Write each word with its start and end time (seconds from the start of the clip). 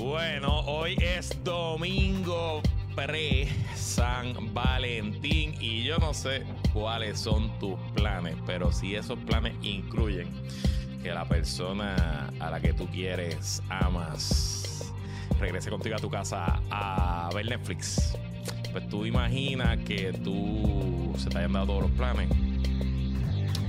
Bueno, 0.00 0.60
hoy 0.60 0.96
es 1.00 1.32
domingo 1.42 2.62
pre-San 2.94 4.54
Valentín 4.54 5.54
y 5.60 5.82
yo 5.82 5.98
no 5.98 6.14
sé 6.14 6.44
cuáles 6.72 7.18
son 7.18 7.58
tus 7.58 7.74
planes, 7.94 8.36
pero 8.46 8.70
si 8.70 8.94
esos 8.94 9.18
planes 9.20 9.54
incluyen 9.60 10.28
que 11.02 11.10
la 11.10 11.24
persona 11.24 12.30
a 12.38 12.50
la 12.50 12.60
que 12.60 12.72
tú 12.72 12.86
quieres, 12.88 13.60
amas, 13.68 14.92
regrese 15.40 15.68
contigo 15.68 15.96
a 15.96 15.98
tu 15.98 16.10
casa 16.10 16.60
a 16.70 17.28
ver 17.34 17.46
Netflix, 17.46 18.16
pues 18.70 18.88
tú 18.88 19.04
imaginas 19.04 19.78
que 19.78 20.12
tú 20.12 21.12
se 21.18 21.28
te 21.28 21.38
hayan 21.38 21.52
dado 21.54 21.66
todos 21.66 21.82
los 21.82 21.90
planes 21.92 22.28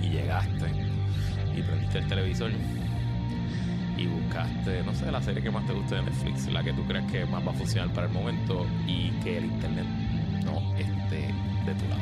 y 0.03 0.09
llegaste 0.09 0.67
y 1.55 1.63
prendiste 1.63 1.97
el 1.97 2.07
televisor 2.07 2.51
y 3.99 4.07
buscaste, 4.07 4.81
no 4.83 4.93
sé, 4.93 5.11
la 5.11 5.21
serie 5.21 5.43
que 5.43 5.51
más 5.51 5.65
te 5.65 5.73
guste 5.73 5.95
de 5.95 6.03
Netflix, 6.03 6.47
la 6.47 6.63
que 6.63 6.71
tú 6.71 6.83
crees 6.85 7.05
que 7.11 7.25
más 7.25 7.45
va 7.45 7.51
a 7.51 7.53
funcionar 7.53 7.93
para 7.93 8.07
el 8.07 8.13
momento 8.13 8.65
y 8.87 9.09
que 9.23 9.37
el 9.37 9.45
internet 9.45 9.85
no 10.45 10.59
esté 10.77 11.33
de 11.65 11.75
tu 11.75 11.89
lado. 11.89 12.01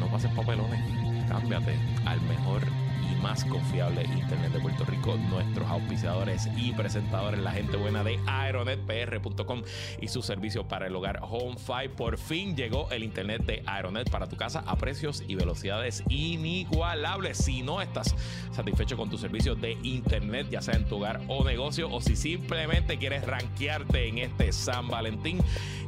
No 0.00 0.08
pases 0.08 0.32
papelones, 0.32 0.80
cámbiate 1.28 1.76
al 2.04 2.20
mejor 2.22 2.62
y 3.02 3.14
más 3.22 3.44
confiable 3.44 4.04
internet 4.04 4.52
de 4.52 4.60
Puerto 4.60 4.84
Rico, 4.84 5.16
nuestros 5.28 5.68
auspiciadores 5.68 6.48
y 6.56 6.72
presentadores, 6.72 7.40
la 7.40 7.52
gente 7.52 7.76
buena 7.76 8.04
de 8.04 8.18
aeronetpr.com 8.26 9.62
y 10.00 10.08
su 10.08 10.22
servicio 10.22 10.66
para 10.66 10.86
el 10.86 10.96
hogar 10.96 11.20
HomeFi. 11.22 11.88
Por 11.96 12.18
fin 12.18 12.56
llegó 12.56 12.90
el 12.90 13.04
internet 13.04 13.44
de 13.44 13.62
Aeronet 13.66 14.10
para 14.10 14.26
tu 14.26 14.36
casa 14.36 14.64
a 14.66 14.76
precios 14.76 15.22
y 15.26 15.34
velocidades 15.34 16.02
inigualables. 16.08 17.38
Si 17.38 17.62
no 17.62 17.82
estás 17.82 18.14
satisfecho 18.52 18.96
con 18.96 19.10
tu 19.10 19.18
servicio 19.18 19.54
de 19.54 19.76
internet, 19.82 20.48
ya 20.50 20.62
sea 20.62 20.74
en 20.74 20.86
tu 20.86 20.96
hogar 20.96 21.20
o 21.28 21.44
negocio, 21.44 21.90
o 21.90 22.00
si 22.00 22.16
simplemente 22.16 22.98
quieres 22.98 23.26
rankearte 23.26 24.08
en 24.08 24.18
este 24.18 24.52
San 24.52 24.88
Valentín, 24.88 25.38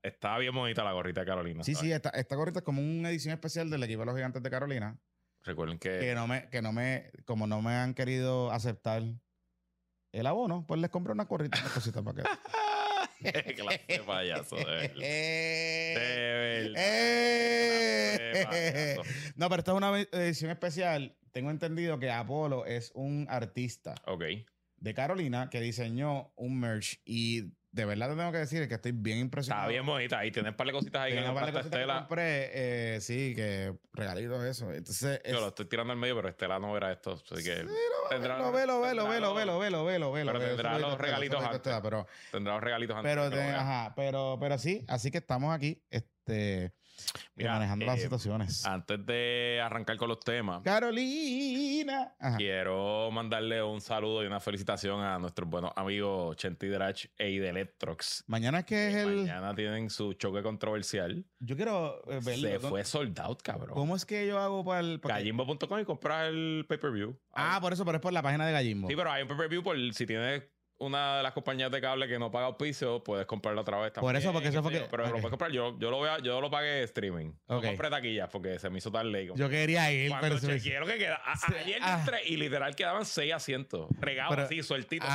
Estaba 0.02 0.38
bien 0.38 0.54
bonita 0.54 0.84
la 0.84 0.92
gorrita 0.92 1.20
de 1.20 1.26
Carolina. 1.26 1.64
Sí, 1.64 1.74
sí, 1.74 1.90
esta, 1.92 2.10
esta 2.10 2.36
gorrita 2.36 2.60
es 2.60 2.64
como 2.64 2.80
una 2.80 3.10
edición 3.10 3.34
especial 3.34 3.68
del 3.68 3.82
equipo 3.82 4.00
de 4.00 4.06
los 4.06 4.14
gigantes 4.14 4.42
de 4.42 4.50
Carolina. 4.50 4.96
Recuerden 5.42 5.78
que. 5.78 5.98
Que 5.98 6.14
no 6.14 6.26
me, 6.26 6.48
que 6.50 6.62
no 6.62 6.72
me, 6.72 7.10
como 7.24 7.46
no 7.46 7.60
me 7.62 7.72
han 7.74 7.94
querido 7.94 8.50
aceptar 8.52 9.02
el 10.18 10.26
abono, 10.26 10.64
pues 10.66 10.80
les 10.80 10.90
compré 10.90 11.12
una 11.12 11.24
gorrita, 11.24 11.58
una 11.60 11.70
cosita 11.72 12.02
para 12.02 12.22
que. 12.22 12.28
Clase 13.56 14.02
payaso, 14.06 14.56
de 14.56 14.64
verdad. 14.64 14.94
De 14.96 16.74
Eh, 16.76 18.32
verdad. 18.34 18.52
eh. 18.54 18.96
No, 19.36 19.48
pero 19.48 19.60
esta 19.60 19.72
es 19.72 19.76
una 19.76 20.00
edición 20.00 20.50
especial. 20.50 21.16
Tengo 21.32 21.50
entendido 21.50 21.98
que 21.98 22.10
Apolo 22.10 22.64
es 22.66 22.92
un 22.94 23.26
artista 23.28 23.94
Ok. 24.06 24.24
de 24.78 24.94
Carolina 24.94 25.48
que 25.50 25.60
diseñó 25.60 26.32
un 26.36 26.58
merch 26.60 27.00
y 27.04 27.52
de 27.76 27.84
verdad 27.84 28.08
te 28.10 28.16
tengo 28.16 28.32
que 28.32 28.38
decir 28.38 28.66
que 28.68 28.74
estoy 28.74 28.92
bien 28.92 29.18
impresionado. 29.18 29.64
Está 29.64 29.70
bien 29.70 29.84
bonita. 29.84 30.18
Ahí 30.18 30.30
tienes 30.32 30.50
un 30.52 30.56
par 30.56 30.66
de 30.66 30.72
cositas 30.72 31.02
ahí 31.02 31.12
que 31.12 31.20
le 31.20 31.28
un 31.28 31.34
par 31.34 31.46
de 31.46 31.52
cositas 31.52 31.70
que 31.70 31.76
Estela. 31.76 31.98
compré, 32.00 32.50
eh, 32.96 33.00
sí, 33.02 33.34
que 33.36 33.74
regalitos 33.92 34.42
eso. 34.44 34.72
Entonces, 34.72 35.20
es- 35.22 35.32
Yo 35.32 35.40
lo 35.40 35.48
estoy 35.48 35.66
tirando 35.66 35.92
al 35.92 35.98
medio, 35.98 36.16
pero 36.16 36.28
Estela 36.30 36.58
no 36.58 36.74
era 36.76 36.90
esto. 36.90 37.12
Así 37.30 37.44
que. 37.44 37.66
tendrá- 38.08 38.36
Velo, 38.50 38.52
velo, 38.52 38.80
velo, 38.80 39.08
velo, 39.08 39.34
velo, 39.34 39.58
velo, 39.58 39.84
velo, 39.84 40.12
velo. 40.12 40.32
Pero 40.32 40.44
tendrá 40.46 40.78
lo 40.78 40.88
los 40.90 40.98
regalitos 40.98 41.40
lo 41.42 41.46
antes. 41.50 41.72
Pero, 41.82 42.06
Tendrá 42.32 42.54
los 42.54 42.62
regalitos 42.64 42.96
antes. 42.96 43.10
pero, 43.12 43.22
que 43.30 43.36
lo 43.36 43.42
te- 43.42 43.50
ajá, 43.50 43.92
pero, 43.94 44.38
pero 44.40 44.58
sí, 44.58 44.84
así 44.88 45.10
que 45.10 45.18
estamos 45.18 45.54
aquí, 45.54 45.82
este, 45.90 46.72
Mira, 47.34 47.52
manejando 47.52 47.86
las 47.86 47.98
eh, 47.98 48.02
situaciones. 48.02 48.64
Antes 48.66 49.04
de 49.04 49.60
arrancar 49.62 49.96
con 49.96 50.08
los 50.08 50.20
temas. 50.20 50.62
Carolina. 50.62 52.14
Ajá. 52.18 52.36
Quiero 52.36 53.10
mandarle 53.10 53.62
un 53.62 53.80
saludo 53.80 54.22
y 54.22 54.26
una 54.26 54.40
felicitación 54.40 55.00
a 55.02 55.18
nuestros 55.18 55.48
buenos 55.48 55.72
amigos 55.76 56.36
Chenti 56.36 56.68
Drach 56.68 57.06
e 57.18 57.36
Electrox. 57.36 58.24
Mañana 58.26 58.60
es 58.60 58.64
que 58.64 58.88
es 58.88 58.94
el. 58.96 59.16
Mañana 59.16 59.54
tienen 59.54 59.90
su 59.90 60.14
choque 60.14 60.42
controversial. 60.42 61.24
Yo 61.38 61.56
quiero 61.56 62.00
eh, 62.10 62.20
verlo. 62.24 62.48
Se 62.48 62.58
fue 62.60 62.84
sold 62.84 63.18
out, 63.20 63.42
cabrón. 63.42 63.74
¿Cómo 63.74 63.96
es 63.96 64.04
que 64.06 64.26
yo 64.26 64.38
hago 64.38 64.64
para 64.64 64.80
el. 64.80 65.00
porque- 65.00 65.14
Gallimbo.com 65.14 65.80
y 65.80 65.84
compras 65.84 66.28
el 66.28 66.64
pay-per-view. 66.68 67.18
Ah, 67.32 67.58
por 67.60 67.72
eso, 67.72 67.84
pero 67.84 67.96
es 67.96 68.02
por 68.02 68.12
la 68.12 68.22
página 68.22 68.46
de 68.46 68.52
Gallimbo. 68.52 68.88
Sí, 68.88 68.96
pero 68.96 69.10
hay 69.10 69.22
un 69.22 69.28
pay-per-view 69.28 69.62
por 69.62 69.76
si 69.92 70.06
tienes 70.06 70.44
una 70.78 71.16
de 71.18 71.22
las 71.22 71.32
compañías 71.32 71.70
de 71.70 71.80
cable 71.80 72.06
que 72.06 72.18
no 72.18 72.30
paga 72.30 72.46
auspicio, 72.46 73.02
puedes 73.02 73.26
comprarlo 73.26 73.62
otra 73.62 73.78
vez 73.78 73.92
también. 73.92 74.08
Por 74.12 74.16
eso, 74.16 74.32
porque 74.32 74.48
eso 74.48 74.62
fue 74.62 74.72
que- 74.72 74.80
Pero 74.90 75.04
ok. 75.04 75.08
lo 75.08 75.14
puedes 75.16 75.30
comprar. 75.30 75.50
Yo, 75.50 75.78
yo, 75.78 75.90
lo, 75.90 75.96
voy 75.98 76.08
a- 76.08 76.18
yo 76.18 76.40
lo 76.40 76.50
pagué 76.50 76.82
streaming. 76.82 77.32
No 77.48 77.58
Ok. 77.58 77.64
compré 77.66 77.88
taquillas 77.90 78.28
porque 78.30 78.58
se 78.58 78.68
me 78.70 78.78
hizo 78.78 78.90
tarde. 78.92 79.22
y 79.24 79.28
como- 79.28 79.38
Yo 79.38 79.48
quería 79.48 79.90
ir, 79.92 80.10
Cuando 80.10 80.26
pero 80.28 80.38
se 80.38 80.46
lo 80.80 80.86
que 80.86 80.98
queda. 80.98 81.16
a- 81.24 81.36
Sí, 81.36 81.52
ayer 81.58 81.78
ah. 81.82 81.98
entré 82.00 82.18
y 82.26 82.36
literal 82.36 82.74
quedaban 82.76 83.04
seis 83.04 83.32
asientos. 83.32 83.88
Regados 83.98 84.36
así, 84.38 84.62
sueltitos. 84.62 85.08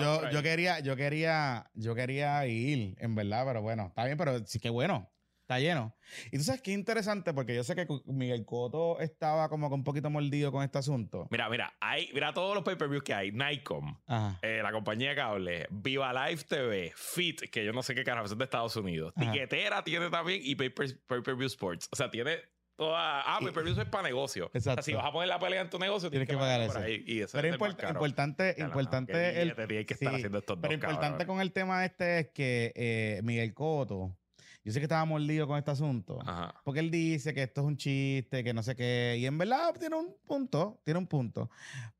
Yo, 0.00 0.30
yo 0.30 0.42
quería, 0.42 0.80
yo 0.80 0.96
quería, 0.96 1.70
yo 1.74 1.94
quería 1.94 2.46
ir, 2.46 2.94
en 2.98 3.14
verdad, 3.14 3.44
pero 3.46 3.62
bueno, 3.62 3.86
está 3.88 4.04
bien, 4.04 4.16
pero 4.16 4.44
sí 4.46 4.58
que 4.60 4.70
bueno, 4.70 5.10
está 5.56 5.60
lleno. 5.60 5.94
Y 6.30 6.36
tú 6.38 6.44
sabes 6.44 6.60
qué 6.62 6.72
interesante, 6.72 7.32
porque 7.32 7.54
yo 7.54 7.64
sé 7.64 7.74
que 7.74 7.86
Miguel 8.06 8.44
Coto 8.44 9.00
estaba 9.00 9.48
como 9.48 9.68
que 9.68 9.74
un 9.74 9.84
poquito 9.84 10.10
mordido 10.10 10.52
con 10.52 10.62
este 10.62 10.78
asunto. 10.78 11.26
Mira, 11.30 11.48
mira, 11.48 11.72
hay, 11.80 12.10
mira 12.12 12.32
todos 12.34 12.54
los 12.54 12.64
pay-per-views 12.64 13.02
que 13.02 13.14
hay. 13.14 13.32
Nikon, 13.32 13.98
eh, 14.42 14.60
la 14.62 14.72
compañía 14.72 15.10
de 15.10 15.16
cable, 15.16 15.66
Viva 15.70 16.12
Live 16.12 16.42
TV, 16.48 16.92
Fit, 16.94 17.40
que 17.50 17.64
yo 17.64 17.72
no 17.72 17.82
sé 17.82 17.94
qué 17.94 18.04
carajo 18.04 18.26
es 18.26 18.36
de 18.36 18.44
Estados 18.44 18.76
Unidos. 18.76 19.12
Ajá. 19.16 19.32
Tiquetera 19.32 19.82
tiene 19.84 20.10
también 20.10 20.40
y 20.42 20.54
Pay-Per- 20.54 21.00
Pay-Per-View 21.06 21.46
Sports. 21.46 21.88
O 21.90 21.96
sea, 21.96 22.10
tiene 22.10 22.36
toda. 22.76 23.22
Ah, 23.24 23.38
Y- 23.40 23.44
pay-per-view 23.44 23.80
es 23.80 23.88
para 23.88 24.02
negocio. 24.04 24.50
Exacto. 24.54 24.80
O 24.80 24.82
sea, 24.82 24.82
si 24.82 24.92
vas 24.94 25.04
a 25.06 25.12
poner 25.12 25.28
la 25.28 25.38
pelea 25.38 25.60
en 25.62 25.70
tu 25.70 25.78
negocio, 25.78 26.10
tienes, 26.10 26.26
Tienes 26.28 26.40
que 26.40 26.44
pagar 26.44 26.60
eso. 26.62 26.78
ahí. 26.78 27.04
Y 27.06 27.20
eso 27.20 27.38
Pero 27.38 27.48
es 27.48 27.54
import- 27.54 27.88
importante, 27.88 28.54
no, 28.58 28.66
importante 28.66 29.12
qué 29.12 29.42
el, 29.42 29.54
que 29.54 29.94
estar 29.94 29.96
sí, 30.10 30.14
haciendo 30.16 30.38
estos 30.38 30.56
pero 30.60 30.68
dos 30.68 30.74
importante 30.74 31.02
cabrones. 31.24 31.26
con 31.26 31.40
el 31.40 31.52
tema 31.52 31.84
este 31.84 32.18
es 32.20 32.28
que 32.28 32.72
eh, 32.74 33.20
Miguel 33.24 33.54
Coto, 33.54 34.16
yo 34.64 34.72
sé 34.72 34.78
que 34.78 34.84
estaba 34.84 35.04
mordido 35.04 35.46
con 35.46 35.58
este 35.58 35.70
asunto. 35.72 36.18
Ajá. 36.22 36.54
Porque 36.64 36.80
él 36.80 36.90
dice 36.90 37.34
que 37.34 37.42
esto 37.42 37.62
es 37.62 37.66
un 37.66 37.76
chiste, 37.76 38.44
que 38.44 38.54
no 38.54 38.62
sé 38.62 38.76
qué. 38.76 39.16
Y 39.18 39.26
en 39.26 39.36
verdad 39.38 39.74
tiene 39.78 39.96
un 39.96 40.14
punto, 40.26 40.80
tiene 40.84 40.98
un 40.98 41.06
punto. 41.06 41.50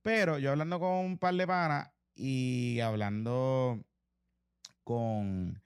Pero 0.03 0.39
yo 0.39 0.51
hablando 0.51 0.79
con 0.79 0.91
un 0.91 1.19
par 1.19 1.35
de 1.35 1.47
panas 1.47 1.91
y 2.15 2.81
hablando 2.81 3.81
con... 4.85 5.61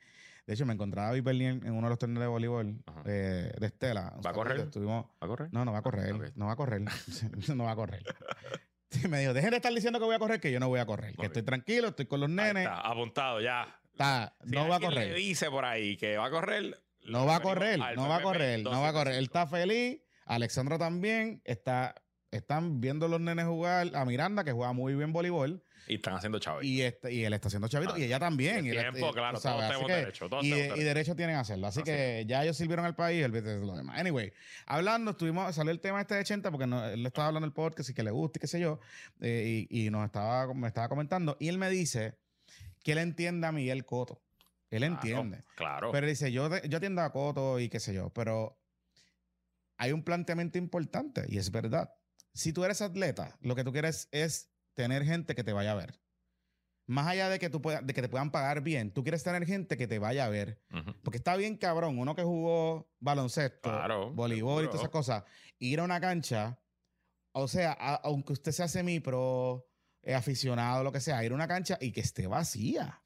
De 0.46 0.54
hecho, 0.54 0.64
me 0.64 0.74
encontraba 0.74 1.08
a 1.08 1.20
Berlín 1.20 1.60
en 1.64 1.72
uno 1.72 1.88
de 1.88 1.90
los 1.90 1.98
torneos 1.98 2.20
de 2.20 2.28
voleibol 2.28 2.76
eh, 3.04 3.52
de 3.58 3.66
Estela. 3.66 4.14
¿Va 4.24 4.30
a 4.30 4.32
correr? 4.32 4.60
Estuvimos... 4.60 5.06
¿Va 5.20 5.26
a 5.26 5.26
correr? 5.26 5.48
No, 5.52 5.64
no 5.64 5.72
va 5.72 5.78
a 5.78 5.82
correr. 5.82 6.12
Ok. 6.12 6.24
No 6.36 6.46
va 6.46 6.52
a 6.52 6.56
correr. 6.56 6.82
no 7.54 7.64
va 7.64 7.72
a 7.72 7.76
correr. 7.76 8.02
Sí, 8.90 9.08
me 9.08 9.18
dijo, 9.20 9.34
dejen 9.34 9.50
de 9.50 9.56
estar 9.56 9.74
diciendo 9.74 9.98
que 9.98 10.04
voy 10.04 10.14
a 10.14 10.18
correr, 10.20 10.40
que 10.40 10.52
yo 10.52 10.60
no 10.60 10.68
voy 10.68 10.78
a 10.78 10.86
correr. 10.86 11.16
Que 11.16 11.26
estoy 11.26 11.42
tranquilo, 11.42 11.88
estoy 11.88 12.06
con 12.06 12.20
los 12.20 12.30
Ahí 12.30 12.36
nenes. 12.36 12.62
está, 12.62 12.80
apuntado 12.80 13.40
ya. 13.40 13.80
Está, 13.90 14.34
Si 14.44 14.50
no 14.50 14.68
va 14.68 14.76
a 14.76 14.80
correr. 14.80 15.08
le 15.08 15.14
dice 15.14 15.50
por 15.50 15.64
ahí 15.64 15.96
que 15.96 16.16
va 16.16 16.26
a 16.26 16.30
correr. 16.30 16.80
No 17.08 17.26
va 17.26 17.36
a 17.36 17.40
correr, 17.40 17.78
no 17.78 18.08
va 18.08 18.16
a 18.16 18.22
correr, 18.22 18.62
no 18.62 18.70
va 18.82 18.88
a 18.88 18.92
correr. 18.92 19.14
Él 19.14 19.26
275. 19.26 19.38
está 19.38 19.46
feliz. 19.46 20.00
Alexandra 20.26 20.78
también 20.78 21.40
está. 21.44 21.94
Están 22.32 22.80
viendo 22.80 23.06
los 23.08 23.20
nenes 23.20 23.46
jugar 23.46 23.92
a 23.94 24.04
Miranda, 24.04 24.42
que 24.44 24.50
juega 24.52 24.72
muy 24.72 24.94
bien 24.96 25.12
voleibol, 25.12 25.62
Y 25.86 25.94
están 25.94 26.14
haciendo 26.14 26.38
chavos. 26.40 26.64
y, 26.64 26.82
este, 26.82 27.12
y 27.14 27.24
él 27.24 27.32
está 27.32 27.46
haciendo 27.48 27.68
chavito, 27.68 27.94
Ah, 27.94 27.98
y 27.98 28.02
ella 28.02 28.18
también. 28.18 28.66
y 28.66 28.70
y 28.70 28.72
tiempo, 28.72 29.12
claro, 29.12 29.40
todos 29.40 29.60
tenemos 29.60 29.86
que- 29.86 29.92
derecho, 29.94 30.28
todos 30.28 30.44
y, 30.44 30.50
tenemos 30.50 30.78
y 30.78 30.82
derecho. 30.82 31.14
tienen 31.16 31.36
a 31.36 31.40
hacerlo. 31.40 31.68
Así, 31.68 31.80
Así 31.80 31.84
que 31.90 32.24
ya 32.26 32.42
ellos 32.42 32.56
sirvieron 32.56 32.84
al 32.84 32.96
país, 32.96 33.24
olvídate 33.24 33.60
de 33.60 33.64
lo 33.64 33.74
demás. 33.76 33.98
Anyway, 33.98 34.32
hablando, 34.66 35.12
estuvimos, 35.12 35.54
salió 35.54 35.70
el 35.70 35.80
tema 35.80 36.00
este 36.00 36.14
de 36.14 36.20
80 36.22 36.50
porque 36.50 36.66
no- 36.66 36.84
él 36.84 37.02
le 37.04 37.08
estaba 37.08 37.28
hablando 37.28 37.46
el 37.46 37.52
podcast 37.54 37.88
y 37.88 37.94
que 37.94 38.02
le 38.02 38.10
gusta 38.10 38.38
y 38.38 38.40
qué 38.40 38.46
sé 38.48 38.60
yo, 38.60 38.80
eh, 39.20 39.66
y, 39.70 39.86
y 39.86 39.90
nos 39.90 40.04
estaba, 40.04 40.52
me 40.52 40.66
estaba 40.66 40.88
comentando, 40.88 41.36
y 41.38 41.48
él 41.48 41.56
me 41.58 41.70
dice 41.70 42.18
que 42.82 42.92
él 42.92 42.98
entiende 42.98 43.46
a 43.46 43.52
Miguel 43.52 43.86
Coto. 43.86 44.20
Él 44.70 44.80
Claro, 44.80 44.94
entiende. 44.94 45.44
Claro. 45.56 45.92
Pero 45.92 46.06
dice, 46.06 46.32
yo, 46.32 46.48
yo 46.64 46.76
atiendo 46.78 47.02
a 47.02 47.12
Coto 47.12 47.58
y 47.60 47.68
qué 47.68 47.78
sé 47.80 47.94
yo, 47.94 48.10
pero 48.10 48.58
hay 49.78 49.92
un 49.92 50.02
planteamiento 50.02 50.58
importante 50.58 51.24
y 51.28 51.38
es 51.38 51.50
verdad. 51.50 51.92
si 52.32 52.52
tú 52.52 52.64
eres 52.64 52.82
atleta, 52.82 53.38
lo 53.40 53.54
que 53.54 53.64
tú 53.64 53.72
quieres 53.72 54.08
es 54.12 54.50
tener 54.74 55.04
gente 55.04 55.34
que 55.34 55.42
te 55.42 55.54
vaya 55.54 55.72
a 55.72 55.74
ver. 55.74 55.98
Más 56.86 57.06
allá 57.06 57.30
de 57.30 57.38
que, 57.38 57.48
tú 57.48 57.62
pueda- 57.62 57.80
de 57.80 57.94
que 57.94 58.02
te 58.02 58.10
puedan 58.10 58.30
pagar 58.30 58.60
bien, 58.60 58.92
tú 58.92 59.02
quieres 59.02 59.22
tener 59.22 59.46
gente 59.46 59.78
que 59.78 59.86
te 59.88 59.98
vaya 59.98 60.26
a 60.26 60.28
ver. 60.28 60.60
Ujú. 60.70 60.92
Porque 61.02 61.16
está 61.16 61.34
bien 61.36 61.56
cabrón, 61.56 61.98
uno 61.98 62.14
que 62.14 62.22
jugó 62.22 62.92
baloncesto, 63.00 63.70
Claro, 63.70 64.12
voleibol 64.12 64.64
y 64.64 64.66
todas 64.66 64.80
esas 64.82 64.90
cosas, 64.90 65.24
ir 65.58 65.80
a 65.80 65.84
una 65.84 65.98
cancha, 65.98 66.60
o 67.32 67.48
sea, 67.48 67.72
a- 67.72 67.94
aunque 68.04 68.34
usted 68.34 68.52
sea 68.52 68.68
semi-pro, 68.68 69.66
eh, 70.02 70.14
aficionado, 70.14 70.84
lo 70.84 70.92
que 70.92 71.00
sea, 71.00 71.24
ir 71.24 71.32
a 71.32 71.34
una 71.34 71.48
cancha 71.48 71.78
y 71.80 71.90
que 71.90 72.02
esté 72.02 72.26
vacía. 72.26 73.00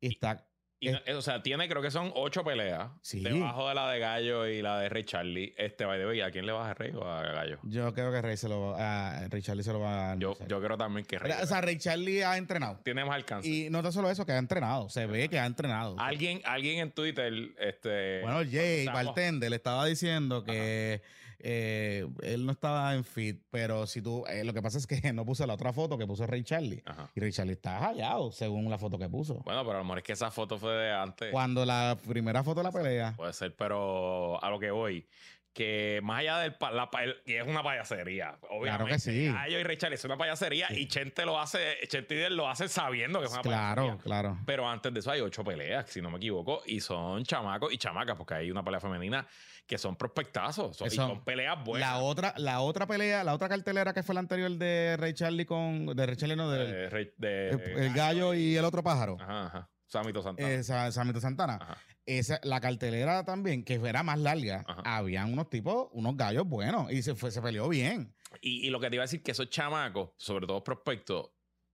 Y 0.00 0.08
está, 0.14 0.49
Y 0.82 0.88
no- 0.90 0.98
eh, 1.04 1.12
o 1.12 1.20
sea, 1.20 1.42
tiene, 1.42 1.68
creo 1.68 1.82
que 1.82 1.90
son 1.90 2.10
ocho 2.14 2.42
peleas. 2.42 2.88
Sí. 3.02 3.20
Debajo 3.20 3.68
de 3.68 3.74
la 3.74 3.90
de 3.90 3.98
Gallo 3.98 4.46
y 4.46 4.62
la 4.62 4.78
de 4.80 4.88
Ray 4.88 5.04
Charlie. 5.04 5.54
Este, 5.58 5.84
by 5.84 5.98
the 5.98 6.06
way, 6.06 6.22
¿a 6.22 6.30
quién 6.30 6.46
le 6.46 6.52
vas 6.52 6.68
a 6.70 6.74
Rey 6.74 6.90
o 6.94 7.04
a 7.06 7.20
Gallo? 7.22 7.58
yo 7.64 7.92
creo 7.92 8.10
que 8.10 8.22
Rey 8.22 8.36
se 8.38 8.48
lo 8.48 8.60
va, 8.72 9.18
a 9.18 9.28
Ray 9.28 9.42
Charlie 9.42 9.62
se 9.62 9.72
lo 9.74 9.80
va 9.80 10.12
a 10.12 10.16
Yo, 10.18 10.34
yo 10.48 10.60
creo 10.62 10.78
también 10.78 11.04
que 11.04 11.18
Rey 11.18 11.32
O 11.42 11.46
sea, 11.46 11.60
Ray 11.60 11.76
Charlie 11.76 12.22
ha 12.22 12.38
entrenado. 12.38 12.80
tiene 12.82 13.04
más 13.04 13.14
alcance. 13.14 13.46
Y 13.46 13.68
no 13.68 13.82
tan 13.82 13.92
solo 13.92 14.10
eso, 14.10 14.24
que 14.24 14.32
ha 14.32 14.38
entrenado. 14.38 14.88
Se 14.88 15.04
ve 15.06 15.28
que 15.28 15.38
ha 15.38 15.44
entrenado. 15.44 15.96
Alguien, 16.00 16.40
alguien 16.46 16.78
en 16.78 16.90
Twitter, 16.92 17.30
este. 17.58 18.22
Bueno, 18.22 18.38
Jay 18.50 18.80
estamos- 18.80 19.04
Bartender 19.04 19.50
le 19.50 19.56
estaba 19.56 19.84
diciendo 19.84 20.42
que 20.44 21.02
eh, 21.42 22.06
él 22.22 22.46
no 22.46 22.52
estaba 22.52 22.94
en 22.94 23.04
fit, 23.04 23.42
pero 23.50 23.86
si 23.86 24.02
tú, 24.02 24.24
eh, 24.28 24.44
lo 24.44 24.52
que 24.52 24.62
pasa 24.62 24.78
es 24.78 24.86
que 24.86 25.00
no 25.12 25.24
puso 25.24 25.46
la 25.46 25.54
otra 25.54 25.72
foto 25.72 25.96
que 25.98 26.06
puso 26.06 26.26
Ray 26.26 26.42
Charlie. 26.44 26.82
Ajá. 26.86 27.10
Y 27.14 27.20
Ray 27.20 27.32
Charlie 27.32 27.52
está 27.54 27.78
hallado, 27.80 28.30
según 28.32 28.68
la 28.70 28.78
foto 28.78 28.98
que 28.98 29.08
puso. 29.08 29.36
Bueno, 29.44 29.62
pero 29.64 29.76
a 29.76 29.78
lo 29.78 29.84
mejor 29.84 29.98
es 29.98 30.04
que 30.04 30.12
esa 30.12 30.30
foto 30.30 30.58
fue 30.58 30.72
de 30.72 30.92
antes. 30.92 31.30
Cuando 31.32 31.64
la 31.64 31.96
primera 32.06 32.42
foto 32.44 32.60
de 32.60 32.64
la 32.64 32.72
pelea, 32.72 33.14
Puede 33.16 33.32
ser, 33.32 33.54
pero 33.56 34.42
a 34.42 34.50
lo 34.50 34.58
que 34.58 34.70
voy. 34.70 35.06
Que 35.52 35.98
más 36.04 36.20
allá 36.20 36.38
del 36.38 36.54
pa- 36.54 36.70
la 36.70 36.88
pa- 36.92 37.02
el- 37.02 37.16
es 37.26 37.44
una 37.44 37.60
payasería. 37.64 38.38
Obviamente. 38.50 38.92
que 38.92 38.98
sí. 39.00 39.26
Gallo 39.32 39.58
y 39.58 39.62
Ray 39.64 39.76
Charlie 39.78 39.96
es 39.96 40.04
una 40.04 40.16
payasería 40.16 40.68
y 40.70 40.86
Chente 40.86 41.24
lo 41.26 41.40
hace, 41.40 41.76
Chente 41.88 42.30
lo 42.30 42.48
hace 42.48 42.68
sabiendo 42.68 43.18
que 43.18 43.26
es 43.26 43.32
una 43.32 43.42
claro, 43.42 43.82
payasería. 43.82 44.02
claro. 44.04 44.38
Pero 44.46 44.68
antes 44.68 44.94
de 44.94 45.00
eso 45.00 45.10
hay 45.10 45.20
ocho 45.20 45.42
peleas, 45.42 45.90
si 45.90 46.00
no 46.00 46.08
me 46.08 46.18
equivoco, 46.18 46.62
y 46.66 46.78
son 46.78 47.24
chamacos 47.24 47.72
y 47.72 47.78
chamacas, 47.78 48.16
porque 48.16 48.34
hay 48.34 48.50
una 48.52 48.62
pelea 48.62 48.78
femenina 48.78 49.26
que 49.66 49.78
son 49.78 49.96
prospectazos. 49.96 50.76
Son, 50.76 50.88
y 50.88 50.90
son 50.90 51.24
peleas 51.24 51.62
buenas. 51.64 51.88
La 51.88 51.98
otra, 51.98 52.34
la 52.36 52.60
otra 52.60 52.86
pelea, 52.86 53.22
la 53.24 53.34
otra 53.34 53.48
cartelera 53.48 53.92
que 53.92 54.02
fue 54.02 54.14
la 54.14 54.20
anterior 54.20 54.50
de 54.50 54.96
Ray 54.98 55.14
Charlie 55.14 55.46
con. 55.46 55.86
De 55.94 56.06
Ray 56.06 56.16
Charlie, 56.16 56.36
no, 56.36 56.50
del 56.50 56.70
de, 56.70 56.90
Rey- 56.90 57.12
de- 57.16 57.48
el, 57.50 57.60
el 57.84 57.92
gallo 57.94 58.34
y 58.34 58.56
el 58.56 58.64
otro 58.64 58.82
pájaro. 58.82 59.16
Ajá, 59.20 59.46
ajá. 59.46 59.70
Samito 59.86 60.22
Santana. 60.22 60.50
Eh, 60.50 60.62
Sa- 60.62 60.92
Samito 60.92 61.20
Santana. 61.20 61.58
Ajá. 61.60 61.76
Esa, 62.06 62.40
la 62.42 62.60
cartelera 62.60 63.24
también, 63.24 63.62
que 63.64 63.74
era 63.74 64.02
más 64.02 64.18
larga, 64.18 64.64
Ajá. 64.66 64.82
habían 64.84 65.32
unos 65.32 65.48
tipos, 65.50 65.88
unos 65.92 66.16
gallos 66.16 66.46
buenos 66.46 66.90
y 66.90 67.02
se, 67.02 67.14
fue, 67.14 67.30
se 67.30 67.40
peleó 67.42 67.68
bien. 67.68 68.14
Y, 68.40 68.66
y 68.66 68.70
lo 68.70 68.80
que 68.80 68.88
te 68.88 68.96
iba 68.96 69.02
a 69.02 69.06
decir 69.06 69.22
que 69.22 69.30
esos 69.32 69.50
chamacos, 69.50 70.10
sobre 70.16 70.46
todo 70.46 70.64
prospectos, 70.64 71.30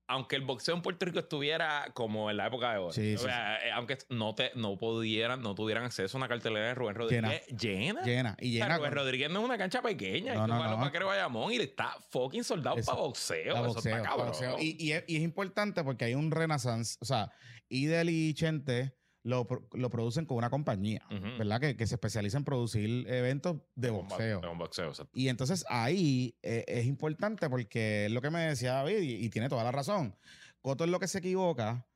aunque 0.09 0.37
el 0.37 0.43
boxeo 0.43 0.75
en 0.75 0.83
Puerto 0.83 1.05
Rico 1.07 1.19
estuviera 1.19 1.91
como 1.95 2.31
en 2.31 2.37
la 2.37 2.47
época 2.47 2.73
de 2.73 2.79
oro, 2.79 2.93
Sí, 2.93 3.15
o 3.15 3.19
sea, 3.19 3.57
eh, 3.67 3.73
aunque 3.73 3.99
no 4.09 4.35
te 4.35 4.53
no 4.55 4.77
pudieran, 4.79 5.43
no 5.43 5.55
tuvieran 5.55 5.85
acceso 5.85 6.17
a 6.17 6.21
una 6.21 6.29
cartelera 6.29 6.69
de 6.69 6.75
Rubén 6.75 6.95
Rodríguez 6.95 7.47
llena. 7.49 8.03
Llena. 8.03 8.37
Y 8.41 8.57
O 8.57 8.59
sea, 8.59 8.65
llena. 8.67 8.77
Rubén 8.79 8.91
con- 8.91 8.99
Rodríguez 8.99 9.31
no 9.31 9.39
es 9.41 9.45
una 9.45 9.59
cancha 9.59 9.83
pequeña, 9.83 10.35
No, 10.35 10.43
hay 10.43 10.47
que 10.93 10.99
no, 10.99 11.01
no. 11.01 11.07
Bayamón 11.07 11.53
y 11.53 11.59
le 11.59 11.65
está 11.65 11.97
fucking 12.11 12.45
soldado 12.45 12.77
para 12.85 12.99
boxeo. 12.99 13.55
pa' 13.55 13.61
Eso 13.61 13.69
boxeo, 13.75 13.97
está 13.97 14.09
cabrón. 14.09 14.27
boxeo. 14.29 14.57
Y, 14.61 14.77
y 14.79 14.93
es, 14.93 15.05
y 15.09 15.17
es 15.17 15.23
importante 15.23 15.83
porque 15.83 16.05
hay 16.05 16.15
un 16.15 16.31
renaissance. 16.31 16.97
O 17.01 17.05
sea, 17.05 17.31
Idel 17.69 18.11
y 18.11 18.33
Chente 18.35 18.95
lo, 19.27 19.47
lo 19.73 19.91
producen 19.91 20.25
con 20.25 20.37
una 20.37 20.51
compañía. 20.51 21.05
¿verdad? 21.39 21.61
Que, 21.61 21.77
que 21.77 21.87
se 21.87 21.97
especializa 21.97 22.39
en 22.39 22.45
producir 22.45 23.07
eventos 23.09 23.57
de 23.75 23.91
boxeo. 23.91 24.41
Con 24.41 24.57
boxeo, 24.57 24.89
exacto. 24.89 25.11
Y 25.13 25.29
entonces 25.29 25.65
ahí 25.69 26.37
eh, 26.43 26.65
es 26.69 26.87
importante 26.87 27.51
porque 27.51 28.07
es 28.07 28.13
lo 28.13 28.23
que 28.23 28.31
me 28.31 28.41
decía 28.41 28.75
David 28.75 29.01
y, 29.01 29.25
y 29.25 29.29
tiene 29.31 29.49
toda 29.49 29.65
la 29.65 29.73
razón. 29.73 30.17
Coto 30.61 30.85
es 30.85 30.91
lo 30.91 31.01
que 31.01 31.09
se 31.09 31.19
equivoca 31.19 31.87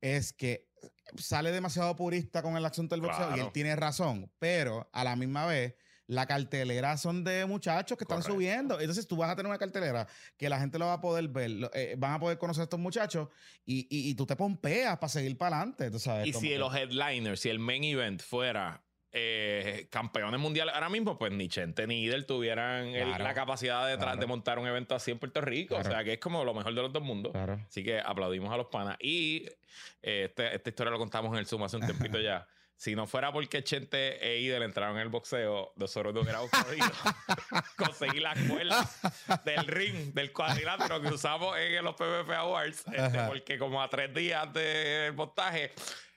es 0.00 0.32
que 0.32 0.68
sale 1.16 1.52
demasiado 1.52 1.94
purista 1.96 2.42
con 2.42 2.56
el 2.56 2.64
asunto 2.64 2.94
del 2.94 3.02
boxeo 3.02 3.36
y 3.36 3.40
él 3.40 3.52
tiene 3.52 3.74
razón, 3.76 4.30
pero 4.38 4.88
a 4.92 5.04
la 5.04 5.16
misma 5.16 5.46
vez 5.46 5.76
la 6.08 6.26
cartelera 6.26 6.96
son 6.96 7.22
de 7.22 7.44
muchachos 7.46 7.96
que 7.96 8.04
están 8.04 8.22
subiendo. 8.22 8.80
Entonces 8.80 9.06
tú 9.06 9.16
vas 9.16 9.30
a 9.30 9.36
tener 9.36 9.48
una 9.50 9.58
cartelera 9.58 10.06
que 10.36 10.48
la 10.48 10.58
gente 10.58 10.78
lo 10.78 10.86
va 10.86 10.94
a 10.94 11.00
poder 11.00 11.28
ver, 11.28 11.70
eh, 11.74 11.94
van 11.98 12.14
a 12.14 12.18
poder 12.18 12.38
conocer 12.38 12.62
a 12.62 12.64
estos 12.64 12.80
muchachos 12.80 13.28
y, 13.66 13.80
y- 13.90 14.10
y 14.10 14.14
tú 14.14 14.24
te 14.26 14.34
pompeas 14.34 14.96
para 14.98 15.08
seguir 15.10 15.36
para 15.36 15.56
adelante. 15.60 15.90
Y 16.24 16.32
si 16.32 16.48
que- 16.48 16.58
los 16.58 16.74
headliners, 16.74 17.40
si 17.40 17.50
el 17.50 17.58
main 17.58 17.84
event 17.84 18.22
fuera 18.22 18.82
eh, 19.10 19.88
campeones 19.90 20.38
mundiales 20.38 20.74
ahora 20.74 20.90
mismo, 20.90 21.16
pues 21.18 21.32
ni 21.32 21.48
Chente 21.48 21.86
ni 21.86 22.02
Idel 22.04 22.26
tuvieran 22.26 22.88
el- 22.88 23.10
la 23.10 23.32
capacidad 23.34 23.86
de, 23.88 23.96
Claro. 23.96 24.20
de 24.20 24.26
montar 24.26 24.58
un 24.58 24.66
evento 24.66 24.94
así 24.94 25.10
en 25.10 25.18
Puerto 25.18 25.40
Rico. 25.40 25.74
Claro. 25.76 25.88
O 25.88 25.92
sea, 25.92 26.04
que 26.04 26.12
es 26.14 26.18
como 26.20 26.44
lo 26.44 26.52
mejor 26.52 26.74
de 26.74 26.82
los 26.82 26.92
dos 26.92 27.02
mundos. 27.02 27.32
Así 27.34 27.82
que 27.82 27.98
aplaudimos 28.00 28.52
a 28.52 28.58
los 28.58 28.66
panas. 28.66 28.96
Y 29.00 29.46
eh, 30.02 30.26
este- 30.28 30.54
esta 30.54 30.68
historia 30.68 30.90
lo 30.90 30.98
contamos 30.98 31.32
en 31.32 31.38
el 31.38 31.46
Zoom 31.46 31.62
hace 31.64 31.76
un 31.78 31.86
tiempito 31.86 32.18
ya. 32.20 32.46
Si 32.78 32.94
no 32.94 33.08
fuera 33.08 33.32
porque 33.32 33.64
Chente 33.64 34.24
e 34.24 34.38
Idel 34.38 34.62
entraron 34.62 34.94
en 34.98 35.02
el 35.02 35.08
boxeo, 35.08 35.72
nosotros 35.74 36.14
no 36.14 36.20
hubiéramos 36.20 36.48
podido 36.48 36.86
conseguir 37.76 38.22
las 38.22 38.38
cuerdas 38.38 39.00
del 39.44 39.66
ring, 39.66 40.14
del 40.14 40.32
cuadrilátero 40.32 41.02
que 41.02 41.08
usamos 41.08 41.58
en 41.58 41.82
los 41.82 41.96
PvP 41.96 42.32
Awards. 42.36 42.84
este, 42.86 43.18
porque 43.26 43.58
como 43.58 43.82
a 43.82 43.90
tres 43.90 44.14
días 44.14 44.52
del 44.52 45.12
montaje, 45.12 45.72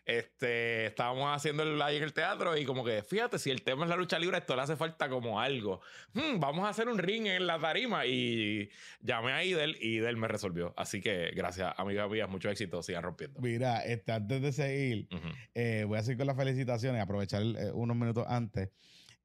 este, 0.05 0.87
estábamos 0.87 1.35
haciendo 1.35 1.63
el 1.63 1.77
live 1.77 1.97
en 1.97 2.03
el 2.03 2.13
teatro 2.13 2.57
y 2.57 2.65
como 2.65 2.83
que, 2.83 3.03
fíjate, 3.03 3.37
si 3.37 3.51
el 3.51 3.61
tema 3.61 3.83
es 3.83 3.89
la 3.89 3.95
lucha 3.95 4.17
libre, 4.17 4.37
esto 4.37 4.55
le 4.55 4.63
hace 4.63 4.75
falta 4.75 5.09
como 5.09 5.39
algo. 5.39 5.81
Hmm, 6.13 6.39
vamos 6.39 6.65
a 6.65 6.69
hacer 6.69 6.87
un 6.89 6.97
ring 6.97 7.27
en 7.27 7.45
la 7.47 7.59
tarima 7.59 8.05
y 8.05 8.69
llamé 9.01 9.33
a 9.33 9.43
Idel 9.43 9.77
y 9.79 9.97
Idel 9.97 10.17
me 10.17 10.27
resolvió. 10.27 10.73
Así 10.75 11.01
que 11.01 11.31
gracias, 11.35 11.73
amigas 11.77 12.09
mías, 12.09 12.29
mucho 12.29 12.49
éxito, 12.49 12.81
sigan 12.81 13.03
rompiendo. 13.03 13.39
Mira, 13.41 13.85
este, 13.85 14.11
antes 14.11 14.41
de 14.41 14.51
seguir. 14.51 15.07
Eh, 15.53 15.85
voy 15.87 15.97
a 15.97 16.03
seguir 16.03 16.17
con 16.17 16.27
las 16.27 16.37
felicitaciones, 16.37 17.01
aprovechar 17.01 17.43
eh, 17.43 17.71
unos 17.73 17.95
minutos 17.95 18.25
antes. 18.27 18.69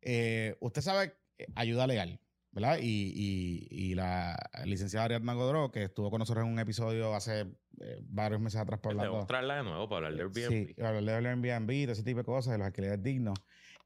Eh, 0.02 0.56
usted 0.60 0.82
sabe 0.82 1.14
ayuda 1.54 1.86
legal, 1.86 2.20
¿verdad? 2.56 2.78
Y, 2.80 3.12
y- 3.14 3.68
y 3.70 3.94
la 3.94 4.34
licenciada 4.64 5.04
Ariadna 5.04 5.34
Godró, 5.34 5.70
que 5.70 5.82
estuvo 5.84 6.10
con 6.10 6.20
nosotros 6.20 6.46
en 6.46 6.52
un 6.52 6.58
episodio 6.58 7.14
hace 7.14 7.42
eh, 7.80 8.00
varios 8.08 8.40
meses 8.40 8.58
atrás 8.58 8.80
por 8.80 8.92
Debemos 8.94 9.08
hablando. 9.08 9.26
traerla 9.26 9.56
de 9.58 9.62
nuevo 9.64 9.88
para 9.90 10.06
hablar 10.08 10.30
de 10.32 10.40
Airbnb. 10.40 10.66
Sí, 10.74 10.82
hablar 10.82 11.22
de 11.22 11.28
Airbnb, 11.28 11.68
de 11.86 11.92
ese 11.92 12.02
tipo 12.02 12.18
de 12.20 12.24
cosas, 12.24 12.52
de 12.52 12.58
los 12.58 12.66
alquileres 12.66 13.02
dignos. 13.02 13.38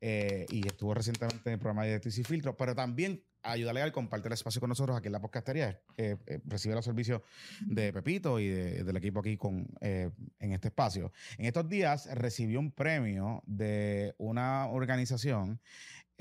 eh, 0.02 0.46
y 0.50 0.66
estuvo 0.66 0.94
recientemente 0.94 1.42
en 1.50 1.54
el 1.54 1.58
programa 1.58 1.84
de 1.84 2.00
y 2.02 2.10
Filtro, 2.24 2.56
pero 2.56 2.74
también 2.74 3.22
ayuda 3.42 3.72
legal, 3.74 3.92
comparte 3.92 4.28
el 4.28 4.32
espacio 4.34 4.58
con 4.60 4.68
nosotros 4.70 4.96
aquí 4.96 5.08
en 5.08 5.12
la 5.12 5.20
podcastería. 5.20 5.78
eh, 5.98 6.16
eh, 6.26 6.40
recibe 6.46 6.74
los 6.76 6.84
servicios 6.86 7.20
de 7.66 7.92
Pepito 7.92 8.38
y 8.40 8.48
de- 8.48 8.84
del 8.84 8.96
equipo 8.96 9.18
aquí 9.20 9.36
con, 9.36 9.66
eh, 9.82 10.10
en 10.38 10.52
este 10.52 10.68
espacio. 10.68 11.12
En 11.36 11.44
estos 11.46 11.68
días 11.68 12.08
recibió 12.14 12.60
un 12.60 12.70
premio 12.72 13.42
de 13.46 14.14
una 14.16 14.68
organización 14.68 15.60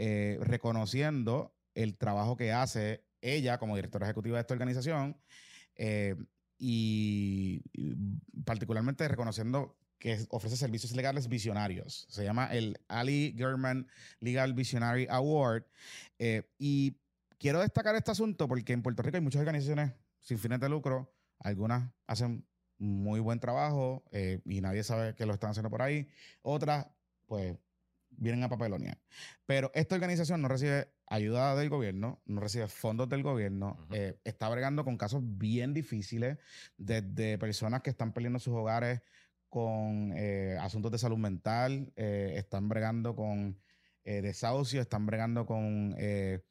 eh, 0.01 0.37
reconociendo 0.41 1.53
el 1.73 1.97
trabajo 1.97 2.35
que 2.35 2.51
hace 2.51 3.03
ella 3.21 3.57
como 3.57 3.75
directora 3.75 4.05
ejecutiva 4.05 4.37
de 4.37 4.41
esta 4.41 4.53
organización 4.53 5.19
eh, 5.75 6.15
y, 6.57 7.61
particularmente 8.45 9.07
reconociendo 9.07 9.77
que 9.97 10.25
ofrece 10.29 10.55
servicios 10.55 10.93
legales 10.93 11.27
visionarios. 11.27 12.05
Se 12.09 12.23
llama 12.23 12.47
el 12.53 12.79
Ali 12.87 13.35
German 13.37 13.87
Legal 14.19 14.53
Visionary 14.53 15.07
Award. 15.09 15.65
eh, 16.19 16.43
y 16.57 16.97
quiero 17.37 17.61
destacar 17.61 17.95
este 17.95 18.11
asunto 18.11 18.47
porque 18.47 18.73
en 18.73 18.81
Puerto 18.81 19.01
Rico 19.01 19.17
hay 19.17 19.23
muchas 19.23 19.39
organizaciones 19.39 19.93
sin 20.19 20.37
fines 20.37 20.59
de 20.59 20.69
lucro. 20.69 21.13
Algunas 21.39 21.91
hacen 22.07 22.45
muy 22.77 23.19
buen 23.19 23.39
trabajo 23.39 24.03
eh, 24.11 24.41
y 24.45 24.61
nadie 24.61 24.83
sabe 24.83 25.15
que 25.15 25.25
lo 25.25 25.33
están 25.33 25.51
haciendo 25.51 25.69
por 25.69 25.81
ahí. 25.81 26.07
Otras, 26.41 26.87
pues, 27.25 27.57
vienen 28.09 28.43
a 28.43 28.49
papelonear. 28.49 28.97
Pero 29.45 29.71
esta 29.73 29.95
organización 29.95 30.41
no 30.41 30.47
recibe 30.47 30.91
ayuda 31.09 31.55
del 31.55 31.69
gobierno, 31.69 32.21
no 32.25 32.39
recibe 32.39 32.67
fondos 32.67 33.09
del 33.09 33.23
gobierno, 33.23 33.87
eh, 33.91 34.19
está 34.23 34.47
bregando 34.49 34.83
con 34.85 34.97
casos 34.97 35.21
bien 35.23 35.73
difíciles, 35.73 36.37
desde 36.77 37.37
personas 37.37 37.81
que 37.81 37.89
están 37.89 38.13
perdiendo 38.13 38.39
sus 38.39 38.53
hogares 38.53 39.01
con 39.49 40.13
eh, 40.15 40.57
asuntos 40.61 40.91
de 40.91 40.99
salud 40.99 41.17
mental, 41.17 41.91
eh, 41.95 42.33
están 42.37 42.69
bregando 42.69 43.15
con 43.15 43.59
eh, 44.03 44.21
desahucio, 44.21 44.81
están 44.81 45.05
bregando 45.05 45.45
con... 45.45 45.95
eh, 45.97 46.41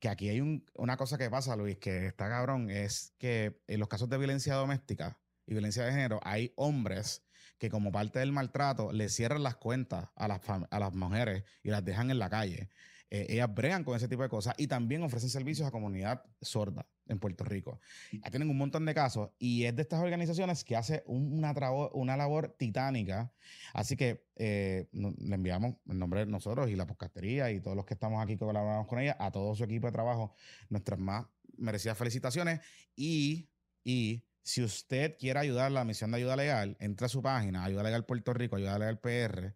que 0.00 0.08
aquí 0.08 0.28
hay 0.28 0.40
un- 0.40 0.64
una 0.74 0.96
cosa 0.96 1.16
que 1.18 1.30
pasa, 1.30 1.54
Luis, 1.56 1.78
que 1.78 2.06
está 2.06 2.28
cabrón, 2.28 2.70
es 2.70 3.14
que 3.18 3.60
en 3.68 3.78
los 3.80 3.88
casos 3.88 4.08
de 4.08 4.18
violencia 4.18 4.54
doméstica 4.54 5.18
y 5.46 5.52
violencia 5.54 5.84
de 5.84 5.92
género 5.92 6.20
hay 6.24 6.52
hombres 6.56 7.24
que 7.58 7.70
como 7.70 7.92
parte 7.92 8.18
del 8.18 8.32
maltrato 8.32 8.92
le 8.92 9.08
cierran 9.08 9.42
las 9.44 9.56
cuentas 9.56 10.08
a 10.16 10.26
las, 10.26 10.40
a 10.48 10.78
las 10.80 10.92
mujeres 10.94 11.44
y 11.62 11.70
las 11.70 11.84
dejan 11.84 12.10
en 12.10 12.18
la 12.18 12.28
calle. 12.30 12.68
Eh, 13.14 13.26
ellas 13.28 13.54
bregan 13.54 13.84
con 13.84 13.94
ese 13.94 14.08
tipo 14.08 14.22
de 14.22 14.30
cosas 14.30 14.54
y 14.56 14.68
también 14.68 15.02
ofrecen 15.02 15.28
servicios 15.28 15.68
a 15.68 15.70
comunidad 15.70 16.24
sorda 16.40 16.86
en 17.08 17.18
Puerto 17.18 17.44
Rico. 17.44 17.78
Ya 18.10 18.30
tienen 18.30 18.48
un 18.48 18.56
montón 18.56 18.86
de 18.86 18.94
casos 18.94 19.28
y 19.38 19.64
es 19.64 19.76
de 19.76 19.82
estas 19.82 20.00
organizaciones 20.00 20.64
que 20.64 20.76
hace 20.76 21.02
una, 21.04 21.52
una 21.92 22.16
labor 22.16 22.56
titánica. 22.58 23.30
Así 23.74 23.98
que 23.98 24.24
eh, 24.36 24.88
le 24.92 25.34
enviamos 25.34 25.74
en 25.90 25.98
nombre 25.98 26.20
de 26.20 26.26
nosotros 26.26 26.70
y 26.70 26.74
la 26.74 26.86
podcastería 26.86 27.50
y 27.50 27.60
todos 27.60 27.76
los 27.76 27.84
que 27.84 27.92
estamos 27.92 28.22
aquí 28.22 28.38
que 28.38 28.46
colaboramos 28.46 28.86
con 28.86 28.98
ella, 28.98 29.14
a 29.20 29.30
todo 29.30 29.54
su 29.54 29.64
equipo 29.64 29.88
de 29.88 29.92
trabajo, 29.92 30.34
nuestras 30.70 30.98
más 30.98 31.26
merecidas 31.58 31.98
felicitaciones 31.98 32.60
y, 32.96 33.50
y 33.84 34.24
si 34.42 34.62
usted 34.62 35.18
quiere 35.18 35.38
ayudar 35.38 35.66
a 35.66 35.70
la 35.70 35.84
misión 35.84 36.12
de 36.12 36.16
ayuda 36.16 36.34
legal, 36.34 36.78
entra 36.80 37.08
a 37.08 37.10
su 37.10 37.20
página, 37.20 37.62
Ayuda 37.62 37.82
Legal 37.82 38.06
Puerto 38.06 38.32
Rico, 38.32 38.56
Ayuda 38.56 38.78
Legal 38.78 39.00
PR 39.00 39.54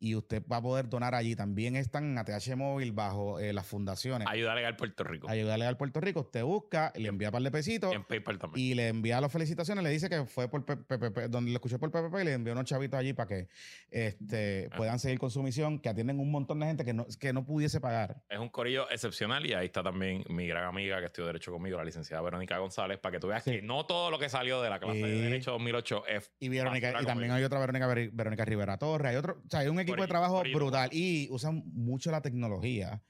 y 0.00 0.14
usted 0.14 0.42
va 0.50 0.56
a 0.56 0.62
poder 0.62 0.88
donar 0.88 1.14
allí. 1.14 1.36
También 1.36 1.76
están 1.76 2.04
en 2.04 2.18
ATH 2.18 2.56
Móvil 2.56 2.92
bajo 2.92 3.38
eh, 3.38 3.52
las 3.52 3.66
fundaciones. 3.66 4.26
Ayuda 4.28 4.54
Legal 4.54 4.74
Puerto 4.74 5.04
Rico. 5.04 5.28
Ayuda 5.28 5.58
Legal 5.58 5.76
Puerto 5.76 6.00
Rico. 6.00 6.20
Usted 6.20 6.42
busca, 6.42 6.92
le 6.96 7.08
envía 7.08 7.28
un 7.28 7.32
par 7.32 7.42
de 7.42 7.50
pesitos. 7.50 7.94
en 7.94 8.04
PayPal 8.04 8.38
también. 8.38 8.66
Y 8.66 8.74
le 8.74 8.88
envía 8.88 9.20
las 9.20 9.30
felicitaciones. 9.30 9.84
Le 9.84 9.90
dice 9.90 10.08
que 10.08 10.24
fue 10.24 10.48
por 10.48 10.64
PPP, 10.64 11.28
donde 11.28 11.50
lo 11.50 11.56
escuché 11.56 11.78
por 11.78 11.90
PPP 11.90 12.22
y 12.22 12.24
le 12.24 12.32
envió 12.32 12.54
unos 12.54 12.64
chavitos 12.64 12.98
allí 12.98 13.12
para 13.12 13.28
que 13.28 13.48
este, 13.90 14.70
puedan 14.74 14.98
seguir 14.98 15.18
con 15.18 15.30
su 15.30 15.42
misión, 15.42 15.78
que 15.78 15.90
atienden 15.90 16.18
un 16.18 16.30
montón 16.30 16.60
de 16.60 16.66
gente 16.66 16.84
que 16.84 16.94
no, 16.94 17.06
que 17.18 17.34
no 17.34 17.44
pudiese 17.44 17.78
pagar. 17.78 18.22
Es 18.30 18.38
un 18.38 18.48
corillo 18.48 18.90
excepcional 18.90 19.44
y 19.44 19.52
ahí 19.52 19.66
está 19.66 19.82
también 19.82 20.24
mi 20.30 20.46
gran 20.46 20.64
amiga 20.64 20.98
que 21.00 21.06
estudió 21.06 21.26
Derecho 21.26 21.52
conmigo, 21.52 21.76
la 21.76 21.84
licenciada 21.84 22.22
Verónica 22.22 22.56
González, 22.56 22.98
para 22.98 23.12
que 23.12 23.20
tú 23.20 23.28
veas 23.28 23.44
que 23.44 23.60
no 23.60 23.84
todo 23.84 24.10
lo 24.10 24.18
que 24.18 24.30
salió 24.30 24.62
de 24.62 24.70
la 24.70 24.80
clase 24.80 24.98
de 24.98 25.20
Derecho 25.20 25.52
2008 25.52 26.06
es. 26.06 26.30
Y, 26.40 26.48
Verónica, 26.48 26.94
y 27.02 27.04
también 27.04 27.32
hay 27.32 27.44
otra 27.44 27.58
Verónica, 27.58 27.86
Verónica 27.86 28.44
Rivera 28.46 28.78
Torres. 28.78 29.10
Hay 29.10 29.16
otro, 29.16 29.42
o 29.44 29.50
sea, 29.50 29.60
hay 29.60 29.68
un 29.68 29.78
equipo 29.78 29.89
de 29.96 30.06
trabajo 30.06 30.42
brutal 30.52 30.90
y 30.92 31.28
usan 31.30 31.62
mucho 31.72 32.10
la 32.10 32.20
tecnología 32.20 33.02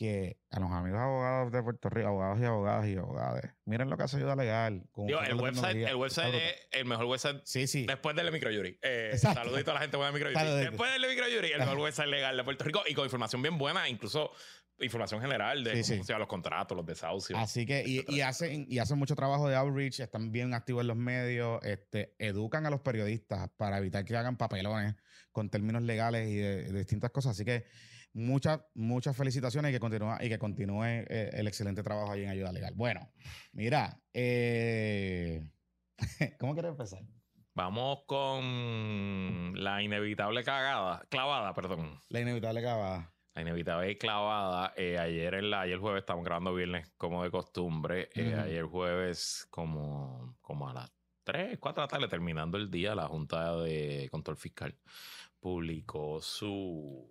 que 0.00 0.38
a 0.50 0.58
los 0.60 0.70
amigos 0.72 0.98
abogados 0.98 1.52
de 1.52 1.62
Puerto 1.62 1.90
Rico, 1.90 2.08
abogados 2.08 2.40
y 2.40 2.44
abogadas 2.46 2.86
y 2.88 2.96
abogadas, 2.96 3.54
miren 3.66 3.90
lo 3.90 3.98
que 3.98 4.04
hace 4.04 4.16
ayuda 4.16 4.34
legal. 4.34 4.82
el, 4.96 5.34
website, 5.34 5.76
el 5.76 5.94
website 5.94 6.34
es 6.34 6.54
el 6.70 6.86
mejor 6.86 7.04
website 7.04 7.42
sí, 7.44 7.66
sí. 7.66 7.84
después 7.84 8.16
del 8.16 8.32
microjury. 8.32 8.78
Eh, 8.80 9.12
saludito 9.18 9.72
a 9.72 9.74
la 9.74 9.80
gente 9.80 9.98
buena 9.98 10.10
de 10.10 10.18
microjury. 10.18 10.64
Después 10.64 10.90
del 10.92 11.06
microjury, 11.06 11.52
el 11.52 11.58
mejor 11.58 11.78
website 11.80 12.08
legal 12.08 12.34
de 12.34 12.44
Puerto 12.44 12.64
Rico 12.64 12.82
y 12.88 12.94
con 12.94 13.04
información 13.04 13.42
bien 13.42 13.58
buena, 13.58 13.90
incluso 13.90 14.32
información 14.80 15.20
general 15.20 15.62
de 15.64 15.82
cómo 15.82 16.18
los 16.18 16.28
contratos, 16.28 16.74
los 16.74 16.86
desahucios. 16.86 17.38
Así 17.38 17.66
que, 17.66 17.84
y, 17.86 18.20
hacen, 18.22 18.64
y 18.70 18.78
hacen 18.78 18.98
mucho 18.98 19.14
trabajo 19.14 19.50
de 19.50 19.56
outreach, 19.56 20.00
están 20.00 20.32
bien 20.32 20.54
activos 20.54 20.80
en 20.80 20.86
los 20.86 20.96
medios, 20.96 21.62
este, 21.62 22.14
educan 22.18 22.64
a 22.64 22.70
los 22.70 22.80
periodistas 22.80 23.50
para 23.58 23.76
evitar 23.76 24.02
que 24.06 24.16
hagan 24.16 24.38
papelones 24.38 24.94
con 25.32 25.50
términos 25.50 25.82
legales 25.82 26.28
y 26.28 26.36
de, 26.36 26.72
distintas 26.72 27.10
cosas. 27.10 27.32
Así 27.32 27.44
que 27.44 27.64
muchas, 28.12 28.60
muchas 28.74 29.16
felicitaciones 29.16 29.70
y 29.70 29.74
que 29.74 29.80
continúe, 29.80 30.16
y 30.20 30.28
que 30.28 30.38
continúe 30.38 30.84
eh, 30.84 31.30
el 31.32 31.46
excelente 31.46 31.82
trabajo 31.82 32.12
ahí 32.12 32.24
en 32.24 32.30
Ayuda 32.30 32.52
Legal. 32.52 32.74
Bueno, 32.74 33.08
mira, 33.52 34.00
eh, 34.12 35.50
¿cómo 36.38 36.54
quieres 36.54 36.70
empezar? 36.70 37.02
Vamos 37.54 38.00
con 38.06 39.52
la 39.62 39.82
inevitable 39.82 40.44
cagada, 40.44 41.04
clavada, 41.10 41.52
perdón. 41.52 42.00
La 42.08 42.20
inevitable 42.20 42.60
clavada. 42.62 43.12
La 43.34 43.42
inevitable 43.42 43.98
clavada. 43.98 44.72
Eh, 44.76 44.98
ayer, 44.98 45.34
en 45.34 45.50
la, 45.50 45.62
ayer 45.62 45.78
jueves, 45.78 46.00
estamos 46.00 46.24
grabando 46.24 46.54
viernes 46.54 46.90
como 46.96 47.22
de 47.22 47.30
costumbre. 47.30 48.08
Ayer 48.14 48.64
jueves, 48.64 49.46
como, 49.50 50.36
como 50.40 50.68
a 50.68 50.74
las 50.74 50.92
3, 51.24 51.58
4 51.58 51.82
de 51.82 51.84
la 51.84 51.88
tarde, 51.88 52.08
terminando 52.08 52.56
el 52.56 52.70
día, 52.70 52.94
la 52.94 53.08
Junta 53.08 53.56
de 53.56 54.08
Control 54.10 54.36
Fiscal 54.36 54.76
publicó 55.40 56.20
su 56.20 57.10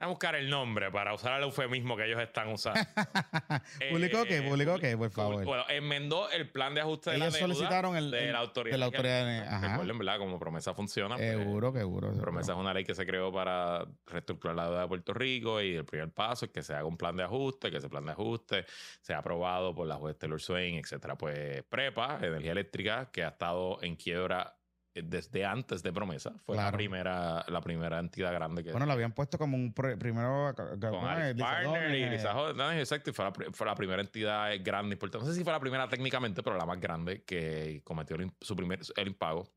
a 0.00 0.06
buscar 0.06 0.34
el 0.34 0.48
nombre 0.48 0.90
para 0.90 1.12
usar 1.12 1.36
el 1.36 1.44
eufemismo 1.44 1.94
que 1.94 2.06
ellos 2.06 2.18
están 2.22 2.48
usando. 2.48 2.80
¿Publicó 3.90 4.24
qué? 4.24 4.38
Eh, 4.38 4.42
¿Publicó 4.42 4.78
qué? 4.78 4.96
Por 4.96 5.10
favor. 5.10 5.44
Bueno, 5.44 5.64
enmendó 5.68 6.30
el 6.30 6.50
plan 6.50 6.74
de 6.74 6.80
ajuste 6.80 7.10
de 7.10 7.18
la 7.18 7.26
deuda 7.26 7.38
solicitaron 7.38 7.96
el, 7.96 8.10
de 8.10 8.32
la 8.32 8.38
autoridad. 8.38 8.74
De 8.74 8.78
la 8.78 8.86
autoridad. 8.86 9.60
Recuerden, 9.60 9.98
¿verdad? 9.98 10.18
Como 10.18 10.38
promesa 10.38 10.72
funciona. 10.72 11.16
Pues, 11.16 11.36
seguro, 11.36 11.70
que 11.70 11.80
seguro. 11.80 12.12
Promesa 12.18 12.52
es 12.52 12.58
una 12.58 12.72
ley 12.72 12.82
que 12.82 12.94
se 12.94 13.04
creó 13.04 13.30
para 13.30 13.86
reestructurar 14.06 14.56
la 14.56 14.64
deuda 14.64 14.80
de 14.80 14.88
Puerto 14.88 15.12
Rico 15.12 15.60
y 15.60 15.74
el 15.74 15.84
primer 15.84 16.10
paso 16.10 16.46
es 16.46 16.50
que 16.50 16.62
se 16.62 16.72
haga 16.72 16.86
un 16.86 16.96
plan 16.96 17.14
de 17.14 17.24
ajuste, 17.24 17.70
que 17.70 17.76
ese 17.76 17.90
plan 17.90 18.06
de 18.06 18.12
ajuste 18.12 18.64
sea 19.02 19.18
aprobado 19.18 19.74
por 19.74 19.86
la 19.86 19.96
juez 19.96 20.16
Taylor 20.16 20.40
Swain, 20.40 20.76
etcétera. 20.76 21.18
Pues 21.18 21.62
Prepa, 21.64 22.18
Energía 22.22 22.52
Eléctrica, 22.52 23.10
que 23.12 23.22
ha 23.22 23.28
estado 23.28 23.82
en 23.82 23.96
quiebra 23.96 24.59
desde 24.94 25.44
antes 25.44 25.82
de 25.82 25.92
Promesa. 25.92 26.32
Fue 26.44 26.56
la 26.56 26.72
primera 26.72 27.44
la 27.48 27.60
primera 27.60 27.98
entidad 27.98 28.32
grande 28.32 28.64
que... 28.64 28.70
Bueno, 28.72 28.86
lo 28.86 28.92
habían 28.92 29.12
puesto 29.12 29.38
como 29.38 29.56
un 29.56 29.72
primero... 29.72 30.54
Con 30.54 31.04
Alex 31.06 31.40
Partner 31.40 31.94
y 31.94 32.10
Lisa 32.10 32.34
exacto. 32.78 33.10
Y 33.10 33.12
fue 33.12 33.24
la, 33.24 33.32
fue 33.52 33.66
la, 33.66 33.74
primera 33.74 34.02
entidad 34.02 34.50
grande, 34.62 34.94
importante. 34.94 35.26
No 35.26 35.32
sé 35.32 35.38
si 35.38 35.44
fue 35.44 35.52
la 35.52 35.60
primera 35.60 35.88
técnicamente, 35.88 36.42
pero 36.42 36.56
la 36.56 36.66
más 36.66 36.80
grande 36.80 37.22
que 37.24 37.82
cometió 37.84 38.16
su 38.40 38.56
primer, 38.56 38.80
el 38.96 39.08
impago. 39.08 39.48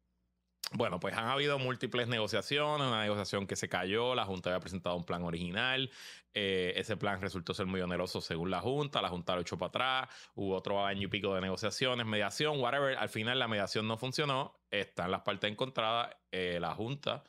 Bueno, 0.72 1.00
pues 1.00 1.16
han 1.16 1.28
habido 1.28 1.60
múltiples 1.60 2.08
negociaciones, 2.08 2.88
una 2.88 3.02
negociación 3.02 3.46
que 3.46 3.56
se 3.56 3.70
cayó, 3.70 4.16
la 4.16 4.26
Junta 4.26 4.50
había 4.50 4.60
presentado 4.60 4.96
un 4.96 5.06
plan 5.06 5.24
original, 5.24 5.92
eh, 6.34 6.74
ese 6.78 6.98
plan 6.98 7.22
resultó 7.22 7.54
ser 7.54 7.68
muy 7.68 7.80
oneroso 7.82 8.22
según 8.22 8.50
la 8.50 8.60
Junta, 8.60 9.00
la 9.00 9.10
Junta 9.10 9.36
lo 9.36 9.42
echó 9.42 9.56
para 9.58 9.68
atrás, 9.68 10.32
hubo 10.34 10.56
otro 10.56 10.84
año 10.84 11.04
y 11.04 11.08
pico 11.08 11.36
de 11.36 11.42
negociaciones, 11.42 12.08
mediación, 12.08 12.60
whatever, 12.60 12.98
al 12.98 13.10
final 13.10 13.38
la 13.38 13.48
mediación 13.48 13.88
no 13.88 13.98
funcionó, 13.98 14.64
están 14.72 15.12
las 15.12 15.22
partes 15.22 15.52
encontradas, 15.52 16.16
eh, 16.32 16.58
la 16.60 16.74
Junta 16.74 17.24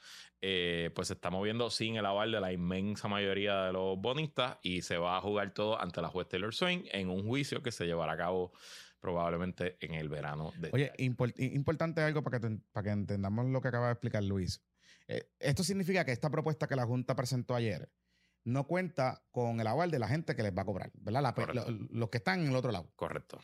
eh, 0.47 0.91
pues 0.95 1.09
se 1.09 1.15
está 1.15 1.31
moviendo 1.31 1.71
sin 1.71 1.97
el 1.97 2.05
aval 2.05 2.31
de 2.31 2.39
la 2.39 2.53
inmensa 2.53 3.09
mayoría 3.09 3.63
de 3.63 3.73
los 3.73 3.99
bonistas 3.99 4.59
y 4.61 4.83
se 4.83 4.99
va 4.99 5.17
a 5.17 5.21
jugar 5.23 5.55
todo 5.55 5.81
ante 5.81 6.03
la 6.03 6.09
juez 6.09 6.29
Taylor 6.29 6.55
Swain 6.55 6.85
en 6.93 7.09
un 7.09 7.27
juicio 7.27 7.63
que 7.63 7.73
se 7.73 7.87
llevará 7.87 8.13
a 8.13 8.17
cabo 8.19 8.53
probablemente 9.01 9.79
en 9.81 9.95
el 9.95 10.11
verano. 10.11 10.53
De 10.59 10.69
Oye, 10.75 10.93
este 10.99 11.45
importante 11.47 12.03
algo 12.03 12.23
para 12.23 12.41
que, 12.41 12.59
para 12.73 12.85
que 12.85 12.91
entendamos 12.91 13.47
lo 13.47 13.63
que 13.63 13.69
acaba 13.69 13.87
de 13.87 13.93
explicar 13.93 14.23
Luis. 14.23 14.63
esto 15.39 15.65
significa 15.65 16.05
que 16.05 16.13
esta 16.13 16.29
propuesta 16.29 16.69
que 16.69 16.77
la 16.77 16.85
Junta 16.85 17.17
presentó 17.17 17.55
ayer, 17.55 17.91
no 18.45 18.67
cuenta 18.67 19.25
con 19.31 19.61
el 19.61 19.67
aval 19.67 19.91
de 19.91 19.99
la 19.99 20.09
gente 20.09 20.37
que 20.37 20.43
les 20.43 20.55
va 20.55 20.61
a 20.61 20.67
cobrar, 20.67 20.91
¿verdad? 20.93 21.35
los 21.91 22.11
que 22.11 22.19
están 22.19 22.41
en 22.41 22.49
el 22.49 22.57
otro 22.57 22.71
lado. 22.71 22.93
Correcto. 22.97 23.41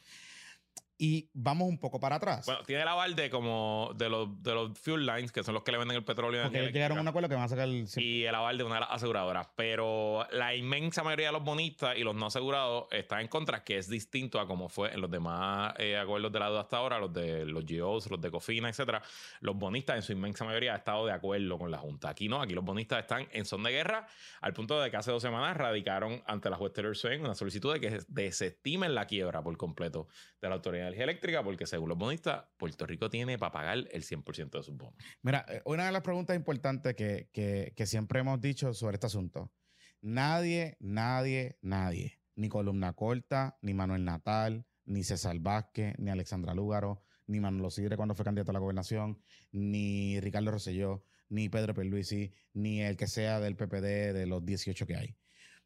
Y 1.02 1.30
vamos 1.32 1.66
un 1.66 1.78
poco 1.78 1.98
para 1.98 2.16
atrás. 2.16 2.44
Bueno, 2.44 2.62
tiene 2.64 2.82
el 2.82 2.88
aval 2.88 3.16
de 3.16 3.30
como 3.30 3.90
de 3.96 4.10
los, 4.10 4.42
de 4.42 4.52
los 4.52 4.78
fuel 4.78 5.06
lines, 5.06 5.32
que 5.32 5.42
son 5.42 5.54
los 5.54 5.62
que 5.62 5.72
le 5.72 5.78
venden 5.78 5.96
el 5.96 6.04
petróleo. 6.04 6.42
Porque 6.42 6.70
llegaron 6.70 6.98
a 6.98 7.00
un 7.00 7.08
acuerdo 7.08 7.26
que 7.26 7.36
van 7.36 7.44
a 7.44 7.48
sacar 7.48 7.66
el... 7.66 7.86
Y 7.96 8.24
el 8.24 8.34
aval 8.34 8.58
de 8.58 8.64
una 8.64 8.74
de 8.74 8.80
las 8.82 8.90
aseguradoras. 8.90 9.48
Pero 9.56 10.26
la 10.30 10.54
inmensa 10.54 11.02
mayoría 11.02 11.28
de 11.28 11.32
los 11.32 11.42
bonistas 11.42 11.96
y 11.96 12.02
los 12.02 12.14
no 12.14 12.26
asegurados 12.26 12.84
están 12.90 13.20
en 13.20 13.28
contra, 13.28 13.64
que 13.64 13.78
es 13.78 13.88
distinto 13.88 14.38
a 14.38 14.46
como 14.46 14.68
fue 14.68 14.92
en 14.92 15.00
los 15.00 15.10
demás 15.10 15.72
eh, 15.78 15.96
acuerdos 15.96 16.30
de 16.32 16.38
la 16.38 16.48
deuda 16.48 16.60
hasta 16.60 16.76
ahora, 16.76 16.98
los 16.98 17.14
de 17.14 17.46
los 17.46 17.64
GOs, 17.64 18.10
los 18.10 18.20
de 18.20 18.30
Cofina, 18.30 18.68
etcétera. 18.68 19.00
Los 19.40 19.56
bonistas 19.56 19.96
en 19.96 20.02
su 20.02 20.12
inmensa 20.12 20.44
mayoría 20.44 20.72
han 20.72 20.80
estado 20.80 21.06
de 21.06 21.12
acuerdo 21.12 21.58
con 21.58 21.70
la 21.70 21.78
Junta. 21.78 22.10
Aquí 22.10 22.28
no, 22.28 22.42
aquí 22.42 22.52
los 22.52 22.62
bonistas 22.62 23.00
están 23.00 23.26
en 23.32 23.46
son 23.46 23.62
de 23.62 23.70
guerra, 23.70 24.06
al 24.42 24.52
punto 24.52 24.78
de 24.78 24.90
que 24.90 24.98
hace 24.98 25.10
dos 25.10 25.22
semanas 25.22 25.56
radicaron 25.56 26.22
ante 26.26 26.50
la 26.50 26.56
juez 26.56 26.74
Taylor 26.74 26.94
Swain 26.94 27.22
una 27.22 27.34
solicitud 27.34 27.72
de 27.72 27.80
que 27.80 27.98
desestimen 28.08 28.94
la 28.94 29.06
quiebra 29.06 29.42
por 29.42 29.56
completo 29.56 30.06
de 30.42 30.48
la 30.50 30.56
Autoridad 30.56 30.89
Energía 30.90 31.04
Eléctrica 31.04 31.42
porque 31.42 31.66
según 31.66 31.88
los 31.88 31.98
bonistas, 31.98 32.44
Puerto 32.56 32.86
Rico 32.86 33.08
tiene 33.08 33.38
para 33.38 33.52
pagar 33.52 33.78
el 33.90 34.02
100% 34.02 34.50
de 34.50 34.62
sus 34.62 34.76
bonos. 34.76 34.94
Mira, 35.22 35.44
eh, 35.48 35.62
una 35.64 35.86
de 35.86 35.92
las 35.92 36.02
preguntas 36.02 36.36
importantes 36.36 36.94
que, 36.94 37.28
que, 37.32 37.86
siempre 37.86 38.20
hemos 38.20 38.40
dicho 38.40 38.74
sobre 38.74 38.96
este 38.96 39.06
asunto, 39.06 39.52
nadie, 40.00 40.76
nadie, 40.80 41.58
nadie, 41.62 42.20
ni 42.34 42.48
Columna 42.48 42.92
Corta, 42.92 43.58
ni 43.62 43.74
Manuel 43.74 44.04
Natal, 44.04 44.66
ni 44.84 45.04
César 45.04 45.38
Vázquez, 45.38 45.94
ni 45.98 46.10
Alexandra 46.10 46.54
Lúgaro, 46.54 47.02
ni 47.26 47.40
Manuel 47.40 47.70
Sidre 47.70 47.96
cuando 47.96 48.14
fue 48.14 48.24
candidato 48.24 48.50
a 48.50 48.54
la 48.54 48.60
gobernación, 48.60 49.22
ni 49.52 50.18
Ricardo 50.20 50.50
Rosselló, 50.50 51.04
ni 51.28 51.48
Pedro 51.48 51.74
Perluisi, 51.74 52.32
ni 52.52 52.82
el 52.82 52.96
que 52.96 53.06
sea 53.06 53.40
del 53.40 53.56
PPD 53.56 54.12
de 54.12 54.26
los 54.26 54.44
18 54.44 54.86
que 54.86 54.96
hay. 54.96 55.16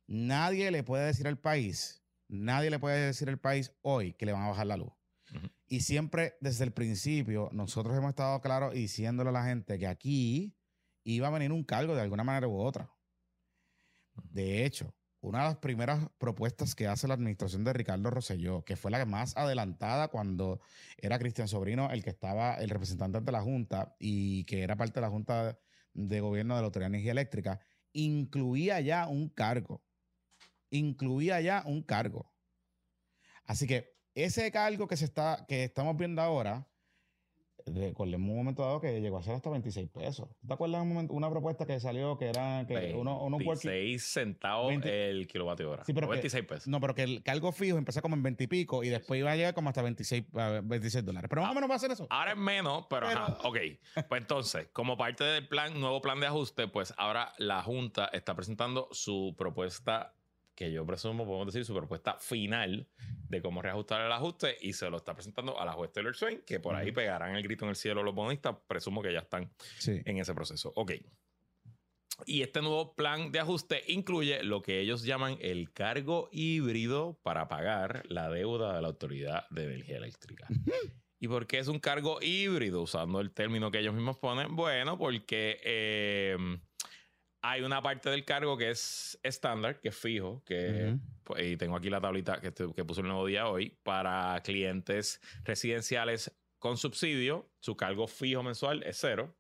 Nadie 0.07 0.71
le 0.71 0.83
puede 0.83 1.07
decir 1.07 1.27
al 1.27 1.39
país, 1.39 2.05
nadie 2.29 2.71
le 2.71 2.79
puede 2.79 3.07
decir 3.07 3.29
al 3.31 3.41
país 3.41 3.73
hoy 3.81 4.13
que 4.13 4.27
le 4.27 4.33
van 4.33 4.43
a 4.43 4.49
bajar 4.49 4.67
la 4.67 4.77
luz. 4.77 4.93
Y 5.67 5.81
siempre 5.81 6.37
desde 6.41 6.65
el 6.65 6.73
principio 6.73 7.49
nosotros 7.53 7.97
hemos 7.97 8.11
estado 8.11 8.41
claros 8.41 8.75
diciéndole 8.75 9.31
a 9.31 9.33
la 9.33 9.45
gente 9.45 9.79
que 9.79 9.87
aquí 9.87 10.57
iba 11.05 11.29
a 11.29 11.31
venir 11.31 11.53
un 11.53 11.65
cargo 11.65 11.95
de 11.95 12.03
alguna 12.03 12.25
manera 12.25 12.49
u 12.49 12.59
otra. 12.59 12.91
De 14.31 14.65
hecho, 14.65 14.95
una 15.21 15.39
de 15.39 15.45
las 15.45 15.57
primeras 15.57 16.07
propuestas 16.19 16.75
que 16.75 16.87
hace 16.87 17.09
la 17.09 17.15
administración 17.15 17.65
de 17.65 17.73
Ricardo 17.73 18.11
Rosselló, 18.11 18.63
que 18.63 18.77
fue 18.77 18.91
la 18.91 19.05
más 19.07 19.37
adelantada 19.37 20.09
cuando 20.09 20.61
era 20.99 21.19
Cristian 21.19 21.49
Sobrino 21.49 21.91
el 21.91 22.05
que 22.05 22.11
estaba 22.11 22.57
el 22.57 22.69
representante 22.69 23.21
de 23.21 23.33
la 23.33 23.41
Junta 23.41 23.97
y 23.99 24.45
que 24.45 24.63
era 24.63 24.77
parte 24.77 24.95
de 24.97 25.01
la 25.01 25.11
Junta 25.11 25.59
de 25.95 26.21
Gobierno 26.21 26.55
de 26.55 26.61
la 26.61 26.67
Autoridad 26.67 26.91
de 26.91 26.97
Energía 26.97 27.13
Eléctrica, 27.13 27.61
incluía 27.93 28.81
ya 28.81 29.09
un 29.09 29.31
cargo. 29.31 29.83
Incluía 30.69 31.41
ya 31.41 31.63
un 31.65 31.83
cargo. 31.83 32.31
Así 33.45 33.67
que 33.67 33.94
ese 34.15 34.51
cargo 34.51 34.87
que, 34.87 34.97
se 34.97 35.05
está, 35.05 35.45
que 35.49 35.65
estamos 35.65 35.97
viendo 35.97 36.23
ahora, 36.23 36.67
recordemos 37.67 38.31
un 38.31 38.37
momento 38.37 38.63
dado 38.63 38.81
que 38.81 39.01
llegó 39.01 39.19
a 39.19 39.23
ser 39.23 39.35
hasta 39.35 39.51
26 39.51 39.89
pesos. 39.91 40.29
¿Te 40.47 40.53
acuerdas 40.55 40.83
un 40.83 40.89
momento, 40.89 41.15
una 41.15 41.31
propuesta 41.31 41.67
que 41.67 41.81
salió 41.81 42.19
que 42.19 42.29
era 42.29 42.65
que 42.67 42.95
uno, 42.95 43.23
uno 43.23 43.39
26 43.39 44.05
centavos 44.05 44.73
el 44.85 45.27
kilovatio 45.27 45.71
hora. 45.71 45.85
Sí, 45.85 45.93
pero 45.93 46.09
26 46.09 46.45
pesos. 46.45 46.69
No, 46.69 46.81
pero 46.81 46.95
que 46.95 47.03
el 47.03 47.23
cargo 47.23 47.53
fijo 47.53 47.79
empezó 47.79 48.03
como 48.03 48.17
en 48.17 48.23
20 48.23 48.45
y 48.45 48.47
pico 48.47 48.85
y 48.85 48.89
después 48.89 49.19
iba 49.19 49.33
a 49.33 49.37
llegar 49.37 49.55
como 49.55 49.69
hasta 49.69 49.83
26, 49.83 50.25
26 50.65 51.05
dólares. 51.05 51.29
Pero 51.29 51.43
más 51.43 51.51
o 51.51 51.55
menos 51.55 51.71
va 51.71 51.75
a 51.75 51.79
ser 51.79 51.91
eso. 51.91 52.07
Ahora 52.11 52.33
es 52.33 52.39
menos, 52.39 52.87
pero, 52.89 53.07
Ajá, 53.07 53.39
ok. 53.45 53.59
Pues 54.09 54.21
entonces, 54.21 54.69
como 54.73 54.97
parte 54.97 55.25
del 55.25 55.49
plan, 55.49 55.79
nuevo 55.81 56.01
plan 56.03 56.21
de 56.21 56.27
ajuste, 56.27 56.69
pues 56.69 56.93
ahora 56.97 57.33
la 57.39 57.63
Junta 57.63 58.07
está 58.13 58.35
presentando 58.35 58.89
su 58.93 59.35
propuesta 59.39 60.15
que 60.55 60.73
yo 60.73 60.87
presumo, 60.87 61.25
podemos 61.25 61.47
decir, 61.47 61.65
su 61.65 61.75
propuesta 61.75 62.17
final 62.19 62.89
de 63.29 63.43
cómo 63.43 63.63
reajustar 63.63 64.01
el 64.03 64.13
ajuste 64.13 64.57
y 64.61 64.73
se 64.73 64.89
lo 64.89 64.99
está 64.99 65.15
presentando 65.15 65.59
a 65.59 65.65
la 65.65 65.73
juez 65.73 65.93
Taylor 65.93 66.15
Swain, 66.15 66.43
que 66.47 66.61
por 66.61 66.75
ahí 66.77 66.93
pegarán 66.93 67.37
el 67.37 67.43
grito 67.43 67.65
en 67.65 67.71
el 67.71 67.77
cielo 67.77 68.03
los 68.03 68.15
bonistas. 68.15 68.57
Presumo 68.67 69.03
que 69.03 69.13
ya 69.13 69.21
están 69.21 69.51
en 69.87 70.19
ese 70.19 70.35
proceso. 70.35 70.73
Ok. 70.77 70.93
Y 72.27 72.43
este 72.43 72.63
nuevo 72.63 72.95
plan 72.95 73.33
de 73.33 73.41
ajuste 73.41 73.83
incluye 73.89 74.45
lo 74.45 74.63
que 74.63 74.79
ellos 74.79 75.03
llaman 75.03 75.37
el 75.41 75.73
cargo 75.73 76.29
híbrido 76.31 77.19
para 77.23 77.49
pagar 77.49 78.05
la 78.09 78.31
deuda 78.31 78.77
de 78.77 78.83
la 78.83 78.89
Autoridad 78.89 79.49
de 79.51 79.65
Energía 79.65 79.97
Eléctrica. 79.97 80.47
¿Y 81.19 81.27
por 81.27 81.47
qué 81.47 81.59
es 81.59 81.69
un 81.69 81.81
cargo 81.81 82.19
híbrido? 82.23 82.83
Usando 82.83 83.21
el 83.21 83.33
término 83.33 83.71
que 83.71 83.81
ellos 83.81 83.95
mismos 83.95 84.19
ponen. 84.19 84.55
Bueno, 84.55 84.97
porque 84.97 85.59
eh, 85.65 86.37
hay 87.47 87.61
una 87.61 87.83
parte 87.83 88.09
del 88.09 88.25
cargo 88.25 88.57
que 88.57 88.71
es 88.71 89.19
estándar, 89.23 89.79
que 89.79 89.91
es 89.91 89.97
fijo, 89.97 90.43
que 90.47 90.97
pues, 91.25 91.47
y 91.47 91.59
tengo 91.59 91.77
aquí 91.77 91.91
la 91.91 92.01
tablita 92.01 92.41
que, 92.41 92.51
que 92.51 92.85
puso 92.87 93.03
el 93.03 93.07
nuevo 93.07 93.27
día 93.27 93.49
hoy, 93.49 93.77
para 93.83 94.41
clientes 94.43 95.21
residenciales 95.45 96.35
con 96.59 96.79
subsidio, 96.79 97.47
su 97.61 97.77
cargo 97.77 98.07
fijo 98.07 98.43
mensual 98.43 98.83
es 98.85 98.97
cero. 98.99 99.37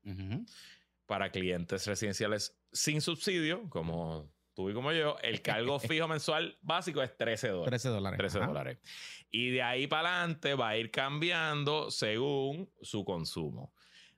Para 1.06 1.30
clientes 1.30 1.86
residenciales 1.86 2.60
sin 2.70 3.00
subsidio, 3.00 3.70
como 3.70 4.30
tú 4.52 4.68
y 4.68 4.74
como 4.74 4.92
yo, 4.92 5.16
el 5.22 5.40
cargo 5.40 5.78
fijo 5.80 6.06
mensual 6.06 6.58
básico 6.60 7.02
es 7.02 7.16
13 7.16 7.48
dólares. 7.48 7.82
13 7.82 7.88
dólares. 7.88 8.18
13 8.18 8.38
dólares. 8.40 8.78
Y 9.30 9.48
de 9.48 9.62
ahí 9.62 9.86
para 9.86 10.18
adelante 10.18 10.54
va 10.54 10.68
a 10.68 10.76
ir 10.76 10.90
cambiando 10.90 11.90
según 11.90 12.70
su 12.82 13.02
consumo. 13.02 13.72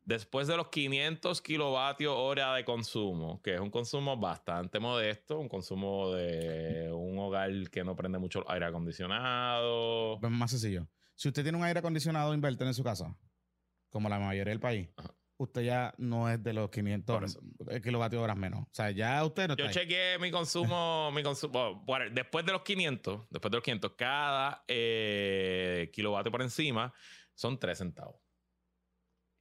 Después 0.07 0.47
de 0.47 0.57
los 0.57 0.69
500 0.69 1.43
kilovatios 1.43 2.15
hora 2.17 2.55
de 2.55 2.65
consumo, 2.65 3.43
que 3.43 3.55
es 3.55 3.61
un 3.61 3.71
consumo 3.71 4.17
bastante 4.17 4.79
modesto, 4.79 5.41
un 5.41 5.49
consumo 5.49 6.13
de 6.13 6.93
un 6.93 7.19
hogar 7.19 7.51
que 7.71 7.83
no 7.83 7.97
prende 7.97 8.17
mucho 8.17 8.49
aire 8.49 8.67
acondicionado. 8.67 10.21
Pues 10.21 10.31
más 10.31 10.53
sencillo. 10.53 10.87
Si 11.17 11.27
usted 11.27 11.43
tiene 11.43 11.59
un 11.59 11.65
aire 11.65 11.81
acondicionado 11.81 12.33
invertido 12.35 12.69
en 12.69 12.75
su 12.75 12.85
casa, 12.85 13.17
como 13.91 14.09
la 14.09 14.21
mayoría 14.21 14.53
del 14.53 14.61
país, 14.61 14.89
usted 15.39 15.63
ya 15.63 15.93
no 15.99 16.31
es 16.31 16.41
de 16.41 16.53
los 16.53 16.71
500 16.71 17.39
kilovatios 17.83 18.23
horas 18.23 18.37
menos. 18.37 18.61
O 18.61 18.71
sea, 18.71 18.93
ya 18.93 19.25
usted 19.25 19.49
no 19.49 19.55
está 19.55 19.67
Yo 19.67 19.73
chequeé 19.73 20.21
mi 20.21 20.31
consumo, 20.31 21.11
mi 21.15 21.25
consumo. 21.25 21.83
Bueno, 21.85 22.05
después 22.15 22.47
de 22.47 22.53
los 22.53 22.63
500, 22.63 23.27
después 23.29 23.51
de 23.51 23.57
los 23.57 23.65
500, 23.65 23.93
cada 23.99 24.63
eh, 24.69 25.91
kilovatio 25.93 26.31
por 26.31 26.43
encima 26.43 26.95
son 27.35 27.59
3 27.59 27.77
centavos. 27.77 28.26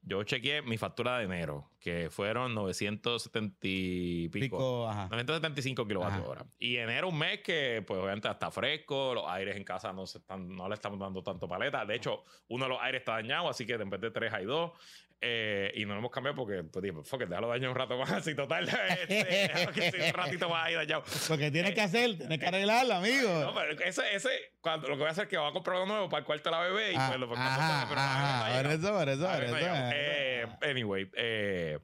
Yo 0.08 0.24
chequeé 0.24 0.62
mi 0.62 0.78
factura 0.78 1.18
de 1.18 1.26
enero, 1.26 1.72
que 1.80 2.12
fueron 2.12 2.54
970 2.54 3.58
y 3.64 4.30
pico. 4.30 4.88
975 5.10 5.88
kilovatios 5.88 6.28
hora. 6.28 6.46
Y 6.60 6.78
enero 6.78 7.10
un 7.10 7.18
mes 7.18 7.42
que, 7.42 7.84
pues, 7.86 8.00
obviamente 8.00 8.30
está 8.30 8.52
fresco, 8.52 9.16
los 9.16 9.28
aires 9.28 9.56
en 9.56 9.64
casa 9.64 9.92
no, 9.92 10.06
se 10.06 10.20
están, 10.20 10.56
no 10.56 10.70
le 10.70 10.76
estamos 10.76 11.00
dando 11.00 11.24
tanto 11.24 11.48
paleta. 11.48 11.84
De 11.86 11.96
hecho, 11.96 12.24
uno 12.50 12.66
de 12.66 12.70
los 12.70 12.82
aires 12.82 13.02
está 13.02 13.14
dañado, 13.14 13.50
así 13.50 13.66
que 13.66 13.74
en 13.74 13.90
vez 13.90 14.00
de 14.00 14.12
tres 14.12 14.32
hay 14.32 14.46
dos. 14.46 14.74
Eh, 15.22 15.72
y 15.76 15.86
no 15.86 15.94
lo 15.94 16.00
hemos 16.00 16.12
cambiado 16.12 16.36
porque, 16.36 16.64
pues 16.64 16.84
dije, 16.84 16.96
fuck 17.04 17.22
déjalo 17.22 17.48
dañar 17.48 17.70
un 17.70 17.76
rato 17.76 17.98
más. 17.98 18.28
Y 18.28 18.36
total, 18.36 18.68
este, 19.08 20.08
un 20.08 20.14
ratito 20.14 20.50
más 20.50 20.66
ahí 20.66 20.76
dañado. 20.76 21.04
Lo 21.30 21.38
que 21.38 21.52
tienes 21.52 21.74
que 21.74 21.82
hacer, 21.82 22.18
tienes 22.18 22.40
que 22.40 22.46
arreglarlo, 22.46 22.94
amigo. 22.96 23.30
No, 23.30 23.54
pero 23.54 23.80
ese, 23.84 24.16
ese 24.16 24.30
cuando, 24.62 24.88
lo 24.88 24.96
que 24.96 25.00
voy 25.00 25.08
a 25.08 25.12
hacer 25.12 25.24
es 25.26 25.30
que 25.30 25.38
voy 25.38 25.50
a 25.50 25.54
comprar 25.54 25.78
uno 25.78 25.86
nuevo 25.94 26.10
para 26.10 26.20
el 26.20 26.26
cuarto 26.26 26.50
de 26.50 26.56
la 26.56 26.62
bebé 26.62 26.92
y 26.94 26.96
ah, 26.98 27.08
pues 27.08 27.20
lo 27.20 27.28
por 27.28 27.38
eso, 27.38 28.94
por 28.94 29.10
eso, 29.10 29.28
por 29.28 29.44
eso. 29.44 29.58
Eh, 29.94 30.46
anyway, 30.62 31.10
eh, 31.16 31.80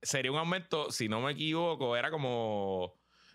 sería 0.00 0.32
un 0.32 0.38
aumento, 0.38 0.90
si 0.90 1.08
no 1.08 1.20
me 1.20 1.32
equivoco, 1.32 1.96
era 1.96 2.10
como 2.10 2.94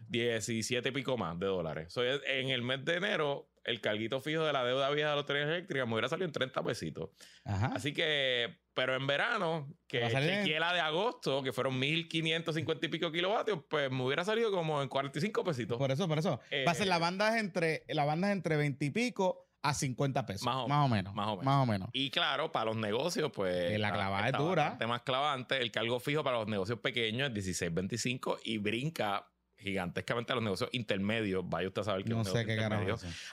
17 0.10 0.90
y 0.90 0.92
pico 0.92 1.18
más 1.18 1.38
de 1.40 1.46
dólares. 1.46 1.94
en 2.26 2.50
el 2.50 2.62
mes 2.64 2.84
de 2.84 2.96
enero 2.96 3.50
el 3.68 3.82
carguito 3.82 4.22
fijo 4.22 4.44
de 4.46 4.54
la 4.54 4.64
deuda 4.64 4.90
vieja 4.90 5.10
de 5.10 5.16
la 5.16 5.22
Autoridad 5.22 5.50
Eléctrica 5.50 5.86
me 5.86 5.94
hubiera 5.94 6.08
salido 6.08 6.26
en 6.26 6.32
30 6.32 6.64
pesitos. 6.64 7.10
Así 7.44 7.94
que, 7.94 8.62
pero 8.74 8.96
en 8.96 9.06
verano, 9.06 9.68
que 9.88 10.08
chequeé 10.08 10.60
la 10.60 10.74
de 10.74 10.80
agosto, 10.80 11.44
que 11.44 11.52
fueron 11.52 11.78
1550 11.78 12.86
y 12.86 12.90
pico 12.90 13.12
kilovatios, 13.12 13.60
pues 13.70 13.92
me 13.92 14.04
hubiera 14.04 14.24
salido 14.24 14.52
como 14.52 14.82
en 14.82 14.88
45 14.88 15.44
pesitos. 15.44 15.78
Por 15.78 15.92
eso, 15.92 16.08
por 16.08 16.18
eso. 16.18 16.40
Va 16.66 16.72
a 16.72 16.76
ser 16.76 16.88
la 16.88 16.96
eh, 16.96 17.00
banda 17.00 17.36
es 17.36 17.44
entre, 17.44 17.84
la 17.90 18.06
banda 18.06 18.32
entre 18.32 18.56
20 18.56 18.86
y 18.86 18.90
pico 18.90 19.50
a 19.62 19.74
50 19.74 20.26
pesos. 20.26 20.44
Más 20.44 20.56
o, 20.56 20.88
menos. 20.88 21.14
Más 21.14 21.28
o 21.28 21.66
menos. 21.66 21.90
Y 21.92 22.10
claro, 22.10 22.54
para 22.54 22.66
los 22.66 22.78
negocios, 22.78 23.32
pues. 23.34 23.78
la 23.78 23.92
clavada 23.92 24.28
es 24.30 24.38
dura. 24.38 24.78
más 24.88 25.02
clavante. 25.02 25.58
El 25.62 25.72
cargo 25.72 26.00
fijo 26.00 26.24
para 26.24 26.38
los 26.38 26.48
negocios 26.48 26.80
pequeños 26.80 27.32
es 27.36 27.62
16.25 27.62 28.40
y 28.46 28.60
brinca 28.60 29.28
gigantescamente 29.58 30.32
a 30.32 30.36
los 30.36 30.44
negocios 30.44 30.70
intermedios. 30.74 31.44
Vaya 31.48 31.68
usted 31.68 31.82
a 31.82 31.86
saber 31.86 32.04
que 32.04 32.12
no 32.12 32.24
sé 32.24 32.46
qué 32.46 32.60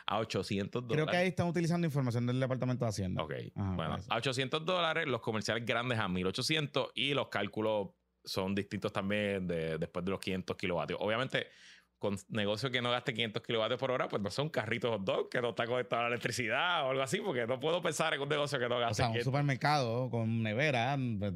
a 0.06 0.18
800 0.18 0.82
dólares. 0.82 0.96
Creo 0.96 1.06
que 1.06 1.16
ahí 1.16 1.28
están 1.28 1.48
utilizando 1.48 1.86
información 1.86 2.26
del 2.26 2.40
Departamento 2.40 2.84
de 2.84 2.88
Hacienda. 2.88 3.22
Ok. 3.22 3.34
bueno, 3.54 3.98
a 4.08 4.16
800 4.16 4.64
dólares, 4.64 5.06
los 5.06 5.20
comerciales 5.20 5.64
grandes 5.64 5.98
a 5.98 6.08
1800 6.08 6.90
y 6.94 7.14
los 7.14 7.28
cálculos 7.28 7.88
son 8.24 8.54
distintos 8.54 8.92
también 8.92 9.46
de, 9.46 9.78
después 9.78 10.04
de 10.04 10.10
los 10.10 10.20
500 10.20 10.56
kilovatios. 10.56 10.98
Obviamente, 11.00 11.46
con 12.04 12.18
negocio 12.28 12.70
que 12.70 12.82
no 12.82 12.90
gaste 12.90 13.14
500 13.14 13.42
kilovatios 13.42 13.80
por 13.80 13.90
hora, 13.90 14.08
pues 14.08 14.20
no 14.20 14.30
son 14.30 14.50
carritos 14.50 14.90
hot 14.90 15.04
dog 15.04 15.30
que 15.30 15.40
no 15.40 15.48
está 15.50 15.66
conectado 15.66 16.00
a 16.00 16.02
la 16.02 16.08
electricidad 16.08 16.84
o 16.84 16.90
algo 16.90 17.02
así, 17.02 17.18
porque 17.20 17.46
no 17.46 17.58
puedo 17.58 17.80
pensar 17.80 18.12
en 18.12 18.20
un 18.20 18.28
negocio 18.28 18.58
que 18.58 18.68
no 18.68 18.78
gaste. 18.78 19.04
O 19.04 19.06
sea, 19.06 19.08
un 19.08 19.24
supermercado 19.24 20.10
con 20.10 20.42
nevera. 20.42 20.98
Pues, 21.18 21.32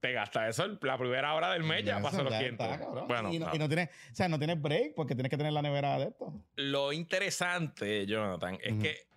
Te 0.00 0.12
gasta 0.12 0.46
eso 0.46 0.78
la 0.82 0.98
primera 0.98 1.32
hora 1.32 1.50
del 1.52 1.62
mes, 1.62 1.86
ya 1.86 2.02
pasa 2.02 2.22
los 2.22 2.34
500. 2.34 2.68
bueno, 3.08 3.32
y, 3.32 3.38
no, 3.38 3.66
tiene, 3.66 3.84
o 4.12 4.14
sea, 4.14 4.28
no 4.28 4.38
tienes 4.38 4.60
break 4.60 4.94
porque 4.94 5.14
tienes 5.14 5.30
que 5.30 5.38
tener 5.38 5.54
la 5.54 5.62
nevera 5.62 5.98
de 5.98 6.08
esto. 6.08 6.34
Lo 6.56 6.92
interesante, 6.92 8.04
Jonathan, 8.04 8.58
es 8.62 8.74
que 8.74 9.13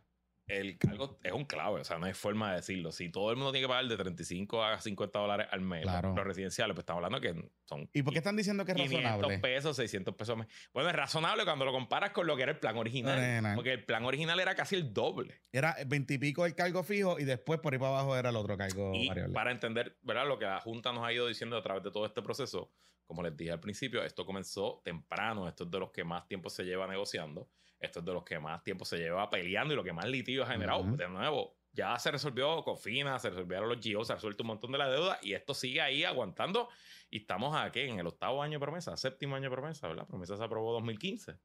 el 0.48 0.78
cargo 0.78 1.20
es 1.24 1.32
un 1.34 1.44
clave, 1.44 1.82
o 1.82 1.84
sea, 1.84 1.98
no 2.00 2.06
hay 2.06 2.14
forma 2.14 2.52
de 2.52 2.58
decirlo. 2.58 2.94
Si 2.94 3.10
todo 3.10 3.32
el 3.32 3.36
mundo 3.36 3.52
tiene 3.52 3.66
que 3.66 3.70
pagar 3.70 3.86
de 3.86 3.98
35 3.98 4.64
a 4.64 4.80
50 4.80 5.20
dólares 5.20 5.48
al 5.52 5.60
mes, 5.60 5.86
los 5.86 6.24
residenciales, 6.24 6.74
pues 6.74 6.84
estamos 6.84 7.04
hablando 7.04 7.20
que 7.20 7.50
son. 7.66 7.90
¿Y 7.94 8.02
por 8.02 8.14
qué 8.14 8.20
están 8.20 8.38
diciendo 8.38 8.64
que 8.64 8.72
es 8.72 8.78
500 8.78 9.04
razonable? 9.04 9.40
pesos, 9.40 9.76
600 9.76 10.16
pesos. 10.16 10.38
Bueno, 10.74 10.90
es 10.90 10.96
razonable 10.96 11.44
cuando 11.44 11.66
lo 11.66 11.74
comparas 11.74 12.12
con 12.12 12.28
lo 12.28 12.38
que 12.38 12.44
era 12.44 12.54
el 12.54 12.60
plan 12.60 12.78
original. 12.78 13.56
porque 13.56 13.74
el 13.74 13.84
plan 13.84 14.06
original 14.06 14.40
era 14.40 14.56
casi 14.56 14.76
el 14.76 14.94
doble. 14.94 15.42
Era 15.52 15.76
20 15.86 16.14
y 16.14 16.18
pico 16.18 16.46
el 16.46 16.56
cargo 16.56 16.82
fijo 16.84 17.20
y 17.20 17.26
después 17.26 17.60
por 17.60 17.74
ahí 17.74 17.80
para 17.80 17.92
abajo 17.92 18.16
era 18.16 18.30
el 18.30 18.36
otro 18.38 18.58
cargo 18.58 18.94
y 18.94 19.10
Para 19.34 19.52
entender, 19.52 19.98
¿verdad? 20.02 20.28
Lo 20.28 20.40
que 20.40 20.46
la 20.46 20.62
Junta 20.62 20.94
nos 20.94 21.04
ha 21.04 21.12
ido 21.12 21.28
diciendo 21.28 21.58
a 21.58 21.62
través 21.62 21.84
de 21.84 21.92
todo 21.92 22.06
este 22.06 22.22
proceso, 22.22 22.72
como 23.06 23.22
les 23.22 23.36
dije 23.36 23.52
al 23.52 23.60
principio, 23.60 24.02
esto 24.04 24.26
comenzó 24.26 24.82
temprano, 24.84 25.48
esto 25.48 25.66
es 25.66 25.72
de 25.72 25.80
los 25.80 25.92
que 25.92 26.06
más 26.06 26.26
tiempo 26.28 26.50
se 26.50 26.64
lleva 26.64 26.88
negociando. 26.88 27.50
Esto 27.80 28.00
es 28.00 28.06
de 28.06 28.14
los 28.14 28.24
que 28.24 28.40
más 28.40 28.64
tiempo 28.64 28.86
se 28.86 28.98
lleva 28.98 29.30
peleando 29.30 29.74
y 29.74 29.78
lo 29.78 29.84
que 29.84 29.94
más 29.94 30.06
litigio 30.06 30.44
ha 30.44 30.48
generado. 30.48 30.84
De 30.84 31.08
nuevo, 31.08 31.58
ya 31.72 31.98
se 32.00 32.10
resolvió 32.12 32.64
Cofina, 32.64 33.20
se 33.20 33.30
resolvieron 33.30 33.70
los 33.70 33.80
GIOs, 33.80 34.08
se 34.08 34.14
ha 34.14 34.16
resuelto 34.16 34.44
un 34.44 34.48
montón 34.48 34.72
de 34.72 34.80
la 34.80 34.90
deuda 34.90 35.20
y 35.22 35.34
esto 35.34 35.54
sigue 35.54 35.82
ahí 35.82 36.04
aguantando. 36.04 36.70
Y 37.10 37.20
estamos 37.20 37.56
aquí 37.56 37.82
en 37.82 38.00
el 38.00 38.08
octavo 38.08 38.42
año 38.42 38.54
de 38.54 38.60
promesa, 38.60 38.98
séptimo 38.98 39.36
año 39.36 39.50
de 39.50 39.56
promesa, 39.56 39.88
¿verdad? 39.88 40.08
Promesa 40.08 40.36
se 40.36 40.44
aprobó 40.44 40.74
2015. 40.74 41.38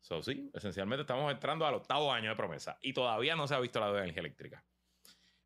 So, 0.00 0.22
sí, 0.22 0.50
esencialmente 0.52 1.02
estamos 1.02 1.30
entrando 1.32 1.66
al 1.66 1.74
octavo 1.74 2.12
año 2.12 2.30
de 2.30 2.36
promesa 2.36 2.78
y 2.82 2.92
todavía 2.92 3.36
no 3.36 3.46
se 3.46 3.54
ha 3.54 3.60
visto 3.60 3.80
la 3.80 3.86
deuda 3.86 4.00
de 4.00 4.04
energía 4.04 4.20
eléctrica. 4.20 4.64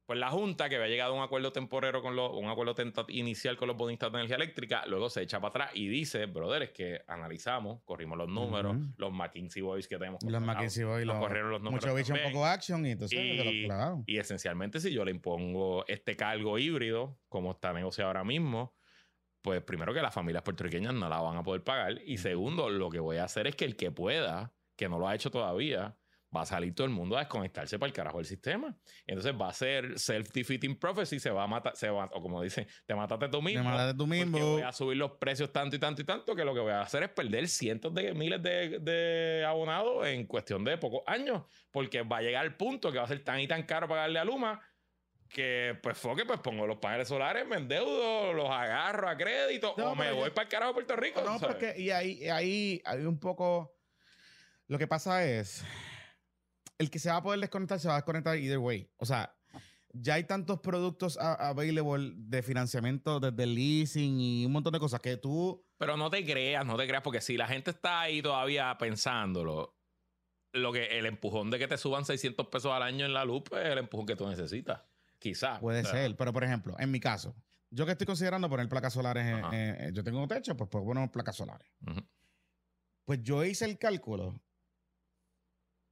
Pues 0.08 0.18
la 0.18 0.30
Junta, 0.30 0.70
que 0.70 0.76
había 0.76 0.88
llegado 0.88 1.12
a 1.12 1.16
un 1.18 1.22
acuerdo 1.22 1.52
temporero 1.52 2.00
con 2.00 2.16
los, 2.16 2.32
un 2.32 2.46
acuerdo 2.48 2.74
inicial 3.08 3.58
con 3.58 3.68
los 3.68 3.76
bonistas 3.76 4.10
de 4.10 4.16
energía 4.16 4.36
eléctrica, 4.36 4.86
luego 4.86 5.10
se 5.10 5.20
echa 5.20 5.38
para 5.38 5.50
atrás 5.50 5.70
y 5.74 5.86
dice, 5.86 6.24
brother, 6.24 6.62
es 6.62 6.70
que 6.70 7.02
analizamos, 7.06 7.82
corrimos 7.84 8.16
los 8.16 8.26
números, 8.26 8.74
los 8.96 9.12
McKinsey 9.12 9.60
Boys 9.60 9.86
que 9.86 9.98
tenemos. 9.98 10.22
Los 10.22 10.40
McKinsey 10.40 10.84
Boys, 10.84 11.04
los, 11.04 11.18
corrieron 11.18 11.50
los 11.50 11.60
números. 11.60 11.84
Mucho 11.84 11.94
bicho, 11.94 12.14
un 12.14 12.32
poco 12.32 12.46
action 12.46 12.86
y 12.86 12.92
entonces 12.92 13.18
y, 13.20 13.68
y 14.06 14.16
esencialmente 14.16 14.80
si 14.80 14.94
yo 14.94 15.04
le 15.04 15.10
impongo 15.10 15.84
este 15.88 16.16
cargo 16.16 16.58
híbrido, 16.58 17.20
como 17.28 17.50
está 17.50 17.74
negociado 17.74 18.08
ahora 18.08 18.24
mismo, 18.24 18.74
pues 19.42 19.62
primero 19.62 19.92
que 19.92 20.00
las 20.00 20.14
familias 20.14 20.42
puertorriqueñas 20.42 20.94
no 20.94 21.06
la 21.10 21.20
van 21.20 21.36
a 21.36 21.42
poder 21.42 21.62
pagar 21.62 22.00
y 22.02 22.16
segundo, 22.16 22.70
lo 22.70 22.88
que 22.88 23.00
voy 23.00 23.18
a 23.18 23.24
hacer 23.24 23.46
es 23.46 23.56
que 23.56 23.66
el 23.66 23.76
que 23.76 23.90
pueda, 23.90 24.54
que 24.74 24.88
no 24.88 24.98
lo 24.98 25.06
ha 25.06 25.14
hecho 25.14 25.30
todavía, 25.30 25.98
va 26.34 26.42
a 26.42 26.46
salir 26.46 26.74
todo 26.74 26.86
el 26.86 26.92
mundo 26.92 27.16
a 27.16 27.20
desconectarse 27.20 27.78
para 27.78 27.88
el 27.88 27.92
carajo 27.94 28.18
del 28.18 28.26
sistema. 28.26 28.76
Entonces 29.06 29.32
va 29.40 29.48
a 29.48 29.52
ser 29.52 29.94
self-defeating 29.98 30.78
prophecy, 30.78 31.18
se 31.18 31.30
va 31.30 31.44
a 31.44 31.46
matar, 31.46 31.74
se 31.76 31.88
va, 31.88 32.04
o 32.12 32.20
como 32.22 32.42
dicen, 32.42 32.66
te 32.86 32.94
mataste 32.94 33.28
tú 33.28 33.40
mismo. 33.40 33.62
Te 33.62 33.68
mataste 33.68 33.96
tú 33.96 34.06
mismo. 34.06 34.38
Voy 34.38 34.62
a 34.62 34.72
subir 34.72 34.98
los 34.98 35.12
precios 35.12 35.52
tanto 35.52 35.76
y 35.76 35.78
tanto 35.78 36.02
y 36.02 36.04
tanto 36.04 36.34
que 36.34 36.44
lo 36.44 36.52
que 36.52 36.60
voy 36.60 36.72
a 36.72 36.82
hacer 36.82 37.02
es 37.02 37.08
perder 37.10 37.48
cientos 37.48 37.94
de 37.94 38.12
miles 38.12 38.42
de, 38.42 38.78
de 38.80 39.44
abonados 39.46 40.06
en 40.06 40.26
cuestión 40.26 40.64
de 40.64 40.76
pocos 40.76 41.00
años, 41.06 41.44
porque 41.70 42.02
va 42.02 42.18
a 42.18 42.22
llegar 42.22 42.44
el 42.44 42.54
punto 42.56 42.92
que 42.92 42.98
va 42.98 43.04
a 43.04 43.08
ser 43.08 43.24
tan 43.24 43.40
y 43.40 43.48
tan 43.48 43.62
caro 43.62 43.88
pagarle 43.88 44.18
a 44.18 44.24
Luma 44.24 44.60
que 45.30 45.78
pues 45.82 45.98
fue 45.98 46.16
que 46.16 46.24
pues 46.24 46.40
pongo 46.40 46.66
los 46.66 46.78
paneles 46.78 47.06
solares, 47.08 47.46
me 47.46 47.56
endeudo, 47.56 48.32
los 48.32 48.50
agarro 48.50 49.08
a 49.10 49.16
crédito 49.16 49.74
No, 49.76 49.92
o 49.92 49.94
me 49.94 50.10
voy 50.12 50.28
yo- 50.28 50.34
para 50.34 50.44
el 50.44 50.48
carajo 50.48 50.70
de 50.70 50.74
Puerto 50.74 50.96
Rico. 50.96 51.20
No, 51.20 51.38
¿sabes? 51.38 51.56
porque 51.56 51.80
y 51.80 51.90
ahí, 51.90 52.28
ahí 52.28 52.80
hay 52.84 53.00
un 53.04 53.18
poco. 53.18 53.74
Lo 54.68 54.78
que 54.78 54.86
pasa 54.86 55.24
es. 55.24 55.64
El 56.78 56.90
que 56.90 56.98
se 56.98 57.10
va 57.10 57.16
a 57.16 57.22
poder 57.22 57.40
desconectar 57.40 57.78
se 57.80 57.88
va 57.88 57.94
a 57.94 57.98
desconectar 57.98 58.36
either 58.38 58.58
way. 58.58 58.88
O 58.98 59.04
sea, 59.06 59.34
ya 59.92 60.14
hay 60.14 60.24
tantos 60.24 60.60
productos 60.60 61.18
a- 61.18 61.48
available 61.48 62.12
de 62.16 62.42
financiamiento 62.42 63.18
desde 63.20 63.46
leasing 63.46 64.20
y 64.20 64.46
un 64.46 64.52
montón 64.52 64.72
de 64.72 64.78
cosas 64.78 65.00
que 65.00 65.16
tú. 65.16 65.64
Pero 65.78 65.96
no 65.96 66.08
te 66.10 66.24
creas, 66.24 66.64
no 66.64 66.76
te 66.76 66.86
creas, 66.86 67.02
porque 67.02 67.20
si 67.20 67.36
la 67.36 67.48
gente 67.48 67.70
está 67.72 68.00
ahí 68.00 68.22
todavía 68.22 68.76
pensándolo, 68.78 69.76
lo 70.52 70.72
que 70.72 70.98
el 70.98 71.06
empujón 71.06 71.50
de 71.50 71.58
que 71.58 71.68
te 71.68 71.76
suban 71.78 72.04
600 72.04 72.46
pesos 72.48 72.72
al 72.72 72.82
año 72.82 73.06
en 73.06 73.12
la 73.12 73.24
luz 73.24 73.42
pues, 73.48 73.64
es 73.66 73.72
el 73.72 73.78
empujón 73.78 74.06
que 74.06 74.16
tú 74.16 74.26
necesitas. 74.28 74.82
Quizás. 75.18 75.58
Puede 75.58 75.80
O 75.80 75.84
sea, 75.84 75.92
ser. 75.92 76.16
Pero, 76.16 76.32
por 76.32 76.44
ejemplo, 76.44 76.76
en 76.78 76.90
mi 76.92 77.00
caso, 77.00 77.34
yo 77.70 77.84
que 77.86 77.92
estoy 77.92 78.06
considerando 78.06 78.48
poner 78.48 78.68
placas 78.68 78.92
solares. 78.92 79.26
yo 79.92 80.04
tengo 80.04 80.22
un 80.22 80.28
techo, 80.28 80.56
pues 80.56 80.70
puedo 80.70 80.84
poner 80.84 81.10
placas 81.10 81.36
solares. 81.36 81.68
Pues 83.04 83.22
yo 83.22 83.44
hice 83.44 83.64
el 83.64 83.78
cálculo 83.78 84.40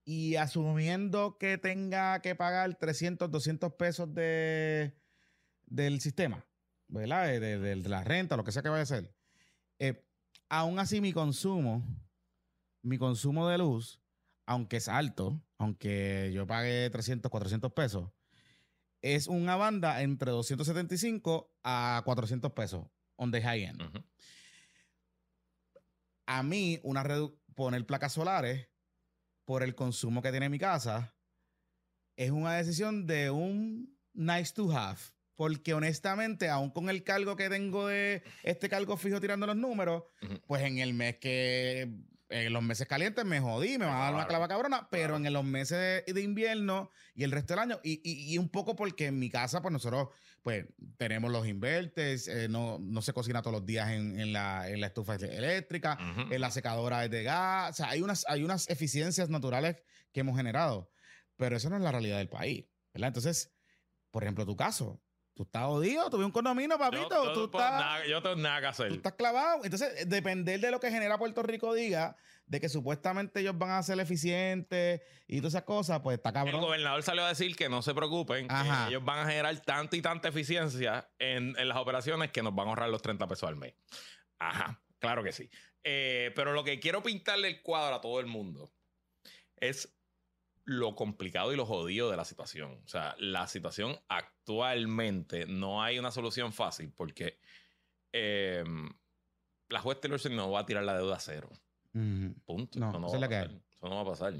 y 0.07 0.37
asumiendo 0.37 1.37
que 1.37 1.59
tenga 1.59 2.23
que 2.23 2.35
pagar 2.37 2.77
300, 2.77 3.29
200 3.31 3.75
pesos 3.75 4.14
de, 4.14 4.97
del 5.66 6.01
sistema, 6.01 6.47
¿verdad? 6.88 7.27
De, 7.27 7.40
de- 7.40 7.59
de 7.59 7.88
la 7.88 8.05
renta, 8.05 8.37
lo 8.37 8.45
que 8.45 8.53
sea 8.53 8.62
que 8.62 8.69
vaya 8.69 8.85
a 8.85 8.87
ser. 8.87 9.12
eh, 9.81 10.03
aún 10.49 10.79
así 10.79 11.01
mi 11.01 11.12
consumo, 11.12 11.85
mi 12.83 12.99
consumo 12.99 13.49
de 13.49 13.59
luz, 13.59 14.01
aunque 14.47 14.77
es 14.77 14.88
alto, 14.88 15.42
aunque 15.59 16.31
yo 16.33 16.47
pague 16.47 16.88
300, 16.88 17.29
400 17.29 17.73
pesos, 17.73 18.12
es 19.03 19.27
una 19.27 19.57
banda 19.57 20.03
entre 20.03 20.31
275 20.31 21.53
a 21.64 22.01
400 22.05 22.53
pesos 22.53 22.87
on 23.16 23.33
the 23.33 23.42
high 23.42 23.64
end 23.64 23.83
a 26.27 26.42
mí 26.42 26.81
una 26.83 27.05
poner 27.55 27.87
placas 27.87 28.12
solares 28.12 28.69
por 29.47 29.63
el 29.63 29.75
consumo 29.75 30.21
que 30.21 30.31
tiene 30.31 30.51
mi 30.51 30.59
casa 30.59 31.15
es 32.17 32.31
una 32.31 32.55
decisión 32.57 33.07
de 33.07 33.31
un 33.31 33.97
nice 34.13 34.53
to 34.53 34.71
have. 34.77 34.99
Porque 35.37 35.75
honestamente, 35.75 36.49
aún 36.49 36.71
con 36.71 36.89
el 36.89 37.05
cargo 37.05 37.37
que 37.37 37.51
tengo 37.51 37.89
de 37.89 38.23
este 38.43 38.71
cargo 38.71 38.97
fijo 38.97 39.21
tirando 39.21 39.47
los 39.47 39.57
números, 39.57 40.05
pues 40.47 40.63
en 40.63 40.79
el 40.79 40.95
mes 40.95 41.19
que, 41.19 41.91
en 42.29 42.53
los 42.53 42.62
meses 42.62 42.87
calientes 42.89 43.25
me 43.25 43.41
jodí, 43.41 43.79
me 43.79 43.85
van 43.87 43.97
a 43.97 44.01
dar 44.01 44.15
una 44.15 44.27
clava 44.27 44.49
cabrona, 44.49 44.89
pero 44.91 45.15
Claro. 45.15 45.25
en 45.27 45.33
los 45.33 45.45
meses 45.45 46.05
de, 46.07 46.12
de 46.12 46.21
invierno 46.23 46.91
y 47.15 47.23
el 47.25 47.31
resto 47.31 47.55
del 47.55 47.61
año, 47.61 47.81
y, 47.85 48.01
y- 48.03 48.35
y 48.35 48.39
un 48.39 48.49
poco 48.49 48.75
porque 48.75 49.07
en 49.07 49.19
mi 49.19 49.31
casa, 49.31 49.62
pues 49.62 49.73
nosotros, 49.73 50.09
pues 50.43 50.67
tenemos 50.97 51.31
los 51.31 51.47
inverters, 51.47 52.27
eh, 52.29 52.49
no, 52.49 52.79
no 52.81 53.03
se 53.03 53.12
cocina 53.12 53.43
todos 53.43 53.55
los 53.61 53.67
días 53.67 53.91
en, 53.91 54.19
en 54.19 54.33
la, 54.33 54.69
en 54.69 54.81
la 54.81 54.89
estufa 54.89 55.15
eléctrica, 55.17 55.99
en 56.31 56.41
la 56.41 56.51
secadora 56.51 57.05
es 57.05 57.11
de 57.11 57.23
gas. 57.23 57.71
O 57.71 57.75
sea, 57.75 57.91
hay 57.91 58.03
unas, 58.03 58.25
hay 58.29 58.43
unas 58.43 58.69
eficiencias 58.71 59.29
naturales 59.29 59.77
que 60.12 60.21
hemos 60.21 60.37
generado, 60.37 60.91
pero 61.37 61.57
eso 61.57 61.69
no 61.71 61.77
es 61.77 61.83
la 61.83 61.93
realidad 61.93 62.19
del 62.19 62.29
país, 62.29 62.65
¿verdad? 62.93 63.09
Entonces, 63.09 63.53
por 64.11 64.23
ejemplo, 64.25 64.47
tu 64.47 64.57
caso, 64.57 65.01
tú 65.37 65.42
estás 65.44 65.64
jodido, 65.66 66.09
tuve 66.11 66.25
un 66.25 66.31
condominio, 66.33 66.79
papito, 66.79 67.09
Yo- 67.11 67.25
yo 67.27 67.33
tú, 67.35 67.44
estás, 67.44 67.72
nada- 67.72 68.07
yo 68.07 68.22
tengo 68.22 68.37
nada 68.37 68.61
que 68.62 68.66
hacer. 68.68 68.88
tú 68.88 68.94
estás 68.94 69.12
clavado. 69.12 69.62
Entonces, 69.64 70.09
depender 70.09 70.59
de 70.59 70.70
lo 70.70 70.81
que 70.81 70.90
genera 70.90 71.18
Puerto 71.18 71.42
Rico 71.42 71.75
diga, 71.75 72.16
de 72.46 72.61
que 72.61 72.68
supuestamente 72.68 73.40
ellos 73.40 73.59
van 73.59 73.70
a 73.72 73.83
ser 73.83 74.01
eficientes 74.01 75.03
y 75.27 75.38
todas 75.38 75.55
esas 75.55 75.64
cosas, 75.64 76.01
pues 76.01 76.16
está 76.16 76.31
El 76.31 76.35
cabrón. 76.35 76.61
gobernador 76.62 77.03
salió 77.03 77.25
a 77.25 77.29
decir 77.29 77.55
que 77.55 77.68
no 77.68 77.83
se 77.83 77.92
preocupen, 77.92 78.49
que 78.49 78.55
ellos 78.88 79.05
van 79.05 79.18
a 79.18 79.27
generar 79.29 79.61
tanta 79.61 79.94
y 79.96 80.01
tanta 80.01 80.29
eficiencia 80.29 81.11
en, 81.18 81.55
en 81.59 81.68
las 81.68 81.77
operaciones 81.77 82.31
que 82.33 82.42
nos 82.42 82.55
van 82.55 82.66
a 82.68 82.70
ahorrar 82.70 82.88
los 82.88 83.03
30 83.03 83.27
pesos 83.29 83.49
al 83.49 83.57
mes. 83.57 83.75
Ajá, 84.38 84.81
claro 85.01 85.22
que 85.22 85.33
sí. 85.33 85.51
Eh, 85.85 86.33
pero 86.35 86.53
lo 86.53 86.64
que 86.64 86.81
quiero 86.81 87.03
pintarle 87.03 87.49
el 87.49 87.62
cuadro 87.62 87.96
a 87.96 88.01
todo 88.01 88.20
el 88.20 88.27
mundo 88.27 88.72
es 89.57 89.96
lo 90.66 90.96
complicado 90.96 91.52
y 91.52 91.57
lo 91.57 91.64
jodido 91.64 92.11
de 92.11 92.16
la 92.16 92.24
situación. 92.24 92.81
O 92.85 92.88
sea, 92.88 93.14
la 93.18 93.46
situación 93.46 93.98
actualmente 94.09 95.46
no 95.46 95.83
hay 95.83 95.98
una 95.98 96.11
solución 96.11 96.52
fácil 96.52 96.92
porque 96.94 97.38
eh, 98.12 98.64
la 99.68 99.81
juez 99.81 100.00
Taylor 100.00 100.20
no 100.33 100.50
va 100.50 100.61
a 100.61 100.66
tirar 100.66 100.83
la 100.83 100.96
deuda 100.96 101.16
a 101.16 101.20
cero. 101.20 101.48
Punto. 101.92 102.79
No, 102.79 102.90
eso, 102.90 102.98
no 102.98 103.09
va 103.09 103.14
es 103.14 103.20
la 103.20 103.26
a 103.26 103.29
que 103.29 103.37
pasar. 103.37 103.61
Eso 103.70 103.88
no 103.88 103.94
va 103.94 104.02
a 104.02 104.05
pasar. 104.05 104.35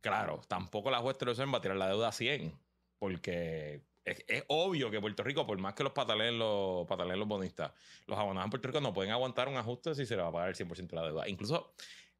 Claro, 0.00 0.40
tampoco 0.48 0.90
la 0.90 0.98
juez 0.98 1.16
Taylor 1.16 1.54
va 1.54 1.58
a 1.58 1.60
tirar 1.60 1.76
la 1.76 1.88
deuda 1.88 2.08
a 2.08 2.12
100, 2.12 2.52
porque 2.98 3.84
es, 4.04 4.24
es 4.26 4.44
obvio 4.48 4.90
que 4.90 5.00
Puerto 5.00 5.22
Rico, 5.22 5.46
por 5.46 5.56
más 5.58 5.74
que 5.74 5.84
los 5.84 5.92
patalen 5.92 6.40
los, 6.40 6.88
patalen 6.88 7.20
los 7.20 7.28
bonistas, 7.28 7.72
los 8.06 8.18
abonados 8.18 8.46
en 8.46 8.50
Puerto 8.50 8.66
Rico 8.66 8.80
no 8.80 8.92
pueden 8.92 9.12
aguantar 9.12 9.46
un 9.46 9.56
ajuste 9.56 9.94
si 9.94 10.06
se 10.06 10.16
le 10.16 10.22
va 10.22 10.28
a 10.28 10.32
pagar 10.32 10.48
el 10.48 10.56
100% 10.56 10.88
de 10.88 10.96
la 10.96 11.02
deuda. 11.04 11.28
Incluso 11.28 11.72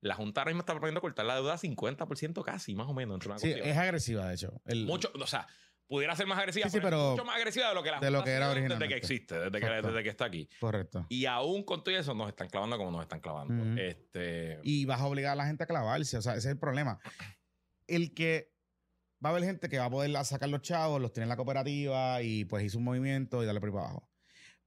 la 0.03 0.15
Junta 0.15 0.43
ahora 0.43 0.51
mismo 0.51 0.61
está 0.61 0.75
proponiendo 0.75 1.01
cortar 1.01 1.25
la 1.25 1.37
deuda 1.37 1.55
a 1.55 1.59
50% 1.59 2.45
casi, 2.45 2.75
más 2.75 2.87
o 2.89 2.93
menos. 2.93 3.15
Entre 3.15 3.29
una 3.31 3.39
Sí, 3.39 3.47
cuestión. 3.49 3.69
es 3.69 3.77
agresiva, 3.79 4.29
de 4.29 4.35
hecho. 4.35 4.61
El- 4.67 4.85
Mucho, 4.85 5.11
o 5.15 5.27
sea, 5.27 5.47
pudiera 5.87 6.15
ser 6.17 6.27
más 6.27 6.39
agresiva, 6.39 6.69
Sí, 6.69 6.77
sí, 6.77 6.81
pero, 6.83 7.13
mucho 7.13 7.25
más 7.25 7.37
agresiva 7.37 7.69
de 7.69 7.75
lo 7.75 7.83
que 7.83 7.91
la 7.91 8.01
de 8.01 8.11
lo 8.11 8.23
que 8.25 8.31
era 8.31 8.47
sido 8.47 8.49
desde 8.55 8.61
originalmente. 8.61 8.89
que 8.95 8.99
existe, 8.99 9.35
desde 9.39 9.61
que, 9.61 9.67
desde 9.89 10.03
que 10.03 10.09
está 10.09 10.25
aquí. 10.27 10.49
Correcto. 10.61 11.07
Y 11.09 11.27
aún 11.27 11.63
con 11.65 11.83
todo 11.85 11.95
eso 11.97 12.15
nos 12.15 12.29
están 12.29 12.49
clavando 12.49 12.77
como 12.79 12.91
nos 12.91 13.03
están 13.03 13.21
clavando. 13.21 13.81
Este, 13.81 14.59
y 14.63 14.85
vas 14.87 15.01
a 15.01 15.07
obligar 15.07 15.33
a 15.33 15.37
la 15.37 15.47
gente 15.47 15.65
a 15.65 15.67
clavarse. 15.67 16.17
O 16.19 16.23
sea, 16.23 16.33
ese 16.33 16.49
es 16.49 16.53
el 16.53 16.59
problema. 16.59 16.99
El 17.87 18.15
que 18.15 18.53
va 19.25 19.29
a 19.29 19.33
haber 19.33 19.45
gente 19.45 19.69
que 19.69 19.79
va 19.79 19.85
a 19.87 19.91
poder 19.91 20.13
sacar 20.25 20.49
los 20.49 20.63
chavos, 20.63 21.01
los 21.01 21.13
tiene 21.13 21.25
en 21.25 21.29
la 21.29 21.37
cooperativa 21.37 22.23
y 22.23 22.45
pues 22.45 22.65
hizo 22.65 22.79
un 22.79 22.85
movimiento 22.85 23.43
y 23.43 23.47
darle 23.47 23.61
por 23.61 23.69
ahí 23.69 23.75
para 23.75 23.85
abajo. 23.87 24.09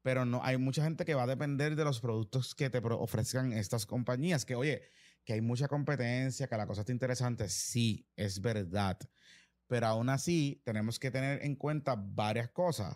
Pero 0.01 0.23
no, 0.25 0.41
hay 0.43 0.57
mucha 0.57 0.83
gente 0.83 1.03
que 1.03 1.15
va 1.15 1.23
a 1.23 1.27
depender 1.27 1.75
de 1.75 1.83
los 1.83 1.99
productos 1.99 2.53
que 2.53 2.69
te 2.69 2.77
ofrezcan 2.77 3.51
estas 3.53 3.85
compañías. 3.87 4.45
Que, 4.45 4.53
oye, 4.55 4.83
que 5.25 5.33
hay 5.33 5.41
mucha 5.41 5.67
competencia, 5.67 6.47
que 6.47 6.55
la 6.55 6.67
cosa 6.67 6.81
está 6.81 6.91
interesante. 6.93 7.49
Sí, 7.49 8.07
es 8.15 8.39
verdad. 8.39 8.97
Pero 9.67 9.87
aún 9.87 10.09
así, 10.09 10.61
tenemos 10.63 10.99
que 10.99 11.11
tener 11.11 11.43
en 11.43 11.55
cuenta 11.55 11.95
varias 11.97 12.49
cosas. 12.51 12.95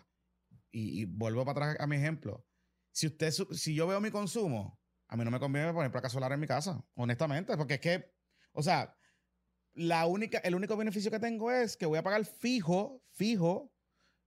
Y, 0.70 1.02
y 1.02 1.04
vuelvo 1.04 1.44
para 1.44 1.70
atrás 1.72 1.76
a 1.80 1.86
mi 1.86 1.96
ejemplo. 1.96 2.46
Si 2.92 3.08
usted, 3.08 3.32
si 3.32 3.74
yo 3.74 3.86
veo 3.88 4.00
mi 4.00 4.10
consumo, 4.10 4.80
a 5.08 5.16
mí 5.16 5.24
no 5.24 5.30
me 5.32 5.40
conviene 5.40 5.72
poner 5.72 5.90
placas 5.90 6.12
solares 6.12 6.34
en 6.36 6.40
mi 6.40 6.46
casa, 6.46 6.84
honestamente, 6.94 7.56
porque 7.56 7.74
es 7.74 7.80
que, 7.80 8.14
o 8.52 8.62
sea, 8.62 8.96
la 9.72 10.06
única, 10.06 10.38
el 10.38 10.54
único 10.54 10.76
beneficio 10.76 11.10
que 11.10 11.18
tengo 11.18 11.50
es 11.50 11.76
que 11.76 11.86
voy 11.86 11.98
a 11.98 12.02
pagar 12.02 12.24
fijo, 12.24 13.04
fijo, 13.10 13.72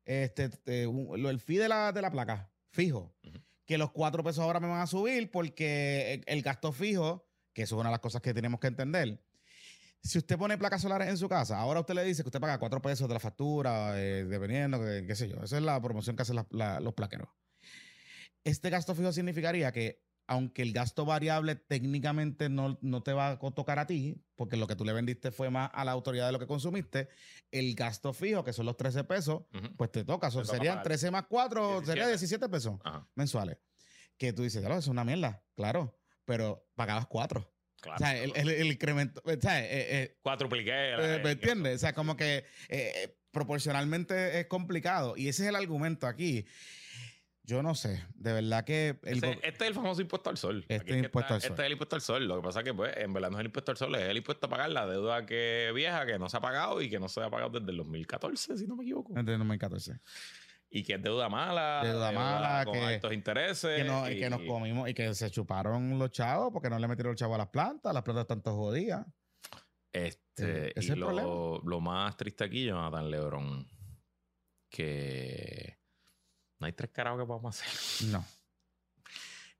este, 0.05 0.45
este, 0.45 0.87
un- 0.87 1.21
lo- 1.21 1.29
el 1.29 1.39
fee 1.39 1.57
de 1.57 1.69
la, 1.69 1.91
de 1.93 2.01
la 2.01 2.11
placa, 2.11 2.51
fijo. 2.69 3.15
Ujú. 3.23 3.37
Que 3.65 3.77
los 3.77 3.91
cuatro 3.91 4.23
pesos 4.23 4.39
ahora 4.43 4.59
me 4.59 4.67
van 4.67 4.81
a 4.81 4.87
subir 4.87 5.31
porque 5.31 6.13
el, 6.15 6.23
el 6.27 6.41
gasto 6.41 6.73
fijo, 6.73 7.25
que 7.53 7.63
eso 7.63 7.75
es 7.75 7.79
una 7.79 7.89
de 7.89 7.93
las 7.93 7.99
cosas 8.01 8.21
que 8.21 8.33
tenemos 8.33 8.59
que 8.59 8.67
entender. 8.67 9.23
Si 10.01 10.17
usted 10.17 10.37
pone 10.37 10.57
placas 10.57 10.81
solares 10.81 11.07
en 11.07 11.17
su 11.17 11.29
casa, 11.29 11.57
ahora 11.59 11.79
usted 11.79 11.93
le 11.93 12.03
dice 12.03 12.23
que 12.23 12.27
usted 12.27 12.41
paga 12.41 12.57
cuatro 12.59 12.81
pesos 12.81 13.07
de 13.07 13.13
la 13.13 13.19
factura, 13.21 13.93
eh, 14.01 14.25
dependiendo, 14.25 14.79
qué 14.81 15.15
sé 15.15 15.29
yo. 15.29 15.37
Esa 15.43 15.57
es 15.57 15.63
la 15.63 15.81
promoción 15.81 16.15
que 16.17 16.23
hacen 16.23 16.35
la- 16.35 16.47
la- 16.49 16.79
los 16.81 16.93
plaqueros. 16.93 17.29
Este 18.43 18.69
gasto 18.69 18.93
fijo 18.95 19.13
significaría 19.13 19.71
que, 19.71 20.03
aunque 20.27 20.61
el 20.61 20.73
gasto 20.73 21.05
variable 21.05 21.55
técnicamente 21.55 22.49
no, 22.49 22.77
no 22.81 23.01
te 23.03 23.13
va 23.13 23.29
a 23.29 23.39
tocar 23.39 23.79
a 23.79 23.87
ti, 23.87 24.21
porque 24.35 24.57
lo 24.57 24.67
que 24.67 24.75
tú 24.75 24.83
le 24.83 24.91
vendiste 24.93 25.31
fue 25.31 25.49
más 25.49 25.69
a 25.73 25.85
la 25.85 25.91
autoridad 25.91 26.25
de 26.25 26.33
lo 26.33 26.39
que 26.39 26.47
consumiste, 26.47 27.07
el 27.51 27.73
gasto 27.75 28.11
fijo, 28.13 28.43
que 28.43 28.51
son 28.51 28.65
los 28.65 28.75
13 28.75 29.05
pesos, 29.05 29.43
pues 29.77 29.91
te 29.91 30.03
toca. 30.03 30.29
Son- 30.31 30.45
serían 30.45 30.73
pagar. 30.75 30.83
13 30.83 31.11
más 31.11 31.25
4, 31.29 31.61
17. 31.79 31.85
sería 31.91 32.07
17 32.07 32.49
pesos 32.49 32.79
Ajá, 32.83 33.07
mensuales. 33.15 33.57
Que 34.17 34.33
tú 34.33 34.43
dices, 34.43 34.59
claro, 34.61 34.77
es 34.77 34.87
una 34.87 35.03
mierda, 35.05 35.43
claro, 35.55 35.97
pero 36.25 36.65
pagabas 36.75 37.05
4. 37.07 37.49
claro. 37.81 37.95
o 37.95 37.99
sea, 37.99 38.17
el, 38.23 38.31
el- 38.35 38.49
el 38.49 38.67
incremento, 38.71 39.21
o 39.25 39.29
sea, 39.41 39.59
eh, 39.61 39.67
eh, 39.71 40.17
eh, 40.25 41.15
el- 41.17 41.23
¿Me 41.23 41.31
entiendes? 41.31 41.75
O 41.75 41.79
sea, 41.79 41.93
como 41.93 42.15
que 42.15 42.37
eh, 42.37 42.45
eh, 42.69 43.17
proporcionalmente 43.31 44.39
es 44.39 44.45
complicado. 44.47 45.15
Y 45.17 45.27
ese 45.27 45.43
es 45.43 45.49
el 45.49 45.55
argumento 45.55 46.07
aquí. 46.07 46.45
Yo 47.45 47.61
no 47.61 47.75
sé, 47.75 48.01
de 48.15 48.31
verdad 48.31 48.63
que... 48.63 48.97
El 49.03 49.21
este 49.21 49.49
es 49.49 49.61
el 49.61 49.73
famoso 49.73 49.99
impuesto 50.01 50.29
al 50.29 50.37
sol. 50.37 50.65
Este 50.69 50.91
es 50.97 51.03
impuesto 51.03 51.19
está- 51.19 51.35
al 51.35 51.41
sol. 51.41 51.49
Este 51.51 51.61
es 51.61 51.65
el 51.65 51.71
impuesto 51.73 51.95
al 51.97 52.01
sol. 52.01 52.25
Lo 52.25 52.37
que 52.37 52.41
pasa 52.41 52.59
es 52.59 52.63
que, 52.65 52.73
pues, 52.73 52.95
en 52.95 53.11
verdad 53.11 53.31
no 53.31 53.35
es 53.37 53.41
el 53.41 53.47
impuesto 53.47 53.71
al 53.71 53.77
sol, 53.77 53.93
es 53.95 54.03
el 54.03 54.15
impuesto 54.15 54.47
a 54.47 54.49
pagar 54.49 54.69
la 54.69 54.87
deuda 54.87 55.25
que 55.25 55.71
vieja, 55.75 56.05
que 56.05 56.17
no 56.17 56.29
se 56.29 56.37
ha 56.37 56.39
pagado 56.39 56.81
y 56.81 56.89
que 56.89 56.99
no 56.99 57.09
se 57.09 57.21
ha 57.21 57.29
pagado 57.29 57.59
desde 57.59 57.69
el 57.71 57.77
2014, 57.79 58.57
si 58.57 58.65
no 58.65 58.77
me 58.77 58.83
equivoco. 58.83 59.11
Desde 59.13 59.33
2014. 59.37 59.99
Y 60.75 60.83
que 60.83 60.95
es 60.95 61.01
deuda 61.03 61.29
mala. 61.29 61.81
Deuda 61.83 62.11
mala, 62.11 62.65
con 62.65 62.73
que- 62.73 62.81
altos 62.81 63.13
intereses. 63.13 63.77
Que, 63.77 63.83
no- 63.83 64.09
y- 64.09 64.17
que 64.19 64.27
nos 64.29 64.41
comimos 64.41 64.89
y 64.89 64.95
que 64.95 65.13
se 65.13 65.29
chuparon 65.29 65.99
los 65.99 66.09
chavos 66.09 66.51
porque 66.51 66.67
no 66.69 66.79
le 66.79 66.87
metieron 66.87 67.11
los 67.11 67.19
chavos 67.19 67.35
a 67.35 67.37
las 67.39 67.49
plantas. 67.49 67.93
Las 67.93 68.01
plantas 68.01 68.23
están 68.23 68.41
todas 68.41 68.57
jodidas. 68.57 69.05
Este, 69.91 70.71
Ese 70.71 70.79
es 70.79 70.89
el 70.89 70.99
lo, 70.99 71.05
problema. 71.07 71.29
lo 71.69 71.79
más 71.79 72.17
triste 72.17 72.43
aquí, 72.45 72.65
Jonathan 72.65 73.11
Lebron, 73.11 73.67
que 74.71 75.77
no 76.59 76.65
hay 76.65 76.73
tres 76.73 76.89
carajos 76.91 77.19
que 77.21 77.27
podamos 77.27 77.61
hacer. 77.61 78.07
No. 78.09 78.25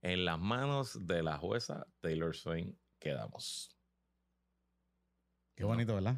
En 0.02 0.26
las 0.26 0.40
manos 0.40 1.06
de 1.06 1.22
la 1.22 1.38
jueza 1.38 1.86
Taylor 2.02 2.36
Swain 2.36 2.76
quedamos. 3.00 3.78
Qué 5.56 5.64
bonito, 5.64 5.94
¿verdad? 5.94 6.18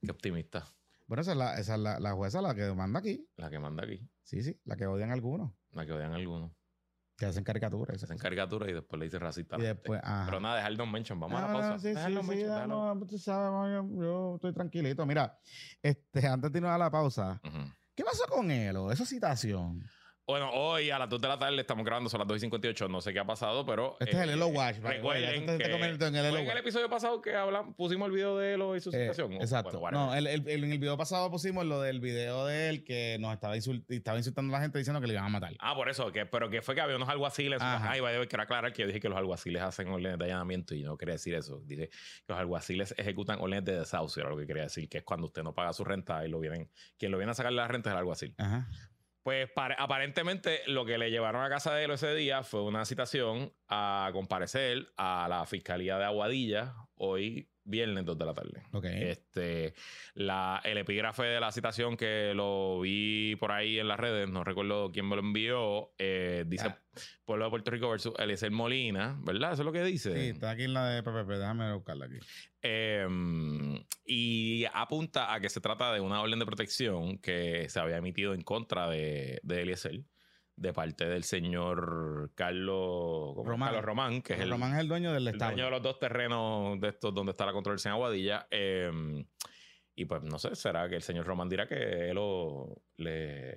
Qué 0.00 0.10
optimista. 0.10 0.66
Bueno, 1.06 1.20
esa 1.20 1.32
es, 1.32 1.36
la, 1.36 1.58
esa 1.60 1.74
es 1.74 1.80
la, 1.80 2.00
la 2.00 2.12
jueza 2.14 2.40
la 2.40 2.54
que 2.54 2.72
manda 2.72 3.00
aquí. 3.00 3.28
La 3.36 3.50
que 3.50 3.58
manda 3.58 3.84
aquí. 3.84 4.00
Sí, 4.24 4.42
sí, 4.42 4.58
la 4.64 4.74
que 4.76 4.86
odian 4.86 5.10
algunos. 5.12 5.52
La 5.70 5.86
que 5.86 5.92
odian 5.92 6.12
algunos. 6.12 6.50
Que 7.16 7.26
hacen 7.26 7.44
caricaturas. 7.44 8.02
Hacen 8.02 8.18
caricaturas 8.18 8.68
y 8.68 8.72
después 8.72 8.98
le 8.98 9.04
dicen 9.04 9.20
racista. 9.20 9.56
Y 9.56 9.62
después, 9.62 10.00
ajá. 10.02 10.24
Pero 10.26 10.40
nada, 10.40 10.56
dejar 10.56 10.76
Don 10.76 10.90
Mention. 10.90 11.20
Vamos 11.20 11.38
a 11.38 11.46
la 11.46 11.52
pausa. 11.52 11.78
sí, 11.78 11.88
Dejar 11.88 12.10
sí, 12.10 12.16
sí, 12.20 12.26
Mention, 12.28 12.38
ya 12.48 12.54
déjalo. 12.54 12.94
no, 12.96 13.06
tú 13.06 13.18
sabes, 13.18 13.84
yo, 14.00 14.34
estoy 14.34 14.52
tranquilito. 14.52 15.06
Mira, 15.06 15.38
este, 15.80 16.26
antes 16.26 16.50
de 16.50 16.58
irnos 16.58 16.72
a 16.72 16.78
la 16.78 16.90
pausa. 16.90 17.40
¿qué 17.94 18.02
pasó 18.02 18.24
con 18.28 18.50
él? 18.50 18.76
o 18.76 18.90
Esa 18.90 19.06
citación. 19.06 19.84
Bueno, 20.26 20.48
hoy 20.54 20.88
a 20.88 20.98
las 20.98 21.10
2 21.10 21.20
de 21.20 21.28
la 21.28 21.38
tarde 21.38 21.60
estamos 21.60 21.84
grabando, 21.84 22.08
son 22.08 22.18
las 22.18 22.26
2 22.26 22.38
y 22.38 22.40
58. 22.40 22.88
No 22.88 23.02
sé 23.02 23.12
qué 23.12 23.18
ha 23.18 23.26
pasado, 23.26 23.66
pero. 23.66 23.98
Este 24.00 24.12
es 24.16 24.22
el 24.22 24.30
eh, 24.30 24.32
Elo 24.32 24.46
Watch. 24.46 24.76
way, 24.82 25.20
ya 25.20 25.32
Recuerden 25.32 25.44
que 25.58 25.66
en 25.66 26.14
el 26.16 26.20
fue 26.22 26.28
Elo 26.28 26.38
en 26.38 26.42
el 26.44 26.46
Watch. 26.48 26.56
episodio 26.60 26.88
pasado 26.88 27.20
que 27.20 27.34
hablamos, 27.36 27.74
pusimos 27.76 28.06
el 28.06 28.12
video 28.14 28.38
de 28.38 28.54
Elo 28.54 28.74
y 28.74 28.80
su 28.80 28.88
Eh, 28.88 28.92
situación. 29.12 29.34
exacto. 29.34 29.78
bueno, 29.80 30.06
no, 30.06 30.14
el, 30.14 30.26
el- 30.26 30.48
en 30.48 30.72
el 30.72 30.78
video 30.78 30.96
pasado 30.96 31.30
pusimos 31.30 31.66
lo 31.66 31.78
del 31.82 32.00
video 32.00 32.46
de 32.46 32.70
él 32.70 32.84
que 32.84 33.18
nos 33.20 33.34
estaba, 33.34 33.54
insult- 33.54 33.84
estaba 33.90 34.16
insultando 34.16 34.54
a 34.54 34.58
la 34.60 34.62
gente 34.62 34.78
diciendo 34.78 34.98
que 35.02 35.08
le 35.08 35.12
iban 35.12 35.26
a 35.26 35.28
matar. 35.28 35.52
Ah, 35.58 35.74
por 35.74 35.90
eso, 35.90 36.10
que, 36.10 36.24
pero 36.24 36.48
que 36.48 36.62
fue 36.62 36.74
que 36.74 36.80
había 36.80 36.96
unos 36.96 37.10
alguaciles. 37.10 37.58
Ay, 37.62 38.00
vaya, 38.00 38.24
quiero 38.26 38.42
aclarar 38.44 38.72
que 38.72 38.80
yo 38.80 38.86
dije 38.86 39.00
que 39.00 39.10
los 39.10 39.18
alguaciles 39.18 39.60
hacen 39.60 39.88
órdenes 39.88 40.18
de 40.18 40.24
allanamiento 40.24 40.74
y 40.74 40.84
no 40.84 40.96
quería 40.96 41.16
decir 41.16 41.34
eso. 41.34 41.60
Dije 41.66 41.90
que 41.90 41.96
los 42.28 42.38
alguaciles 42.38 42.94
ejecutan 42.96 43.40
órdenes 43.42 43.66
de 43.66 43.78
desahucio, 43.80 44.22
era 44.22 44.30
lo 44.30 44.38
que 44.38 44.46
quería 44.46 44.62
decir, 44.62 44.88
que 44.88 44.98
es 44.98 45.04
cuando 45.04 45.26
usted 45.26 45.42
no 45.42 45.52
paga 45.54 45.74
su 45.74 45.84
renta 45.84 46.24
y 46.24 46.30
lo 46.30 46.40
vienen, 46.40 46.70
quien 46.98 47.12
lo 47.12 47.18
viene 47.18 47.32
a 47.32 47.34
sacar 47.34 47.52
la 47.52 47.68
renta 47.68 47.90
es 47.90 47.92
el 47.92 47.98
alguacil. 47.98 48.34
Ajá. 48.38 48.66
Pues 49.24 49.50
pare- 49.52 49.74
aparentemente 49.78 50.60
lo 50.66 50.84
que 50.84 50.98
le 50.98 51.10
llevaron 51.10 51.42
a 51.42 51.48
casa 51.48 51.72
de 51.74 51.84
él 51.84 51.90
ese 51.92 52.14
día 52.14 52.42
fue 52.44 52.62
una 52.62 52.84
citación 52.84 53.54
a 53.68 54.10
comparecer 54.12 54.86
a 54.98 55.26
la 55.30 55.46
Fiscalía 55.46 55.96
de 55.96 56.04
Aguadilla 56.04 56.74
hoy 56.96 57.50
viernes 57.64 58.04
2 58.04 58.18
de 58.18 58.24
la 58.24 58.34
tarde. 58.34 58.62
Ok. 58.72 58.84
Este, 58.84 59.74
la, 60.14 60.60
el 60.64 60.78
epígrafe 60.78 61.24
de 61.24 61.40
la 61.40 61.50
citación 61.52 61.96
que 61.96 62.32
lo 62.34 62.80
vi 62.80 63.36
por 63.36 63.52
ahí 63.52 63.78
en 63.78 63.88
las 63.88 63.98
redes, 63.98 64.28
no 64.28 64.44
recuerdo 64.44 64.90
quién 64.92 65.08
me 65.08 65.16
lo 65.16 65.22
envió, 65.22 65.92
eh, 65.98 66.44
dice 66.46 66.66
Ah. 66.68 66.80
Pueblo 67.24 67.46
de 67.46 67.50
Puerto 67.50 67.70
Rico 67.72 67.90
versus 67.90 68.14
Eliezer 68.18 68.52
Molina, 68.52 69.18
¿verdad? 69.24 69.52
Eso 69.54 69.62
es 69.62 69.66
lo 69.66 69.72
que 69.72 69.82
dice. 69.82 70.12
Sí, 70.14 70.28
está 70.28 70.50
aquí 70.50 70.62
en 70.62 70.74
la 70.74 70.88
de 70.90 71.02
PPP. 71.02 71.28
Déjame 71.28 71.72
buscarla 71.74 72.04
aquí. 72.06 72.18
Eh, 72.62 73.06
y 74.06 74.64
apunta 74.72 75.34
a 75.34 75.40
que 75.40 75.48
se 75.48 75.60
trata 75.60 75.92
de 75.92 76.00
una 76.00 76.20
orden 76.20 76.38
de 76.38 76.46
protección 76.46 77.18
que 77.18 77.68
se 77.68 77.80
había 77.80 77.96
emitido 77.96 78.34
en 78.34 78.42
contra 78.42 78.88
de, 78.88 79.40
de 79.42 79.62
Eliezer 79.62 80.02
de 80.56 80.72
parte 80.72 81.04
del 81.06 81.24
señor 81.24 82.32
Carlos. 82.34 83.34
Román. 83.44 83.68
Carlos 83.68 83.84
Román, 83.84 84.22
que 84.22 84.34
es 84.34 84.40
el, 84.40 84.50
Román 84.50 84.74
es 84.74 84.80
el 84.80 84.88
dueño 84.88 85.12
del 85.12 85.26
el 85.28 85.34
estado. 85.34 85.50
dueño 85.52 85.64
de 85.64 85.70
los 85.70 85.82
dos 85.82 85.98
terrenos 85.98 86.80
de 86.80 86.88
estos 86.88 87.12
donde 87.14 87.32
está 87.32 87.44
la 87.46 87.52
controversia 87.52 87.88
en 87.88 87.94
Aguadilla. 87.94 88.46
Eh, 88.50 89.24
y 89.96 90.04
pues 90.06 90.22
no 90.22 90.38
sé, 90.38 90.54
será 90.54 90.88
que 90.88 90.96
el 90.96 91.02
señor 91.02 91.26
Román 91.26 91.48
dirá 91.48 91.66
que 91.68 92.08
él 92.10 92.14
lo- 92.14 92.82
le, 92.96 93.56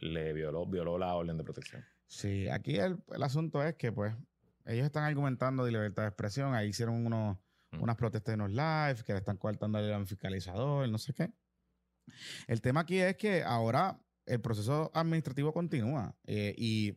le 0.00 0.32
violó, 0.32 0.66
violó 0.66 0.98
la 0.98 1.14
orden 1.14 1.36
de 1.36 1.44
protección. 1.44 1.84
Sí, 2.06 2.48
aquí 2.48 2.76
el, 2.76 2.98
el 3.14 3.22
asunto 3.22 3.62
es 3.62 3.74
que, 3.76 3.92
pues, 3.92 4.14
ellos 4.66 4.84
están 4.86 5.04
argumentando 5.04 5.64
de 5.64 5.72
libertad 5.72 6.02
de 6.02 6.08
expresión. 6.08 6.54
Ahí 6.54 6.68
hicieron 6.68 7.06
unos, 7.06 7.36
Mm. 7.72 7.82
unas 7.82 7.94
protestas 7.96 8.32
en 8.34 8.40
los 8.40 8.50
live 8.50 8.96
que 9.06 9.12
le 9.12 9.18
están 9.20 9.36
coartando 9.36 9.78
al 9.78 10.04
fiscalizador, 10.06 10.88
no 10.88 10.98
sé 10.98 11.14
qué. 11.14 11.30
El 12.48 12.60
tema 12.60 12.80
aquí 12.80 12.98
es 12.98 13.16
que 13.16 13.44
ahora 13.44 13.96
el 14.30 14.40
proceso 14.40 14.90
administrativo 14.94 15.52
continúa 15.52 16.16
eh, 16.26 16.54
y 16.56 16.94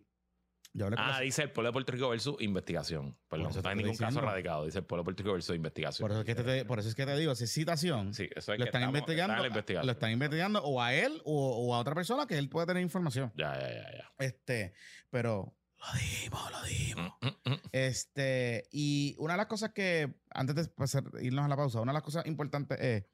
yo 0.76 0.86
hablé 0.86 0.98
con 0.98 1.06
Ah, 1.06 1.10
la- 1.12 1.20
dice 1.20 1.44
el 1.44 1.52
pueblo 1.52 1.70
de 1.70 1.74
Puerto 1.74 1.92
Rico 1.92 2.10
versus 2.10 2.36
investigación. 2.42 3.16
Perdón, 3.30 3.44
no 3.44 3.50
hay 3.52 3.58
estoy 3.58 3.76
ningún 3.76 3.96
caso 3.98 4.22
radicado. 4.22 4.66
Dice 4.66 4.80
el 4.80 4.86
pueblo 4.86 5.02
de 5.02 5.06
Puerto 5.06 5.24
Rico 5.24 5.34
versus 5.34 5.56
investigación. 5.56 6.04
por, 6.08 6.12
eso 6.12 6.20
es 6.22 6.26
que 6.26 6.36
te, 6.36 6.66
por 6.66 6.80
eso 6.80 6.90
es 6.90 6.96
que 6.96 7.06
te 7.06 7.16
digo, 7.16 7.36
si 7.36 7.44
es 7.44 7.52
citación, 7.54 8.14
Sí, 8.16 8.28
eso 8.36 8.54
es 8.54 8.60
lo 8.60 8.64
que 8.66 8.70
están 8.70 8.82
estamos- 8.82 8.98
investigando, 9.00 9.34
está 9.46 9.74
en 9.80 9.86
lo 9.86 9.92
están 9.92 10.12
investigando 10.12 10.64
o 10.64 10.82
a 10.82 10.94
él 10.96 11.22
o, 11.26 11.68
o 11.68 11.76
a 11.76 11.80
otra 11.80 11.94
persona 11.94 12.26
que 12.26 12.38
él 12.40 12.50
puede 12.50 12.66
tener 12.68 12.82
información. 12.82 13.32
Ya, 13.36 13.54
ya, 13.60 13.68
ya, 13.70 13.92
ya. 13.98 14.12
Este, 14.18 14.74
pero 15.12 15.56
lo 15.78 16.00
dimos, 16.00 16.52
lo 16.52 16.64
dimos. 16.64 17.14
Mm, 17.22 17.28
mm, 17.28 17.52
mm. 17.54 17.60
Este, 17.72 18.68
y 18.72 19.16
una 19.20 19.34
de 19.34 19.38
las 19.38 19.48
cosas 19.48 19.74
que, 19.74 20.16
antes 20.32 20.56
de 20.56 20.64
pasar- 20.70 21.04
irnos 21.22 21.46
a 21.46 21.50
la 21.50 21.56
pausa, 21.56 21.82
una 21.82 21.92
de 21.92 21.98
las 21.98 22.04
cosas 22.04 22.26
importantes 22.26 22.80
es, 22.80 23.06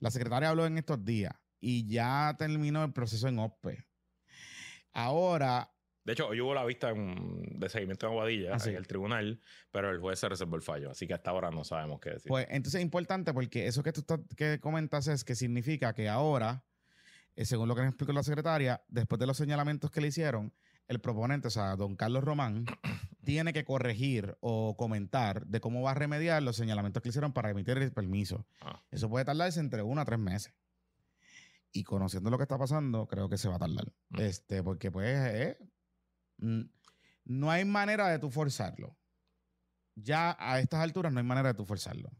la 0.00 0.10
secretaria 0.10 0.48
habló 0.50 0.66
en 0.66 0.76
estos 0.78 1.04
días 1.04 1.32
y 1.60 1.86
ya 1.88 2.34
terminó 2.38 2.84
el 2.84 2.92
proceso 2.92 3.28
en 3.28 3.38
OSPE. 3.38 3.84
Ahora, 4.92 5.70
De 6.04 6.12
hecho, 6.12 6.28
hoy 6.28 6.40
hubo 6.40 6.54
la 6.54 6.64
vista 6.64 6.90
en- 6.90 7.58
de 7.58 7.68
seguimiento 7.68 8.06
en 8.06 8.12
Aguadilla, 8.12 8.54
Ah, 8.54 8.58
en 8.68 8.76
el 8.76 8.86
tribunal, 8.86 9.40
pero 9.72 9.90
el 9.90 9.98
juez 9.98 10.20
se 10.20 10.28
reservó 10.28 10.54
el 10.54 10.62
fallo. 10.62 10.88
Así 10.92 11.04
que 11.08 11.14
hasta 11.14 11.32
ahora 11.32 11.50
no 11.50 11.64
sabemos 11.64 11.98
qué 12.00 12.10
decir. 12.10 12.28
pues 12.28 12.46
entonces 12.48 12.78
es 12.78 12.84
importante 12.84 13.34
porque 13.34 13.66
eso 13.66 13.82
que 13.82 13.92
tú 13.92 14.04
que 14.36 14.60
comentas 14.60 15.08
es 15.08 15.24
que 15.24 15.34
significa 15.34 15.94
que 15.94 16.08
ahora, 16.08 16.64
eh, 17.34 17.44
según 17.44 17.66
lo 17.66 17.74
que 17.74 17.80
nos 17.80 17.88
explicó 17.88 18.12
la 18.12 18.22
secretaria, 18.22 18.84
después 18.86 19.18
de 19.18 19.26
los 19.26 19.36
señalamientos 19.36 19.90
que 19.90 20.00
le 20.00 20.06
hicieron, 20.06 20.52
el 20.86 21.00
proponente, 21.00 21.48
o 21.48 21.50
sea, 21.50 21.74
don 21.74 21.96
Carlos 21.96 22.22
Román, 22.22 22.64
tiene 23.24 23.52
que 23.52 23.64
corregir 23.64 24.36
o 24.38 24.76
comentar 24.76 25.44
de 25.46 25.58
cómo 25.60 25.82
va 25.82 25.90
a 25.90 25.94
remediar 25.94 26.40
los 26.40 26.54
señalamientos 26.54 27.02
que 27.02 27.08
le 27.08 27.10
hicieron 27.10 27.32
para 27.32 27.50
emitir 27.50 27.78
el 27.78 27.90
permiso. 27.92 28.46
Ah. 28.60 28.80
Eso 28.92 29.10
puede 29.10 29.24
tardarse 29.24 29.58
entre 29.58 29.82
uno 29.82 30.00
a 30.00 30.04
tres 30.04 30.20
meses. 30.20 30.54
Y 31.76 31.84
conociendo 31.84 32.30
lo 32.30 32.38
que 32.38 32.44
está 32.44 32.56
pasando, 32.56 33.06
creo 33.06 33.28
que 33.28 33.36
se 33.36 33.50
va 33.50 33.56
a 33.56 33.58
tardar. 33.58 33.92
Mm. 34.08 34.20
Este, 34.20 34.62
porque 34.62 34.90
pues 34.90 35.14
eh, 35.14 35.58
no 36.38 37.50
hay 37.50 37.66
manera 37.66 38.08
de 38.08 38.18
tú 38.18 38.30
forzarlo. 38.30 38.96
Ya 39.94 40.34
a 40.38 40.58
estas 40.58 40.80
alturas 40.80 41.12
no 41.12 41.18
hay 41.18 41.26
manera 41.26 41.48
de 41.48 41.54
tú 41.54 41.66
forzarlo. 41.66 42.10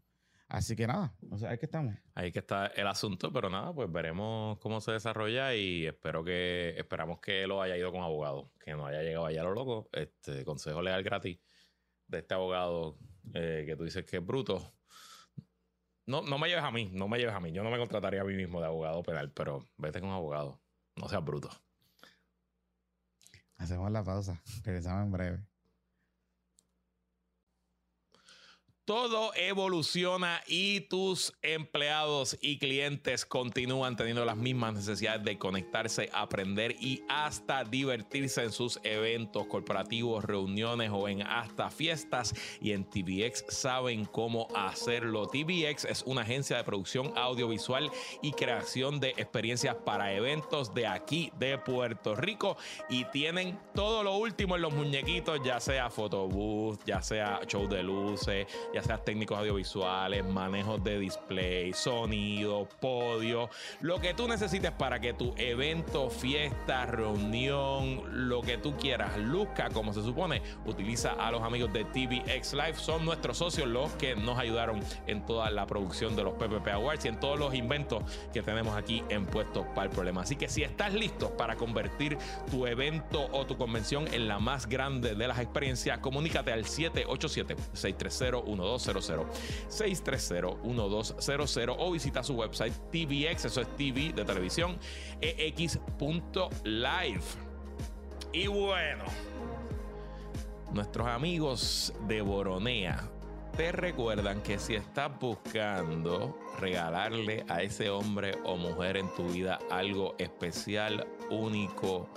Así 0.48 0.76
que 0.76 0.86
nada, 0.86 1.16
o 1.30 1.38
sea, 1.38 1.54
es 1.54 1.58
que 1.58 1.64
estamos. 1.64 1.96
Ahí 2.14 2.30
que 2.32 2.40
está 2.40 2.66
el 2.66 2.86
asunto, 2.86 3.32
pero 3.32 3.48
nada, 3.48 3.72
pues 3.72 3.90
veremos 3.90 4.58
cómo 4.58 4.80
se 4.82 4.92
desarrolla 4.92 5.54
y 5.54 5.86
espero 5.86 6.22
que, 6.22 6.74
esperamos 6.76 7.18
que 7.20 7.46
lo 7.46 7.62
haya 7.62 7.78
ido 7.78 7.90
con 7.90 8.02
abogado, 8.02 8.52
que 8.60 8.72
no 8.72 8.86
haya 8.86 9.02
llegado 9.02 9.24
allá 9.24 9.40
a 9.40 9.44
lo 9.44 9.54
loco. 9.54 9.88
Este 9.90 10.44
consejo 10.44 10.82
legal 10.82 11.02
gratis 11.02 11.38
de 12.06 12.18
este 12.18 12.34
abogado 12.34 12.98
eh, 13.32 13.64
que 13.66 13.74
tú 13.74 13.84
dices 13.84 14.04
que 14.04 14.18
es 14.18 14.24
bruto. 14.24 14.75
No, 16.06 16.22
no 16.22 16.38
me 16.38 16.48
lleves 16.48 16.64
a 16.64 16.70
mí, 16.70 16.88
no 16.92 17.08
me 17.08 17.18
lleves 17.18 17.34
a 17.34 17.40
mí. 17.40 17.52
Yo 17.52 17.64
no 17.64 17.70
me 17.70 17.78
contrataría 17.78 18.20
a 18.20 18.24
mí 18.24 18.34
mismo 18.34 18.60
de 18.60 18.66
abogado 18.66 19.02
penal, 19.02 19.32
pero 19.32 19.66
vete 19.76 20.00
con 20.00 20.10
abogado. 20.10 20.60
No 20.94 21.08
seas 21.08 21.24
bruto. 21.24 21.50
Hacemos 23.58 23.90
la 23.90 24.04
pausa. 24.04 24.40
Regresamos 24.64 25.04
en 25.04 25.12
breve. 25.12 25.46
Todo 28.86 29.34
evoluciona 29.34 30.42
y 30.46 30.82
tus 30.82 31.32
empleados 31.42 32.38
y 32.40 32.60
clientes 32.60 33.26
continúan 33.26 33.96
teniendo 33.96 34.24
las 34.24 34.36
mismas 34.36 34.74
necesidades 34.74 35.24
de 35.24 35.38
conectarse, 35.38 36.08
aprender 36.12 36.76
y 36.78 37.02
hasta 37.08 37.64
divertirse 37.64 38.44
en 38.44 38.52
sus 38.52 38.78
eventos 38.84 39.48
corporativos, 39.48 40.22
reuniones 40.22 40.92
o 40.92 41.08
en 41.08 41.22
hasta 41.22 41.68
fiestas. 41.68 42.32
Y 42.60 42.70
en 42.70 42.84
TVX 42.84 43.46
saben 43.48 44.04
cómo 44.04 44.46
hacerlo. 44.54 45.26
TVX 45.26 45.84
es 45.86 46.04
una 46.06 46.20
agencia 46.20 46.56
de 46.56 46.62
producción 46.62 47.12
audiovisual 47.16 47.90
y 48.22 48.30
creación 48.34 49.00
de 49.00 49.08
experiencias 49.16 49.74
para 49.84 50.12
eventos 50.12 50.72
de 50.74 50.86
aquí, 50.86 51.32
de 51.40 51.58
Puerto 51.58 52.14
Rico. 52.14 52.56
Y 52.88 53.04
tienen 53.06 53.58
todo 53.74 54.04
lo 54.04 54.16
último 54.16 54.54
en 54.54 54.62
los 54.62 54.72
muñequitos, 54.72 55.40
ya 55.42 55.58
sea 55.58 55.90
photobooth, 55.90 56.84
ya 56.86 57.02
sea 57.02 57.40
show 57.48 57.66
de 57.66 57.82
luces, 57.82 58.46
ya 58.76 58.82
sea 58.82 58.98
técnicos 58.98 59.38
audiovisuales, 59.38 60.22
manejos 60.22 60.84
de 60.84 60.98
display, 60.98 61.72
sonido, 61.72 62.68
podio, 62.78 63.48
lo 63.80 64.00
que 64.00 64.12
tú 64.12 64.28
necesites 64.28 64.70
para 64.70 65.00
que 65.00 65.14
tu 65.14 65.32
evento, 65.38 66.10
fiesta, 66.10 66.84
reunión, 66.84 68.28
lo 68.28 68.42
que 68.42 68.58
tú 68.58 68.76
quieras, 68.76 69.16
luzca 69.16 69.70
como 69.70 69.94
se 69.94 70.02
supone. 70.02 70.42
Utiliza 70.66 71.12
a 71.12 71.30
los 71.30 71.42
amigos 71.42 71.72
de 71.72 71.86
TVX 71.86 72.52
Live, 72.52 72.74
son 72.74 73.06
nuestros 73.06 73.38
socios 73.38 73.66
los 73.66 73.92
que 73.92 74.14
nos 74.14 74.38
ayudaron 74.38 74.80
en 75.06 75.24
toda 75.24 75.50
la 75.50 75.66
producción 75.66 76.14
de 76.14 76.24
los 76.24 76.34
PPP 76.34 76.68
Awards 76.68 77.06
y 77.06 77.08
en 77.08 77.18
todos 77.18 77.38
los 77.38 77.54
inventos 77.54 78.02
que 78.34 78.42
tenemos 78.42 78.76
aquí 78.76 79.02
en 79.08 79.24
Puestos 79.24 79.64
para 79.74 79.84
el 79.84 79.90
Problema. 79.90 80.20
Así 80.20 80.36
que 80.36 80.48
si 80.48 80.64
estás 80.64 80.92
listo 80.92 81.34
para 81.34 81.56
convertir 81.56 82.18
tu 82.50 82.66
evento 82.66 83.26
o 83.32 83.46
tu 83.46 83.56
convención 83.56 84.06
en 84.12 84.28
la 84.28 84.38
más 84.38 84.68
grande 84.68 85.14
de 85.14 85.28
las 85.28 85.38
experiencias, 85.38 85.98
comunícate 86.00 86.52
al 86.52 86.66
787-630-1200. 88.74 90.56
630-1200 91.16 91.76
o 91.78 91.92
visita 91.92 92.22
su 92.22 92.34
website 92.34 92.72
TVX, 92.90 93.46
eso 93.46 93.60
es 93.60 93.76
TV 93.76 94.12
de 94.12 94.24
televisión, 94.24 94.78
ex.live. 95.20 95.86
Y 98.32 98.46
bueno, 98.48 99.04
nuestros 100.72 101.06
amigos 101.06 101.94
de 102.06 102.20
Boronea 102.20 103.08
te 103.56 103.72
recuerdan 103.72 104.42
que 104.42 104.58
si 104.58 104.74
estás 104.74 105.10
buscando 105.18 106.38
regalarle 106.60 107.44
a 107.48 107.62
ese 107.62 107.88
hombre 107.88 108.36
o 108.44 108.56
mujer 108.56 108.98
en 108.98 109.08
tu 109.14 109.24
vida 109.28 109.58
algo 109.70 110.14
especial, 110.18 111.06
único, 111.30 112.10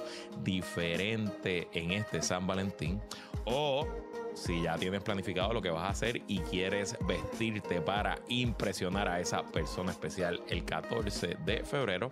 diferente 0.44 1.70
en 1.72 1.92
este 1.92 2.22
San 2.22 2.46
Valentín, 2.46 3.02
o 3.46 3.88
si 4.34 4.62
ya 4.64 4.78
tienes 4.78 5.02
planificado 5.04 5.54
lo 5.54 5.62
que 5.62 5.70
vas 5.70 5.84
a 5.84 5.90
hacer 5.90 6.22
y 6.28 6.40
quieres 6.40 6.98
vestirte 7.08 7.82
para 7.82 8.18
impresionar 8.28 9.08
a 9.08 9.20
esa 9.20 9.44
persona 9.44 9.92
especial 9.92 10.42
el 10.50 10.66
14 10.66 11.38
de 11.46 11.64
febrero, 11.64 12.10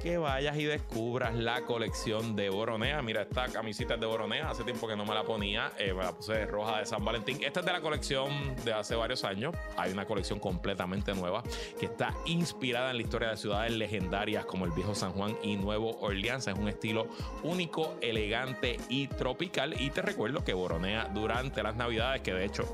que 0.00 0.16
vayas 0.18 0.56
y 0.56 0.64
descubras 0.64 1.34
la 1.34 1.62
colección 1.62 2.34
de 2.36 2.48
Boronea. 2.48 3.02
Mira, 3.02 3.22
esta 3.22 3.46
camisita 3.48 3.94
es 3.94 4.00
de 4.00 4.06
Boronea. 4.06 4.48
Hace 4.48 4.64
tiempo 4.64 4.88
que 4.88 4.96
no 4.96 5.04
me 5.04 5.14
la 5.14 5.24
ponía. 5.24 5.72
Eh, 5.78 5.92
me 5.92 6.02
la 6.02 6.12
puse 6.12 6.46
roja 6.46 6.78
de 6.78 6.86
San 6.86 7.04
Valentín. 7.04 7.38
Esta 7.42 7.60
es 7.60 7.66
de 7.66 7.72
la 7.72 7.80
colección 7.80 8.54
de 8.64 8.72
hace 8.72 8.94
varios 8.94 9.24
años. 9.24 9.54
Hay 9.76 9.92
una 9.92 10.06
colección 10.06 10.38
completamente 10.38 11.14
nueva 11.14 11.42
que 11.78 11.86
está 11.86 12.14
inspirada 12.24 12.90
en 12.90 12.96
la 12.96 13.02
historia 13.02 13.28
de 13.30 13.36
ciudades 13.36 13.72
legendarias 13.72 14.46
como 14.46 14.64
el 14.64 14.72
viejo 14.72 14.94
San 14.94 15.12
Juan 15.12 15.36
y 15.42 15.56
Nuevo 15.56 15.98
Orleans. 16.00 16.46
Es 16.46 16.58
un 16.58 16.68
estilo 16.68 17.08
único, 17.42 17.96
elegante 18.00 18.78
y 18.88 19.06
tropical. 19.08 19.80
Y 19.80 19.90
te 19.90 20.02
recuerdo 20.02 20.44
que 20.44 20.54
Boronea 20.54 21.08
durante 21.12 21.62
las 21.62 21.76
navidades, 21.76 22.22
que 22.22 22.32
de 22.32 22.46
hecho 22.46 22.64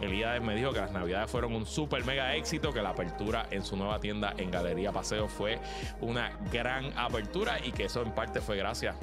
Elías 0.00 0.42
me 0.42 0.54
dijo 0.54 0.72
que 0.72 0.80
las 0.80 0.92
navidades 0.92 1.30
fueron 1.30 1.54
un 1.54 1.66
super 1.66 2.04
mega 2.04 2.34
éxito, 2.34 2.72
que 2.72 2.82
la 2.82 2.90
apertura 2.90 3.46
en 3.50 3.64
su 3.64 3.76
nueva 3.76 4.00
tienda 4.00 4.34
en 4.36 4.50
Galería 4.50 4.90
Paseo 4.90 5.28
fue 5.28 5.58
una 6.00 6.30
gran 6.50 6.61
apertura 6.96 7.58
y 7.64 7.72
que 7.72 7.84
eso 7.84 8.02
en 8.02 8.12
parte 8.12 8.40
fue 8.40 8.56
gracias 8.56 8.96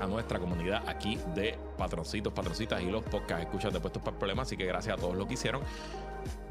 a 0.00 0.06
nuestra 0.06 0.38
comunidad 0.38 0.88
aquí 0.88 1.18
de 1.34 1.58
patroncitos, 1.76 2.32
patroncitas 2.32 2.82
y 2.82 2.86
los 2.86 3.02
podcasts 3.04 3.44
escuchas 3.44 3.72
de 3.72 3.80
puestos 3.80 4.02
para 4.02 4.18
problemas. 4.18 4.48
Así 4.48 4.56
que 4.56 4.64
gracias 4.66 4.96
a 4.96 5.00
todos 5.00 5.16
los 5.16 5.26
que 5.26 5.34
hicieron 5.34 5.62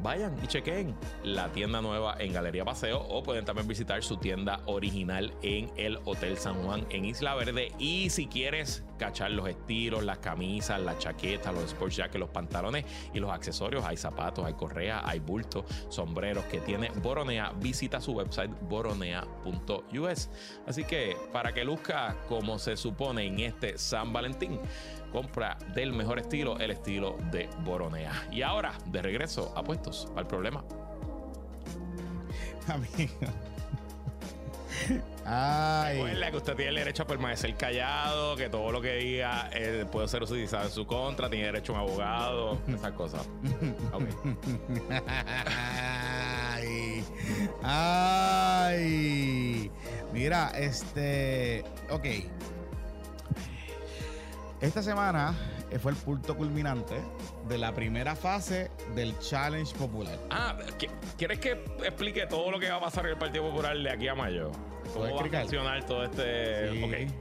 vayan 0.01 0.37
y 0.43 0.47
chequen 0.47 0.95
la 1.23 1.51
tienda 1.51 1.81
nueva 1.81 2.15
en 2.19 2.33
Galería 2.33 2.65
Paseo 2.65 2.99
o 2.99 3.23
pueden 3.23 3.45
también 3.45 3.67
visitar 3.67 4.03
su 4.03 4.17
tienda 4.17 4.61
original 4.65 5.33
en 5.41 5.71
el 5.77 5.99
Hotel 6.05 6.37
San 6.37 6.63
Juan 6.63 6.85
en 6.89 7.05
Isla 7.05 7.35
Verde. 7.35 7.71
Y 7.79 8.09
si 8.09 8.27
quieres 8.27 8.83
cachar 8.97 9.31
los 9.31 9.47
estilos, 9.47 10.03
las 10.03 10.19
camisas, 10.19 10.81
las 10.81 10.97
chaquetas, 10.99 11.53
los 11.53 11.65
sports 11.65 11.97
jackets, 11.97 12.19
los 12.19 12.29
pantalones 12.29 12.85
y 13.13 13.19
los 13.19 13.31
accesorios, 13.31 13.83
hay 13.85 13.97
zapatos, 13.97 14.45
hay 14.45 14.53
correas, 14.53 15.01
hay 15.05 15.19
bultos, 15.19 15.65
sombreros 15.89 16.45
que 16.45 16.59
tiene 16.59 16.89
Boronea, 17.01 17.51
visita 17.59 17.99
su 17.99 18.13
website 18.13 18.51
boronea.us. 18.61 20.29
Así 20.67 20.83
que 20.83 21.17
para 21.31 21.53
que 21.53 21.63
luzca 21.63 22.15
como 22.27 22.59
se 22.59 22.77
supone 22.77 23.25
en 23.25 23.39
este 23.39 23.77
San 23.77 24.13
Valentín, 24.13 24.59
compra 25.13 25.57
del 25.75 25.93
mejor 25.93 26.17
estilo, 26.17 26.59
el 26.59 26.71
estilo 26.71 27.15
de 27.31 27.47
Boronea. 27.59 28.11
Y 28.31 28.41
ahora, 28.41 28.73
de 28.87 29.01
regreso 29.01 29.53
a 29.55 29.63
puestos 29.63 30.07
al 30.15 30.25
problema. 30.25 30.63
Amigo. 32.67 33.13
Ay. 35.23 35.97
Recuerda 35.97 36.31
que 36.31 36.37
usted 36.37 36.55
tiene 36.55 36.69
el 36.69 36.75
derecho 36.77 37.03
a 37.03 37.07
permanecer 37.07 37.55
callado, 37.55 38.35
que 38.35 38.49
todo 38.49 38.71
lo 38.71 38.81
que 38.81 38.95
diga 38.95 39.49
eh, 39.53 39.85
puede 39.89 40.07
ser 40.07 40.23
utilizado 40.23 40.65
en 40.65 40.71
su 40.71 40.87
contra, 40.87 41.29
tiene 41.29 41.45
derecho 41.45 41.75
a 41.75 41.83
un 41.83 41.89
abogado, 41.89 42.57
esas 42.67 42.91
cosas. 42.93 43.29
Ok. 43.93 44.03
Ay. 46.55 47.03
Ay. 47.61 49.71
Mira, 50.11 50.49
este. 50.57 51.63
Ok. 51.89 52.05
Esta 54.63 54.81
semana 54.81 55.33
eh, 55.71 55.77
fue 55.77 55.91
el 55.91 55.97
punto 55.97 56.37
culminante 56.37 56.95
de 57.49 57.57
la 57.57 57.73
primera 57.73 58.15
fase 58.15 58.71
del 58.95 59.17
Challenge 59.19 59.75
Popular. 59.75 60.17
Ah, 60.29 60.55
¿qui- 60.79 60.89
¿quieres 61.17 61.39
que 61.39 61.51
explique 61.83 62.25
todo 62.27 62.49
lo 62.49 62.59
que 62.59 62.69
va 62.69 62.77
a 62.77 62.81
pasar 62.81 63.05
en 63.05 63.11
el 63.11 63.17
Partido 63.17 63.49
Popular 63.49 63.77
de 63.77 63.91
aquí 63.91 64.07
a 64.07 64.15
mayo? 64.15 64.51
¿Cómo 64.93 65.05
¿Puedes 65.09 65.33
va 65.33 65.37
a 65.37 65.41
funcionar 65.41 65.83
todo 65.85 66.03
este...? 66.05 66.71
Sí. 66.71 66.83
Ok. 66.83 67.13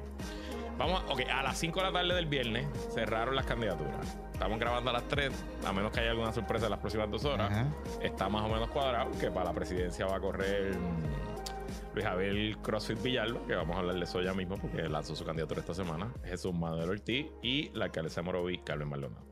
Vamos, 0.79 1.03
a- 1.03 1.13
ok, 1.13 1.21
a 1.33 1.43
las 1.43 1.59
5 1.59 1.81
de 1.81 1.87
la 1.87 1.93
tarde 1.93 2.15
del 2.15 2.27
viernes 2.27 2.67
cerraron 2.95 3.35
las 3.35 3.45
candidaturas. 3.47 4.17
Estamos 4.33 4.59
grabando 4.61 4.91
a 4.91 4.93
las 4.95 5.09
3, 5.09 5.33
a 5.67 5.73
menos 5.73 5.91
que 5.91 5.99
haya 6.01 6.11
alguna 6.13 6.33
sorpresa 6.33 6.67
en 6.67 6.71
las 6.71 6.81
próximas 6.81 7.11
dos 7.11 7.25
horas. 7.25 7.51
Ajá. 7.51 7.67
Está 8.01 8.29
más 8.29 8.43
o 8.45 8.49
menos 8.49 8.71
cuadrado 8.71 9.11
que 9.19 9.31
para 9.33 9.47
la 9.47 9.53
presidencia 9.53 10.07
va 10.07 10.17
a 10.17 10.21
correr 10.21 10.77
mm, 10.77 11.62
Luis 11.95 12.05
Javier 12.05 12.57
CrossFit 12.59 13.03
Villalba, 13.03 13.47
que 13.47 13.55
vamos 13.55 13.77
a 13.77 13.81
hablar 13.81 13.97
de 13.97 14.05
eso 14.05 14.23
ya 14.23 14.33
mismo 14.33 14.57
porque 14.57 14.89
lanzó 14.89 15.15
su 15.15 15.25
candidatura 15.25 15.61
esta 15.61 15.75
semana. 15.75 16.13
Jesús 16.25 16.55
Manuel 16.55 16.91
Ortiz 16.91 17.27
y 17.43 17.71
la 17.75 17.87
alcaldesa 17.87 18.21
de 18.21 18.25
Moroví, 18.25 18.59
Carmen 18.59 18.89
Maldonado. 18.89 19.25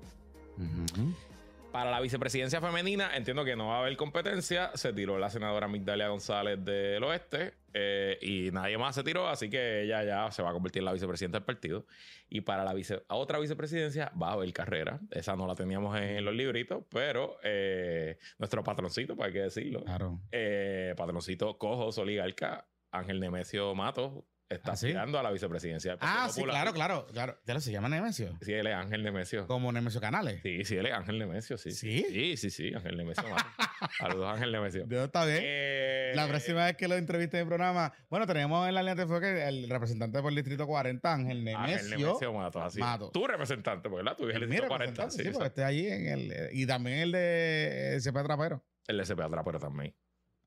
Para 1.72 1.90
la 1.90 2.00
vicepresidencia 2.00 2.60
femenina, 2.60 3.16
entiendo 3.16 3.44
que 3.44 3.56
no 3.56 3.68
va 3.68 3.76
a 3.76 3.80
haber 3.80 3.96
competencia. 3.96 4.72
Se 4.74 4.92
tiró 4.92 5.18
la 5.18 5.30
senadora 5.30 5.68
Migdalia 5.68 6.08
González 6.08 6.62
del 6.64 7.02
Oeste 7.04 7.54
eh, 7.74 8.18
y 8.20 8.50
nadie 8.52 8.76
más 8.78 8.94
se 8.94 9.02
tiró, 9.02 9.28
así 9.28 9.48
que 9.50 9.82
ella 9.82 10.04
ya 10.04 10.30
se 10.30 10.42
va 10.42 10.50
a 10.50 10.52
convertir 10.52 10.80
en 10.80 10.86
la 10.86 10.92
vicepresidenta 10.92 11.38
del 11.38 11.44
partido. 11.44 11.86
Y 12.28 12.42
para 12.42 12.64
la 12.64 12.72
vice- 12.74 13.02
a 13.08 13.14
otra 13.16 13.38
vicepresidencia 13.38 14.12
va 14.20 14.30
a 14.30 14.32
haber 14.32 14.52
carrera. 14.52 15.00
Esa 15.10 15.36
no 15.36 15.46
la 15.46 15.54
teníamos 15.54 15.98
en 16.00 16.24
los 16.24 16.34
libritos, 16.34 16.84
pero 16.90 17.38
eh, 17.42 18.18
nuestro 18.38 18.62
patroncito, 18.64 19.16
pues 19.16 19.28
hay 19.28 19.32
que 19.32 19.40
decirlo, 19.42 19.84
Claro. 19.84 20.20
eh, 20.32 20.94
patroncito 20.96 21.58
cojo, 21.58 21.90
oligarca, 22.00 22.66
Ángel 22.92 23.20
Nemesio 23.20 23.74
Matos, 23.74 24.24
está 24.50 24.72
¿Ah, 24.72 24.76
sí? 24.76 24.86
aspirando 24.88 25.18
a 25.18 25.22
la 25.22 25.30
vicepresidencia 25.30 25.96
Ah, 26.00 26.28
sí, 26.28 26.40
Popular. 26.40 26.56
claro, 26.64 26.74
claro, 26.74 27.06
claro. 27.12 27.38
Ya 27.46 27.54
lo 27.54 27.60
se 27.60 27.70
llama 27.72 27.88
Nemesio. 27.88 28.36
Sí, 28.42 28.52
él 28.52 28.66
es 28.66 28.74
Ángel 28.74 29.02
Nemesio. 29.02 29.46
Como 29.46 29.70
Nemesio 29.72 30.00
Canales. 30.00 30.40
Sí, 30.42 30.64
sí, 30.64 30.76
él 30.76 30.86
es 30.86 30.92
Ángel 30.92 31.18
Nemesio, 31.18 31.56
sí. 31.56 31.70
¿Sí? 31.70 32.04
Sí, 32.10 32.36
sí, 32.36 32.50
sí, 32.50 32.74
Ángel 32.74 32.96
Nemesio. 32.96 33.22
Saludos, 33.98 34.28
Ángel 34.34 34.52
Nemesio. 34.52 34.86
Yo, 34.88 35.04
está 35.04 35.24
bien. 35.24 35.38
Eh, 35.42 36.12
La 36.14 36.26
próxima 36.28 36.64
vez 36.66 36.76
que 36.76 36.88
lo 36.88 36.96
entreviste 36.96 37.36
en 37.38 37.42
el 37.42 37.46
programa, 37.48 37.92
bueno, 38.08 38.26
tenemos 38.26 38.68
en 38.68 38.74
la 38.74 38.82
línea 38.82 39.06
que 39.20 39.48
el 39.48 39.68
representante 39.70 40.20
por 40.20 40.30
el 40.30 40.36
distrito 40.36 40.66
40, 40.66 41.12
Ángel 41.12 41.30
Ángel 41.30 41.44
Nemesio. 41.44 41.98
Nemesio 41.98 42.32
Matos, 42.32 42.62
así. 42.62 42.80
Matos. 42.80 43.12
Tu 43.12 43.26
representante, 43.26 43.88
porque. 43.88 44.10
Tú 44.16 44.24
eres 44.24 44.36
el 44.36 44.42
distrito 44.42 44.66
40. 44.68 44.90
representante, 44.90 45.16
Sí, 45.16 45.22
sí, 45.28 45.30
porque 45.32 45.48
esté 45.48 45.64
allí 45.64 45.86
en 45.88 46.06
el. 46.08 46.48
Y 46.52 46.66
también 46.66 46.98
el 46.98 47.12
de 47.12 47.98
CP 48.00 48.22
Trapero. 48.24 48.64
El 48.88 48.98
SP 48.98 49.22
atrás, 49.22 49.42
pero 49.44 49.58
también. 49.60 49.94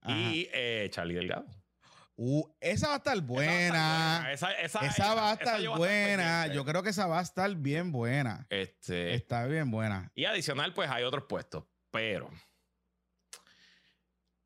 Ajá. 0.02 0.14
Y 0.18 0.50
eh, 0.54 0.88
Charlie 0.92 1.16
Delgado. 1.16 1.46
Uh, 2.16 2.48
esa 2.60 2.90
va 2.90 2.94
a 2.94 2.98
estar 2.98 3.20
buena. 3.22 4.32
Esa, 4.32 4.52
esa, 4.54 4.86
Esa 4.86 5.16
va 5.16 5.32
a 5.32 5.34
estar 5.34 5.68
buena. 5.78 6.48
Yo 6.48 6.64
creo 6.64 6.84
que 6.84 6.90
esa 6.90 7.08
va 7.08 7.20
a 7.20 7.24
estar 7.24 7.54
bien 7.56 7.92
buena. 7.92 8.46
Este, 8.50 9.16
Está 9.16 9.46
bien 9.48 9.72
buena. 9.72 10.12
Y 10.14 10.26
adicional, 10.26 10.74
pues 10.74 10.90
hay 10.90 11.04
otros 11.04 11.26
puestos. 11.28 11.64
Pero 11.92 12.30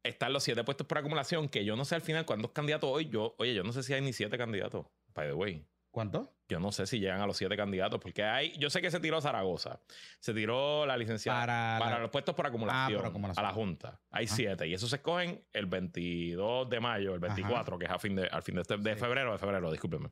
están 0.04 0.34
los 0.34 0.44
siete 0.44 0.64
puestos 0.64 0.88
por 0.88 0.98
acumulación, 0.98 1.50
que 1.50 1.66
yo 1.66 1.76
no 1.76 1.84
sé 1.86 1.96
al 1.96 2.02
final 2.02 2.26
cuántos 2.26 2.52
candidatos 2.52 2.90
hoy. 2.92 3.10
Yo, 3.10 3.36
oye, 3.38 3.54
yo 3.54 3.64
no 3.64 3.74
sé 3.74 3.84
si 3.84 3.94
hay 3.94 4.02
ni 4.02 4.14
siete 4.14 4.38
candidatos. 4.38 4.86
By 5.14 5.28
the 5.28 5.34
way. 5.34 5.68
¿Cuánto? 5.98 6.32
Yo 6.48 6.60
no 6.60 6.72
sé 6.72 6.86
si 6.86 7.00
llegan 7.00 7.22
a 7.22 7.26
los 7.26 7.36
siete 7.38 7.58
candidatos, 7.58 8.00
porque 8.00 8.24
hay, 8.24 8.56
yo 8.60 8.70
sé 8.70 8.84
que 8.84 8.92
se 8.92 9.00
tiró 9.00 9.20
Zaragoza, 9.20 9.80
se 10.20 10.32
tiró 10.32 10.86
la 10.86 10.96
licenciada 10.96 11.40
Para 11.40 11.78
para, 11.80 11.96
la- 11.96 12.02
los 12.04 12.12
puestos 12.12 12.36
por 12.36 12.46
acumulación, 12.46 13.00
Ah, 13.00 13.02
por 13.02 13.10
acumulación. 13.10 13.44
a 13.44 13.48
la 13.50 13.54
Junta. 13.56 14.00
Hay 14.12 14.26
Ah. 14.26 14.32
siete 14.32 14.68
y 14.68 14.76
esos 14.76 14.92
se 14.92 14.98
escogen 14.98 15.44
el 15.52 15.66
22 15.66 16.70
de 16.70 16.80
mayo, 16.80 17.16
el 17.16 17.20
24, 17.20 17.80
que 17.80 17.86
es 17.86 17.92
a 17.92 17.98
fin 17.98 18.16
de, 18.16 18.28
al 18.28 18.44
fin 18.44 18.54
de, 18.54 18.62
este- 18.62 18.78
de 18.78 18.94
Sí. 18.94 19.00
febrero, 19.00 19.32
de 19.32 19.40
febrero, 19.40 19.72
discúlpenme, 19.72 20.12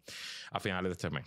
a 0.50 0.60
finales 0.60 0.90
de 0.90 0.94
este 0.94 1.10
mes. 1.12 1.26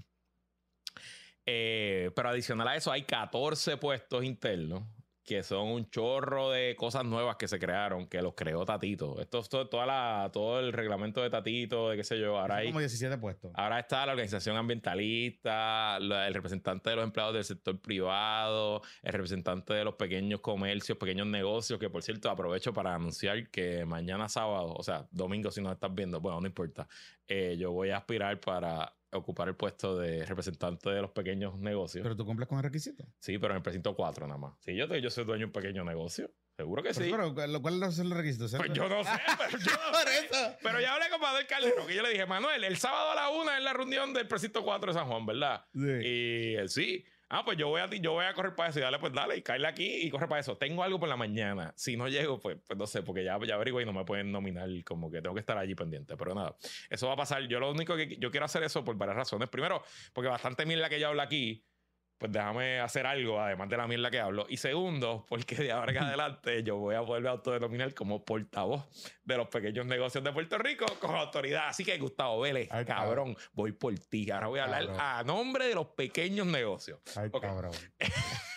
Eh, 1.46 2.10
pero 2.16 2.30
adicional 2.30 2.66
a 2.66 2.74
eso, 2.74 2.90
hay 2.90 3.02
14 3.04 3.76
puestos 3.76 4.24
internos 4.24 4.82
que 5.28 5.42
son 5.42 5.68
un 5.68 5.90
chorro 5.90 6.50
de 6.50 6.74
cosas 6.74 7.04
nuevas 7.04 7.36
que 7.36 7.46
se 7.48 7.58
crearon, 7.58 8.06
que 8.06 8.22
los 8.22 8.32
creó 8.34 8.64
Tatito. 8.64 9.20
Esto 9.20 9.40
es 9.40 9.48
todo, 9.50 9.68
toda 9.68 9.84
la, 9.84 10.30
todo 10.32 10.58
el 10.58 10.72
reglamento 10.72 11.22
de 11.22 11.28
Tatito, 11.28 11.90
de 11.90 11.98
qué 11.98 12.04
sé 12.04 12.18
yo. 12.18 12.38
Ahora 12.38 12.56
hay 12.56 12.68
como 12.68 12.78
17 12.78 13.18
puestos. 13.18 13.50
Ahora 13.54 13.78
está 13.78 14.06
la 14.06 14.12
organización 14.12 14.56
ambientalista, 14.56 15.98
la- 16.00 16.26
el 16.26 16.34
representante 16.34 16.90
de 16.90 16.96
los 16.96 17.04
empleados 17.04 17.34
del 17.34 17.44
sector 17.44 17.78
privado, 17.80 18.82
el 19.02 19.12
representante 19.12 19.74
de 19.74 19.84
los 19.84 19.94
pequeños 19.96 20.40
comercios, 20.40 20.96
pequeños 20.98 21.26
negocios, 21.26 21.78
que 21.78 21.90
por 21.90 22.02
cierto 22.02 22.30
aprovecho 22.30 22.72
para 22.72 22.94
anunciar 22.94 23.50
que 23.50 23.84
mañana 23.84 24.28
sábado, 24.28 24.72
o 24.74 24.82
sea, 24.82 25.06
domingo 25.10 25.50
si 25.50 25.60
nos 25.60 25.72
estás 25.74 25.94
viendo, 25.94 26.20
bueno, 26.20 26.40
no 26.40 26.46
importa, 26.46 26.88
eh, 27.26 27.56
yo 27.58 27.72
voy 27.72 27.90
a 27.90 27.98
aspirar 27.98 28.40
para 28.40 28.94
ocupar 29.12 29.48
el 29.48 29.56
puesto 29.56 29.96
de 29.98 30.24
representante 30.26 30.90
de 30.90 31.00
los 31.02 31.10
pequeños 31.12 31.58
negocios. 31.58 32.02
Pero 32.02 32.16
tú 32.16 32.26
cumples 32.26 32.48
con 32.48 32.58
el 32.58 32.64
requisito. 32.64 33.04
sí, 33.20 33.38
pero 33.38 33.52
en 33.54 33.58
el 33.58 33.62
precinto 33.62 33.94
4 33.94 34.26
nada 34.26 34.38
más. 34.38 34.54
Sí, 34.60 34.74
yo, 34.76 34.86
te- 34.88 35.00
yo 35.00 35.10
soy 35.10 35.24
dueño 35.24 35.40
de 35.40 35.46
un 35.46 35.52
pequeño 35.52 35.82
negocio, 35.84 36.30
seguro 36.56 36.82
que 36.82 36.90
Pero, 36.90 37.04
sí. 37.04 37.10
pero, 37.10 37.34
¿cuál- 37.34 37.60
¿cuáles 37.62 37.94
son 37.94 38.08
los 38.10 38.18
requisitos? 38.18 38.54
Pues 38.56 38.72
yo 38.72 38.88
no 38.88 39.02
sé, 39.04 39.10
pero 39.38 39.58
yo 39.58 39.72
no 39.72 39.98
sé. 39.98 40.56
Pero 40.62 40.80
ya 40.80 40.94
hablé 40.94 41.08
con 41.10 41.20
Manuel 41.20 41.46
Caldero, 41.46 41.86
que 41.86 41.94
yo 41.94 42.02
le 42.02 42.10
dije, 42.10 42.26
Manuel, 42.26 42.62
el 42.64 42.76
sábado 42.76 43.12
a 43.12 43.14
la 43.14 43.30
una 43.30 43.56
es 43.56 43.64
la 43.64 43.72
reunión 43.72 44.12
del 44.12 44.28
precinto 44.28 44.62
4 44.62 44.92
de 44.92 44.98
San 44.98 45.08
Juan, 45.08 45.24
¿verdad? 45.26 45.64
Sí. 45.72 45.80
Y 46.04 46.54
él 46.56 46.68
sí. 46.68 47.04
Ah, 47.30 47.44
pues 47.44 47.58
yo 47.58 47.68
voy 47.68 47.80
a 47.82 47.88
ti, 47.90 48.00
yo 48.00 48.12
voy 48.12 48.24
a 48.24 48.32
correr 48.32 48.54
para 48.54 48.70
eso. 48.70 48.78
Y 48.78 48.82
dale, 48.82 48.98
pues 48.98 49.12
dale, 49.12 49.36
y 49.36 49.42
caerle 49.42 49.68
aquí 49.68 49.86
y 49.86 50.10
corre 50.10 50.28
para 50.28 50.40
eso. 50.40 50.56
Tengo 50.56 50.82
algo 50.82 50.98
por 50.98 51.08
la 51.08 51.16
mañana. 51.16 51.74
Si 51.76 51.96
no 51.96 52.08
llego, 52.08 52.40
pues, 52.40 52.56
pues 52.66 52.78
no 52.78 52.86
sé, 52.86 53.02
porque 53.02 53.22
ya, 53.22 53.38
ya 53.46 53.54
averiguo 53.54 53.80
y 53.80 53.84
no 53.84 53.92
me 53.92 54.04
pueden 54.04 54.32
nominar, 54.32 54.68
como 54.84 55.10
que 55.10 55.20
tengo 55.20 55.34
que 55.34 55.40
estar 55.40 55.58
allí 55.58 55.74
pendiente. 55.74 56.16
Pero 56.16 56.34
nada, 56.34 56.56
eso 56.88 57.06
va 57.06 57.12
a 57.12 57.16
pasar. 57.16 57.42
Yo 57.46 57.60
lo 57.60 57.70
único 57.70 57.96
que 57.96 58.16
yo 58.18 58.30
quiero 58.30 58.46
hacer 58.46 58.62
eso 58.62 58.82
por 58.84 58.96
varias 58.96 59.16
razones. 59.16 59.48
Primero, 59.50 59.82
porque 60.14 60.28
bastante 60.28 60.64
mierda 60.64 60.88
que 60.88 60.98
yo 60.98 61.08
hablo 61.08 61.20
aquí, 61.20 61.64
pues 62.18 62.32
déjame 62.32 62.80
hacer 62.80 63.06
algo, 63.06 63.40
además 63.40 63.68
de 63.68 63.76
la 63.76 63.86
mierda 63.86 64.10
que 64.10 64.18
hablo. 64.20 64.46
Y 64.48 64.56
segundo, 64.56 65.24
porque 65.28 65.54
de 65.54 65.72
ahora 65.72 65.92
en 65.92 65.98
adelante 66.02 66.62
yo 66.62 66.76
voy 66.76 66.96
a 66.96 67.02
poderme 67.02 67.28
autodenominar 67.28 67.94
como 67.94 68.24
portavoz 68.24 68.84
de 69.24 69.36
los 69.36 69.48
pequeños 69.48 69.86
negocios 69.86 70.24
de 70.24 70.32
Puerto 70.32 70.58
Rico 70.58 70.84
con 71.00 71.14
autoridad. 71.14 71.68
Así 71.68 71.84
que, 71.84 71.96
Gustavo 71.98 72.40
Vélez, 72.40 72.68
Ay, 72.70 72.84
cabrón, 72.84 73.36
voy 73.52 73.72
por 73.72 73.96
ti. 73.98 74.30
Ahora 74.30 74.48
voy 74.48 74.60
a 74.60 74.64
hablar 74.64 74.86
Cabrón. 74.86 75.00
a 75.00 75.22
nombre 75.24 75.66
de 75.66 75.74
los 75.74 75.86
pequeños 75.88 76.46
negocios. 76.46 76.98
Ay, 77.16 77.30
cabrón. 77.30 77.72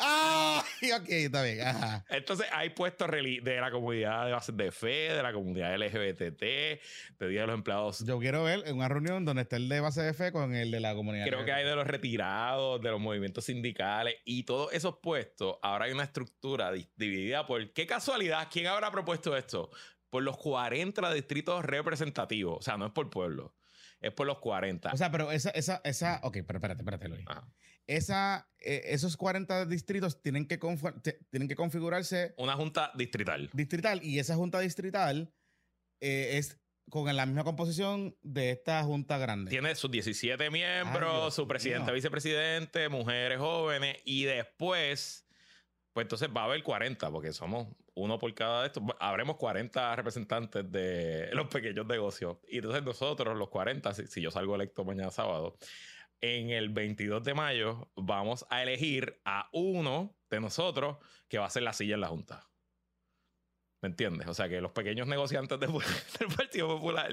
¡Ah! 0.00 0.64
Ok, 1.00 1.08
está 1.08 1.42
bien. 1.42 1.60
Ajá. 1.60 2.04
Entonces 2.10 2.46
hay 2.52 2.70
puestos 2.70 3.08
de 3.10 3.58
la 3.60 3.70
comunidad 3.70 4.26
de 4.26 4.32
bases 4.32 4.56
de 4.56 4.72
fe, 4.72 5.12
de 5.14 5.22
la 5.22 5.32
comunidad 5.32 5.76
LGBT, 5.76 6.40
de 6.40 6.80
Día 7.28 7.42
de 7.42 7.46
los 7.46 7.54
Empleados. 7.54 8.04
Yo 8.04 8.18
quiero 8.18 8.42
ver 8.44 8.62
en 8.66 8.76
una 8.76 8.88
reunión 8.88 9.24
donde 9.24 9.42
esté 9.42 9.56
el 9.56 9.68
de 9.68 9.80
base 9.80 10.02
de 10.02 10.12
fe 10.14 10.32
con 10.32 10.54
el 10.54 10.70
de 10.70 10.80
la 10.80 10.94
comunidad. 10.94 11.26
Creo 11.26 11.44
que 11.44 11.52
hay 11.52 11.64
de 11.64 11.74
los 11.76 11.86
retirados, 11.86 12.80
de 12.80 12.90
los 12.90 13.00
movimientos 13.00 13.44
sindicales 13.44 14.16
y 14.24 14.42
todos 14.44 14.72
esos 14.72 14.98
puestos. 15.02 15.56
Ahora 15.62 15.84
hay 15.86 15.92
una 15.92 16.04
estructura 16.04 16.72
di- 16.72 16.88
dividida 16.96 17.46
por 17.46 17.72
qué 17.72 17.86
casualidad. 17.86 18.48
¿Quién 18.50 18.66
habrá 18.66 18.90
propuesto 18.90 19.36
esto? 19.36 19.70
Por 20.10 20.22
los 20.22 20.36
40 20.38 21.12
distritos 21.14 21.64
representativos. 21.64 22.58
O 22.58 22.62
sea, 22.62 22.76
no 22.76 22.86
es 22.86 22.92
por 22.92 23.08
pueblo, 23.08 23.54
es 24.00 24.12
por 24.12 24.26
los 24.26 24.38
40. 24.38 24.92
O 24.92 24.96
sea, 24.96 25.10
pero 25.10 25.30
esa, 25.32 25.50
esa, 25.50 25.80
esa. 25.84 26.20
Ok, 26.22 26.38
pero 26.46 26.58
espérate, 26.58 26.82
espérate, 26.82 27.08
Luis. 27.08 27.24
Ajá. 27.26 27.46
Esa, 27.96 28.48
eh, 28.58 28.82
esos 28.86 29.16
40 29.16 29.66
distritos 29.66 30.22
tienen 30.22 30.46
que, 30.46 30.58
tienen 31.30 31.48
que 31.48 31.56
configurarse 31.56 32.34
Una 32.38 32.54
junta 32.54 32.90
distrital. 32.94 33.50
distrital 33.52 34.02
y 34.02 34.18
esa 34.18 34.34
junta 34.34 34.60
distrital 34.60 35.32
eh, 36.00 36.38
es 36.38 36.58
con 36.90 37.14
la 37.14 37.26
misma 37.26 37.44
composición 37.44 38.16
de 38.22 38.50
esta 38.50 38.82
junta 38.82 39.18
grande. 39.18 39.50
Tiene 39.50 39.74
sus 39.74 39.90
17 39.90 40.44
Ay, 40.44 40.50
miembros, 40.50 41.34
su 41.34 41.46
presidente, 41.46 41.84
mío. 41.86 41.94
vicepresidente, 41.94 42.88
mujeres 42.88 43.38
jóvenes 43.38 43.98
y 44.04 44.24
después, 44.24 45.26
pues 45.92 46.04
entonces 46.04 46.28
va 46.34 46.42
a 46.42 46.44
haber 46.44 46.62
40 46.62 47.10
porque 47.10 47.32
somos 47.32 47.68
uno 47.94 48.18
por 48.18 48.32
cada 48.34 48.62
de 48.62 48.66
estos. 48.68 48.82
Habremos 49.00 49.36
40 49.36 49.96
representantes 49.96 50.70
de 50.70 51.28
los 51.34 51.48
pequeños 51.48 51.86
negocios. 51.86 52.38
Y 52.48 52.56
entonces 52.56 52.82
nosotros, 52.82 53.36
los 53.36 53.48
40, 53.48 53.94
si, 53.94 54.06
si 54.06 54.20
yo 54.22 54.30
salgo 54.30 54.54
electo 54.54 54.84
mañana 54.84 55.10
sábado, 55.10 55.56
en 56.22 56.50
el 56.50 56.68
22 56.70 57.22
de 57.24 57.34
mayo 57.34 57.90
vamos 57.96 58.46
a 58.48 58.62
elegir 58.62 59.20
a 59.24 59.48
uno 59.52 60.16
de 60.30 60.40
nosotros 60.40 60.96
que 61.28 61.38
va 61.38 61.46
a 61.46 61.50
ser 61.50 61.64
la 61.64 61.72
silla 61.72 61.94
en 61.94 62.00
la 62.00 62.08
Junta. 62.08 62.48
¿Me 63.82 63.88
entiendes? 63.88 64.28
O 64.28 64.34
sea 64.34 64.48
que 64.48 64.60
los 64.60 64.70
pequeños 64.72 65.06
negociantes 65.08 65.58
de- 65.58 65.66
del 66.18 66.28
Partido 66.36 66.68
Popular 66.68 67.10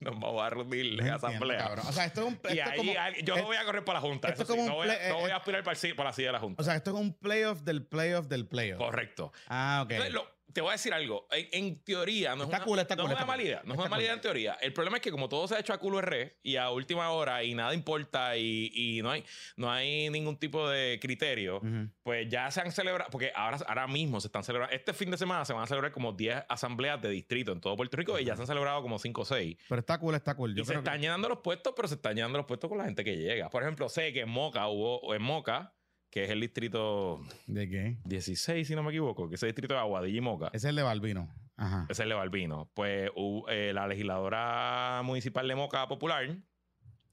nos 0.00 0.14
vamos 0.20 0.42
a 0.42 0.50
reunir 0.50 0.80
en 0.86 0.92
entiendo, 0.92 1.14
asamblea. 1.14 1.58
cabrón. 1.58 1.86
O 1.88 1.92
sea, 1.92 2.04
esto 2.04 2.20
es 2.22 2.26
un. 2.26 2.32
Y 2.34 2.58
esto 2.58 2.60
es 2.60 2.66
ahí 2.66 2.76
como- 2.76 2.92
hay- 3.00 3.22
yo 3.24 3.34
es- 3.36 3.40
no 3.40 3.46
voy 3.46 3.56
a 3.56 3.64
correr 3.64 3.84
para 3.84 4.00
la 4.00 4.06
Junta. 4.06 4.28
esto 4.28 4.42
eso 4.42 4.52
es 4.52 4.58
como 4.58 4.62
sí, 4.64 4.68
no, 4.68 4.74
voy 4.76 4.88
a, 4.90 4.98
play- 4.98 5.08
no 5.08 5.18
voy 5.20 5.30
a 5.30 5.34
eh, 5.34 5.36
aspirar 5.36 5.62
para, 5.64 5.72
el 5.72 5.78
sí- 5.78 5.94
para 5.94 6.10
la 6.10 6.12
silla 6.12 6.28
de 6.28 6.32
la 6.32 6.40
Junta. 6.40 6.60
o 6.60 6.64
sea, 6.64 6.76
esto 6.76 6.90
es 6.90 6.96
un 6.96 7.14
playoff 7.14 7.62
del 7.62 7.86
playoff 7.86 8.26
del 8.26 8.46
playoff. 8.46 8.78
Correcto. 8.78 9.32
Ah, 9.48 9.80
ok. 9.84 9.92
Entonces, 9.92 10.12
lo- 10.14 10.28
te 10.52 10.60
voy 10.60 10.70
a 10.70 10.72
decir 10.72 10.92
algo. 10.92 11.26
En, 11.30 11.48
en 11.52 11.84
teoría, 11.84 12.30
no 12.36 12.42
es 12.44 12.48
Está 12.48 12.58
una, 12.58 12.64
cool, 12.64 12.78
está 12.78 12.96
no 12.96 13.02
cool, 13.04 13.10
es 13.12 13.14
una 13.16 13.20
está 13.20 13.26
mala 13.26 13.36
cool. 13.42 13.46
idea. 13.48 13.62
No 13.64 13.72
es 13.74 13.78
una 13.80 13.88
mala 13.88 13.96
cool. 13.96 14.02
idea 14.02 14.12
en 14.14 14.20
teoría. 14.20 14.52
El 14.60 14.72
problema 14.72 14.96
es 14.98 15.02
que 15.02 15.10
como 15.10 15.28
todo 15.28 15.48
se 15.48 15.54
ha 15.56 15.58
hecho 15.60 15.72
a 15.72 15.78
culo 15.78 15.98
R 15.98 16.38
y 16.42 16.56
a 16.56 16.70
última 16.70 17.10
hora 17.10 17.42
y 17.44 17.54
nada 17.54 17.74
importa 17.74 18.36
y, 18.36 18.70
y 18.74 19.02
no, 19.02 19.10
hay, 19.10 19.24
no 19.56 19.70
hay 19.70 20.10
ningún 20.10 20.36
tipo 20.36 20.68
de 20.68 20.98
criterio, 21.00 21.56
Ujú. 21.58 21.88
pues 22.02 22.28
ya 22.28 22.50
se 22.50 22.60
han 22.60 22.72
celebrado, 22.72 23.10
porque 23.10 23.32
ahora, 23.34 23.58
ahora 23.66 23.86
mismo 23.86 24.20
se 24.20 24.28
están 24.28 24.44
celebrando, 24.44 24.74
este 24.74 24.92
fin 24.92 25.10
de 25.10 25.16
semana 25.18 25.44
se 25.44 25.52
van 25.52 25.62
a 25.62 25.66
celebrar 25.66 25.92
como 25.92 26.12
10 26.12 26.44
asambleas 26.48 27.00
de 27.02 27.10
distrito 27.10 27.52
en 27.52 27.60
todo 27.60 27.76
Puerto 27.76 27.96
Rico 27.96 28.18
y 28.18 28.24
ya 28.24 28.34
se 28.36 28.42
han 28.42 28.46
celebrado 28.46 28.82
como 28.82 28.98
5 28.98 29.20
o 29.20 29.24
6. 29.24 29.56
Pero 29.68 29.80
está 29.80 29.98
cool, 29.98 30.14
está 30.14 30.34
cool. 30.34 30.54
Yo 30.54 30.62
y 30.62 30.64
se 30.64 30.72
creo 30.72 30.82
que- 30.82 30.88
están 30.88 31.00
llenando 31.00 31.28
los 31.28 31.38
puestos, 31.38 31.72
pero 31.76 31.88
se 31.88 31.94
están 31.94 32.14
llenando 32.14 32.38
los 32.38 32.46
puestos 32.46 32.68
con 32.68 32.78
la 32.78 32.84
gente 32.84 33.04
que 33.04 33.16
llega. 33.16 33.48
Por 33.50 33.62
ejemplo, 33.62 33.88
sé 33.88 34.12
que 34.12 34.20
en 34.20 34.28
Moca 34.28 34.66
hubo, 34.68 34.98
o 35.00 35.14
en 35.14 35.22
Moca, 35.22 35.72
que 36.12 36.24
es 36.24 36.30
el 36.30 36.40
distrito 36.40 37.20
¿De 37.46 37.68
qué? 37.70 37.96
16, 38.04 38.68
si 38.68 38.74
no 38.76 38.82
me 38.82 38.90
equivoco, 38.90 39.28
que 39.30 39.36
es 39.36 39.42
el 39.42 39.48
distrito 39.48 39.72
de 39.74 39.80
Aguadilla 39.80 40.18
y 40.18 40.20
Moca. 40.20 40.50
Es 40.52 40.62
el 40.64 40.76
de 40.76 40.82
Balbino. 40.82 41.28
Ajá. 41.56 41.86
Es 41.88 41.98
el 42.00 42.10
de 42.10 42.14
Balbino. 42.14 42.70
Pues 42.74 43.10
eh, 43.48 43.72
la 43.74 43.86
legisladora 43.88 45.00
municipal 45.04 45.48
de 45.48 45.54
Moca 45.54 45.88
Popular 45.88 46.36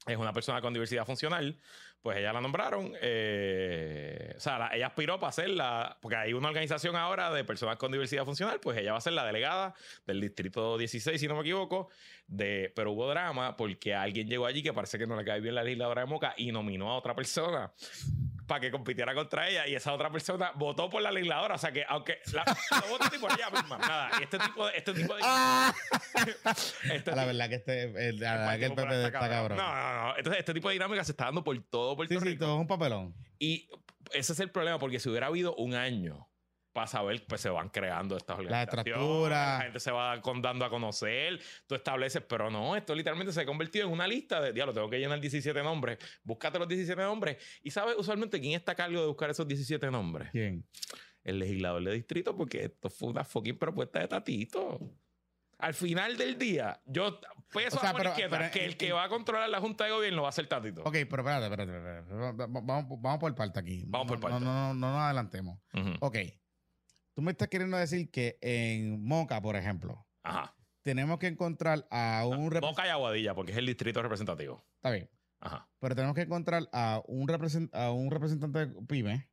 es 0.06 0.16
una 0.18 0.32
persona 0.34 0.60
con 0.60 0.74
diversidad 0.74 1.06
funcional. 1.06 1.58
Pues 2.02 2.18
ella 2.18 2.32
la 2.32 2.40
nombraron. 2.40 2.92
eh, 3.02 4.32
o 4.36 4.40
sea, 4.40 4.58
la- 4.58 4.74
ella 4.74 4.86
aspiró 4.88 5.18
para 5.20 5.32
ser 5.32 5.50
la. 5.50 5.98
Porque 6.00 6.16
hay 6.16 6.32
una 6.32 6.48
organización 6.48 6.96
ahora 6.96 7.30
de 7.30 7.44
personas 7.44 7.76
con 7.76 7.92
diversidad 7.92 8.24
funcional. 8.24 8.58
Pues 8.60 8.78
ella 8.78 8.92
va 8.92 8.98
a 8.98 9.02
ser 9.02 9.12
la 9.14 9.24
delegada 9.26 9.74
del 10.06 10.20
distrito 10.20 10.76
16, 10.78 11.20
si 11.20 11.28
no 11.28 11.34
me 11.34 11.40
equivoco. 11.42 11.88
De, 12.26 12.72
pero 12.74 12.92
hubo 12.92 13.08
drama 13.08 13.56
porque 13.56 13.94
alguien 13.94 14.28
llegó 14.28 14.46
allí 14.46 14.62
que 14.62 14.72
parece 14.72 14.98
que 14.98 15.06
no 15.06 15.16
le 15.16 15.24
cae 15.24 15.40
bien 15.40 15.54
la 15.54 15.62
legisladora 15.62 16.02
de 16.02 16.06
Moca 16.06 16.34
y 16.36 16.52
nominó 16.52 16.90
a 16.90 16.96
otra 16.96 17.14
persona 17.14 17.72
para 18.50 18.60
que 18.60 18.72
compitiera 18.72 19.14
contra 19.14 19.48
ella 19.48 19.68
y 19.68 19.76
esa 19.76 19.92
otra 19.92 20.10
persona 20.10 20.50
votó 20.56 20.90
por 20.90 21.00
la 21.00 21.12
legisladora. 21.12 21.54
O 21.54 21.58
sea 21.58 21.70
que, 21.70 21.84
aunque 21.88 22.18
la, 22.32 22.44
no 22.44 22.88
votó 22.88 23.08
ni 23.12 23.18
por 23.18 23.30
ella 23.30 23.48
misma, 23.48 23.78
nada. 23.78 24.10
Y 24.18 24.24
este 24.24 24.40
tipo 24.40 24.66
de. 24.66 24.76
Este 24.76 24.92
tipo 24.92 25.14
de 25.14 25.20
¡Ah! 25.22 25.72
este 26.92 27.10
la 27.12 27.22
tipo- 27.22 27.26
verdad 27.26 27.48
que 27.48 27.54
este, 27.54 28.08
el, 28.08 28.18
la 28.18 28.32
verdad 28.32 28.58
que 28.58 28.70
Partido 28.70 28.72
el 28.72 28.74
PP 28.74 28.80
Popular 28.82 29.04
está 29.06 29.28
cabrón. 29.28 29.58
No, 29.58 29.72
no, 29.72 30.02
no. 30.08 30.16
Entonces, 30.16 30.40
este 30.40 30.52
tipo 30.52 30.68
de 30.68 30.72
dinámica 30.72 31.04
se 31.04 31.12
está 31.12 31.26
dando 31.26 31.44
por 31.44 31.56
todo 31.70 31.94
Puerto 31.94 32.12
sí, 32.12 32.18
sí, 32.20 32.26
Rico. 32.26 32.44
todo 32.44 32.56
es 32.56 32.60
un 32.62 32.66
papelón. 32.66 33.14
Y 33.38 33.68
ese 34.12 34.32
es 34.32 34.40
el 34.40 34.50
problema, 34.50 34.80
porque 34.80 34.98
si 34.98 35.08
hubiera 35.08 35.28
habido 35.28 35.54
un 35.54 35.74
año 35.74 36.28
para 36.72 36.86
saber, 36.86 37.24
pues 37.26 37.40
se 37.40 37.48
van 37.50 37.68
creando 37.68 38.16
estas 38.16 38.38
organizaciones. 38.38 38.86
estructura. 38.86 39.58
La 39.58 39.62
gente 39.64 39.80
se 39.80 39.90
va 39.90 40.20
con- 40.20 40.40
dando 40.40 40.64
a 40.64 40.70
conocer. 40.70 41.40
Tú 41.66 41.74
estableces, 41.74 42.22
pero 42.22 42.50
no, 42.50 42.76
esto 42.76 42.94
literalmente 42.94 43.32
se 43.32 43.40
ha 43.40 43.46
convertido 43.46 43.86
en 43.86 43.92
una 43.92 44.06
lista 44.06 44.40
de, 44.40 44.52
diablo, 44.52 44.72
tengo 44.72 44.88
que 44.88 44.98
llenar 44.98 45.20
17 45.20 45.62
nombres. 45.62 45.98
Búscate 46.22 46.58
los 46.58 46.68
17 46.68 47.00
nombres. 47.02 47.38
¿Y 47.62 47.70
sabes 47.70 47.96
usualmente 47.98 48.40
quién 48.40 48.54
está 48.54 48.72
a 48.72 48.74
cargo 48.76 49.00
de 49.00 49.06
buscar 49.08 49.30
esos 49.30 49.46
17 49.48 49.90
nombres? 49.90 50.28
¿Quién? 50.30 50.64
el 51.22 51.38
legislador 51.38 51.84
de 51.84 51.92
distrito 51.92 52.34
porque 52.34 52.64
esto 52.64 52.88
fue 52.88 53.10
una 53.10 53.24
fucking 53.24 53.58
propuesta 53.58 53.98
de 54.00 54.08
Tatito. 54.08 54.80
Al 55.58 55.74
final 55.74 56.16
del 56.16 56.38
día, 56.38 56.80
yo 56.86 57.20
peso 57.52 57.76
O 57.76 57.80
sea, 57.80 57.90
a 57.90 57.94
pero- 57.94 58.08
izquierda 58.10 58.38
pero- 58.38 58.50
que 58.50 58.64
el 58.64 58.78
que 58.78 58.92
va 58.92 59.04
a 59.04 59.08
controlar 59.10 59.50
la 59.50 59.60
Junta 59.60 59.84
de 59.84 59.90
Gobierno 59.90 60.22
va 60.22 60.30
a 60.30 60.32
ser 60.32 60.46
Tatito. 60.46 60.80
Ok, 60.80 60.92
pero 61.10 61.20
espérate, 61.22 61.44
espérate, 61.44 61.76
espérate. 61.76 62.14
Va- 62.14 62.32
va- 62.32 62.46
Vamos, 62.62 62.98
vamos 63.02 63.18
por 63.20 63.34
parte 63.34 63.60
aquí. 63.60 63.84
Vamos 63.86 64.08
por 64.08 64.18
parte. 64.18 64.40
No, 64.40 64.46
no, 64.46 64.68
no, 64.68 64.74
no 64.74 64.92
nos 64.92 65.00
adelantemos. 65.02 65.58
Ok. 66.00 66.16
Tú 67.14 67.22
me 67.22 67.32
estás 67.32 67.48
queriendo 67.48 67.76
decir 67.76 68.10
que 68.10 68.38
en 68.40 69.02
Moca, 69.04 69.40
por 69.42 69.56
ejemplo, 69.56 70.06
Ajá. 70.22 70.54
tenemos 70.82 71.18
que 71.18 71.26
encontrar 71.26 71.86
a 71.90 72.24
un 72.26 72.50
representante. 72.50 72.66
Moca 72.66 72.86
y 72.86 72.90
Aguadilla, 72.90 73.34
porque 73.34 73.52
es 73.52 73.58
el 73.58 73.66
distrito 73.66 74.02
representativo. 74.02 74.64
Está 74.76 74.90
bien. 74.90 75.10
Ajá. 75.40 75.68
Pero 75.80 75.94
tenemos 75.94 76.14
que 76.14 76.22
encontrar 76.22 76.68
a 76.72 77.02
un, 77.06 77.26
represent- 77.28 77.74
a 77.74 77.90
un 77.92 78.10
representante 78.10 78.66
de 78.66 78.82
PYME, 78.86 79.28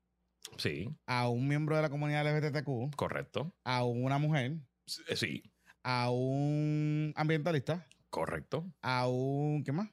Sí, 0.57 0.89
a 1.05 1.28
un 1.28 1.47
miembro 1.47 1.75
de 1.75 1.82
la 1.82 1.89
comunidad 1.89 2.25
LGBTQ, 2.25 2.95
correcto. 2.95 3.53
a 3.65 3.84
una 3.84 4.17
mujer, 4.17 4.57
Sí, 4.86 5.01
eh, 5.09 5.15
Sí, 5.17 5.43
a 5.84 6.09
un 6.09 7.11
ambientalista, 7.17 7.86
correcto. 8.09 8.73
a 8.82 9.07
un. 9.07 9.63
¿Qué 9.65 9.73
más? 9.73 9.89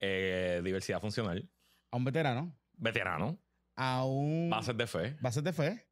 Eh, 0.00 0.62
diversidad 0.64 1.00
funcional. 1.02 1.48
A 1.92 1.96
un 1.98 2.04
veterano, 2.04 2.56
Veterano. 2.78 3.38
a 3.76 4.04
un. 4.06 4.48
Bases 4.48 4.76
de 4.76 4.86
fe. 4.86 5.16
bases 5.20 5.44
de 5.44 5.52
fe. 5.52 5.86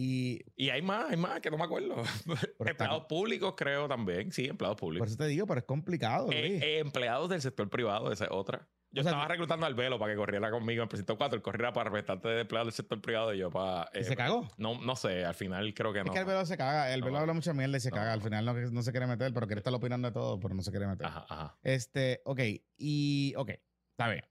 Y 0.00 0.40
Y 0.54 0.70
hay 0.70 0.80
más, 0.80 1.10
hay 1.10 1.16
más 1.16 1.40
que 1.40 1.50
no 1.50 1.58
me 1.58 1.64
acuerdo. 1.64 1.96
está- 2.60 2.70
empleados 2.70 3.06
públicos, 3.06 3.54
creo 3.56 3.88
también. 3.88 4.30
Sí, 4.30 4.46
empleados 4.46 4.76
por 4.76 4.88
públicos. 4.90 5.08
eso 5.08 5.16
te 5.18 5.26
digo, 5.26 5.44
pero 5.46 5.58
es 5.58 5.66
complicado. 5.66 6.30
Eh, 6.30 6.58
eh, 6.62 6.78
empleados 6.78 7.28
del 7.30 7.40
sector 7.42 7.68
privado, 7.68 8.12
esa 8.12 8.26
es 8.26 8.30
otra. 8.30 8.68
Yo 8.90 9.02
O 9.02 9.04
estaba 9.04 9.26
reclutando 9.28 9.66
al 9.66 9.74
Velo 9.74 9.98
para 9.98 10.12
que 10.12 10.16
corriera 10.16 10.50
conmigo 10.50 10.82
en 10.82 10.88
Precinto 10.88 11.18
4. 11.18 11.36
Él 11.36 11.42
corriera 11.42 11.72
para 11.72 11.90
representante 11.90 12.28
de 12.28 12.40
empleados 12.42 12.68
del 12.68 12.72
sector 12.74 13.00
privado 13.02 13.34
y 13.34 13.38
yo 13.38 13.50
para. 13.50 13.90
¿Y 13.92 13.98
eh, 13.98 14.04
se 14.04 14.14
cagó? 14.16 14.48
No, 14.56 14.80
no 14.80 14.94
sé, 14.96 15.24
al 15.24 15.34
final 15.34 15.74
creo 15.74 15.92
que 15.92 15.98
Es 15.98 16.04
no. 16.06 16.12
que 16.12 16.20
el 16.20 16.24
velo 16.24 16.46
se 16.46 16.56
caga. 16.56 16.94
El 16.94 17.00
No. 17.00 17.06
velo 17.06 17.18
habla 17.18 17.32
mucha 17.32 17.52
mierda 17.52 17.76
y 17.76 17.80
se 17.80 17.90
No. 17.90 17.96
caga. 17.96 18.12
Al 18.12 18.22
final 18.22 18.44
no, 18.44 18.54
no 18.54 18.82
se 18.82 18.90
quiere 18.92 19.06
meter, 19.08 19.34
pero 19.34 19.46
quiere 19.48 19.58
estar 19.60 19.74
opinando 19.74 20.06
de 20.08 20.14
todo, 20.14 20.38
pero 20.38 20.54
no 20.54 20.62
se 20.62 20.70
quiere 20.70 20.86
meter. 20.86 21.06
Ajá, 21.06 21.26
ajá. 21.28 21.58
Este, 21.62 22.22
ok. 22.24 22.40
Y, 22.78 23.34
ok. 23.36 23.50
Está 23.90 24.08
bien. 24.10 24.24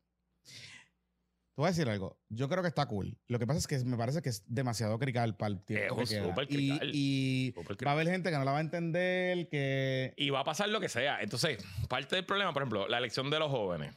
Te 1.58 1.62
voy 1.62 1.70
a 1.70 1.72
decir 1.72 1.90
algo. 1.90 2.20
Yo 2.30 2.48
creo 2.50 2.62
que 2.62 2.68
está 2.68 2.86
cool. 2.86 3.18
Lo 3.28 3.40
que 3.40 3.48
pasa 3.48 3.58
es 3.58 3.66
que 3.66 3.84
me 3.84 3.98
parece 3.98 4.22
que 4.22 4.30
es 4.30 4.44
demasiado 4.46 5.00
crical 5.00 5.36
para 5.36 5.54
el 5.56 5.66
tiempo 5.66 6.00
Es 6.04 6.10
que 6.12 6.18
queda. 6.18 6.80
Y, 6.84 7.48
y 7.50 7.52
va 7.84 7.90
a 7.90 7.94
haber 7.94 8.08
gente 8.10 8.30
que 8.30 8.38
no 8.38 8.44
la 8.44 8.52
va 8.52 8.60
a 8.60 8.62
entender, 8.62 9.50
que... 9.50 10.14
Y 10.18 10.30
va 10.30 10.42
a 10.42 10.44
pasar 10.44 10.70
lo 10.70 10.80
que 10.80 10.88
sea. 10.88 11.20
Entonces, 11.20 11.58
parte 11.90 12.16
del 12.16 12.26
problema, 12.26 12.54
por 12.54 12.62
ejemplo, 12.62 12.88
la 12.88 13.00
elección 13.00 13.32
de 13.32 13.40
los 13.40 13.50
jóvenes. 13.50 13.96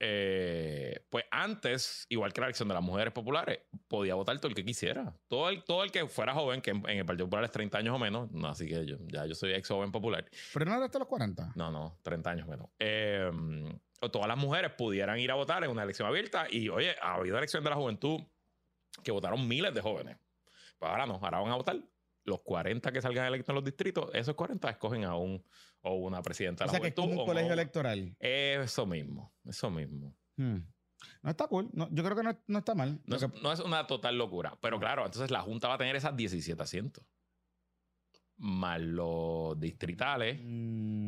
Eh, 0.00 1.06
pues 1.08 1.26
antes, 1.30 2.06
igual 2.08 2.32
que 2.32 2.40
la 2.40 2.48
elección 2.48 2.66
de 2.66 2.74
las 2.74 2.82
mujeres 2.82 3.12
populares, 3.12 3.60
podía 3.86 4.16
votar 4.16 4.36
todo 4.40 4.48
el 4.48 4.56
que 4.56 4.64
quisiera. 4.64 5.16
Todo 5.28 5.48
el, 5.48 5.62
todo 5.62 5.84
el 5.84 5.92
que 5.92 6.08
fuera 6.08 6.34
joven, 6.34 6.60
que 6.60 6.72
en, 6.72 6.78
en 6.90 6.98
el 6.98 7.06
Partido 7.06 7.26
Popular 7.26 7.44
es 7.44 7.52
30 7.52 7.78
años 7.78 7.94
o 7.94 8.00
menos. 8.00 8.32
No, 8.32 8.48
así 8.48 8.66
que 8.66 8.84
yo, 8.84 8.96
ya 9.06 9.26
yo 9.26 9.36
soy 9.36 9.52
ex 9.52 9.68
joven 9.68 9.92
popular. 9.92 10.28
Pero 10.52 10.64
no 10.64 10.74
era 10.74 10.86
hasta 10.86 10.98
los 10.98 11.06
40. 11.06 11.52
No, 11.54 11.70
no, 11.70 12.00
30 12.02 12.30
años 12.30 12.48
menos. 12.48 12.68
Eh, 12.80 13.30
o 14.00 14.10
todas 14.10 14.28
las 14.28 14.36
mujeres 14.36 14.72
pudieran 14.72 15.18
ir 15.18 15.30
a 15.30 15.34
votar 15.34 15.62
en 15.64 15.70
una 15.70 15.82
elección 15.82 16.08
abierta. 16.08 16.46
Y 16.50 16.68
oye, 16.68 16.94
ha 17.00 17.14
habido 17.14 17.38
elección 17.38 17.64
de 17.64 17.70
la 17.70 17.76
juventud 17.76 18.20
que 19.02 19.10
votaron 19.12 19.46
miles 19.48 19.72
de 19.74 19.80
jóvenes. 19.80 20.16
Pues 20.78 20.90
ahora 20.90 21.06
no, 21.06 21.14
ahora 21.14 21.40
van 21.40 21.52
a 21.52 21.56
votar 21.56 21.76
los 22.24 22.40
40 22.40 22.92
que 22.92 23.00
salgan 23.00 23.26
electos 23.26 23.50
en 23.50 23.54
los 23.54 23.64
distritos. 23.64 24.10
Esos 24.12 24.34
40 24.34 24.68
escogen 24.70 25.04
a 25.04 25.16
un 25.16 25.42
o 25.82 25.94
una 25.94 26.20
presidenta 26.22 26.64
O 26.64 26.66
de 26.66 26.70
sea 26.72 26.78
la 26.80 26.82
que 26.82 26.88
es 26.88 26.94
juventud. 26.94 27.12
como 27.12 27.22
un 27.22 27.28
colegio 27.28 27.52
electoral. 27.52 28.16
Eso 28.18 28.84
mismo, 28.86 29.32
eso 29.44 29.70
mismo. 29.70 30.14
Hmm. 30.36 30.58
No 31.22 31.30
está 31.30 31.46
cool. 31.46 31.68
No, 31.72 31.88
yo 31.92 32.02
creo 32.02 32.16
que 32.16 32.22
no, 32.24 32.36
no 32.48 32.58
está 32.58 32.74
mal. 32.74 33.00
No 33.04 33.16
es, 33.16 33.24
que- 33.24 33.40
no 33.40 33.52
es 33.52 33.60
una 33.60 33.86
total 33.86 34.18
locura. 34.18 34.58
Pero 34.60 34.80
claro, 34.80 35.04
entonces 35.06 35.30
la 35.30 35.40
Junta 35.42 35.68
va 35.68 35.74
a 35.74 35.78
tener 35.78 35.94
esas 35.94 36.16
17 36.16 36.60
asientos. 36.62 37.04
Más 38.38 38.80
los 38.80 39.58
distritales. 39.58 40.36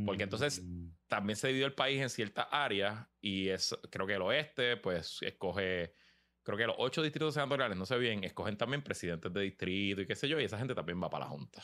Porque 0.06 0.22
entonces- 0.22 0.62
Mm. 0.64 0.88
también 1.08 1.36
se 1.36 1.48
dividió 1.48 1.66
el 1.66 1.74
país 1.74 2.00
en 2.00 2.08
ciertas 2.10 2.46
áreas 2.50 3.06
y 3.20 3.48
es, 3.48 3.76
creo 3.90 4.06
que 4.06 4.14
el 4.14 4.22
oeste, 4.22 4.76
pues 4.78 5.18
escoge 5.22 5.94
creo 6.42 6.56
que 6.56 6.66
los 6.66 6.76
ocho 6.78 7.02
distritos 7.02 7.34
senatoriales, 7.34 7.76
no 7.76 7.84
sé 7.84 7.98
bien, 7.98 8.24
escogen 8.24 8.56
también 8.56 8.82
presidentes 8.82 9.30
de 9.34 9.42
distrito 9.42 10.00
y 10.00 10.06
qué 10.06 10.14
sé 10.16 10.28
yo, 10.28 10.40
y 10.40 10.44
esa 10.44 10.56
gente 10.56 10.74
también 10.74 10.98
va 11.02 11.10
para 11.10 11.26
la 11.26 11.30
Junta. 11.30 11.62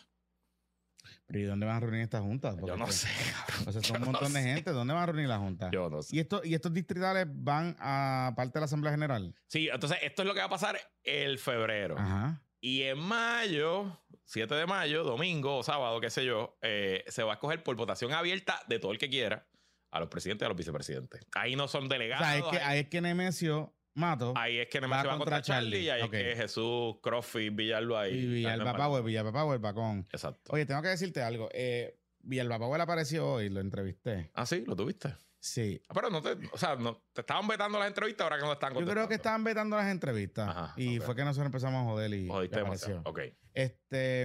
¿Pero 1.27 1.39
y 1.39 1.43
dónde 1.45 1.65
van 1.65 1.77
a 1.77 1.81
reunir 1.81 2.01
estas 2.03 2.21
juntas? 2.21 2.55
Yo 2.67 2.77
no 2.77 2.87
sé. 2.93 3.09
O 3.69 3.73
sea, 3.73 3.81
son 3.83 3.97
un 3.97 4.01
no 4.03 4.13
montón 4.13 4.33
de 4.35 4.43
gente. 4.43 4.71
¿Dónde 4.73 4.93
van 4.93 5.03
a 5.05 5.07
reunir 5.07 5.29
la 5.29 5.39
junta? 5.39 5.71
Yo 5.73 5.89
no 5.89 6.03
sé. 6.03 6.15
¿Y, 6.17 6.21
esto, 6.21 6.43
¿Y 6.45 6.53
estos 6.55 6.73
distritales 6.75 7.27
van 7.31 7.75
a 7.79 8.35
parte 8.37 8.53
de 8.55 8.61
la 8.61 8.65
Asamblea 8.67 8.93
General? 8.93 9.35
Sí, 9.47 9.69
entonces 9.73 9.99
esto 10.03 10.21
es 10.21 10.29
lo 10.29 10.35
que 10.35 10.41
va 10.41 10.47
a 10.47 10.51
pasar 10.51 10.79
el 11.03 11.39
febrero. 11.39 11.97
Ajá. 11.99 12.43
Y 12.65 12.85
en 12.85 12.99
mayo, 12.99 14.01
7 14.25 14.55
de 14.55 14.65
mayo, 14.65 15.05
domingo 15.05 15.59
o 15.59 15.63
sábado, 15.63 16.01
qué 16.01 16.09
sé 16.09 16.25
yo, 16.25 16.57
eh, 16.63 17.05
se 17.09 17.23
va 17.23 17.33
a 17.33 17.35
escoger 17.35 17.63
por 17.63 17.77
votación 17.77 18.15
abierta 18.15 18.59
de 18.69 18.79
todo 18.79 18.93
el 18.93 18.97
que 18.97 19.11
quiera 19.11 19.47
a 19.91 20.01
los 20.01 20.09
presidentes 20.09 20.45
y 20.45 20.47
a 20.47 20.49
los 20.49 20.57
vicepresidentes. 20.57 21.27
Ahí 21.35 21.57
no 21.57 21.69
son 21.69 21.85
O 21.85 21.89
delegados. 21.89 22.27
sea, 22.27 22.39
es 22.39 22.45
que, 22.45 22.57
ahí, 22.57 22.63
ahí 22.65 22.79
es 22.79 22.89
que 22.89 23.03
Nemesio 23.03 23.75
Mato 23.93 24.33
ahí 24.35 24.61
es 24.61 24.69
que 24.69 24.81
Nemesio 24.81 25.11
va, 25.11 25.19
contra 25.19 25.37
contra 25.37 25.43
Charlie, 25.43 25.81
y 25.81 25.89
ahí 25.91 26.03
es 26.05 26.09
que 26.09 26.37
Jesús, 26.37 26.97
Crossfit, 27.03 27.55
Villalba 27.55 28.09
y... 28.09 28.15
y 28.15 28.27
Villalba 28.29 28.75
Power, 28.75 29.03
Villalba 29.03 29.33
Power 29.33 29.63
va 29.63 29.75
con... 29.75 29.99
Exacto. 30.11 30.51
Oye, 30.55 30.65
tengo 30.65 30.81
que 30.81 30.89
decirte 30.89 31.23
algo. 31.23 31.51
Eh, 31.53 31.99
Villalba 32.21 32.59
Power 32.59 32.81
apareció 32.81 33.31
hoy, 33.31 33.51
lo 33.51 33.61
entrevisté. 33.61 34.31
Ah, 34.33 34.47
sí, 34.47 34.65
lo 34.67 34.75
tuviste. 34.75 35.15
Sí. 35.45 35.79
Ah, 35.91 35.93
Pero 35.93 36.09
no 36.09 36.23
te, 36.23 36.39
o 36.53 36.57
sea, 36.57 36.75
no, 36.77 37.03
te 37.13 37.21
estaban 37.21 37.47
vetando 37.47 37.79
las 37.79 37.89
entrevistas 37.89 38.25
ahora 38.25 38.39
que 38.39 38.45
no 38.45 38.53
están 38.55 38.73
Yo 38.73 38.87
creo 38.87 39.07
que 39.07 39.17
estaban 39.17 39.45
vetando 39.45 39.77
las 39.77 39.91
entrevistas. 39.91 40.49
Ajá, 40.49 40.73
y 40.75 41.01
fue 41.01 41.15
que 41.15 41.23
nosotros 41.23 41.45
empezamos 41.45 41.83
a 41.83 41.85
joder 41.85 42.15
y, 42.15 42.29
Jodiste 42.29 42.57
demasiado. 42.57 43.03
Ok. 43.05 43.21
Este, 43.53 44.25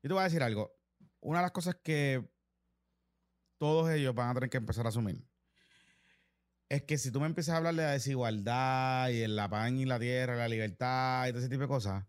yo 0.00 0.08
te 0.08 0.12
voy 0.12 0.20
a 0.20 0.24
decir 0.24 0.44
algo. 0.44 0.78
Una 1.18 1.40
de 1.40 1.42
las 1.42 1.50
cosas 1.50 1.74
que 1.82 2.24
todos 3.58 3.90
ellos 3.90 4.14
van 4.14 4.28
a 4.28 4.34
tener 4.34 4.48
que 4.48 4.58
empezar 4.58 4.86
a 4.86 4.90
asumir 4.90 5.20
es 6.68 6.84
que 6.84 6.98
si 6.98 7.10
tú 7.10 7.18
me 7.18 7.26
empiezas 7.26 7.54
a 7.54 7.56
hablar 7.56 7.74
de 7.74 7.82
la 7.82 7.90
desigualdad 7.90 9.08
y 9.08 9.22
el 9.22 9.34
la 9.34 9.48
pan 9.48 9.76
y 9.76 9.86
la 9.86 9.98
tierra, 9.98 10.36
la 10.36 10.46
libertad 10.46 11.26
y 11.26 11.30
todo 11.30 11.40
ese 11.40 11.48
tipo 11.48 11.62
de 11.62 11.68
cosas, 11.68 12.04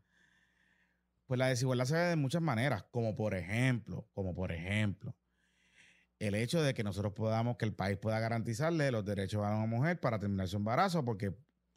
pues 1.25 1.39
la 1.39 1.47
desigualdad 1.47 1.85
se 1.85 1.95
ve 1.95 2.01
de 2.01 2.15
muchas 2.15 2.43
maneras, 2.43 2.83
como 2.91 3.15
por 3.15 3.33
ejemplo, 3.33 4.07
como 4.13 4.35
por 4.35 4.51
ejemplo, 4.51 5.15
el 6.19 6.35
hecho 6.35 6.61
de 6.61 6.73
que 6.73 6.83
nosotros 6.83 7.13
podamos, 7.13 7.57
que 7.57 7.65
el 7.65 7.73
país 7.73 7.97
pueda 7.97 8.19
garantizarle 8.19 8.91
los 8.91 9.05
derechos 9.05 9.43
a 9.43 9.55
una 9.55 9.65
mujer 9.65 9.99
para 9.99 10.19
terminar 10.19 10.47
su 10.47 10.57
embarazo, 10.57 11.03
porque 11.03 11.33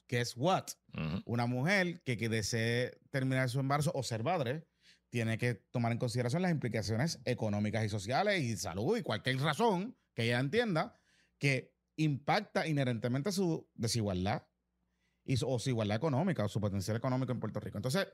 guess 0.09 0.36
what? 0.36 0.64
Ujú. 0.95 1.22
Una 1.24 1.47
mujer 1.47 2.03
que, 2.03 2.16
que 2.16 2.28
desee 2.28 2.99
terminar 3.11 3.49
su 3.49 3.61
embarazo 3.61 3.93
o 3.95 4.03
ser 4.03 4.24
madre 4.24 4.66
tiene 5.09 5.38
que 5.38 5.55
tomar 5.55 5.93
en 5.93 5.99
consideración 5.99 6.43
las 6.43 6.51
implicaciones 6.51 7.20
económicas 7.24 7.84
y 7.84 7.88
sociales 7.88 8.43
y 8.43 8.57
salud 8.57 8.97
y 8.97 9.03
cualquier 9.03 9.38
razón 9.38 9.97
que 10.14 10.24
ella 10.24 10.40
entienda 10.40 10.95
que 11.38 11.74
impacta 11.97 12.66
inherentemente 12.66 13.30
su 13.32 13.68
desigualdad 13.74 14.45
y 15.24 15.36
su, 15.36 15.49
o 15.49 15.59
su 15.59 15.70
igualdad 15.70 15.97
económica 15.97 16.45
o 16.45 16.49
su 16.49 16.61
potencial 16.61 16.97
económico 16.97 17.32
en 17.32 17.40
Puerto 17.40 17.61
Rico. 17.61 17.78
Entonces, 17.78 18.09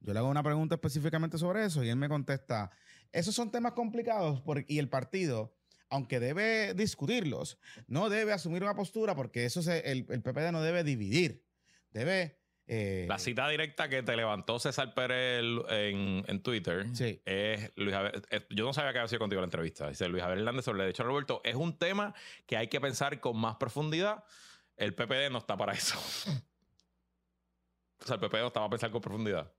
yo 0.00 0.12
le 0.12 0.18
hago 0.18 0.30
una 0.30 0.42
pregunta 0.42 0.76
específicamente 0.76 1.38
sobre 1.38 1.64
eso 1.64 1.84
y 1.84 1.88
él 1.88 1.96
me 1.96 2.08
contesta, 2.08 2.70
esos 3.12 3.34
son 3.34 3.50
temas 3.50 3.72
complicados 3.72 4.40
por- 4.40 4.64
y 4.68 4.78
el 4.78 4.88
partido, 4.88 5.54
aunque 5.88 6.20
debe 6.20 6.74
discutirlos, 6.74 7.58
no 7.86 8.08
debe 8.08 8.32
asumir 8.32 8.62
una 8.62 8.74
postura 8.74 9.14
porque 9.14 9.44
eso 9.44 9.62
se, 9.62 9.90
el, 9.92 10.06
el 10.08 10.22
PPD 10.22 10.50
no 10.52 10.62
debe 10.62 10.84
dividir, 10.84 11.44
debe... 11.90 12.38
eh, 12.66 13.04
La 13.08 13.18
cita 13.18 13.46
directa 13.48 13.88
que 13.90 14.02
te 14.02 14.16
levantó 14.16 14.58
César 14.58 14.94
Pérez 14.94 15.42
en, 15.68 16.24
en 16.26 16.42
Twitter 16.42 16.86
Sí. 16.94 17.20
es 17.26 17.70
Luis 17.76 17.94
Javier. 17.94 18.22
es- 18.30 18.42
Yo 18.50 18.64
no 18.64 18.72
sabía 18.72 18.92
que 18.92 18.98
había 19.00 19.08
sido 19.08 19.18
contigo 19.18 19.42
la 19.42 19.46
entrevista. 19.46 19.88
Dice 19.88 20.08
Luis 20.08 20.22
Javier 20.22 20.38
Hernández 20.38 20.64
sobre 20.64 20.78
el 20.78 20.84
derecho 20.86 21.02
a 21.02 21.06
Roberto. 21.06 21.42
Es 21.44 21.56
un 21.56 21.76
tema 21.78 22.14
que 22.46 22.56
hay 22.56 22.68
que 22.68 22.80
pensar 22.80 23.20
con 23.20 23.36
más 23.36 23.56
profundidad. 23.56 24.24
El 24.78 24.94
PPD 24.94 25.30
no 25.30 25.38
está 25.38 25.56
para 25.58 25.74
eso. 25.74 25.98
o 28.00 28.06
sea, 28.06 28.14
el 28.14 28.20
PPD 28.20 28.38
no 28.40 28.46
está 28.46 28.60
para 28.60 28.70
pensar 28.70 28.90
con 28.90 29.02
profundidad. 29.02 29.52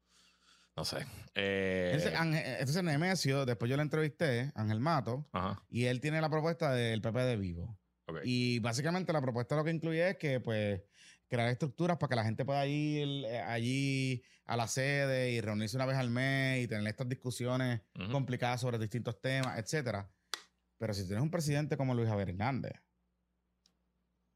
No 0.76 0.86
sé. 0.86 1.05
Eh, 1.36 1.91
Entonces, 1.93 2.19
Ángel- 2.19 2.43
entonces 2.59 2.84
Nemesio, 2.84 3.45
después 3.45 3.69
yo 3.69 3.78
le 3.78 3.84
entrevisté, 3.84 4.51
Ángel 4.55 4.80
Mato, 4.80 5.28
ajá. 5.32 5.63
y 5.69 5.86
él 5.86 6.01
tiene 6.01 6.19
la 6.19 6.30
propuesta 6.30 6.71
del 6.74 7.01
PPD 7.01 7.38
vivo. 7.38 7.78
ok. 8.07 8.19
Y 8.24 8.59
básicamente 8.59 9.13
la 9.13 9.21
propuesta 9.21 9.55
lo 9.55 9.63
que 9.63 9.71
incluye 9.71 10.09
es 10.09 10.17
que, 10.17 10.39
pues, 10.39 10.82
crear 11.28 11.49
estructuras 11.49 11.97
para 11.97 12.09
que 12.09 12.15
la 12.15 12.24
gente 12.24 12.43
pueda 12.45 12.65
ir 12.67 13.26
eh, 13.26 13.39
allí 13.39 14.24
a 14.45 14.57
la 14.57 14.67
sede 14.67 15.32
y 15.32 15.41
reunirse 15.41 15.76
una 15.78 15.86
vez 15.86 15.97
al 15.97 16.09
mes 16.09 16.63
y 16.63 16.67
tener 16.67 16.86
estas 16.88 17.07
discusiones 17.09 17.82
complicadas 18.11 18.61
sobre 18.61 18.78
distintos 18.78 19.19
temas, 19.21 19.57
etcétera. 19.59 20.11
Pero 20.78 20.93
si 20.93 21.05
tienes 21.05 21.24
un 21.24 21.32
presidente 21.32 21.78
como 21.78 21.93
Luis 21.95 22.09
Javier 22.09 22.30
Hernández 22.30 22.74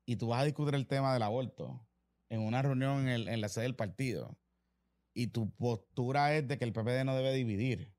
y 0.05 0.15
tú 0.15 0.27
vas 0.29 0.41
a 0.41 0.45
discutir 0.45 0.75
el 0.75 0.87
tema 0.87 1.13
del 1.13 1.23
aborto 1.23 1.85
en 2.29 2.41
una 2.41 2.61
reunión 2.61 3.01
en, 3.01 3.07
el- 3.09 3.27
en 3.27 3.41
la 3.41 3.49
sede 3.49 3.63
del 3.65 3.75
partido 3.75 4.37
y 5.17 5.27
tu 5.27 5.49
postura 5.55 6.35
es 6.35 6.47
de 6.47 6.59
que 6.59 6.65
el 6.65 6.73
PPD 6.73 7.03
no 7.03 7.15
debe 7.15 7.33
dividir, 7.33 7.91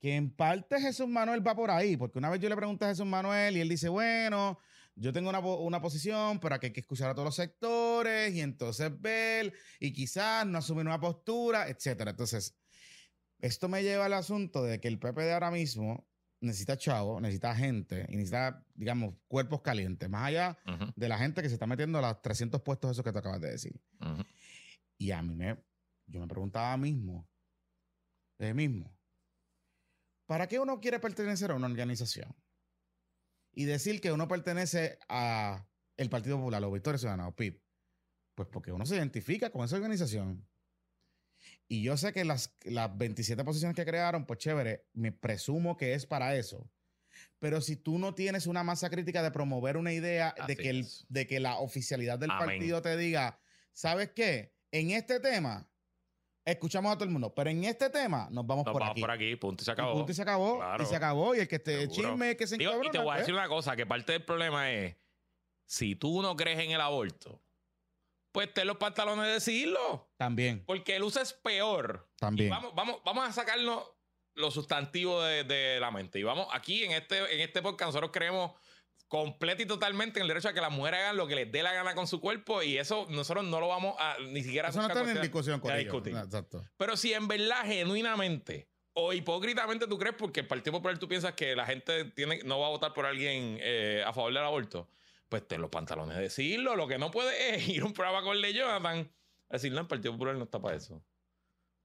que 0.00 0.14
en 0.14 0.30
parte 0.30 0.80
Jesús 0.80 1.08
Manuel 1.08 1.44
va 1.44 1.56
por 1.56 1.72
ahí, 1.72 1.96
porque 1.96 2.18
una 2.18 2.30
vez 2.30 2.38
yo 2.40 2.48
le 2.48 2.54
pregunté 2.54 2.84
a 2.84 2.88
Jesús 2.90 3.06
Manuel 3.06 3.56
y 3.56 3.60
él 3.60 3.68
dice, 3.68 3.88
bueno, 3.88 4.60
yo 4.94 5.12
tengo 5.12 5.30
una, 5.30 5.40
una 5.40 5.82
posición, 5.82 6.38
pero 6.38 6.54
aquí 6.54 6.66
hay 6.66 6.72
que 6.72 6.80
escuchar 6.80 7.10
a 7.10 7.14
todos 7.14 7.26
los 7.26 7.34
sectores 7.34 8.32
y 8.32 8.40
entonces 8.40 8.88
ver 9.00 9.52
y 9.80 9.92
quizás 9.92 10.46
no 10.46 10.58
asumir 10.58 10.86
una 10.86 11.00
postura, 11.00 11.68
etcétera. 11.68 12.12
Entonces, 12.12 12.56
esto 13.40 13.68
me 13.68 13.82
lleva 13.82 14.04
al 14.04 14.12
asunto 14.12 14.62
de 14.62 14.78
que 14.78 14.86
el 14.86 15.00
PPD 15.00 15.32
ahora 15.32 15.50
mismo 15.50 16.06
necesita 16.40 16.76
chavo, 16.76 17.20
necesita 17.20 17.56
gente 17.56 18.06
y 18.10 18.12
necesita, 18.14 18.64
digamos, 18.74 19.16
cuerpos 19.26 19.60
calientes, 19.60 20.08
más 20.08 20.28
allá 20.28 20.56
de 20.94 21.08
la 21.08 21.18
gente 21.18 21.42
que 21.42 21.48
se 21.48 21.54
está 21.54 21.66
metiendo 21.66 21.98
a 21.98 22.02
los 22.02 22.22
300 22.22 22.62
puestos 22.62 22.92
esos 22.92 23.04
que 23.04 23.12
te 23.12 23.18
acabas 23.18 23.40
de 23.40 23.50
decir. 23.50 23.80
Y 24.98 25.10
a 25.10 25.20
mí 25.20 25.34
me, 25.34 25.56
yo 26.06 26.20
me 26.20 26.28
preguntaba 26.28 26.76
mismo, 26.76 27.28
de 28.38 28.52
mismo, 28.54 28.96
¿para 30.26 30.46
qué 30.48 30.58
uno 30.58 30.80
quiere 30.80 30.98
pertenecer 31.00 31.50
a 31.50 31.54
una 31.54 31.66
organización? 31.66 32.34
Y 33.52 33.64
decir 33.66 34.00
que 34.00 34.10
uno 34.12 34.26
pertenece 34.26 34.98
a 35.08 35.66
el 35.96 36.10
Partido 36.10 36.38
Popular 36.38 36.64
o 36.64 36.72
Victoria 36.72 36.98
Ciudadana 36.98 37.28
o 37.28 37.36
PIB. 37.36 37.62
Pues 38.34 38.48
porque 38.48 38.72
uno 38.72 38.84
se 38.84 38.96
identifica 38.96 39.50
con 39.50 39.64
esa 39.64 39.76
organización. 39.76 40.44
Y 41.68 41.82
yo 41.84 41.96
sé 41.96 42.12
que 42.12 42.24
las, 42.24 42.56
las 42.64 42.96
27 42.98 43.44
posiciones 43.44 43.76
que 43.76 43.84
crearon, 43.84 44.26
pues 44.26 44.40
chévere, 44.40 44.88
me 44.92 45.12
presumo 45.12 45.76
que 45.76 45.94
es 45.94 46.04
para 46.04 46.34
eso. 46.34 46.68
Pero 47.38 47.60
si 47.60 47.76
tú 47.76 47.96
no 48.00 48.12
tienes 48.16 48.48
una 48.48 48.64
masa 48.64 48.90
crítica 48.90 49.22
de 49.22 49.30
promover 49.30 49.76
una 49.76 49.92
idea 49.92 50.34
de 50.48 50.56
que, 50.56 50.70
el- 50.70 50.88
de 51.08 51.26
que 51.28 51.38
la 51.38 51.58
oficialidad 51.58 52.18
del 52.18 52.32
Amén. 52.32 52.46
partido 52.46 52.82
te 52.82 52.96
diga, 52.96 53.38
¿sabes 53.72 54.10
qué? 54.10 54.52
En 54.72 54.90
este 54.90 55.20
tema, 55.20 55.70
escuchamos 56.44 56.92
a 56.92 56.94
todo 56.96 57.04
el 57.04 57.10
mundo, 57.10 57.34
pero 57.34 57.50
en 57.50 57.64
este 57.64 57.88
tema 57.90 58.28
nos 58.30 58.46
vamos 58.46 58.64
Nos 58.66 58.72
por 58.72 58.80
vamos 58.82 58.92
aquí. 58.92 59.00
por 59.00 59.10
aquí, 59.10 59.36
punto 59.36 59.62
y 59.62 59.64
se 59.64 59.70
Y 59.70 59.72
acabó. 59.72 59.92
punto 59.94 60.12
y 60.12 60.14
se 60.14 60.22
acabó. 60.22 60.56
Claro. 60.58 60.82
Y 60.82 60.86
se 60.86 60.96
acabó. 60.96 61.34
Y 61.34 61.38
el 61.40 61.48
que 61.48 61.56
esté 61.56 61.80
Seguro. 61.80 61.94
chisme, 62.10 62.30
el 62.30 62.36
que 62.36 62.46
se 62.46 62.56
Digo, 62.56 62.72
y 62.84 62.90
te 62.90 62.98
voy 62.98 63.08
a 63.08 63.10
pues, 63.12 63.18
decir 63.20 63.34
una 63.34 63.48
cosa, 63.48 63.76
que 63.76 63.86
parte 63.86 64.12
del 64.12 64.24
problema 64.24 64.70
es, 64.70 64.96
si 65.66 65.94
tú 65.96 66.20
no 66.22 66.36
crees 66.36 66.58
en 66.58 66.70
el 66.72 66.80
aborto, 66.80 67.40
pues 68.32 68.52
ten 68.52 68.66
los 68.66 68.76
pantalones 68.76 69.26
de 69.26 69.32
decirlo. 69.32 70.10
También, 70.16 70.64
Porque 70.66 70.96
el 70.96 71.02
uso 71.04 71.20
es 71.20 71.32
peor. 71.32 72.08
Y 72.16 72.20
también. 72.20 72.50
vamos, 72.50 72.74
vamos, 72.74 73.00
vamos 73.04 73.28
a 73.28 73.32
sacarnos 73.32 73.82
los 74.34 74.52
sustantivos 74.52 75.24
de, 75.26 75.44
de 75.44 75.78
la 75.80 75.90
mente. 75.92 76.18
Y 76.18 76.24
vamos, 76.24 76.48
aquí 76.52 76.82
en 76.84 76.90
este, 76.92 77.18
en 77.34 77.40
este 77.40 77.62
podcast 77.62 77.88
nosotros 77.90 78.10
creemos 78.12 78.52
completa 79.08 79.62
y 79.62 79.66
totalmente 79.66 80.18
en 80.18 80.22
el 80.22 80.28
derecho 80.28 80.48
a 80.48 80.52
que 80.52 80.60
las 80.60 80.72
mujeres 80.72 81.00
hagan 81.00 81.16
lo 81.16 81.26
que 81.26 81.36
les 81.36 81.52
dé 81.52 81.62
la 81.62 81.72
gana 81.72 81.94
con 81.94 82.06
su 82.06 82.20
cuerpo 82.20 82.62
y 82.62 82.78
eso 82.78 83.06
nosotros 83.10 83.44
no 83.44 83.60
lo 83.60 83.68
vamos 83.68 83.94
a 83.98 84.16
ni 84.18 84.42
siquiera 84.42 84.68
Eso 84.70 84.80
no 84.80 84.88
está 84.88 85.08
en 85.08 85.20
discusión 85.20 85.60
con 85.60 85.70
a 85.70 85.78
ellos. 85.78 85.92
discutir. 85.92 86.16
Exacto. 86.16 86.64
Pero 86.76 86.96
si 86.96 87.12
en 87.12 87.28
verdad, 87.28 87.64
genuinamente 87.64 88.68
o 88.94 89.12
hipócritamente 89.12 89.86
tú 89.86 89.98
crees, 89.98 90.14
porque 90.16 90.40
el 90.40 90.46
Partido 90.46 90.72
Popular 90.72 90.98
tú 90.98 91.08
piensas 91.08 91.32
que 91.34 91.54
la 91.56 91.66
gente 91.66 92.04
tiene, 92.06 92.40
no 92.44 92.60
va 92.60 92.66
a 92.66 92.70
votar 92.70 92.92
por 92.92 93.06
alguien 93.06 93.58
eh, 93.60 94.02
a 94.06 94.12
favor 94.12 94.32
del 94.32 94.42
aborto, 94.42 94.88
pues 95.28 95.46
ten 95.46 95.60
los 95.60 95.70
pantalones 95.70 96.16
de 96.16 96.22
decirlo. 96.22 96.76
Lo 96.76 96.86
que 96.86 96.98
no 96.98 97.10
puede 97.10 97.54
es 97.56 97.68
ir 97.68 97.82
a 97.82 97.86
un 97.86 97.92
programa 97.92 98.22
con 98.22 98.40
Ley 98.40 98.52
Jonathan 98.54 99.10
a 99.48 99.52
decir, 99.52 99.72
no, 99.72 99.80
el 99.80 99.86
Partido 99.86 100.12
Popular 100.12 100.36
no 100.36 100.44
está 100.44 100.60
para 100.60 100.76
eso. 100.76 101.04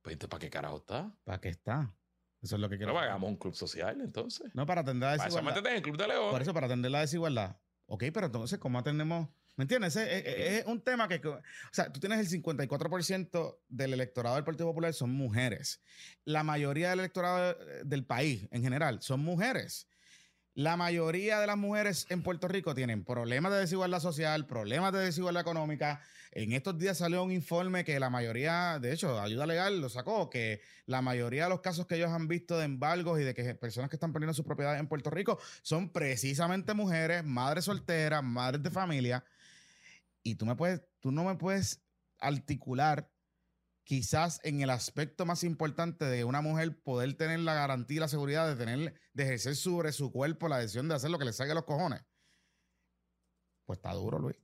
Pues 0.02 0.14
entonces, 0.14 0.30
¿para 0.30 0.40
qué 0.42 0.50
carajo 0.50 0.78
está? 0.78 1.12
¿Para 1.24 1.42
qué 1.42 1.50
está? 1.50 1.94
Eso 2.42 2.56
es 2.56 2.62
lo 2.62 2.70
que 2.70 2.78
quiero. 2.78 2.94
Pero 2.94 3.04
hagamos 3.04 3.30
un 3.30 3.36
club 3.38 3.54
social, 3.56 4.00
entonces. 4.02 4.50
No, 4.54 4.66
para 4.66 4.82
atender 4.82 5.10
la 5.10 5.18
Para 5.18 5.28
eso 5.28 5.36
desigualdad. 5.38 5.56
métete 5.56 5.70
en 5.70 5.76
el 5.78 5.82
Club 5.84 5.98
de 5.98 6.08
León. 6.08 6.32
Por 6.32 6.42
eso, 6.42 6.54
para 6.54 6.66
atender 6.68 6.92
la 6.92 7.02
desigualdad. 7.02 7.58
Ok, 7.88 8.04
pero 8.14 8.28
entonces, 8.28 8.60
¿cómo 8.60 8.80
atendemos? 8.80 9.28
¿Me 9.58 9.64
entiendes? 9.64 9.96
Es, 9.98 10.08
es- 10.26 10.60
es 10.62 10.66
un 10.68 10.80
tema 10.82 11.08
que, 11.10 11.20
que- 11.20 11.28
O 11.28 11.42
sea, 11.72 11.92
tú 11.92 12.00
tienes 12.00 12.20
el 12.20 12.28
54% 12.30 13.58
del 13.68 13.94
electorado 13.94 14.36
del 14.36 14.46
Partido 14.46 14.68
Popular 14.70 14.94
son 14.94 15.12
mujeres. 15.12 15.82
La 16.24 16.44
mayoría 16.44 16.92
del 16.92 17.00
electorado 17.00 17.52
eh, 17.52 17.82
del 17.84 18.06
país 18.06 18.48
en 18.52 18.62
general 18.62 19.02
son 19.02 19.20
mujeres. 19.22 19.88
La 20.56 20.76
mayoría 20.76 21.40
de 21.40 21.48
las 21.48 21.58
mujeres 21.58 22.06
en 22.10 22.24
Puerto 22.24 22.48
Rico 22.48 22.74
tienen 22.76 23.06
problemas 23.06 23.52
de 23.52 23.60
desigualdad 23.60 24.00
social, 24.00 24.46
problemas 24.46 24.92
de 24.92 25.00
desigualdad 25.00 25.42
económica. 25.42 26.02
En 26.32 26.52
estos 26.52 26.78
días 26.78 26.98
salió 26.98 27.24
un 27.24 27.32
informe 27.32 27.84
que 27.84 28.00
la 28.00 28.10
mayoría, 28.10 28.78
de 28.80 28.92
hecho, 28.92 29.20
Ayuda 29.20 29.46
Legal 29.46 29.80
lo 29.80 29.90
sacó, 29.90 30.30
que 30.30 30.62
la 30.86 31.02
mayoría 31.02 31.44
de 31.44 31.50
los 31.50 31.62
casos 31.62 31.88
que 31.88 31.96
ellos 31.96 32.12
han 32.12 32.28
visto 32.28 32.58
de 32.58 32.66
embargos 32.66 33.20
y 33.20 33.24
de 33.24 33.34
que 33.34 33.56
personas 33.56 33.90
que 33.90 33.96
están 33.96 34.12
perdiendo 34.12 34.34
sus 34.34 34.46
propiedades 34.46 34.80
en 34.80 34.88
Puerto 34.88 35.10
Rico 35.10 35.40
son 35.62 35.90
precisamente 35.90 36.74
mujeres, 36.74 37.24
madres 37.24 37.66
solteras, 37.66 38.24
madres 38.24 38.62
de 38.62 38.72
familia. 38.72 39.24
Y 40.24 40.36
tú 40.36 40.46
me 40.46 40.56
puedes, 40.56 40.82
tú 41.00 41.12
no 41.12 41.24
me 41.24 41.36
puedes 41.36 41.82
articular 42.20 43.10
quizás 43.90 44.40
en 44.44 44.62
el 44.62 44.70
aspecto 44.70 45.26
más 45.26 45.44
importante 45.44 46.06
de 46.06 46.24
una 46.24 46.42
mujer 46.42 46.80
poder 46.84 47.16
tener 47.16 47.40
la 47.40 47.56
garantía 47.56 47.98
y 47.98 48.00
la 48.02 48.08
seguridad 48.08 48.48
de 48.48 48.56
tener, 48.56 48.94
de 49.14 49.24
ejercer 49.24 49.56
sobre 49.56 49.92
su 49.94 50.12
cuerpo 50.12 50.48
la 50.48 50.60
decisión 50.60 50.88
de 50.88 50.94
hacer 50.94 51.10
lo 51.10 51.18
que 51.18 51.26
le 51.26 51.34
salga 51.34 51.54
a 51.54 51.56
los 51.56 51.66
cojones. 51.66 52.00
Pues 53.66 53.80
está 53.80 53.92
duro, 53.94 54.20
Luis. 54.20 54.38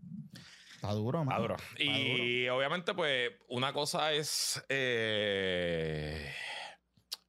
Está 0.74 0.94
duro, 0.94 1.20
Está 1.20 1.30
mano. 1.30 1.42
duro. 1.44 1.56
Está 1.78 1.84
Y 1.84 2.50
obviamente, 2.50 2.96
pues, 2.96 3.34
una 3.48 3.72
cosa 3.72 4.14
es 4.14 4.66
eh, 4.68 6.28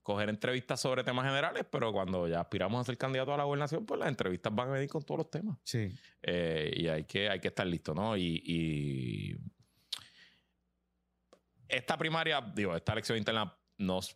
coger 0.00 0.30
entrevistas 0.30 0.80
sobre 0.80 1.04
temas 1.04 1.26
generales, 1.26 1.66
pero 1.70 1.92
cuando 1.92 2.26
ya 2.28 2.40
aspiramos 2.40 2.80
a 2.80 2.84
ser 2.84 2.96
candidato 2.96 3.34
a 3.34 3.36
la 3.36 3.44
gobernación, 3.44 3.84
pues 3.84 4.00
las 4.00 4.08
entrevistas 4.08 4.54
van 4.54 4.70
a 4.70 4.72
venir 4.72 4.88
con 4.88 5.02
todos 5.02 5.18
los 5.18 5.30
temas. 5.30 5.58
Sí. 5.64 5.92
Eh, 6.22 6.72
y 6.74 6.88
hay 6.88 7.04
que, 7.04 7.28
hay 7.28 7.40
que 7.40 7.48
estar 7.48 7.66
listo, 7.66 7.92
¿no? 7.94 8.16
Y, 8.16 8.40
y 8.42 9.36
esta 11.68 11.96
primaria, 11.96 12.40
digo, 12.54 12.76
esta 12.76 12.92
elección 12.92 13.18
interna 13.18 13.56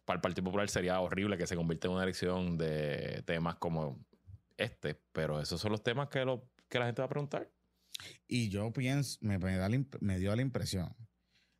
para 0.04 0.16
el 0.16 0.20
Partido 0.20 0.44
Popular 0.44 0.68
sería 0.68 1.00
horrible 1.00 1.36
que 1.36 1.46
se 1.46 1.56
convierta 1.56 1.88
en 1.88 1.94
una 1.94 2.02
elección 2.02 2.56
de 2.56 3.22
temas 3.26 3.56
como 3.56 4.04
este, 4.56 4.94
pero 5.12 5.40
esos 5.40 5.60
son 5.60 5.72
los 5.72 5.82
temas 5.82 6.08
que, 6.08 6.24
lo, 6.24 6.50
que 6.68 6.78
la 6.78 6.86
gente 6.86 7.02
va 7.02 7.06
a 7.06 7.10
preguntar. 7.10 7.50
Y 8.26 8.48
yo 8.48 8.72
pienso, 8.72 9.18
me, 9.20 9.38
da 9.38 9.68
la 9.68 9.84
me 10.00 10.18
dio 10.18 10.34
la 10.34 10.42
impresión. 10.42 10.94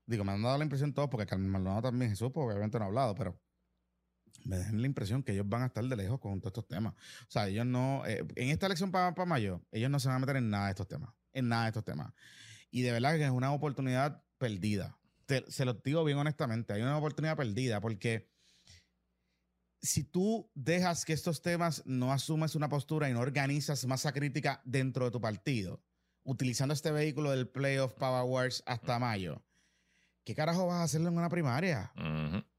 Digo, 0.07 0.25
me 0.25 0.33
han 0.33 0.43
dado 0.43 0.59
la 0.59 0.65
impresión 0.65 0.93
todos, 0.93 1.09
porque 1.09 1.27
Carmen 1.27 1.51
Maldonado 1.51 1.83
también 1.83 2.11
Jesús, 2.11 2.31
porque 2.33 2.53
obviamente 2.53 2.79
no 2.79 2.85
ha 2.85 2.89
hablado, 2.89 3.15
pero 3.15 3.41
me 4.45 4.57
dejan 4.57 4.81
la 4.81 4.87
impresión 4.87 5.23
que 5.23 5.33
ellos 5.33 5.49
van 5.49 5.63
a 5.63 5.67
estar 5.67 5.85
de 5.85 5.97
lejos 5.97 6.19
con 6.19 6.41
todos 6.41 6.53
estos 6.53 6.69
temas. 6.69 6.95
O 6.95 7.31
sea, 7.31 7.49
ellos 7.49 7.67
no, 7.67 8.05
eh, 8.07 8.25
en 8.37 8.49
esta 8.49 8.67
elección 8.67 8.91
para 8.91 9.13
mayo, 9.27 9.63
ellos 9.71 9.91
no 9.91 10.01
se 10.01 10.09
van 10.09 10.17
a 10.17 10.21
meter 10.21 10.37
en 10.37 10.51
nada 10.51 10.67
de 10.67 10.71
estos 10.71 10.89
temas, 10.89 11.15
en 11.33 11.49
nada 11.49 11.65
de 11.65 11.69
estos 11.69 11.85
temas. 11.85 12.13
Y 12.71 12.83
de 12.83 12.93
verdad 12.93 13.17
que 13.17 13.25
es 13.25 13.31
una 13.31 13.53
oportunidad 13.53 14.23
perdida. 14.39 15.00
Te- 15.31 15.49
se 15.49 15.65
lo 15.65 15.75
digo 15.75 16.03
bien 16.03 16.19
honestamente, 16.19 16.73
hay 16.73 16.83
una 16.83 16.99
oportunidad 16.99 17.37
perdida 17.37 17.81
porque 17.81 18.29
si 19.81 20.03
tú 20.03 20.51
dejas 20.55 21.05
que 21.05 21.13
estos 21.13 21.41
temas 21.41 21.85
no 21.87 22.13
asumes 22.13 22.57
una 22.57 22.69
postura 22.69 23.09
y 23.09 23.13
no 23.13 23.21
organizas 23.21 23.87
masa 23.87 24.13
crítica 24.13 24.61
dentro 24.65 25.05
de 25.05 25.13
tu 25.13 25.21
partido, 25.21 25.85
utilizando 26.25 26.75
este 26.75 26.91
vehículo 26.91 27.31
del 27.31 27.49
Playoff 27.49 27.93
Power 27.95 28.25
Wars 28.29 28.65
hasta 28.67 28.99
mayo, 28.99 29.45
¿qué 30.25 30.35
carajo 30.35 30.67
vas 30.67 30.79
a 30.81 30.83
hacerlo 30.83 31.11
en 31.11 31.19
una 31.19 31.31
primaria? 31.31 31.93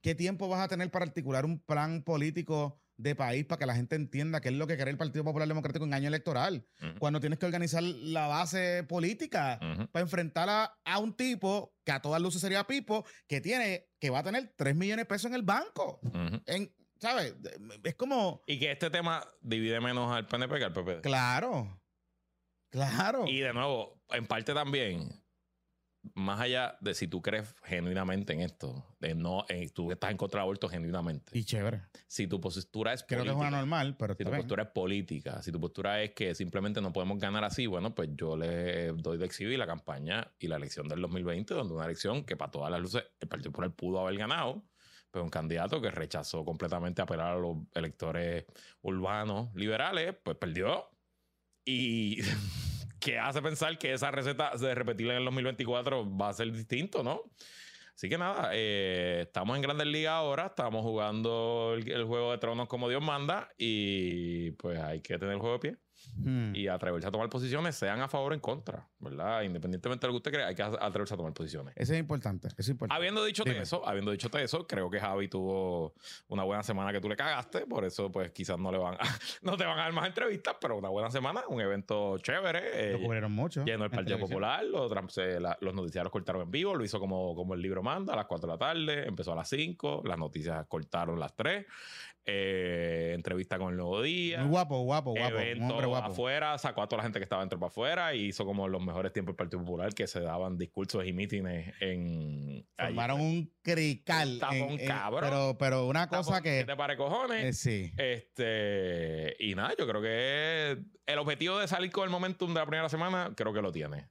¿Qué 0.02 0.16
tiempo 0.16 0.48
vas 0.48 0.62
a 0.62 0.70
tener 0.70 0.90
para 0.92 1.04
articular 1.04 1.44
un 1.44 1.60
plan 1.60 2.04
político 2.04 2.81
de 3.02 3.16
país 3.16 3.45
para 3.45 3.60
que 3.60 3.66
la 3.66 3.76
gente 3.76 3.95
entienda 3.95 4.41
qué 4.41 4.49
es 4.49 4.56
lo 4.56 4.68
que 4.68 4.76
quiere 4.76 4.91
el 4.91 4.97
Partido 4.97 5.24
Popular 5.24 5.47
Democrático 5.47 5.86
en 5.86 5.93
año 5.93 6.08
electoral? 6.08 6.66
Cuando 6.99 7.20
tienes 7.20 7.39
que 7.39 7.45
organizar 7.45 7.84
la 7.84 8.28
base 8.28 8.84
política 8.84 9.60
para 9.91 10.04
enfrentar 10.04 10.49
a, 10.49 10.78
a 10.86 10.99
un 10.99 11.14
tipo 11.16 11.76
que 11.84 11.91
a 11.91 12.02
todas 12.02 12.22
luces 12.22 12.41
sería 12.41 12.66
Pipo, 12.66 13.06
que 13.28 13.41
tiene, 13.41 13.89
que 13.99 14.10
va 14.10 14.20
a 14.20 14.24
tener 14.24 14.54
3 14.56 14.76
millones 14.76 15.04
de 15.04 15.08
pesos 15.08 15.26
en 15.26 15.36
el 15.36 15.43
banco. 15.43 15.99
En, 16.45 16.74
¿Sabes? 16.99 17.36
Es 17.84 17.95
como, 17.95 18.43
Y 18.45 18.60
que 18.60 18.72
este 18.72 18.91
tema 18.91 19.28
divide 19.41 19.80
menos 19.82 20.12
al 20.12 20.28
PNP 20.28 20.60
que 20.60 20.66
al 20.66 20.74
PPD. 20.74 21.02
claro, 21.02 21.82
claro. 22.70 23.26
Y 23.28 23.39
de 23.39 23.54
nuevo, 23.54 23.99
en 24.10 24.28
parte 24.28 24.54
también, 24.54 25.21
más 26.16 26.39
allá 26.39 26.78
de 26.82 26.93
si 26.93 27.08
tú 27.08 27.22
crees 27.22 27.54
genuinamente 27.64 28.34
en 28.34 28.41
esto, 28.41 28.86
de 28.99 29.14
no, 29.14 29.45
eh, 29.49 29.70
tú 29.70 29.91
estás 29.91 30.12
en 30.12 30.18
contra 30.18 30.39
del 30.39 30.43
aborto 30.43 30.68
genuinamente. 30.68 31.38
Y 31.38 31.43
chévere. 31.43 31.84
si 32.08 32.28
tu 32.28 32.41
postura 32.41 32.93
es 32.93 33.04
Creo 33.04 33.24
que 33.24 33.30
es 33.30 33.34
política, 33.34 33.47
una 33.49 33.58
normal, 33.58 33.95
pero 33.97 34.16
si 34.16 34.24
tu 34.24 34.30
bien. 34.30 34.41
postura 34.41 34.64
es 34.64 34.70
política, 34.70 35.41
si 35.41 35.52
tu 35.52 35.60
postura 35.60 36.02
es 36.02 36.12
que 36.12 36.34
simplemente 36.34 36.82
no 36.82 36.91
podemos 36.91 37.20
ganar 37.20 37.43
así, 37.43 37.68
bueno, 37.68 37.93
pues 37.93 38.10
yo 38.16 38.36
le 38.36 38.91
doy 38.93 39.18
de 39.18 39.26
exhibir 39.26 39.60
la 39.60 39.68
campaña 39.68 40.32
y 40.39 40.47
la 40.47 40.56
elección 40.56 40.88
del 40.88 41.02
2020, 41.02 41.54
donde 41.54 41.74
una 41.74 41.86
elección 41.86 42.24
que 42.24 42.36
para 42.36 42.52
todas 42.52 42.72
las 42.72 42.82
luces 42.82 43.04
el 43.20 43.28
Partido 43.28 43.52
Popular 43.52 43.72
pudo 43.72 43.99
haber 43.99 44.18
ganado, 44.18 44.64
pero 45.12 45.24
un 45.24 45.30
candidato 45.30 45.82
que 45.82 45.91
rechazó 45.91 46.43
completamente 46.45 47.02
apelar 47.02 47.34
a 47.34 47.39
los 47.39 47.58
electores 47.74 48.45
urbanos 48.82 49.54
liberales, 49.56 50.16
pues 50.24 50.38
perdió. 50.38 50.89
Y 51.66 52.22
que 53.02 53.20
hace 53.20 53.41
pensar 53.41 53.78
que 53.78 53.91
esa 53.91 54.12
receta 54.12 54.56
de 54.56 54.76
repetirla 54.76 55.14
en 55.14 55.20
el 55.20 55.26
2024 55.26 56.18
va 56.18 56.30
a 56.30 56.34
ser 56.34 56.52
distinto, 56.52 57.04
¿no? 57.04 57.24
Así 58.02 58.10
que 58.10 58.18
nada, 58.18 58.49
eh, 58.52 59.20
estamos 59.28 59.56
en 59.56 59.62
Grandes 59.62 59.86
Ligas 59.86 60.14
ahora, 60.14 60.47
estamos 60.47 60.82
jugando 60.82 61.76
el, 61.78 61.88
el 61.88 62.04
juego 62.06 62.32
de 62.32 62.39
tronos 62.39 62.68
como 62.68 62.89
Dios 62.89 63.04
manda 63.04 63.49
y 63.60 64.49
pues 64.54 64.80
hay 64.80 65.02
que 65.02 65.20
tener 65.20 65.36
el 65.36 65.39
juego 65.39 65.54
de 65.54 65.60
pie 65.60 65.78
Hmm. 66.16 66.56
y 66.56 66.68
atreverse 66.68 67.08
a 67.08 67.12
tomar 67.12 67.30
posiciones, 67.30 67.76
sean 67.76 68.02
a 68.02 68.08
favor 68.08 68.32
o 68.32 68.36
en 68.36 68.41
contra, 68.41 68.88
¿verdad? 68.99 69.43
Independientemente 69.43 70.06
de 70.06 70.08
lo 70.08 70.14
que 70.14 70.18
usted 70.18 70.32
crea, 70.32 70.47
hay 70.47 70.56
que 70.56 70.64
atreverse 70.64 71.14
a 71.14 71.18
tomar 71.18 71.32
posiciones. 71.34 71.74
Eso 71.78 71.93
es 71.93 71.99
importante, 71.99 72.47
eso 72.47 72.56
es 72.58 72.70
importante. 72.70 72.97
Habiendo 72.97 73.24
dicho 73.24 73.43
eso, 73.45 73.88
habiendo 73.88 74.12
dicho 74.12 74.30
eso, 74.38 74.66
creo 74.68 74.89
que 74.89 74.99
Javi 74.99 75.28
tuvo 75.28 75.93
una 76.28 76.43
buena 76.43 76.64
semana 76.64 76.91
que 76.91 76.99
tú 76.99 77.08
le 77.08 77.16
cagaste, 77.16 77.68
por 77.68 77.86
eso 77.86 78.12
pues 78.12 78.32
quizás 78.32 78.58
no 78.58 78.72
le 78.72 78.78
van 78.80 78.95
a, 78.95 78.99
no 79.43 79.56
te 79.58 79.64
van 79.64 79.78
a 79.78 79.84
dar 79.84 79.93
más 79.93 80.08
entrevistas, 80.08 80.56
pero 80.60 80.78
una 80.78 80.89
buena 80.89 81.12
semana, 81.12 81.43
un 81.47 81.62
evento 81.62 82.18
chévere. 82.18 82.89
eh, 82.89 82.93
Lo 82.93 83.02
cubrieron 83.02 83.32
mucho. 83.32 83.64
Lleno 83.64 83.86
el 83.86 83.91
Partido. 83.91 84.18
Popular, 84.20 84.66
los, 84.66 84.91
eh, 85.18 85.39
los 85.60 85.74
noticiarios 85.74 86.12
cortaron 86.12 86.41
en 86.43 86.52
vivo, 86.52 86.76
lo 86.76 86.84
hizo 86.84 86.99
como, 86.99 87.36
como 87.36 87.54
el 87.54 87.62
libro 87.62 87.84
a 87.98 88.16
las 88.16 88.26
4 88.26 88.48
de 88.48 88.54
la 88.54 88.58
tarde, 88.58 89.08
empezó 89.08 89.34
a 89.34 89.36
las 89.36 89.50
5, 89.50 90.02
las 90.06 90.18
noticias 90.18 90.66
cortaron 90.68 91.20
las 91.20 91.36
3, 91.36 91.66
eh, 92.24 93.14
entrevista 93.16 93.58
con 93.58 93.72
el 93.72 93.78
Nuevo 93.78 94.02
Día, 94.02 94.42
Muy 94.42 94.50
guapo, 94.50 94.80
guapo, 94.84 95.12
guapo. 95.12 95.36
Un 95.36 95.42
evento 95.42 95.66
hombre 95.74 95.88
guapo. 95.88 96.12
afuera, 96.12 96.58
sacó 96.60 96.84
a 96.84 96.88
toda 96.88 96.98
la 96.98 97.04
gente 97.04 97.18
que 97.20 97.24
estaba 97.24 97.42
dentro 97.42 97.60
para 97.60 97.70
afuera 97.70 98.14
y 98.14 98.26
hizo 98.28 98.46
como 98.46 98.68
los 98.68 98.80
mejores 98.82 99.12
tiempos 99.12 99.32
del 99.34 99.38
Partido 99.38 99.62
Popular 99.64 99.92
que 99.94 100.06
se 100.06 100.20
daban 100.20 100.56
discursos 100.58 101.04
y 101.06 101.14
mítines 101.14 101.74
en... 101.80 102.64
allí. 102.78 102.89
Formaron 102.94 103.22
un 103.22 103.52
crical. 103.64 104.34
Un 104.34 104.39
tapón 104.39 104.56
en- 104.58 104.80
en- 104.82 104.88
cabrón. 104.88 105.22
pero, 105.24 105.58
pero 105.58 105.88
una 105.88 106.06
Tapón, 106.08 106.26
cosa 106.26 106.42
que. 106.44 106.64
te 106.64 106.76
pare 106.76 106.96
cojones. 106.96 107.44
eh, 107.44 107.54
sí. 107.54 107.92
Este, 107.98 109.36
y 109.39 109.56
nada, 109.56 109.74
yo 109.78 109.88
creo 109.88 110.02
que 110.02 110.78
el 111.08 111.18
objetivo 111.20 111.58
de 111.58 111.68
salir 111.68 111.92
con 111.92 112.04
el 112.04 112.10
momentum 112.12 112.54
de 112.54 112.60
la 112.60 112.66
primera 112.66 112.89
semana, 112.89 113.34
creo 113.36 113.52
que 113.54 113.62
lo 113.62 113.72
tiene. 113.72 114.08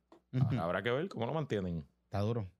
Habrá 0.59 0.83
que 0.83 0.91
ver 0.91 1.09
cómo 1.09 1.26
lo 1.26 1.33
mantienen. 1.35 1.87
Está 2.05 2.20
duro. 2.20 2.51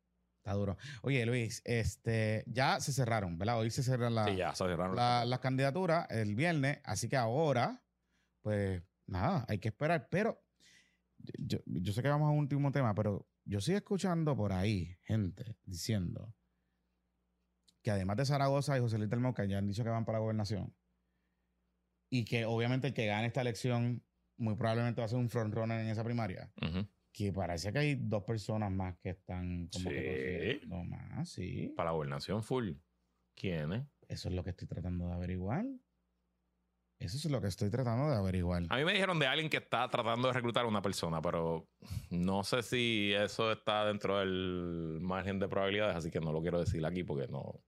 Está 0.41 0.55
duro. 0.55 0.76
Oye, 1.03 1.24
Luis, 1.26 1.61
este, 1.66 2.45
ya 2.47 2.80
se 2.80 2.93
cerraron, 2.95 3.36
¿verdad? 3.36 3.59
Hoy 3.59 3.70
se 3.70 3.82
cerran 3.82 4.14
la- 4.14 4.24
sí, 4.24 4.36
la- 4.97 5.24
las 5.26 5.38
candidaturas 5.41 6.07
el 6.11 6.34
viernes, 6.34 6.80
así 6.84 7.09
que 7.11 7.16
ahora, 7.18 7.82
pues 8.41 8.82
nada, 9.07 9.45
hay 9.49 9.59
que 9.59 9.68
esperar. 9.68 10.09
Pero 10.11 10.43
yo, 11.38 11.59
yo 11.66 11.93
sé 11.93 12.01
que 12.03 12.09
vamos 12.09 12.26
a 12.28 12.30
un 12.30 12.38
último 12.38 12.72
tema, 12.72 12.95
pero 12.95 13.28
yo 13.45 13.61
sigo 13.61 13.76
escuchando 13.76 14.34
por 14.34 14.55
ahí 14.55 14.97
gente 15.03 15.57
diciendo 15.64 16.34
que 17.82 17.91
además 17.91 18.16
de 18.16 18.24
Zaragoza 18.24 18.76
y 18.78 18.80
José 18.80 18.97
Luis 18.97 19.11
del 19.11 19.20
Moca 19.20 19.45
ya 19.45 19.59
han 19.59 19.66
dicho 19.66 19.82
que 19.84 19.91
van 19.91 20.07
para 20.07 20.16
la 20.18 20.22
gobernación 20.22 20.74
y 22.11 22.24
que 22.24 22.47
obviamente 22.47 22.88
el 22.88 22.95
que 22.95 23.07
gane 23.07 23.26
esta 23.26 23.43
elección 23.43 24.03
muy 24.38 24.55
probablemente 24.57 25.03
va 25.03 25.05
a 25.05 25.09
ser 25.09 25.18
un 25.18 25.28
frontrunner 25.28 25.80
en 25.80 25.88
esa 25.88 26.03
primaria. 26.03 26.51
Ujú. 26.62 26.86
Que 27.13 27.33
parece 27.33 27.73
que 27.73 27.79
hay 27.81 27.95
dos 27.97 28.23
personas 28.23 28.71
más 28.71 28.97
que 28.99 29.11
están 29.11 29.69
como 29.73 29.91
Sí. 29.91 29.97
que 29.97 30.61
más, 30.67 31.29
sí. 31.29 31.73
Para 31.77 31.91
la 31.91 31.95
gobernación 31.95 32.43
full. 32.43 32.73
¿Quién 33.35 33.73
es? 33.73 33.83
Eso 34.09 34.29
es 34.29 34.35
lo 34.35 34.45
que 34.45 34.51
estoy 34.51 34.69
tratando 34.69 35.07
de 35.09 35.15
averiguar. 35.15 35.65
Eso 36.99 37.17
es 37.17 37.25
lo 37.31 37.41
que 37.41 37.47
estoy 37.49 37.71
tratando 37.71 38.11
de 38.11 38.17
averiguar. 38.17 38.65
A 38.69 38.77
mí 38.77 38.85
me 38.85 38.93
dijeron 38.93 39.19
de 39.19 39.27
alguien 39.27 39.49
que 39.49 39.57
está 39.57 39.89
tratando 39.89 40.29
de 40.29 40.35
reclutar 40.35 40.67
a 40.67 40.69
una 40.69 40.83
persona, 40.83 41.23
pero 41.23 41.67
no 42.11 42.45
sé 42.45 42.63
si 42.63 43.13
eso 43.15 43.51
está 43.53 43.87
dentro 43.87 44.19
del 44.19 44.99
margen 45.01 45.39
de 45.39 45.49
probabilidades, 45.49 45.97
así 45.97 46.11
que 46.11 46.21
no 46.21 46.31
lo 46.31 46.43
quiero 46.43 46.61
decir 46.61 46.85
aquí 46.85 47.03
porque 47.03 47.27
no, 47.29 47.63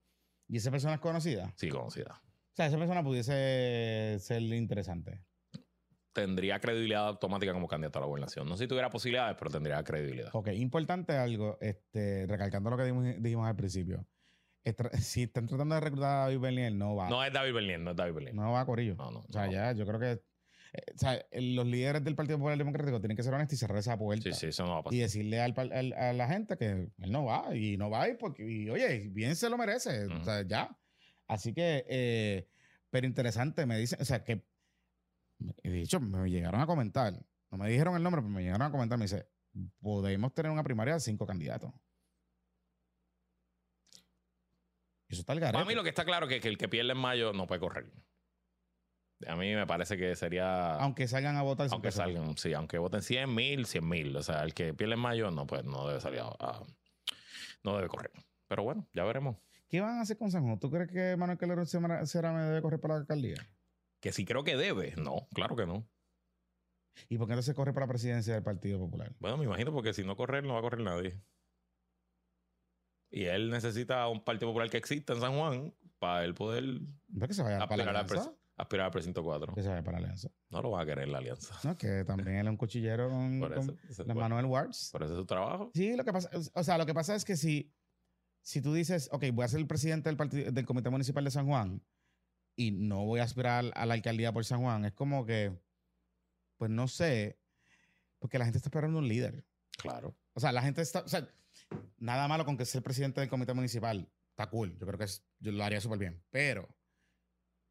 ¿Y 0.48 0.58
esa 0.58 0.70
persona 0.70 0.94
es 0.94 1.00
conocida? 1.00 1.50
sí 1.56 1.70
conocida. 1.70 2.20
O 2.22 2.54
sea, 2.54 2.66
esa 2.66 2.76
persona 2.76 3.02
pudiese 3.02 4.18
ser 4.20 4.42
interesante. 4.42 5.24
Tendría 6.12 6.60
credibilidad 6.60 7.06
automática 7.08 7.52
como 7.54 7.66
candidato 7.66 7.98
a 7.98 8.02
la 8.02 8.06
gobernación. 8.06 8.46
No 8.48 8.56
sé 8.56 8.64
si 8.64 8.68
tuviera 8.68 8.90
posibilidades, 8.90 9.36
pero 9.38 9.50
tendría 9.50 9.82
credibilidad. 9.82 10.28
Ok, 10.34 10.48
importante 10.48 11.14
algo, 11.16 11.56
este, 11.60 12.26
recalcando 12.26 12.68
lo 12.70 12.76
que 12.76 12.82
dijimos, 12.84 13.14
dijimos 13.18 13.46
al 13.48 13.56
principio. 13.56 14.06
Estra- 14.64 14.90
si 15.00 15.22
están 15.22 15.46
tratando 15.46 15.74
de 15.74 15.80
reclutar 15.80 16.10
a 16.10 16.20
David 16.24 16.38
Bernier, 16.40 16.72
no 16.74 16.94
va. 16.96 17.08
No 17.08 17.24
es 17.24 17.32
David 17.32 17.54
Berlín, 17.54 17.82
no 17.84 17.92
es 17.92 17.96
David 17.96 18.14
Berlín. 18.14 18.36
No 18.36 18.52
va 18.52 18.60
a 18.60 18.66
Corillo. 18.66 18.94
No, 18.96 19.10
no. 19.10 19.20
o 19.20 19.32
sea, 19.32 19.46
no. 19.46 19.52
ya, 19.52 19.72
yo 19.72 19.86
creo 19.86 19.98
que. 19.98 20.10
eh, 20.12 20.92
o 20.94 20.98
sea, 20.98 21.24
los 21.32 21.66
líderes 21.66 22.04
del 22.04 22.14
Partido 22.14 22.36
Popular 22.38 22.58
Democrático 22.58 23.00
tienen 23.00 23.16
que 23.16 23.22
ser 23.22 23.32
honestos 23.32 23.54
y 23.54 23.56
cerrar 23.56 23.78
esa 23.78 23.96
puerta. 23.98 24.22
Sí, 24.24 24.32
sí, 24.38 24.46
eso 24.48 24.64
no 24.66 24.72
va 24.72 24.78
a 24.78 24.82
pasar. 24.82 24.94
y 24.94 25.00
decirle 25.00 25.40
al, 25.40 25.54
al- 25.56 25.92
a 25.94 26.12
la 26.12 26.28
gente 26.28 26.56
que 26.58 26.66
él 26.66 26.92
no 26.98 27.24
va 27.24 27.56
y 27.56 27.76
no 27.78 27.88
va 27.90 28.08
y 28.08 28.14
porque 28.14 28.46
y, 28.46 28.68
oye 28.70 29.08
bien 29.10 29.34
se 29.34 29.48
lo 29.50 29.56
merece 29.58 30.06
Ujú. 30.06 30.18
o 30.20 30.24
sea 30.24 30.42
ya 30.46 30.78
así 31.26 31.52
que 31.54 31.84
eh, 31.88 32.46
pero 32.90 33.06
interesante 33.06 33.64
me 33.66 33.76
dicen 33.78 33.98
o 34.00 34.04
sea 34.04 34.22
que 34.22 34.44
de 35.62 35.80
hecho 35.82 36.00
me 36.00 36.28
llegaron 36.30 36.60
a 36.60 36.66
comentar 36.66 37.14
no 37.50 37.58
me 37.58 37.68
dijeron 37.70 37.96
el 37.96 38.02
nombre 38.02 38.20
pero 38.22 38.32
me 38.32 38.42
llegaron 38.42 38.62
a 38.66 38.70
comentar 38.70 38.98
me 38.98 39.04
dice 39.04 39.26
podemos 39.80 40.32
tener 40.34 40.50
una 40.50 40.62
primaria 40.64 40.94
de 40.94 41.00
cinco 41.00 41.26
candidatos 41.26 41.72
eso 45.08 45.20
está 45.20 45.34
el 45.34 45.40
garete. 45.40 45.54
Para 45.58 45.66
mí 45.66 45.74
lo 45.74 45.82
que 45.82 45.90
está 45.90 46.04
claro 46.06 46.26
es 46.26 46.30
que, 46.32 46.40
que 46.40 46.48
el 46.48 46.56
que 46.56 46.68
pierde 46.68 46.92
en 46.92 46.98
mayo 46.98 47.32
no 47.34 47.46
puede 47.46 47.60
correr. 47.60 47.92
A 49.26 49.36
mí 49.36 49.54
me 49.54 49.66
parece 49.66 49.96
que 49.98 50.16
sería... 50.16 50.74
aunque 50.76 51.06
salgan 51.06 51.36
a 51.36 51.42
votar 51.42 51.68
Aunque 51.70 51.92
salgan, 51.92 52.36
sí, 52.38 52.54
aunque 52.54 52.78
voten 52.78 53.02
100 53.02 53.32
mil, 53.34 53.66
100 53.66 53.86
mil. 53.88 54.16
O 54.16 54.22
sea, 54.22 54.42
el 54.42 54.54
que 54.54 54.72
pierde 54.72 54.94
en 54.94 55.00
mayo, 55.00 55.30
no, 55.30 55.46
pues 55.46 55.64
no 55.64 55.86
debe 55.86 56.00
salir 56.00 56.20
a, 56.20 56.28
a- 56.40 56.62
no 57.62 57.76
debe 57.76 57.88
correr. 57.88 58.10
Pero 58.48 58.64
bueno, 58.64 58.88
ya 58.94 59.04
veremos. 59.04 59.36
¿Qué 59.68 59.80
van 59.80 59.98
a 59.98 60.00
hacer 60.00 60.16
con 60.16 60.30
San 60.30 60.44
Juan? 60.44 60.58
¿Tú 60.58 60.70
crees 60.70 60.90
que 60.90 61.14
Manuel 61.16 61.38
Calderón 61.38 61.66
Cerame 61.66 62.40
debe 62.42 62.62
correr 62.62 62.80
para 62.80 62.94
la 62.94 63.00
alcaldía? 63.00 63.36
Que 64.02 64.12
si 64.12 64.24
creo 64.24 64.42
que 64.42 64.56
debe. 64.56 64.94
No, 64.96 65.28
claro 65.32 65.54
que 65.54 65.64
no. 65.64 65.88
¿Y 67.08 67.18
por 67.18 67.28
qué 67.28 67.36
no 67.36 67.42
se 67.42 67.54
corre 67.54 67.72
para 67.72 67.86
la 67.86 67.90
presidencia 67.90 68.34
del 68.34 68.42
Partido 68.42 68.80
Popular? 68.80 69.14
Bueno, 69.20 69.36
me 69.36 69.44
imagino 69.44 69.72
porque 69.72 69.94
si 69.94 70.02
no 70.02 70.16
corre, 70.16 70.42
no 70.42 70.54
va 70.54 70.58
a 70.58 70.62
correr 70.62 70.80
nadie. 70.80 71.22
Y 73.10 73.24
él 73.24 73.48
necesita 73.50 74.08
un 74.08 74.24
Partido 74.24 74.50
Popular 74.50 74.68
que 74.70 74.76
exista 74.76 75.12
en 75.12 75.20
San 75.20 75.38
Juan 75.38 75.74
para 76.00 76.24
él 76.24 76.34
poder 76.34 76.64
que 77.28 77.32
se 77.32 77.44
vaya 77.44 77.60
para 77.68 77.84
la 77.84 77.90
alianza? 78.00 78.34
aspirar 78.56 78.86
al 78.86 78.92
precinto 78.92 79.22
4. 79.22 79.54
Que 79.54 79.62
se 79.62 79.68
vaya 79.68 79.84
para 79.84 80.00
la 80.00 80.06
alianza. 80.06 80.30
No 80.50 80.62
lo 80.62 80.72
va 80.72 80.82
a 80.82 80.86
querer 80.86 81.08
la 81.08 81.18
alianza. 81.18 81.56
No, 81.62 81.78
que 81.78 82.04
también 82.04 82.36
él 82.38 82.46
es 82.46 82.50
un 82.50 82.56
cuchillero 82.56 83.08
con, 83.08 83.38
Manuel 84.16 84.46
Wards. 84.46 84.90
Por 84.90 85.04
eso 85.04 85.12
es 85.12 85.18
su 85.18 85.26
trabajo. 85.26 85.70
Sí, 85.74 85.96
lo 85.96 86.04
que 86.04 86.12
pasa, 86.12 86.28
o 86.54 86.64
sea, 86.64 86.76
lo 86.76 86.86
que 86.86 86.94
pasa 86.94 87.14
es 87.14 87.24
que 87.24 87.36
si, 87.36 87.72
si 88.42 88.60
tú 88.60 88.74
dices, 88.74 89.08
ok, 89.12 89.26
voy 89.32 89.44
a 89.44 89.48
ser 89.48 89.60
el 89.60 89.68
presidente 89.68 90.12
del, 90.12 90.52
del 90.52 90.66
Comité 90.66 90.90
Municipal 90.90 91.22
de 91.22 91.30
San 91.30 91.46
Juan 91.46 91.80
y 92.56 92.70
no 92.72 93.04
voy 93.04 93.20
a 93.20 93.24
aspirar 93.24 93.72
a 93.74 93.86
la 93.86 93.94
alcaldía 93.94 94.32
por 94.32 94.44
San 94.44 94.60
Juan, 94.60 94.84
es 94.84 94.92
como 94.92 95.24
que 95.26 95.52
pues 96.62 96.70
no 96.70 96.86
sé, 96.86 97.40
porque 98.20 98.38
la 98.38 98.44
gente 98.44 98.58
está 98.58 98.68
esperando 98.68 99.00
un 99.00 99.08
líder. 99.08 99.44
Claro. 99.78 100.16
O 100.32 100.38
sea, 100.38 100.52
la 100.52 100.62
gente 100.62 100.80
está, 100.80 101.00
o 101.00 101.08
sea, 101.08 101.28
nada 101.98 102.28
malo 102.28 102.44
con 102.44 102.56
que 102.56 102.64
sea 102.64 102.78
el 102.78 102.84
presidente 102.84 103.20
del 103.20 103.28
comité 103.28 103.52
municipal. 103.52 104.08
Está 104.30 104.48
cool. 104.48 104.78
Yo 104.78 104.86
creo 104.86 104.96
que 104.96 105.06
yo 105.40 105.50
lo 105.50 105.64
haría 105.64 105.80
súper 105.80 105.98
bien. 105.98 106.22
Pero, 106.30 106.68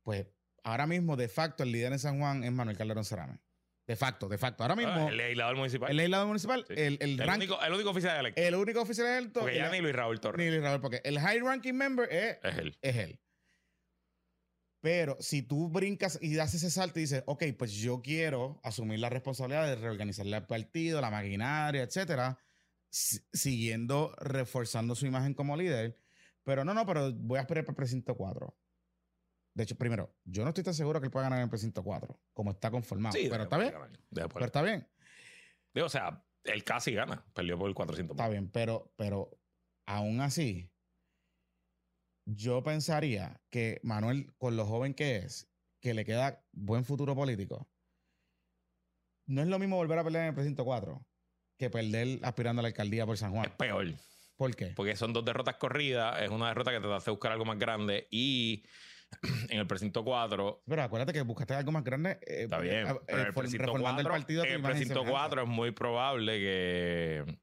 pues, 0.04 0.28
ahora 0.66 0.88
mismo, 0.88 1.16
de 1.16 1.30
facto, 1.30 1.64
el 1.64 1.72
líder 1.72 1.94
en 1.94 2.00
San 2.00 2.20
Juan 2.20 2.44
es 2.44 2.52
Manuel 2.52 2.76
Calderón 2.76 3.06
Cerame. 3.06 3.40
De 3.88 3.96
facto, 3.96 4.28
de 4.28 4.38
facto. 4.38 4.64
Ahora 4.64 4.76
mismo. 4.76 5.08
el 5.08 5.16
legislador 5.16 5.56
municipal. 5.56 5.90
El 5.90 5.96
legislador 5.96 6.28
municipal. 6.28 6.66
El, 6.68 6.98
el, 7.00 7.30
único, 7.30 7.62
el, 7.62 7.74
único, 7.74 7.90
oficial 7.92 8.20
electo. 8.20 8.42
El 8.42 8.56
único 8.56 8.82
oficial 8.82 9.08
electo. 9.08 9.40
Porque 9.40 9.56
ya 9.56 9.70
ni 9.70 9.80
Luis 9.80 9.96
Raúl 9.96 10.20
Torres. 10.20 10.46
Ni 10.46 10.52
Luis 10.52 10.62
Raúl, 10.62 10.82
porque 10.82 11.00
el 11.06 11.18
high 11.18 11.40
ranking 11.40 11.76
member 11.76 12.12
es, 12.12 12.40
es 12.44 12.58
él. 12.58 12.78
Es 12.82 12.96
él. 12.98 13.22
Pero 14.82 15.16
si 15.20 15.44
tú 15.44 15.70
brincas 15.70 16.18
y 16.22 16.34
das 16.34 16.56
ese 16.56 16.72
salto 16.72 16.98
y 17.00 17.04
dices, 17.04 17.24
ok, 17.28 17.44
pues 17.58 17.72
yo 17.74 18.02
quiero 18.02 18.60
asumir 18.64 19.00
la 19.00 19.10
responsabilidad 19.10 19.68
de 19.68 19.76
reorganizar 19.76 20.26
el 20.26 20.44
partido, 20.48 21.00
la 21.00 21.12
maquinaria, 21.12 21.84
etcétera, 21.84 22.40
siguiendo 22.90 24.16
reforzando 24.18 24.96
su 24.96 25.06
imagen 25.06 25.36
como 25.36 25.56
líder. 25.56 26.00
Pero 26.44 26.66
no, 26.66 26.74
no, 26.74 26.86
pero 26.88 27.14
voy 27.14 27.38
a 27.38 27.42
esperar 27.42 27.64
para 27.64 27.74
el 27.74 27.78
precinto 27.78 28.18
4. 28.18 28.58
De 29.54 29.64
hecho, 29.64 29.78
primero, 29.78 30.16
yo 30.24 30.44
no 30.44 30.50
estoy 30.50 30.64
tan 30.64 30.74
seguro 30.74 31.00
que 31.00 31.06
él 31.06 31.12
pueda 31.12 31.26
ganar 31.26 31.40
en 31.40 31.44
el 31.44 31.50
precinto 31.50 31.84
4, 31.84 32.20
como 32.34 32.52
está 32.52 32.72
conformado. 32.72 33.14
Sí, 33.14 33.28
pero 33.30 33.44
está 33.44 33.58
bien. 33.60 33.74
Pero 34.12 34.46
está 34.46 34.62
bien. 34.64 34.88
o 35.76 35.90
sea, 35.90 36.26
él 36.44 36.64
casi 36.64 36.94
gana, 36.94 37.24
perdió 37.36 37.60
por 37.60 37.70
el 37.70 37.76
400. 37.76 38.16
Está 38.16 38.30
bien, 38.30 38.50
pero, 38.50 38.92
pero 38.96 39.38
aún 39.86 40.22
así, 40.22 40.71
yo 42.26 42.64
pensaría 42.64 43.42
que 43.50 43.80
Manuel, 43.84 44.34
con 44.38 44.56
lo 44.56 44.66
joven 44.66 44.94
que 44.94 45.18
es, 45.18 45.50
que 45.82 45.94
le 45.94 46.06
queda 46.06 46.44
buen 46.52 46.86
futuro 46.86 47.16
político, 47.16 47.70
no 49.26 49.42
es 49.42 49.48
lo 49.48 49.60
mismo 49.60 49.78
volver 49.78 50.00
a 50.00 50.04
pelear 50.04 50.24
en 50.24 50.30
el 50.30 50.36
precinto 50.36 50.66
4 50.66 51.06
que 51.58 51.70
perder 51.70 52.20
aspirando 52.24 52.60
a 52.60 52.64
la 52.64 52.70
alcaldía 52.70 53.06
por 53.06 53.18
San 53.18 53.32
Juan. 53.32 53.46
Es 53.46 53.52
peor. 53.52 53.88
¿Por 54.36 54.56
qué? 54.56 54.74
Porque 54.76 54.96
son 54.96 55.14
dos 55.14 55.24
derrotas 55.24 55.58
corridas, 55.58 56.20
es 56.22 56.32
una 56.32 56.48
derrota 56.48 56.72
que 56.72 56.80
te 56.80 56.92
hace 56.92 57.12
buscar 57.12 57.32
algo 57.32 57.46
más 57.46 57.60
grande 57.60 58.08
y 58.10 58.64
en 59.50 59.60
el 59.60 59.68
precinto 59.68 60.04
4. 60.04 60.64
Pero 60.66 60.82
acuérdate 60.82 61.14
que 61.14 61.22
buscaste 61.22 61.54
algo 61.54 61.72
más 61.72 61.84
grande. 61.84 62.18
Eh, 62.22 62.44
está 62.44 62.58
bien. 62.60 62.88
Eh, 62.88 62.96
pero 63.06 63.22
el 63.22 63.34
precinto 63.34 63.72
4, 63.72 64.00
el 64.00 64.08
partido. 64.08 64.44
En 64.44 64.54
el 64.54 64.62
precinto 64.62 65.06
4 65.06 65.44
es 65.44 65.48
muy 65.48 65.72
probable 65.72 66.40
que 66.40 67.40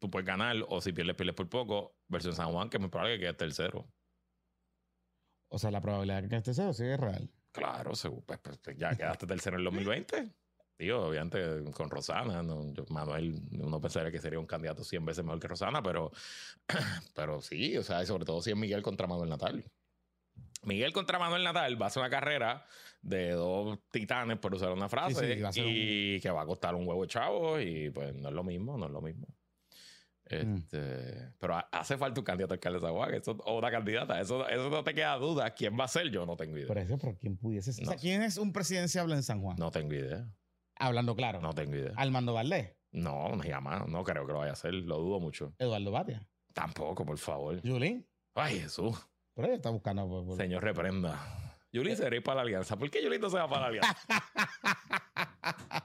tú 0.00 0.10
puedes 0.10 0.26
ganar 0.26 0.56
o 0.68 0.80
si 0.80 0.92
pierdes, 0.92 1.14
pierdes 1.14 1.34
por 1.34 1.48
poco. 1.48 1.96
Versión 2.08 2.34
San 2.34 2.50
Juan, 2.52 2.70
que 2.70 2.78
es 2.78 2.80
muy 2.80 2.90
probable 2.90 3.16
que 3.16 3.20
quedes 3.20 3.36
tercero. 3.36 3.86
O 5.54 5.58
sea, 5.58 5.70
la 5.70 5.82
probabilidad 5.82 6.22
de 6.22 6.28
que 6.30 6.36
esté 6.36 6.54
cero 6.54 6.72
sí 6.72 6.84
es 6.84 6.98
real. 6.98 7.30
Claro, 7.52 7.92
pues, 8.24 8.40
pues, 8.42 8.76
ya 8.78 8.96
quedaste 8.96 9.26
tercero 9.26 9.56
en 9.56 9.60
el 9.60 9.64
2020. 9.66 10.32
Tío, 10.78 11.08
obviamente 11.08 11.70
con 11.72 11.90
Rosana, 11.90 12.42
Manuel, 12.88 13.38
uno 13.60 13.78
pensaría 13.78 14.10
que 14.10 14.18
sería 14.18 14.38
un 14.38 14.46
candidato 14.46 14.82
100 14.82 15.04
veces 15.04 15.22
mejor 15.22 15.38
que 15.38 15.48
Rosana, 15.48 15.82
pero, 15.82 16.10
pero 17.14 17.42
sí, 17.42 17.76
o 17.76 17.82
sea, 17.82 18.04
sobre 18.06 18.24
todo 18.24 18.40
si 18.40 18.50
es 18.50 18.56
Miguel 18.56 18.82
contra 18.82 19.06
Manuel 19.06 19.28
Natal. 19.28 19.62
Miguel 20.62 20.94
contra 20.94 21.18
Manuel 21.18 21.44
Natal 21.44 21.80
va 21.80 21.86
a 21.86 21.90
ser 21.90 22.00
una 22.00 22.10
carrera 22.10 22.64
de 23.02 23.32
dos 23.32 23.78
titanes, 23.90 24.38
por 24.38 24.54
usar 24.54 24.72
una 24.72 24.88
frase, 24.88 25.38
y 25.56 26.18
que 26.18 26.30
va 26.30 26.42
a 26.42 26.46
costar 26.46 26.74
un 26.74 26.88
huevo 26.88 27.02
de 27.02 27.08
chavo 27.08 27.60
y 27.60 27.90
pues 27.90 28.14
no 28.14 28.30
es 28.30 28.34
lo 28.34 28.42
mismo, 28.42 28.78
no 28.78 28.86
es 28.86 28.92
lo 28.92 29.02
mismo. 29.02 29.26
Mm. 30.44 30.56
Este, 30.56 31.32
Pero 31.38 31.58
hace 31.70 31.96
falta 31.96 32.20
un 32.20 32.24
candidato 32.24 32.54
alcalde 32.54 32.78
de 32.78 32.86
San 32.86 32.94
Juan 32.94 33.14
eso, 33.14 33.32
o 33.44 33.58
una 33.58 33.70
candidata. 33.70 34.20
Eso, 34.20 34.48
eso 34.48 34.70
no 34.70 34.82
te 34.82 34.94
queda 34.94 35.16
duda. 35.16 35.50
¿Quién 35.50 35.78
va 35.78 35.84
a 35.84 35.88
ser? 35.88 36.10
Yo 36.10 36.26
no 36.26 36.36
tengo 36.36 36.56
idea. 36.56 36.68
Por 36.68 36.78
eso, 36.78 36.98
¿por 36.98 37.16
quién 37.18 37.36
pudiese 37.36 37.72
ser? 37.72 37.86
¿quién 37.96 38.22
es 38.22 38.38
un 38.38 38.52
presidenciable 38.52 39.14
en 39.14 39.22
San 39.22 39.40
Juan? 39.40 39.56
No 39.58 39.70
tengo 39.70 39.94
idea. 39.94 40.26
Hablando 40.76 41.14
claro. 41.14 41.40
No 41.40 41.52
tengo 41.52 41.76
idea. 41.76 41.92
¿Armando 41.96 42.34
Valdés? 42.34 42.74
No, 42.92 43.28
no 43.36 43.42
llama. 43.42 43.84
No 43.88 44.04
creo 44.04 44.26
que 44.26 44.32
lo 44.32 44.38
vaya 44.40 44.50
a 44.50 44.54
hacer. 44.54 44.74
Lo 44.74 44.98
dudo 44.98 45.20
mucho. 45.20 45.54
¿Eduardo 45.58 45.90
Batia? 45.90 46.28
Tampoco, 46.52 47.04
por 47.04 47.18
favor. 47.18 47.60
¿Yulín? 47.62 48.06
Ay, 48.34 48.60
Jesús. 48.60 48.96
Pero 49.34 49.48
ella 49.48 49.56
está 49.56 49.70
buscando. 49.70 50.36
Señor, 50.36 50.62
reprenda. 50.62 51.18
Yulín 51.72 51.96
se 51.96 52.06
ir 52.14 52.22
para 52.22 52.36
la 52.36 52.42
alianza. 52.42 52.76
¿Por 52.76 52.90
qué 52.90 53.02
Yulín 53.02 53.20
no 53.20 53.30
se 53.30 53.38
va 53.38 53.48
para 53.48 53.62
la 53.62 53.66
alianza? 53.68 53.96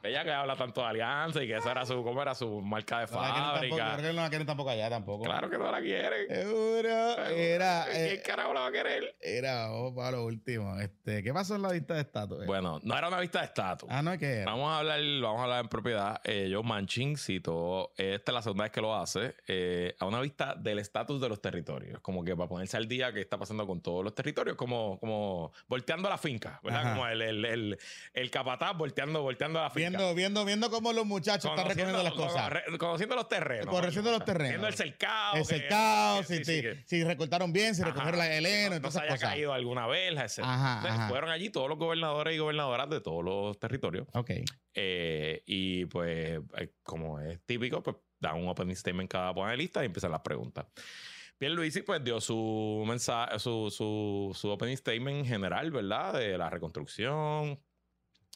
Ella 0.04 0.24
que 0.24 0.32
habla 0.32 0.56
tanto 0.56 0.82
de 0.82 0.88
alianza 0.88 1.44
y 1.44 1.48
que 1.48 1.58
esa 1.58 1.72
era 1.72 1.86
su, 1.86 2.04
¿cómo 2.04 2.22
era 2.22 2.36
su 2.36 2.62
marca 2.62 3.00
de 3.00 3.08
fábrica. 3.08 3.76
Claro 3.76 4.02
que 4.02 4.14
no 4.14 4.22
la 4.22 4.30
quieren 4.30 4.48
tampoco 4.48 4.70
allá 4.70 4.90
tampoco. 4.90 5.24
Claro 5.24 5.50
que 5.50 5.58
no 5.58 5.72
la 5.72 5.82
quieren. 5.82 6.28
Seguro. 6.28 7.26
Era. 7.28 7.86
¿Quién 7.90 8.06
eh, 8.06 8.22
carajo 8.26 8.54
la 8.54 8.62
va 8.62 8.68
a 8.68 8.72
querer? 8.72 9.16
Era, 9.20 9.68
vamos 9.70 9.94
para 9.96 10.12
lo 10.12 10.26
último. 10.26 10.80
Este, 10.80 11.24
¿Qué 11.24 11.34
pasó 11.34 11.56
en 11.56 11.64
la 11.64 11.72
vista 11.72 11.96
de 11.96 12.02
estatus? 12.02 12.46
Bueno, 12.46 12.80
no 12.84 12.98
era 12.98 13.08
una 13.08 13.20
vista 13.20 13.40
de 13.40 13.46
estatus. 13.46 13.90
Ah, 13.92 14.02
no 14.02 14.14
es 14.14 14.20
que 14.20 14.44
Vamos 14.46 14.70
a 14.70 14.80
hablar, 14.80 15.00
vamos 15.22 15.40
a 15.40 15.44
hablar 15.44 15.62
en 15.62 15.70
propiedad. 15.70 16.22
Eh, 16.24 16.50
Joe 16.54 16.64
Manchin 16.64 17.18
citó, 17.18 17.94
esta 17.98 18.32
es 18.32 18.34
la 18.34 18.42
segunda 18.42 18.66
vez 18.66 18.72
que 18.72 18.82
lo 18.82 18.96
hace, 18.96 19.36
eh, 19.48 19.96
a 20.00 20.06
una 20.06 20.22
vista 20.22 20.56
del 20.56 20.80
estatus 20.80 21.20
de 21.20 21.30
los 21.30 21.42
territorios. 21.42 22.00
Como 22.02 22.24
que 22.24 22.36
para 22.36 22.48
ponerse 22.48 22.78
al 22.78 22.88
día 22.88 23.12
qué 23.12 23.22
está 23.22 23.38
pasando 23.38 23.66
con 23.66 23.82
todos 23.82 24.04
los 24.04 24.14
territorios, 24.14 24.56
como, 24.56 25.00
como 25.00 25.52
volteando 25.68 26.10
la 26.10 26.18
finca, 26.18 26.60
¿verdad? 26.64 26.94
Como 26.94 27.08
el, 27.08 27.22
el, 27.22 27.46
el, 27.46 27.78
el 28.14 28.32
capataz 28.32 28.78
volteando, 28.78 29.22
volteando 29.24 29.47
la 29.54 29.70
finca. 29.70 29.90
Viendo, 29.90 30.16
viendo, 30.16 30.46
viendo 30.46 30.70
cómo 30.70 30.94
los 30.94 31.06
muchachos 31.06 31.52
están 31.52 31.68
recogiendo 31.68 32.04
las 32.04 32.14
cosas. 32.14 32.52
Conociendo 32.78 33.16
los 33.16 33.28
terrenos. 33.28 33.68
Conociendo 33.68 34.12
los 34.12 34.26
terrenos. 34.26 34.50
Viendo 34.50 34.68
el 34.68 34.74
cercado. 34.74 35.36
El 35.36 35.46
cercado, 35.46 36.24
si, 36.24 36.44
si, 36.44 37.04
recortaron 37.04 37.54
bien, 37.54 37.76
si 37.76 37.84
recogieron 37.84 38.18
la 38.18 38.34
heleno, 38.34 38.76
entonces. 38.76 39.02
No 39.02 39.08
se 39.08 39.14
haya 39.14 39.18
caído 39.18 39.54
alguna 39.54 39.88
vez, 39.88 40.12
etc. 40.14 40.46
entonces, 40.48 41.08
fueron 41.10 41.30
allí 41.30 41.50
todos 41.50 41.70
los 41.70 41.78
gobernadores 41.78 42.36
y 42.36 42.38
gobernadoras 42.38 42.90
de 42.90 43.02
todos 43.02 43.24
los 43.24 43.60
territorios. 43.60 44.08
Ok. 44.14 44.32
Eh, 44.74 45.44
y 45.46 45.86
pues, 45.86 46.40
eh, 46.58 46.74
como 46.84 47.20
es 47.20 47.40
típico, 47.46 47.82
pues 47.82 47.98
dan 48.20 48.38
un 48.38 48.48
opening 48.48 48.76
statement 48.76 49.10
cada 49.10 49.34
panelista 49.34 49.84
y 49.84 49.88
empiezan 49.88 50.12
las 50.12 50.22
preguntas. 50.22 50.66
Pierluisi 51.38 51.84
pues 51.84 52.04
dio 52.04 52.20
su 52.20 52.84
mensaje, 52.88 53.38
su, 53.40 53.70
su, 53.70 54.32
su 54.36 54.50
opening 54.50 54.76
statement 54.76 55.28
general, 55.28 55.70
¿verdad? 55.72 56.14
De 56.14 56.38
la 56.38 56.50
reconstrucción, 56.50 57.60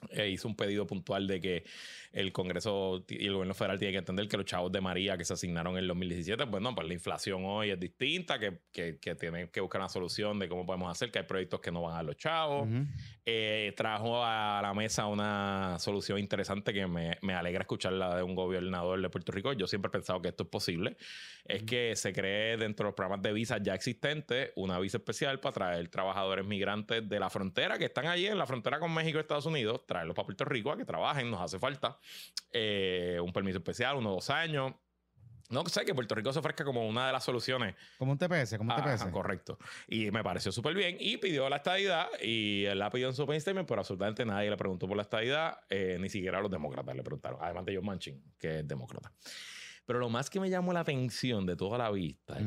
eh, 0.09 0.29
hizo 0.29 0.47
un 0.47 0.55
pedido 0.55 0.87
puntual 0.87 1.27
de 1.27 1.39
que 1.39 1.63
el 2.11 2.33
Congreso 2.33 3.05
y 3.07 3.25
el 3.25 3.33
gobierno 3.33 3.53
federal 3.53 3.79
tienen 3.79 3.93
que 3.93 3.99
entender 3.99 4.27
que 4.27 4.37
los 4.37 4.45
chavos 4.45 4.71
de 4.71 4.81
María 4.81 5.17
que 5.17 5.23
se 5.23 5.33
asignaron 5.33 5.73
en 5.73 5.79
el 5.79 5.87
2017, 5.87 6.45
pues 6.47 6.61
no, 6.61 6.75
pues 6.75 6.87
la 6.87 6.93
inflación 6.93 7.43
hoy 7.45 7.69
es 7.69 7.79
distinta, 7.79 8.37
que, 8.37 8.59
que, 8.71 8.97
que 8.99 9.15
tienen 9.15 9.47
que 9.47 9.61
buscar 9.61 9.79
una 9.79 9.89
solución 9.89 10.39
de 10.39 10.49
cómo 10.49 10.65
podemos 10.65 10.91
hacer, 10.91 11.11
que 11.11 11.19
hay 11.19 11.25
proyectos 11.25 11.61
que 11.61 11.71
no 11.71 11.83
van 11.83 11.95
a 11.97 12.03
los 12.03 12.17
chavos. 12.17 12.67
Eh, 13.25 13.73
trajo 13.77 14.25
a 14.25 14.59
la 14.61 14.73
mesa 14.73 15.05
una 15.05 15.77
solución 15.79 16.17
interesante 16.17 16.73
que 16.73 16.87
me, 16.87 17.17
me, 17.21 17.33
alegra 17.33 17.61
escucharla 17.61 18.15
de 18.15 18.23
un 18.23 18.35
gobernador 18.35 18.99
de 18.99 19.09
Puerto 19.09 19.31
Rico. 19.31 19.53
Yo 19.53 19.67
siempre 19.67 19.89
he 19.89 19.91
pensado 19.91 20.21
que 20.21 20.29
esto 20.29 20.43
es 20.43 20.49
posible. 20.49 20.97
Es 21.45 21.63
que 21.63 21.95
se 21.95 22.13
cree 22.13 22.57
dentro 22.57 22.85
de 22.85 22.89
los 22.89 22.95
programas 22.95 23.21
de 23.21 23.31
visas 23.31 23.59
ya 23.61 23.73
existentes 23.75 24.51
una 24.55 24.79
visa 24.79 24.97
especial 24.97 25.39
para 25.39 25.53
traer 25.53 25.87
trabajadores 25.89 26.45
migrantes 26.45 27.07
de 27.07 27.19
la 27.19 27.29
frontera 27.29 27.77
que 27.77 27.85
están 27.85 28.07
allí 28.07 28.27
en 28.27 28.37
la 28.37 28.45
frontera 28.45 28.79
con 28.79 28.93
México 28.93 29.17
y 29.17 29.21
Estados 29.21 29.45
Unidos, 29.45 29.81
traerlos 29.91 30.15
para 30.15 30.25
Puerto 30.25 30.45
Rico 30.45 30.71
a 30.71 30.77
que 30.77 30.85
trabajen, 30.85 31.29
nos 31.29 31.41
hace 31.41 31.59
falta. 31.59 31.97
Eh, 32.51 33.19
un 33.21 33.33
permiso 33.33 33.57
especial, 33.57 33.97
uno 33.97 34.11
o 34.11 34.15
dos 34.15 34.29
años. 34.29 34.73
No 35.49 35.65
sé 35.65 35.83
que 35.83 35.93
Puerto 35.93 36.15
Rico 36.15 36.31
se 36.31 36.39
ofrezca 36.39 36.63
como 36.63 36.87
una 36.87 37.07
de 37.07 37.11
las 37.11 37.25
soluciones. 37.25 37.75
Como 37.97 38.13
un 38.13 38.17
TPS, 38.17 38.57
como 38.57 38.73
un 38.73 38.81
TPS. 38.81 39.05
correcto. 39.11 39.57
Y 39.85 40.09
me 40.09 40.23
pareció 40.23 40.49
súper 40.51 40.73
bien. 40.73 40.95
Y 40.97 41.17
pidió 41.17 41.49
la 41.49 41.57
estadidad. 41.57 42.07
Y 42.21 42.63
él 42.65 42.79
la 42.79 42.89
pidió 42.89 43.09
en 43.09 43.13
su 43.13 43.23
open 43.23 43.41
pero 43.67 43.81
absolutamente 43.81 44.23
nadie 44.23 44.49
le 44.49 44.55
preguntó 44.55 44.87
por 44.87 44.95
la 44.95 45.03
estadidad. 45.03 45.59
Eh, 45.69 45.97
ni 45.99 46.07
siquiera 46.07 46.39
los 46.39 46.49
demócratas 46.49 46.95
le 46.95 47.03
preguntaron. 47.03 47.37
Además 47.41 47.65
de 47.65 47.75
John 47.75 47.85
Manchin, 47.85 48.23
que 48.39 48.59
es 48.59 48.67
demócrata. 48.67 49.11
Pero 49.85 49.99
lo 49.99 50.09
más 50.09 50.29
que 50.29 50.39
me 50.39 50.49
llamó 50.49 50.71
la 50.71 50.79
atención 50.79 51.45
de 51.45 51.57
toda 51.57 51.77
la 51.77 51.91
vista, 51.91 52.37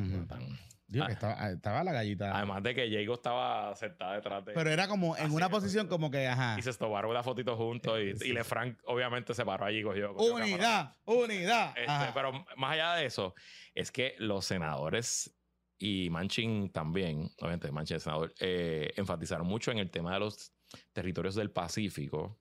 Digo, 0.86 1.04
Ah. 1.04 1.06
que 1.08 1.12
estaba, 1.14 1.50
estaba 1.50 1.82
la 1.84 1.92
gallita. 1.92 2.36
Además 2.36 2.62
de 2.62 2.74
que 2.74 2.90
Jago 2.90 3.14
estaba 3.14 3.74
sentada 3.74 4.14
detrás 4.16 4.44
de 4.44 4.52
pero 4.52 4.70
era 4.70 4.86
como 4.86 5.16
en 5.16 5.30
una 5.32 5.48
posición 5.48 5.88
como 5.88 6.10
que, 6.10 6.28
ajá. 6.28 6.56
y 6.58 6.62
se 6.62 6.72
tomaron 6.74 7.10
una 7.10 7.22
fotito 7.22 7.56
juntos 7.56 7.98
y, 8.00 8.14
Sí. 8.16 8.28
y 8.28 8.32
LeFranc 8.32 8.78
obviamente 8.84 9.32
se 9.34 9.44
paró 9.46 9.64
allí 9.64 9.78
y 9.78 9.82
cogió. 9.82 10.12
Unidad, 10.14 10.94
unidad. 11.06 11.74
Este, 11.76 12.12
pero 12.12 12.32
más 12.56 12.72
allá 12.72 12.94
de 12.96 13.06
eso, 13.06 13.34
es 13.74 13.90
que 13.90 14.14
los 14.18 14.44
senadores 14.44 15.34
y 15.78 16.08
Manchin 16.10 16.70
también, 16.70 17.30
obviamente 17.38 17.72
Manchin 17.72 17.96
es 17.96 18.02
senador, 18.04 18.34
eh, 18.38 18.92
enfatizaron 18.96 19.46
mucho 19.46 19.70
en 19.72 19.78
el 19.78 19.90
tema 19.90 20.12
de 20.12 20.20
los 20.20 20.52
territorios 20.92 21.34
del 21.34 21.50
Pacífico 21.50 22.38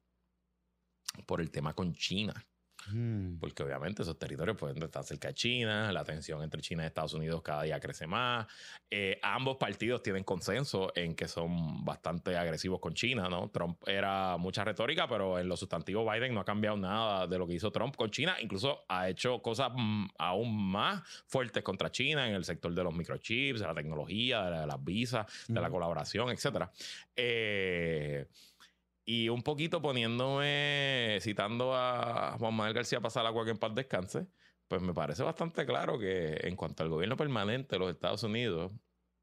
por 1.26 1.40
el 1.42 1.50
tema 1.50 1.74
con 1.74 1.94
China. 1.94 2.34
Mm. 2.92 3.38
Porque 3.40 3.64
obviamente 3.64 4.02
esos 4.02 4.18
territorios 4.18 4.58
pueden 4.58 4.82
estar 4.84 5.04
cerca 5.04 5.30
de 5.30 5.34
China, 5.34 5.92
la 5.92 6.04
tensión 6.04 6.42
entre 6.44 6.62
China 6.62 6.84
y 6.84 6.88
Estados 6.88 7.14
Unidos 7.14 7.42
cada 7.42 7.64
día 7.64 7.80
crece 7.80 8.08
más. 8.08 8.48
Eh, 8.90 9.20
ambos 9.22 9.58
partidos 9.58 10.04
tienen 10.04 10.24
consenso 10.24 10.92
en 10.96 11.16
que 11.16 11.28
son 11.28 11.84
bastante 11.84 12.36
agresivos 12.38 12.80
con 12.80 12.94
China, 12.94 13.28
¿no? 13.30 13.50
Trump 13.50 13.82
era 13.88 14.38
mucha 14.38 14.64
retórica, 14.64 15.08
pero 15.08 15.40
en 15.40 15.48
lo 15.48 15.58
sustantivo 15.58 16.10
Biden 16.10 16.34
no 16.34 16.42
ha 16.42 16.46
cambiado 16.46 16.78
nada 16.78 17.28
de 17.28 17.38
lo 17.38 17.48
que 17.48 17.54
hizo 17.54 17.72
Trump 17.72 17.96
con 17.96 18.12
China. 18.12 18.36
Incluso 18.42 18.86
ha 18.90 19.10
hecho 19.10 19.42
cosas 19.42 19.72
mm, 19.76 20.08
aún 20.18 20.72
más 20.72 21.02
fuertes 21.28 21.64
contra 21.64 21.92
China 21.92 22.28
en 22.28 22.36
el 22.36 22.44
sector 22.46 22.74
de 22.74 22.84
los 22.84 22.94
microchips, 22.94 23.60
de 23.62 23.68
la 23.68 23.74
tecnología, 23.74 24.44
de, 24.44 24.52
la- 24.52 24.62
de 24.62 24.68
las 24.68 24.84
visas, 24.84 25.26
de 25.48 25.60
la 25.62 25.70
colaboración. 25.70 26.30
Eh, 27.16 28.28
y 29.06 29.30
un 29.30 29.44
poquito 29.44 29.82
poniéndome, 29.82 31.18
citando 31.22 31.76
a 31.76 32.36
Juan 32.40 32.54
Manuel 32.54 32.74
García 32.74 33.02
Pasalagua, 33.02 33.44
que 33.46 33.52
en 33.52 33.58
paz 33.58 33.74
descanse, 33.76 34.28
pues 34.68 34.82
me 34.82 34.94
parece 34.94 35.24
bastante 35.24 35.66
claro 35.66 36.00
que 36.00 36.40
en 36.44 36.56
cuanto 36.56 36.84
al 36.84 36.90
gobierno 36.90 37.18
permanente 37.18 37.76
de 37.76 37.80
los 37.80 37.92
Estados 37.92 38.24
Unidos, 38.24 38.72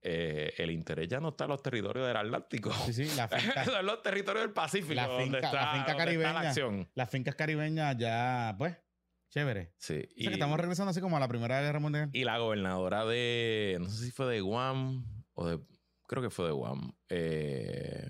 eh, 0.03 0.53
el 0.59 0.71
interés 0.71 1.09
ya 1.09 1.21
no 1.21 1.31
está 1.31 1.45
en 1.45 1.51
los 1.51 1.63
territorios 1.63 2.07
del 2.07 2.17
Atlántico. 2.17 2.73
Sí, 2.87 2.93
sí, 2.93 3.17
la 3.17 3.29
finca, 3.29 3.65
Son 3.65 3.85
los 3.85 4.03
territorios 4.03 4.45
del 4.45 4.53
Pacífico 4.53 4.95
La 4.95 5.07
donde, 5.07 5.25
finca- 5.25 5.39
está, 5.47 5.53
la 5.53 5.61
finca 5.73 5.77
donde 5.77 5.91
está 5.93 5.97
caribeña. 5.97 6.33
la 6.33 6.41
acción. 6.49 6.91
las 6.95 7.11
fincas 7.11 7.35
caribeñas 7.35 7.97
ya, 7.99 8.55
pues, 8.59 8.77
chévere. 9.31 9.73
Sí. 9.79 9.95
O 9.95 9.97
sea 10.01 10.09
Y, 10.17 10.27
que 10.29 10.33
estamos 10.35 10.59
regresando 10.59 10.91
así 10.91 11.01
como 11.01 11.17
a 11.17 11.21
la 11.21 11.29
Primera 11.29 11.61
Guerra 11.61 11.81
Mundial. 11.81 12.11
y 12.13 12.25
la 12.25 12.39
gobernadora 12.39 13.05
de, 13.07 13.77
no 13.81 13.89
sé 13.91 14.05
si 14.07 14.11
fue 14.11 14.27
de 14.27 14.41
Guam 14.41 15.05
o 15.35 15.49
de, 15.49 15.61
creo 16.07 16.23
que 16.23 16.31
fue 16.31 16.47
de 16.47 16.53
Guam. 16.53 16.93
Eh, 17.09 18.09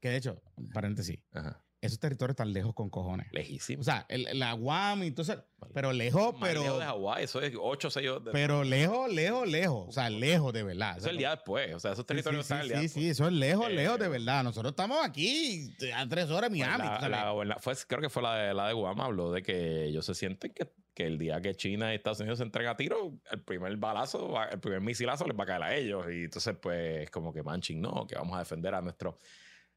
Que 0.00 0.08
de 0.10 0.16
hecho, 0.16 0.42
paréntesis, 0.72 1.18
ajá, 1.32 1.62
esos 1.80 2.00
territorios 2.00 2.32
están 2.32 2.52
lejos 2.52 2.74
con 2.74 2.90
cojones. 2.90 3.26
lejísimo. 3.32 3.80
O 3.82 3.84
sea, 3.84 4.06
el, 4.08 4.26
la 4.38 4.52
Guam 4.54 5.04
y 5.04 5.08
entonces, 5.08 5.38
pero 5.72 5.92
lejos, 5.92 6.32
Más 6.40 6.52
lejos 6.52 6.64
pero, 6.66 6.78
de 6.78 6.84
Hawái, 6.84 7.24
eso 7.24 7.40
es 7.40 7.52
8 7.60 7.88
o 7.88 7.90
6 7.90 8.08
horas 8.08 8.24
de- 8.24 8.30
pero 8.32 8.64
lejos, 8.64 9.12
lejos, 9.12 9.46
lejos. 9.46 9.88
O 9.88 9.92
sea, 9.92 10.10
lejos 10.10 10.52
de 10.52 10.62
verdad. 10.64 10.96
Eso 10.96 11.06
es 11.06 11.12
el 11.12 11.18
día 11.18 11.30
después. 11.30 11.74
O 11.74 11.78
sea, 11.78 11.92
esos 11.92 12.02
Sí, 12.02 12.06
territorios 12.08 12.46
sí, 12.46 12.54
están 12.54 12.60
el 12.60 12.64
sí, 12.64 12.68
día 12.70 12.76
sí, 12.78 12.82
después. 12.84 13.04
sí, 13.04 13.10
eso 13.10 13.26
es 13.26 13.32
lejos, 13.34 13.66
Eh, 13.68 13.72
lejos 13.74 13.98
de 14.00 14.08
verdad. 14.08 14.42
Nosotros 14.42 14.72
estamos 14.72 14.98
aquí 15.04 15.70
a 15.94 16.08
tres 16.08 16.30
horas 16.30 16.50
en 16.50 16.56
Pues 16.58 16.66
Miami. 16.68 16.84
la- 16.84 16.94
tú 16.98 17.00
sabes. 17.12 17.46
la 17.48 17.58
fue, 17.60 17.74
creo 17.86 18.00
que 18.00 18.08
fue 18.10 18.22
la 18.22 18.34
de, 18.36 18.54
la 18.54 18.66
de 18.68 18.72
Guam, 18.72 19.00
habló 19.00 19.30
de 19.30 19.42
que 19.42 19.84
ellos 19.84 20.04
se 20.06 20.14
sienten 20.14 20.52
que, 20.54 20.72
que 20.94 21.04
el 21.06 21.18
día 21.18 21.40
que 21.40 21.54
China 21.54 21.92
y 21.92 21.96
Estados 21.96 22.18
Unidos 22.20 22.38
se 22.38 22.44
entreguen 22.44 22.70
a 22.72 22.76
tiro, 22.76 23.20
el 23.30 23.42
primer 23.42 23.76
balazo, 23.76 24.34
el 24.50 24.58
primer 24.58 24.80
misilazo 24.80 25.24
les 25.26 25.38
va 25.38 25.44
a 25.44 25.46
caer 25.46 25.62
a 25.62 25.74
ellos. 25.76 26.06
Y 26.10 26.24
entonces, 26.24 26.56
pues, 26.60 27.10
como 27.10 27.32
que 27.32 27.42
Manchin, 27.44 27.80
no, 27.80 28.06
que 28.08 28.16
vamos 28.16 28.34
a 28.34 28.40
defender 28.40 28.74
a 28.74 28.80
nuestros 28.80 29.14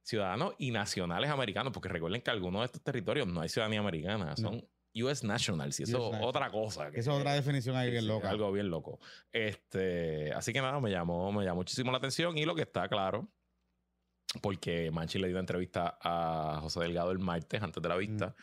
ciudadanos 0.03 0.53
y 0.57 0.71
nacionales 0.71 1.29
americanos, 1.29 1.73
porque 1.73 1.89
recuerden 1.89 2.21
que 2.21 2.31
algunos 2.31 2.61
de 2.61 2.65
estos 2.65 2.81
territorios 2.81 3.27
no 3.27 3.41
hay 3.41 3.49
ciudadanía 3.49 3.79
americana, 3.79 4.35
son 4.35 4.67
US 4.95 5.23
nationals, 5.23 5.79
y 5.79 5.83
eso 5.83 6.13
es 6.13 6.19
otra 6.21 6.49
cosa. 6.49 6.87
Esa 6.89 6.99
es 6.99 7.07
otra 7.07 7.33
definición 7.33 7.75
ahí 7.75 7.91
bien 7.91 8.07
loca. 8.07 8.29
Algo 8.29 8.51
bien 8.51 8.69
loco. 8.69 8.99
Este, 9.31 10.31
así 10.33 10.51
que 10.51 10.61
nada, 10.61 10.79
me 10.79 10.89
llamó, 10.89 11.31
me 11.31 11.43
llamó 11.43 11.57
muchísimo 11.57 11.91
la 11.91 11.97
atención 11.97 12.37
y 12.37 12.45
lo 12.45 12.55
que 12.55 12.63
está 12.63 12.87
claro, 12.87 13.29
porque 14.41 14.91
Manchi 14.91 15.19
le 15.19 15.27
dio 15.27 15.35
una 15.35 15.41
entrevista 15.41 15.97
a 16.01 16.59
José 16.61 16.81
Delgado 16.81 17.11
el 17.11 17.19
martes 17.19 17.61
antes 17.61 17.81
de 17.81 17.89
la 17.89 17.95
vista, 17.95 18.35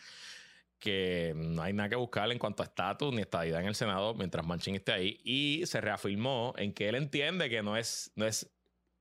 que 0.78 1.32
no 1.36 1.62
hay 1.62 1.72
nada 1.72 1.88
que 1.88 1.96
buscar 1.96 2.30
en 2.30 2.38
cuanto 2.38 2.62
a 2.62 2.66
estatus 2.66 3.12
ni 3.12 3.22
estadidad 3.22 3.60
en 3.60 3.68
el 3.68 3.74
Senado 3.74 4.14
mientras 4.14 4.46
Manchin 4.46 4.74
esté 4.74 4.92
ahí 4.92 5.20
y 5.24 5.64
se 5.64 5.80
reafirmó 5.80 6.54
en 6.58 6.72
que 6.72 6.88
él 6.88 6.96
entiende 6.96 7.48
que 7.48 7.62
no 7.62 7.76
es, 7.76 8.12
no 8.14 8.26
es 8.26 8.50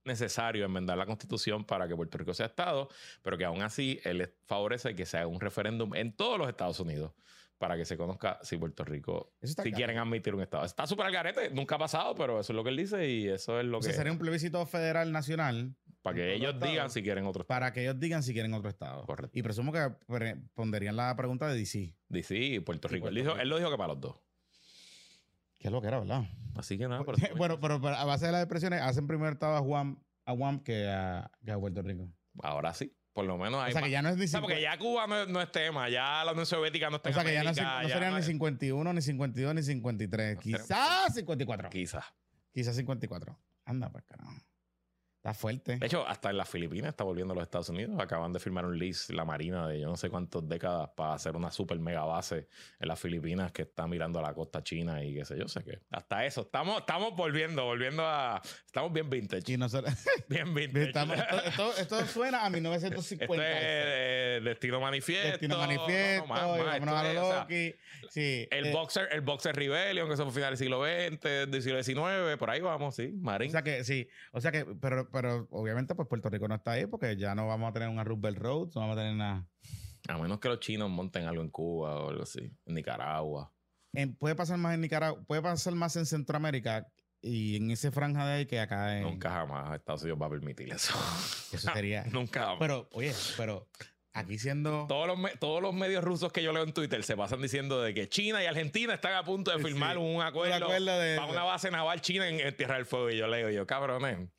necesario 0.05 0.65
enmendar 0.65 0.97
la 0.97 1.05
constitución 1.05 1.65
para 1.65 1.87
que 1.87 1.95
Puerto 1.95 2.17
Rico 2.17 2.33
sea 2.33 2.45
Estado, 2.45 2.89
pero 3.21 3.37
que 3.37 3.45
aún 3.45 3.61
así 3.61 3.99
él 4.03 4.31
favorece 4.45 4.95
que 4.95 5.05
se 5.05 5.17
haga 5.17 5.27
un 5.27 5.39
referéndum 5.39 5.93
en 5.95 6.15
todos 6.15 6.37
los 6.37 6.47
Estados 6.47 6.79
Unidos 6.79 7.13
para 7.57 7.77
que 7.77 7.85
se 7.85 7.97
conozca 7.97 8.37
si 8.41 8.57
Puerto 8.57 8.83
Rico, 8.83 9.33
si 9.41 9.71
quieren 9.71 9.97
admitir 9.97 10.35
un 10.35 10.41
Estado. 10.41 10.65
Está 10.65 10.85
súper 10.87 11.05
al 11.05 11.13
garete, 11.13 11.49
nunca 11.51 11.75
ha 11.75 11.79
pasado, 11.79 12.13
pero 12.15 12.39
eso 12.39 12.51
es 12.51 12.55
lo 12.55 12.63
que 12.63 12.69
él 12.69 12.77
dice 12.77 13.09
y 13.09 13.27
eso 13.27 13.59
es 13.59 13.65
lo 13.65 13.79
que... 13.79 13.93
sería 13.93 14.11
un 14.11 14.19
plebiscito 14.19 14.65
federal 14.65 15.11
nacional 15.11 15.75
para 16.01 16.17
que 16.17 16.35
ellos 16.35 16.55
los 16.55 16.69
digan 16.69 16.89
si 16.91 17.01
quieren 17.01 17.25
otro 17.25 17.41
Estado. 17.41 17.59
para 17.59 17.73
que 17.73 17.81
ellos 17.81 17.99
digan 17.99 18.21
si 18.21 18.33
quieren 18.33 18.53
otro 18.53 18.69
estado. 18.69 19.05
Correcto. 19.05 19.39
Y 19.39 19.41
presumo 19.41 19.71
que 19.71 19.91
pondrían 20.53 20.95
la 20.95 21.15
pregunta 21.15 21.47
de 21.47 21.57
DC. 21.57 21.95
DC 22.09 22.37
y 22.37 22.59
Puerto 22.59 22.87
Y 22.89 22.91
Rico. 22.91 23.05
Puerto 23.05 23.17
él, 23.17 23.23
dijo, 23.23 23.33
Rico. 23.33 23.41
él 23.41 23.49
lo 23.49 23.57
dijo 23.57 23.71
que 23.71 23.77
para 23.77 23.93
los 23.93 24.01
dos. 24.01 24.15
Que 25.66 25.70
es 25.70 25.74
lo 25.74 25.82
que 25.82 25.88
era, 25.88 25.97
¿verdad? 25.99 26.24
Así 26.55 26.78
que 26.78 26.88
nada, 26.88 27.03
por 27.03 27.16
eso- 27.20 27.26
bueno, 27.38 27.59
pero, 27.59 27.82
pero 27.82 27.95
a 27.95 28.05
base 28.05 28.28
de 28.28 28.32
las 28.34 28.43
expresiones, 28.43 28.82
hacen 28.84 29.07
primer 29.07 29.34
estado 29.34 29.55
a 29.55 29.59
Guam, 29.61 29.99
a 30.26 30.32
Guam 30.32 30.59
que 30.63 30.88
a, 30.91 31.32
que 31.43 31.51
a 31.51 31.57
Puerto 31.57 31.82
Rico. 31.82 32.07
ahora 32.43 32.72
sí. 32.76 32.95
Por 33.13 33.26
lo 33.26 33.36
menos 33.39 33.63
hay 33.63 33.72
O 33.72 33.74
sea, 33.74 33.82
que 33.82 33.89
ya 33.89 34.01
no 34.03 34.09
es 34.09 34.18
ni 34.18 34.26
O 34.26 34.28
sea, 34.28 34.41
porque 34.41 34.57
50 34.57 34.76
ya 34.76 34.80
Cuba 34.80 35.07
no, 35.07 35.22
es- 35.24 35.28
no 35.28 35.41
es 35.41 35.51
tema, 35.51 35.89
ya 35.89 36.24
la 36.24 36.34
Unión 36.34 36.45
Soviética 36.45 36.89
no 36.91 36.97
está 36.97 37.09
O 37.09 37.13
sea, 37.13 37.24
que 37.24 37.34
ya 37.34 37.43
no, 37.43 37.49
es- 37.49 37.57
no 37.57 37.89
serían 37.89 38.13
ni 38.13 38.20
es- 38.20 38.26
51, 38.28 38.93
ni 38.93 39.01
52, 39.01 39.55
ni 39.55 39.63
53. 39.63 40.36
No 40.36 40.41
Quizás 40.41 41.16
54. 41.16 41.70
Quizás. 41.72 42.05
Quizás 42.51 42.76
54. 42.76 43.39
Anda, 43.66 43.89
pues 43.89 44.03
carajo. 44.03 44.32
Está 45.26 45.34
fuerte. 45.34 45.78
De 45.78 45.88
hecho, 45.88 46.07
hasta 46.07 46.30
en 46.30 46.38
las 46.38 46.47
Filipinas 46.47 46.89
está 46.89 47.03
volviendo 47.03 47.32
a 47.34 47.36
los 47.36 47.43
Estados 47.45 47.69
Unidos. 47.69 47.99
Acaban 47.99 48.32
de 48.32 48.39
firmar 48.39 48.63
un 48.63 48.78
lease, 48.78 49.11
la 49.11 49.26
Marina, 49.26 49.67
de 49.67 49.80
yo 49.80 49.88
no 49.88 49.97
sé 49.97 50.07
cuántas 50.11 50.47
décadas 50.47 50.91
para 50.95 51.15
hacer 51.15 51.36
una 51.36 51.49
super 51.49 51.80
mega 51.80 52.03
base 52.03 52.47
en 52.80 52.88
las 52.88 52.99
Filipinas 52.99 53.51
que 53.51 53.63
está 53.63 53.88
mirando 53.88 54.19
a 54.19 54.21
la 54.21 54.36
costa 54.36 54.61
china 54.63 55.03
y 55.03 55.15
qué 55.15 55.26
sé 55.26 55.36
yo. 55.36 55.47
sé 55.47 55.63
que 55.63 55.80
hasta 55.89 56.23
eso. 56.28 56.41
Estamos, 56.41 56.78
estamos 56.82 57.15
volviendo, 57.15 57.63
volviendo 57.65 58.05
a. 58.05 58.39
Estamos 58.67 58.93
bien 58.93 59.09
vintage. 59.09 59.51
Y 59.53 59.57
nosotros, 59.57 59.91
Bien 60.30 60.53
vintage. 60.53 60.89
estamos- 60.89 61.17
esto, 61.17 61.71
esto- 61.73 61.76
esto 61.97 62.05
suena 62.05 62.45
a 62.45 62.49
1950. 62.51 63.26
Esto 63.26 63.34
es 63.34 63.63
eh, 63.63 64.41
Destino 64.43 64.80
Manifiesto. 64.80 65.28
Destino 65.30 65.55
no, 65.57 65.61
no, 65.61 65.67
Manifiesto, 65.67 66.28
más, 66.28 66.41
más, 66.41 66.76
esto 66.78 66.95
a 66.95 67.07
es, 67.09 67.15
lo 67.15 67.28
o 67.28 67.32
sea, 67.32 67.39
Loki. 67.41 67.76
Sí. 68.11 68.47
El 68.51 68.67
eh, 68.67 68.71
boxer, 68.73 69.07
el 69.11 69.21
boxer 69.21 69.55
Rebellion, 69.55 70.07
que 70.07 70.13
eso 70.13 70.23
fue 70.26 70.34
final 70.34 70.51
del 70.51 70.57
siglo 70.59 70.84
XX, 70.86 71.21
del 71.49 71.63
siglo 71.63 71.82
XIX, 71.84 72.38
por 72.38 72.51
ahí 72.51 72.61
vamos, 72.61 72.95
sí, 72.95 73.11
Marín. 73.19 73.47
O 73.49 73.51
sea 73.51 73.63
que 73.63 73.84
sí, 73.84 74.07
o 74.32 74.39
sea 74.39 74.51
que, 74.51 74.65
pero, 74.80 75.09
pero 75.16 75.47
obviamente 75.51 75.95
pues 75.95 76.07
Puerto 76.07 76.30
Rico 76.30 76.47
no 76.47 76.55
está 76.55 76.72
ahí 76.74 76.86
porque 76.86 77.16
ya 77.18 77.34
no 77.34 77.47
vamos 77.47 77.70
a 77.70 77.74
tener 77.74 77.89
una 77.89 78.03
Roosevelt 78.03 78.38
Road, 78.38 78.70
no 78.76 78.82
vamos 78.82 78.97
a 78.97 78.99
tener 78.99 79.16
nada. 79.16 79.47
A 80.07 80.18
menos 80.20 80.39
que 80.39 80.49
los 80.49 80.59
chinos 80.59 80.89
monten 80.89 81.26
algo 81.26 81.41
en 81.41 81.49
Cuba 81.49 81.95
o 82.03 82.09
algo 82.09 82.24
así, 82.24 82.51
en 82.66 82.74
Nicaragua. 82.76 83.51
En- 83.93 84.16
puede 84.16 84.36
pasar 84.36 84.57
más 84.59 84.76
en 84.76 84.82
Nicaragua, 84.82 85.24
puede 85.26 85.41
pasar 85.41 85.74
más 85.74 85.95
en 85.95 86.05
Centroamérica 86.05 86.88
y 87.22 87.55
en 87.55 87.72
ese 87.72 87.89
franja 87.89 88.28
de 88.28 88.34
ahí 88.34 88.45
que 88.45 88.59
acá 88.59 88.97
en... 88.97 89.03
Nunca 89.03 89.32
jamás 89.32 89.74
Estados 89.76 90.03
Unidos 90.03 90.22
va 90.22 90.28
a 90.28 90.30
permitir 90.30 90.72
eso. 90.72 90.93
Eso 91.51 91.72
sería... 91.74 92.03
Nunca 92.11 92.41
jamás. 92.41 92.57
pero, 92.59 92.88
oye, 92.91 93.13
pero 93.36 93.68
aquí 94.13 94.38
siendo... 94.38 94.86
todos, 94.88 95.07
los, 95.07 95.18
me- 95.18 95.32
todos 95.38 95.59
los 95.59 95.74
medios 95.74 96.03
rusos 96.03 96.32
que 96.32 96.43
yo 96.43 96.53
leo 96.53 96.61
en 96.61 96.74
Twitter 96.74 97.03
se 97.03 97.18
pasan 97.18 97.41
diciendo 97.41 97.82
de 97.82 97.95
que 97.95 98.07
China 98.07 98.43
y 98.43 98.45
Argentina 98.45 98.93
están 98.93 99.13
a 99.16 99.24
punto 99.24 99.49
de 99.49 99.63
firmar 99.63 99.93
sí. 99.95 100.01
un 100.03 100.22
acuerdo, 100.22 100.55
Un 100.57 100.63
acuerdo 100.63 100.99
de- 100.99 101.16
para 101.18 101.32
una 101.32 101.43
base 101.43 101.72
naval 101.72 101.99
china 102.01 102.28
en, 102.30 102.39
en 102.41 102.55
Tierra 102.55 102.76
del 102.76 102.86
Fuego. 102.86 103.09
Y 103.09 103.18
yo 103.18 103.28
leo, 103.28 103.49
yo, 103.49 103.66
cabrones, 103.66 104.30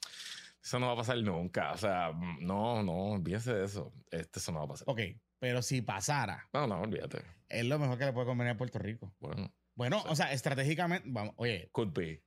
eso 0.66 0.78
no 0.80 0.88
va 0.88 0.92
a 0.94 0.96
pasar 0.96 1.16
nunca. 1.18 1.70
O 1.72 1.76
sea, 1.78 2.10
no, 2.40 2.82
no, 2.82 3.12
olvídense 3.12 3.54
de 3.54 3.64
eso. 3.64 3.92
Este, 4.10 4.40
eso 4.40 4.50
no 4.50 4.58
va 4.58 4.64
a 4.64 4.68
pasar. 4.68 4.84
Ok, 4.88 5.00
pero 5.38 5.62
si 5.62 5.80
pasara, 5.82 6.48
No, 6.52 6.66
no, 6.66 6.80
olvídate. 6.80 7.22
es 7.48 7.64
lo 7.64 7.78
mejor 7.78 7.96
que 7.98 8.06
le 8.06 8.12
puede 8.12 8.26
convenir 8.26 8.54
a 8.54 8.56
Puerto 8.56 8.78
Rico. 8.80 9.14
Bueno, 9.20 9.54
Bueno, 9.74 10.02
o 10.08 10.16
sea, 10.16 10.32
estratégicamente, 10.32 11.06
vamos, 11.10 11.34
oye, 11.36 11.68
could 11.72 11.92
be. 11.92 12.24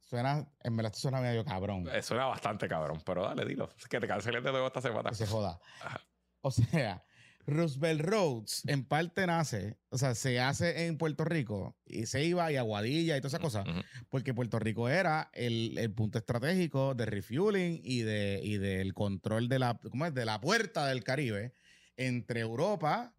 suena, 0.00 0.46
en 0.60 0.76
verdad 0.76 0.92
suena 0.94 1.20
medio 1.20 1.44
cabrón. 1.44 1.86
Eh, 1.92 2.02
Suena 2.02 2.24
bastante 2.26 2.68
cabrón, 2.68 3.02
pero 3.04 3.22
dale, 3.24 3.44
dilo. 3.44 3.68
Que 3.90 4.00
te 4.00 4.06
canceles 4.06 4.42
de 4.42 4.50
nuevo 4.50 4.66
esta 4.68 4.80
semana. 4.80 5.10
que 5.10 5.16
se 5.16 5.26
joda. 5.26 5.58
Ajá. 5.82 6.00
O 6.40 6.50
sea, 6.50 7.04
Roosevelt 7.46 8.00
Roads 8.00 8.62
en 8.66 8.84
parte 8.84 9.26
nace, 9.26 9.76
o 9.90 9.98
sea, 9.98 10.14
se 10.14 10.40
hace 10.40 10.86
en 10.86 10.96
Puerto 10.96 11.24
Rico 11.24 11.76
y 11.84 12.06
se 12.06 12.24
iba 12.24 12.50
y 12.50 12.56
Aguadilla 12.56 13.16
y 13.16 13.20
todas 13.20 13.34
esas 13.34 13.40
cosas, 13.40 13.66
porque 14.08 14.34
Puerto 14.34 14.58
Rico 14.58 14.88
era 14.88 15.30
el, 15.34 15.76
el 15.78 15.92
punto 15.92 16.18
estratégico 16.18 16.94
de 16.94 17.06
refueling 17.06 17.80
y, 17.82 18.00
de, 18.00 18.40
y 18.42 18.58
del 18.58 18.94
control 18.94 19.48
de 19.48 19.58
la, 19.58 19.78
¿cómo 19.90 20.06
es? 20.06 20.14
de 20.14 20.24
la 20.24 20.40
puerta 20.40 20.86
del 20.86 21.04
Caribe 21.04 21.52
entre 21.96 22.40
Europa 22.40 23.14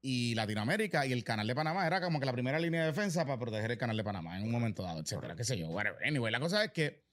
y 0.00 0.34
Latinoamérica 0.34 1.06
y 1.06 1.12
el 1.12 1.24
canal 1.24 1.46
de 1.46 1.54
Panamá 1.54 1.86
era 1.86 2.00
como 2.00 2.20
que 2.20 2.26
la 2.26 2.32
primera 2.32 2.58
línea 2.58 2.82
de 2.82 2.86
defensa 2.88 3.24
para 3.24 3.38
proteger 3.38 3.72
el 3.72 3.78
canal 3.78 3.96
de 3.96 4.04
Panamá 4.04 4.38
en 4.38 4.44
un 4.44 4.52
momento 4.52 4.82
dado, 4.82 5.00
etcétera, 5.00 5.34
qué 5.34 5.44
sé 5.44 5.58
yo, 5.58 5.68
whatever. 5.68 5.98
Anyway, 6.06 6.32
la 6.32 6.40
cosa 6.40 6.64
es 6.64 6.72
que 6.72 7.05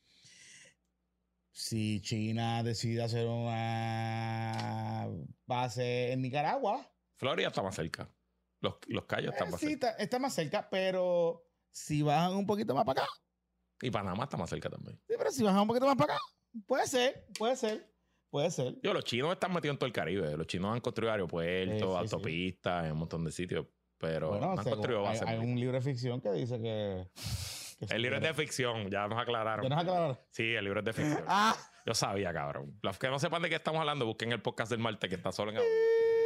si 1.55 2.01
China 2.01 2.63
decide 2.63 3.03
hacer 3.03 3.27
una 3.27 5.07
base 5.45 6.11
en 6.11 6.21
Nicaragua, 6.21 6.89
Florida 7.15 7.47
está 7.47 7.61
más 7.61 7.75
cerca. 7.75 8.09
Los, 8.59 8.75
los 8.87 9.05
callos 9.05 9.33
están 9.33 9.49
eh, 9.49 9.51
más 9.51 9.59
sí, 9.59 9.67
cerca. 9.67 9.89
está, 9.91 10.03
está 10.03 10.19
más 10.19 10.33
cerca, 10.33 10.67
pero 10.69 11.45
si 11.71 12.01
bajan 12.01 12.33
un 12.35 12.45
poquito 12.47 12.73
más 12.73 12.83
para 12.85 13.03
acá, 13.03 13.11
Y 13.81 13.91
Panamá 13.91 14.23
está 14.23 14.35
más 14.35 14.49
cerca 14.49 14.69
también. 14.69 14.99
Sí, 15.07 15.15
pero 15.17 15.31
si 15.31 15.43
bajamos 15.43 15.63
un 15.63 15.67
poquito 15.67 15.85
más 15.85 15.95
para 15.95 16.15
acá, 16.15 16.23
puede 16.65 16.87
ser, 16.87 17.27
puede 17.37 17.55
ser, 17.55 17.93
puede 18.29 18.49
ser. 18.51 18.79
Yo, 18.81 18.93
los 18.93 19.03
chinos 19.03 19.31
están 19.33 19.53
metidos 19.53 19.75
en 19.75 19.79
todo 19.79 19.87
el 19.87 19.93
Caribe. 19.93 20.35
Los 20.35 20.47
chinos 20.47 20.73
han 20.73 20.81
construido 20.81 21.11
aeropuertos, 21.11 21.77
Sí, 22.09 22.15
autopistas, 22.15 22.85
en 22.85 22.93
un 22.93 22.97
montón 22.99 23.23
de 23.23 23.31
sitios. 23.31 23.67
Pero 23.99 24.29
Bueno, 24.29 24.51
han 24.51 24.63
construido 24.63 24.99
hay, 25.01 25.05
bases. 25.05 25.27
hay 25.27 25.37
un 25.37 25.57
libro 25.59 25.75
de 25.75 25.81
ficción 25.81 26.19
que 26.19 26.31
dice 26.31 26.59
que. 26.59 27.07
El 27.89 28.01
libro 28.01 28.17
es 28.17 28.23
de 28.23 28.33
ficción, 28.33 28.89
ya 28.89 29.07
nos 29.07 29.19
aclararon. 29.19 29.63
¿Ya 29.63 29.69
nos 29.69 29.79
aclararon? 29.79 30.19
Sí, 30.29 30.53
el 30.53 30.63
libro 30.63 30.79
es 30.79 30.85
de 30.85 30.93
ficción. 30.93 31.23
¡Ah! 31.27 31.55
Yo 31.85 31.93
sabía, 31.93 32.33
cabrón. 32.33 32.79
Los 32.81 32.97
que 32.97 33.09
no 33.09 33.19
sepan 33.19 33.41
de 33.41 33.49
qué 33.49 33.55
estamos 33.55 33.79
hablando, 33.79 34.05
busquen 34.05 34.31
el 34.31 34.41
podcast 34.41 34.71
del 34.71 34.79
martes 34.79 35.09
que 35.09 35.15
está 35.15 35.31
solo 35.31 35.51
en 35.51 35.57
audio 35.57 35.69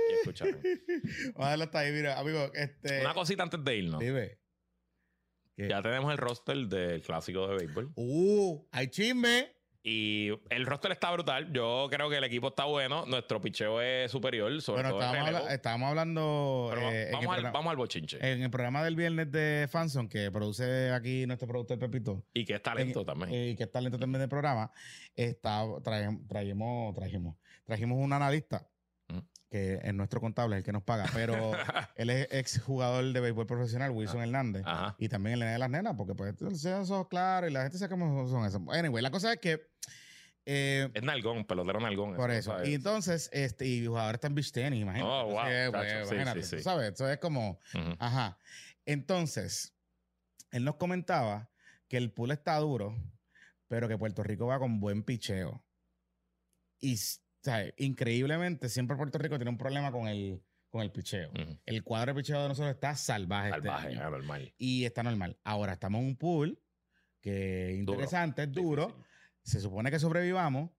y 0.09 0.13
escucharon. 0.13 0.61
Vamos 1.33 1.47
a 1.47 1.49
darle 1.49 1.63
hasta 1.65 1.79
ahí, 1.79 1.91
mira, 1.91 2.19
amigo. 2.19 2.51
Este. 2.53 3.01
Una 3.01 3.13
cosita 3.13 3.43
antes 3.43 3.63
de 3.63 3.75
irnos. 3.75 3.99
Dime. 3.99 4.37
¿Qué? 5.55 5.67
Ya 5.67 5.81
tenemos 5.81 6.11
el 6.11 6.17
roster 6.19 6.57
del 6.67 7.01
clásico 7.01 7.47
de 7.47 7.55
béisbol. 7.55 7.91
¡Uh! 7.95 8.67
¡Hay 8.71 8.89
chisme! 8.89 9.56
Y 9.89 10.31
el 10.49 10.65
roster 10.65 10.91
está 10.91 11.09
brutal. 11.13 11.53
Yo 11.53 11.87
creo 11.89 12.09
que 12.09 12.17
el 12.17 12.23
equipo 12.25 12.49
está 12.49 12.65
bueno. 12.65 13.05
Nuestro 13.05 13.39
picheo 13.39 13.81
es 13.81 14.11
superior, 14.11 14.61
sobre 14.61 14.81
Bueno, 14.81 14.89
todo 14.97 15.01
estábamos, 15.05 15.27
habla- 15.39 15.53
estábamos 15.53 15.89
hablando. 15.91 16.67
Pero 16.73 16.91
eh, 16.91 17.09
vamos, 17.13 17.37
al, 17.37 17.43
vamos 17.53 17.71
al 17.71 17.77
bochinche. 17.77 18.17
en 18.33 18.43
el 18.43 18.49
programa 18.49 18.83
del 18.83 18.97
viernes 18.97 19.31
de 19.31 19.65
Fanson, 19.71 20.09
que 20.09 20.29
produce 20.29 20.91
aquí 20.91 21.25
nuestro 21.25 21.47
productor 21.47 21.79
Pepito. 21.79 22.21
y 22.33 22.43
que 22.43 22.55
es 22.55 22.61
talento 22.61 22.99
en- 22.99 23.05
también. 23.05 23.29
eh, 23.33 23.55
que 23.55 23.63
es 23.63 23.71
talento 23.71 23.97
también 23.97 24.19
del 24.19 24.27
programa, 24.29 24.69
está, 25.15 25.63
traemos, 25.81 26.27
trajimos, 26.27 26.93
trajimos 27.65 27.97
un 27.97 28.11
analista. 28.11 28.67
Que 29.49 29.79
es 29.81 29.93
nuestro 29.93 30.19
contable, 30.19 30.57
el 30.57 30.63
que 30.63 30.71
nos 30.73 30.83
paga, 30.83 31.05
pero 31.13 31.51
él 31.95 32.09
es 32.09 32.27
ex 32.31 32.61
jugador 32.61 33.05
de 33.13 33.19
béisbol 33.19 33.45
profesional, 33.47 33.91
Wilson 33.91 34.21
Hernández, 34.21 34.63
Ajá. 34.65 34.95
y 34.99 35.07
también 35.09 35.35
el 35.35 35.39
nene 35.39 35.51
de 35.53 35.59
las 35.59 35.69
nenas, 35.69 35.93
porque 35.95 36.15
pues 36.15 36.35
sean 36.61 36.81
esos 36.81 37.07
claros 37.07 37.49
y 37.49 37.53
la 37.53 37.63
gente 37.63 37.77
sabe 37.77 37.89
cómo 37.91 38.27
son 38.27 38.45
esos. 38.45 38.61
Anyway, 38.69 39.01
la 39.01 39.11
cosa 39.11 39.31
es 39.33 39.39
que 39.39 39.69
eh, 40.49 40.89
Es 40.93 41.03
nalgón, 41.03 41.45
pelotero 41.45 41.79
nalgón. 41.81 42.15
por 42.15 42.31
eso. 42.31 42.63
Y 42.63 42.73
entonces, 42.75 43.29
este, 43.33 43.65
y 43.65 43.85
jugador 43.85 44.15
está 44.15 44.27
en 44.27 44.35
beach 44.35 44.51
tenis, 44.51 44.81
imagínate. 44.81 45.09
Oh, 45.11 45.25
wow, 45.25 45.39
Entonces, 45.45 45.71
pues, 45.71 45.81
tacho, 45.93 46.05
sí, 46.05 46.13
imagínate, 46.15 46.43
sí, 46.43 46.57
sí. 46.57 46.63
¿sabes? 46.63 46.93
Eso 46.93 47.09
es 47.09 47.17
como, 47.17 47.59
Ujú. 47.73 47.95
Ajá. 47.99 48.37
Entonces, 48.85 49.73
él 50.51 50.63
nos 50.63 50.75
comentaba 50.75 51.49
que 51.89 51.97
el 51.97 52.11
pool 52.13 52.31
está 52.31 52.55
duro, 52.59 52.95
pero 53.67 53.87
que 53.89 53.97
Puerto 53.97 54.23
Rico 54.23 54.47
va 54.47 54.59
con 54.59 54.79
buen 54.79 55.03
picheo. 55.03 55.63
Y, 56.79 56.95
increíblemente, 57.77 58.69
siempre 58.69 58.95
Puerto 58.97 59.17
Rico 59.17 59.37
tiene 59.37 59.49
un 59.51 59.57
problema 59.57 59.91
con 59.91 60.07
el, 60.07 60.41
con 60.69 60.81
el 60.81 60.91
picheo. 60.91 61.31
El 61.65 61.83
cuadro 61.83 62.13
de 62.13 62.19
picheo 62.21 62.41
de 62.41 62.49
nosotros 62.49 62.73
está 62.73 62.95
salvaje. 62.95 63.49
este 63.49 63.61
Salvaje, 63.67 63.95
normal. 63.95 64.53
y 64.57 64.85
está 64.85 65.03
normal. 65.03 65.37
Ahora 65.43 65.73
estamos 65.73 66.01
en 66.01 66.07
un 66.07 66.15
pool 66.17 66.61
que 67.21 67.71
es 67.71 67.77
interesante, 67.79 68.43
es 68.43 68.51
duro. 68.51 68.87
Difícil. 68.87 69.05
Se 69.43 69.61
supone 69.61 69.89
que 69.91 69.99
sobrevivamos, 69.99 70.71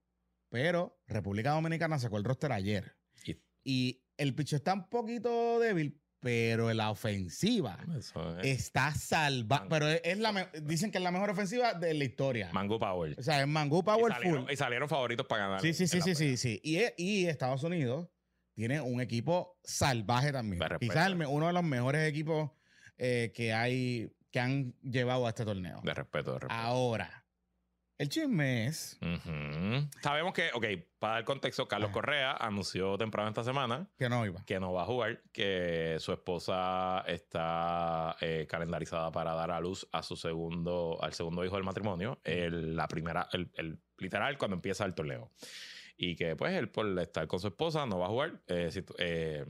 pero 0.49 1.01
República 1.07 1.51
Dominicana 1.51 1.97
sacó 1.99 2.17
el 2.17 2.23
roster 2.23 2.51
ayer. 2.51 2.95
Y- 3.25 3.37
Y 3.63 4.03
el 4.17 4.33
picheo 4.35 4.57
está 4.57 4.73
un 4.73 4.89
poquito 4.89 5.59
débil, 5.59 6.01
pero 6.19 6.73
la 6.73 6.91
ofensiva 6.91 7.77
Eso 7.97 8.37
es. 8.39 8.47
está 8.59 8.93
salva. 8.93 9.65
Pero 9.69 9.87
es, 9.87 10.01
es 10.03 10.17
la 10.19 10.49
dicen 10.63 10.91
que 10.91 10.97
es 10.97 11.03
la 11.03 11.11
mejor 11.11 11.29
ofensiva 11.29 11.73
de 11.73 11.93
la 11.93 12.03
historia. 12.03 12.49
Mango 12.51 12.77
Power. 12.79 13.15
o 13.17 13.23
sea, 13.23 13.41
es 13.41 13.47
Mangú 13.47 13.79
Y 13.79 13.83
Powerful. 13.83 14.11
salieron, 14.23 14.47
y 14.51 14.55
salieron 14.55 14.89
favoritos 14.89 15.25
para 15.27 15.43
ganar. 15.45 15.61
Sí, 15.61 15.73
sí, 15.73 15.87
sí, 15.87 16.01
sí, 16.01 16.15
sí, 16.15 16.37
sí. 16.37 16.59
Y, 16.63 16.77
e- 16.77 16.93
y 16.97 17.25
Estados 17.25 17.63
Unidos 17.63 18.09
tiene 18.53 18.81
un 18.81 18.99
equipo 18.99 19.57
salvaje 19.63 20.31
también. 20.33 20.59
Respeto. 20.61 20.79
Quizás 20.91 21.11
uno 21.29 21.47
de 21.47 21.53
los 21.53 21.63
mejores 21.63 22.07
equipos 22.09 22.51
eh, 22.97 23.31
que 23.33 23.53
hay, 23.53 24.11
que 24.31 24.39
han 24.41 24.73
llevado 24.81 25.25
a 25.25 25.29
este 25.29 25.45
torneo. 25.45 25.79
De 25.83 25.93
respeto, 25.93 26.33
de 26.33 26.39
respeto. 26.39 26.53
Ahora, 26.61 27.18
el 27.99 28.09
chisme 28.09 28.65
es. 28.65 28.97
Ujú. 29.01 29.87
Sabemos 30.01 30.33
que, 30.33 30.49
ok, 30.53 30.65
para 30.97 31.13
dar 31.15 31.25
contexto, 31.25 31.67
Carlos 31.67 31.89
Ajá. 31.89 31.93
Correa 31.93 32.31
anunció 32.31 32.97
temprano 32.97 33.29
esta 33.29 33.43
semana 33.43 33.87
Que 33.97 34.09
no 34.09 34.25
iba. 34.25 34.43
que 34.45 34.59
no 34.59 34.73
va 34.73 34.81
a 34.81 34.85
jugar, 34.85 35.21
que 35.31 35.97
su 35.99 36.11
esposa 36.11 37.03
está 37.07 38.15
eh, 38.21 38.47
calendarizada 38.49 39.11
para 39.11 39.33
dar 39.35 39.51
a 39.51 39.59
luz 39.59 39.87
a 39.91 40.01
su 40.01 40.15
segundo, 40.15 40.97
al 41.01 41.13
segundo 41.13 41.45
hijo 41.45 41.55
del 41.55 41.63
matrimonio, 41.65 42.19
el, 42.23 42.75
la 42.75 42.87
primera, 42.87 43.27
el, 43.33 43.51
el- 43.55 43.77
literal 43.99 44.37
cuando 44.37 44.55
empieza 44.55 44.85
el 44.85 44.95
torneo. 44.95 45.29
Y 45.97 46.15
que 46.15 46.35
pues 46.37 46.53
él 46.53 46.69
por 46.69 46.97
estar 46.99 47.27
con 47.27 47.39
su 47.41 47.47
esposa 47.47 47.85
no 47.85 47.99
va 47.99 48.05
a 48.05 48.09
jugar. 48.09 48.39
eh, 48.47 48.69
situ- 48.71 48.95
eh, 48.97 49.45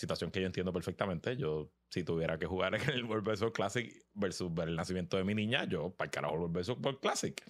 situación 0.00 0.30
que 0.30 0.40
yo 0.40 0.46
entiendo 0.46 0.72
perfectamente. 0.72 1.36
Yo, 1.36 1.70
si 1.90 2.02
tuviera 2.02 2.38
que 2.38 2.46
jugar 2.46 2.74
en 2.74 2.90
el 2.90 3.04
World 3.04 3.26
Baseball 3.26 3.52
Classic 3.52 3.92
versus 4.14 4.52
ver 4.52 4.68
el 4.68 4.76
nacimiento 4.76 5.16
de 5.16 5.24
mi 5.24 5.34
niña, 5.34 5.64
yo 5.64 5.94
para 5.94 6.06
el 6.06 6.10
carajo 6.10 6.34
el 6.34 6.40
World 6.40 6.56
Baseball 6.56 7.00
Classic. 7.00 7.40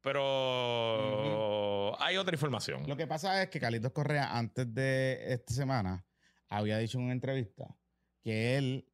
Pero 0.00 2.00
hay 2.00 2.16
otra 2.16 2.34
información. 2.34 2.84
Lo 2.86 2.96
que 2.96 3.06
pasa 3.06 3.42
es 3.42 3.50
que 3.50 3.60
Carlitos 3.60 3.92
Correa, 3.92 4.36
antes 4.36 4.72
de 4.72 5.32
esta 5.32 5.52
semana, 5.52 6.06
había 6.48 6.78
dicho 6.78 6.98
en 6.98 7.04
una 7.04 7.12
entrevista 7.12 7.76
que 8.22 8.56
él 8.56 8.88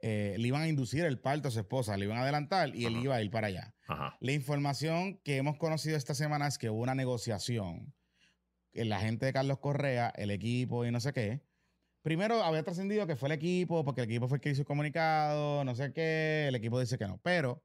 eh, 0.00 0.34
le 0.38 0.48
iban 0.48 0.62
a 0.62 0.68
inducir 0.68 1.04
el 1.04 1.20
parto 1.20 1.48
a 1.48 1.50
su 1.50 1.60
esposa, 1.60 1.96
le 1.96 2.06
iban 2.06 2.18
a 2.18 2.22
adelantar 2.22 2.74
y 2.74 2.86
él 2.86 2.96
iba 2.96 3.14
a 3.14 3.22
ir 3.22 3.30
para 3.30 3.48
allá. 3.48 3.74
Ajá. 3.86 4.16
La 4.20 4.32
información 4.32 5.20
que 5.22 5.36
hemos 5.36 5.58
conocido 5.58 5.96
esta 5.96 6.14
semana 6.14 6.48
es 6.48 6.58
que 6.58 6.70
hubo 6.70 6.82
una 6.82 6.94
negociación. 6.94 7.94
La 8.72 9.00
gente 9.00 9.26
de 9.26 9.34
Carlos 9.34 9.58
Correa, 9.58 10.12
el 10.16 10.30
equipo 10.30 10.86
y 10.86 10.90
no 10.90 10.98
sé 10.98 11.12
qué. 11.12 11.42
Primero 12.02 12.42
había 12.42 12.62
trascendido 12.62 13.06
que 13.06 13.16
fue 13.16 13.28
el 13.28 13.32
equipo, 13.34 13.84
porque 13.84 14.00
el 14.02 14.10
equipo 14.10 14.28
fue 14.28 14.36
el 14.38 14.40
que 14.40 14.50
hizo 14.50 14.62
el 14.62 14.66
comunicado, 14.66 15.64
no 15.64 15.74
sé 15.74 15.92
qué. 15.92 16.46
El 16.48 16.54
equipo 16.56 16.80
dice 16.80 16.98
que 16.98 17.06
no. 17.06 17.18
Pero 17.22 17.62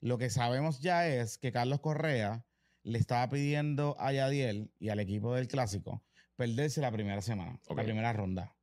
lo 0.00 0.18
que 0.18 0.28
sabemos 0.30 0.80
ya 0.80 1.06
es 1.08 1.38
que 1.38 1.52
Carlos 1.52 1.80
Correa 1.80 2.44
le 2.82 2.98
estaba 2.98 3.28
pidiendo 3.28 3.96
a 3.98 4.12
Yadiel 4.12 4.70
y 4.78 4.88
al 4.88 5.00
equipo 5.00 5.34
del 5.34 5.48
clásico 5.48 6.02
perderse 6.36 6.80
la 6.80 6.90
primera 6.92 7.22
semana, 7.22 7.58
la 7.68 7.82
primera 7.84 8.12
ronda. 8.12 8.54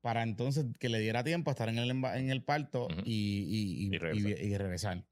Para 0.00 0.22
entonces 0.22 0.66
que 0.78 0.88
le 0.88 0.98
diera 1.00 1.24
tiempo 1.24 1.50
a 1.50 1.52
estar 1.52 1.68
en 1.68 1.78
el, 1.78 1.90
en 1.90 2.30
el 2.30 2.42
parto 2.44 2.86
y- 3.04 3.88
y 4.46 4.56
regresar. 4.58 5.04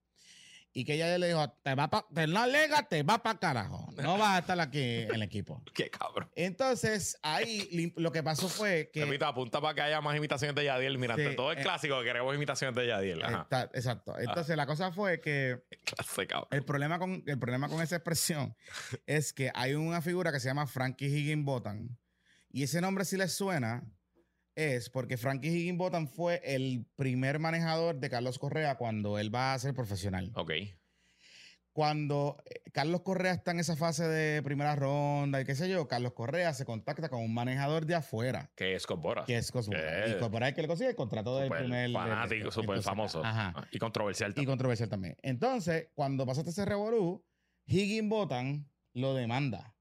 Y 0.76 0.84
que 0.84 0.94
ella 0.94 1.16
le 1.18 1.28
dijo, 1.28 1.48
te 1.62 1.76
va 1.76 1.88
pa, 1.88 2.04
te 2.12 2.26
la 2.26 2.48
liga, 2.48 2.82
te 2.88 3.04
va 3.04 3.22
para 3.22 3.38
carajo. 3.38 3.88
No 3.96 4.18
vas 4.18 4.34
a 4.34 4.38
estar 4.40 4.58
aquí 4.58 5.02
en 5.02 5.14
el 5.14 5.22
equipo. 5.22 5.62
Qué 5.72 5.88
cabrón. 5.88 6.28
Entonces, 6.34 7.16
ahí 7.22 7.92
lo 7.94 8.10
que 8.10 8.24
pasó 8.24 8.48
fue 8.48 8.90
que... 8.92 9.04
Repito, 9.04 9.24
apunta 9.24 9.60
para 9.60 9.72
que 9.74 9.82
haya 9.82 10.00
más 10.00 10.16
imitaciones 10.16 10.56
de 10.56 10.64
Yadiel. 10.64 10.98
Mira, 10.98 11.14
Sí, 11.14 11.36
todo 11.36 11.52
el 11.52 11.58
eh, 11.58 11.62
clásico 11.62 11.96
que 12.00 12.04
queremos 12.06 12.34
imitaciones 12.34 12.74
de 12.74 12.88
Yadiel. 12.88 13.22
Ajá. 13.22 13.42
Está- 13.42 13.70
exacto. 13.72 14.18
Entonces, 14.18 14.56
la 14.56 14.66
cosa 14.66 14.90
fue 14.90 15.20
que 15.20 15.62
Clase, 15.84 16.26
cabrón. 16.26 16.48
el 16.50 16.64
problema, 16.64 16.98
con, 16.98 17.22
el 17.24 17.38
problema 17.38 17.68
con 17.68 17.80
esa 17.80 17.94
expresión 17.94 18.56
es 19.06 19.32
que 19.32 19.52
hay 19.54 19.74
una 19.74 20.02
figura 20.02 20.32
que 20.32 20.40
se 20.40 20.48
llama 20.48 20.66
Frankie 20.66 21.06
Higginbotham. 21.06 21.96
Y 22.50 22.64
ese 22.64 22.80
nombre, 22.80 23.04
si 23.04 23.16
les 23.16 23.32
suena, 23.32 23.84
es 24.56 24.88
porque 24.90 25.16
Frankie 25.16 25.48
Higginbotham 25.48 26.06
fue 26.06 26.40
el 26.44 26.86
primer 26.96 27.38
manejador 27.38 27.96
de 27.98 28.08
Carlos 28.10 28.38
Correa 28.38 28.76
cuando 28.76 29.18
él 29.18 29.34
va 29.34 29.54
a 29.54 29.58
ser 29.58 29.74
profesional. 29.74 30.30
Ok. 30.36 30.52
Cuando 31.72 32.36
eh, 32.46 32.60
Carlos 32.72 33.00
Correa 33.00 33.32
está 33.32 33.50
en 33.50 33.58
esa 33.58 33.74
fase 33.74 34.06
de 34.06 34.42
primera 34.44 34.76
ronda 34.76 35.40
y 35.40 35.44
qué 35.44 35.56
sé 35.56 35.68
yo, 35.68 35.88
Carlos 35.88 36.12
Correa 36.12 36.54
se 36.54 36.64
contacta 36.64 37.08
con 37.08 37.20
un 37.20 37.34
manejador 37.34 37.84
de 37.84 37.96
afuera, 37.96 38.52
Que 38.54 38.76
es 38.76 38.86
Cosbora. 38.86 39.24
que 39.24 39.36
es. 39.38 39.50
Que 39.50 39.58
Y 39.58 39.60
Cosmos 39.60 39.80
es 39.80 40.12
el 40.22 40.54
que 40.54 40.62
le 40.62 40.68
consigue 40.68 40.90
el 40.90 40.94
contrato 40.96 41.36
del 41.36 41.50
primer... 41.50 41.90
fanático, 41.90 42.44
de- 42.46 42.52
súper 42.52 42.80
famoso. 42.80 43.24
Ajá. 43.24 43.52
Ah, 43.56 43.66
Y 43.72 43.78
controversial 43.80 44.30
Y 44.30 44.34
también. 44.34 44.50
controversial 44.50 44.88
también. 44.88 45.16
Entonces, 45.22 45.88
cuando 45.94 46.24
pasaste 46.24 46.50
ese 46.50 46.64
revolú, 46.64 47.24
Higginbotham 47.66 48.68
lo 48.92 49.14
demanda. 49.14 49.73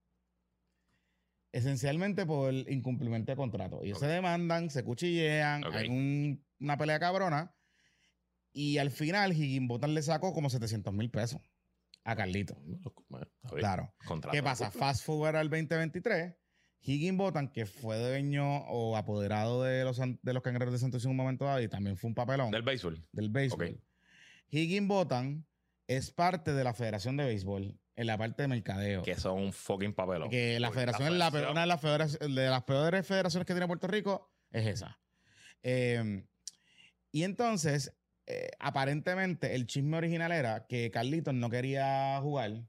Esencialmente 1.53 2.25
por 2.25 2.53
incumplimiento 2.53 3.31
de 3.31 3.35
contrato. 3.37 3.81
Ellos 3.83 3.99
se 3.99 4.07
demandan, 4.07 4.69
se 4.69 4.83
cuchillean, 4.83 5.63
hay 5.71 5.87
un- 5.87 6.43
una 6.59 6.77
pelea 6.77 6.99
cabrona. 6.99 7.55
Y 8.51 8.77
al 8.79 8.91
final, 8.91 9.31
Higginbotham 9.33 9.91
le 9.91 10.01
sacó 10.01 10.33
como 10.33 10.49
700 10.49 10.93
mil 10.93 11.09
pesos 11.09 11.39
a 12.03 12.15
Carlito. 12.15 12.57
Claro. 13.55 13.93
Contrato. 14.05 14.35
¿Qué 14.35 14.43
pasa? 14.43 14.69
Fast 14.71 15.05
forward 15.05 15.35
al 15.37 15.49
2023. 15.49 16.35
Higginbotham, 16.81 17.49
que 17.51 17.65
fue 17.65 17.97
dueño 17.97 18.57
o 18.67 18.97
apoderado 18.97 19.63
de 19.63 19.83
los, 19.85 19.97
de 19.99 20.33
los 20.33 20.43
cangreros 20.43 20.73
de 20.73 20.79
Santos 20.79 21.05
en 21.05 21.11
un 21.11 21.17
momento 21.17 21.45
dado 21.45 21.61
y 21.61 21.69
también 21.69 21.95
fue 21.97 22.09
un 22.09 22.13
papelón 22.15 22.51
Del 22.51 22.61
béisbol. 22.63 23.07
del 23.13 23.29
béisbol. 23.29 23.67
Ok. 23.69 23.79
Higginbotham 24.49 25.45
es 25.87 26.11
parte 26.11 26.53
de 26.53 26.63
la 26.63 26.73
Federación 26.73 27.15
de 27.17 27.25
Béisbol 27.25 27.79
en 27.95 28.07
la 28.07 28.17
parte 28.17 28.41
de 28.43 28.47
mercadeo. 28.47 29.03
Que 29.03 29.15
son 29.15 29.39
un 29.41 29.53
fucking 29.53 29.93
papelón. 29.93 30.29
Que 30.29 30.59
la 30.59 30.71
federación 30.71 31.07
es 31.13 31.13
la 31.19 31.31
peor- 31.31 31.51
una 31.51 31.61
de 31.61 31.67
las, 31.67 31.79
peores, 31.79 32.19
de 32.19 32.29
las 32.49 32.63
peores 32.63 33.05
federaciones 33.05 33.45
que 33.45 33.53
tiene 33.53 33.67
Puerto 33.67 33.87
Rico, 33.87 34.31
es 34.51 34.65
esa. 34.67 34.99
Eh, 35.61 36.23
y 37.11 37.23
entonces, 37.23 37.95
eh, 38.25 38.49
aparentemente, 38.59 39.55
el 39.55 39.67
chisme 39.67 39.97
original 39.97 40.31
era 40.31 40.65
que 40.67 40.89
Carlitos 40.91 41.33
no 41.33 41.49
quería 41.49 42.19
jugar 42.21 42.63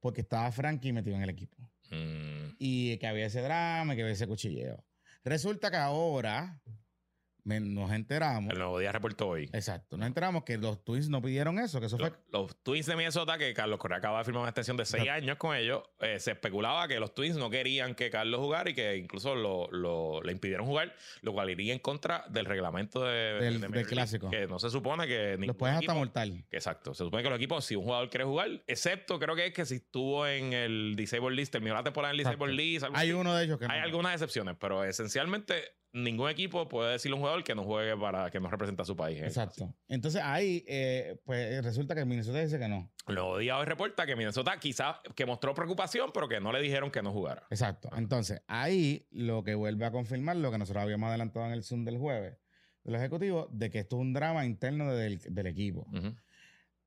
porque 0.00 0.20
estaba 0.20 0.50
Frankie 0.52 0.92
metido 0.92 1.16
en 1.16 1.22
el 1.22 1.30
equipo. 1.30 1.56
Mm, 1.90 2.56
Y 2.58 2.98
que 2.98 3.06
había 3.06 3.26
ese 3.26 3.40
drama, 3.40 3.94
y 3.94 3.96
que 3.96 4.02
había 4.02 4.12
ese 4.14 4.26
cuchilleo. 4.26 4.84
Resulta 5.24 5.70
que 5.70 5.76
ahora, 5.78 6.60
me- 7.48 7.60
nos 7.60 7.90
enteramos. 7.92 8.52
El 8.52 8.58
nuevo 8.58 8.78
día 8.78 8.92
reportó 8.92 9.28
hoy. 9.28 9.48
Exacto, 9.52 9.96
nos 9.96 10.06
enteramos 10.06 10.44
que 10.44 10.58
los 10.58 10.84
Twins 10.84 11.08
no 11.08 11.20
pidieron 11.22 11.58
eso, 11.58 11.80
que 11.80 11.86
eso 11.86 11.98
Los, 11.98 12.10
fue. 12.10 12.18
los 12.30 12.62
Twins 12.62 12.86
de 12.86 12.94
Minnesota, 12.96 13.38
que 13.38 13.52
Carlos 13.54 13.78
Correa 13.78 13.98
acaba 13.98 14.18
de 14.18 14.24
firmar 14.24 14.42
una 14.42 14.50
extensión 14.50 14.76
de 14.76 14.84
seis 14.84 15.08
años 15.08 15.36
con 15.38 15.56
ellos, 15.56 15.82
eh, 16.00 16.20
se 16.20 16.32
especulaba 16.32 16.86
que 16.88 17.00
los 17.00 17.14
Twins 17.14 17.36
no 17.36 17.50
querían 17.50 17.94
que 17.94 18.10
Carlos 18.10 18.40
jugara 18.40 18.70
y 18.70 18.74
que 18.74 18.96
incluso 18.96 19.34
lo, 19.34 19.68
lo- 19.72 20.22
le 20.22 20.32
impidieron 20.32 20.66
jugar, 20.66 20.94
lo 21.22 21.32
cual 21.32 21.50
iría 21.50 21.72
en 21.72 21.78
contra 21.78 22.24
del 22.28 22.44
reglamento 22.44 23.02
de, 23.04 23.34
Del- 23.40 23.60
de 23.60 23.68
del 23.68 23.86
clásico. 23.86 24.30
Que 24.30 24.46
no 24.46 24.58
se 24.58 24.70
supone 24.70 25.06
que 25.06 25.36
Los 25.38 25.56
puedes 25.56 25.74
hasta 25.74 25.84
equipo- 25.86 25.94
mortal. 25.98 26.44
Exacto. 26.50 26.94
Se 26.94 27.04
supone 27.04 27.22
que 27.22 27.30
los 27.30 27.38
equipos, 27.38 27.64
si 27.64 27.74
un 27.76 27.84
jugador 27.84 28.10
quiere 28.10 28.24
jugar, 28.24 28.62
excepto 28.66 29.18
creo 29.18 29.34
que 29.34 29.46
es 29.46 29.52
que 29.54 29.64
si 29.64 29.76
estuvo 29.76 30.26
en 30.26 30.52
el 30.52 30.94
Disable 30.96 31.34
List, 31.34 31.52
terminó 31.52 31.74
la 31.74 31.82
temporada 31.82 32.12
en 32.12 32.16
el 32.16 32.20
Exacto. 32.20 32.44
Disable 32.46 32.62
List. 32.62 32.84
Hay 32.94 33.08
así. 33.08 33.12
uno 33.12 33.34
de 33.34 33.44
ellos 33.44 33.58
que 33.58 33.66
no. 33.66 33.72
Hay 33.72 33.80
algunas 33.80 34.12
excepciones, 34.12 34.56
pero 34.60 34.84
esencialmente 34.84 35.62
ningún 36.02 36.30
equipo 36.30 36.68
puede 36.68 36.92
decirle 36.92 37.14
a 37.14 37.16
un 37.16 37.20
jugador 37.20 37.44
que 37.44 37.54
no 37.54 37.64
juegue 37.64 37.96
para 37.96 38.30
que 38.30 38.40
no 38.40 38.50
represente 38.50 38.82
a 38.82 38.84
su 38.84 38.96
país. 38.96 39.22
Exacto. 39.22 39.74
Entonces 39.88 40.22
ahí, 40.24 40.64
eh, 40.66 41.20
pues 41.24 41.62
resulta 41.64 41.94
que 41.94 42.04
Minnesota 42.04 42.40
dice 42.40 42.58
que 42.58 42.68
no. 42.68 42.90
El 43.06 43.14
nuevo 43.14 43.38
día 43.38 43.58
hoy 43.58 43.66
reporta 43.66 44.06
que 44.06 44.16
Minnesota 44.16 44.58
quizás 44.58 44.96
que 45.14 45.26
mostró 45.26 45.54
preocupación, 45.54 46.10
pero 46.12 46.28
que 46.28 46.40
no 46.40 46.52
le 46.52 46.60
dijeron 46.60 46.90
que 46.90 47.02
no 47.02 47.12
jugara. 47.12 47.46
Exacto. 47.50 47.90
Entonces, 47.96 48.42
ahí 48.46 49.06
lo 49.10 49.42
que 49.44 49.54
vuelve 49.54 49.86
a 49.86 49.90
confirmar 49.90 50.36
lo 50.36 50.50
que 50.50 50.58
nosotros 50.58 50.82
habíamos 50.82 51.08
adelantado 51.08 51.46
en 51.46 51.52
el 51.52 51.62
Zoom 51.62 51.84
del 51.84 51.98
jueves 51.98 52.36
del 52.88 52.94
Ejecutivo, 52.94 53.48
de 53.52 53.70
que 53.70 53.80
esto 53.80 53.96
es 53.96 54.00
un 54.00 54.12
drama 54.12 54.46
interno 54.46 54.94
del, 54.94 55.18
del 55.18 55.46
equipo. 55.46 55.86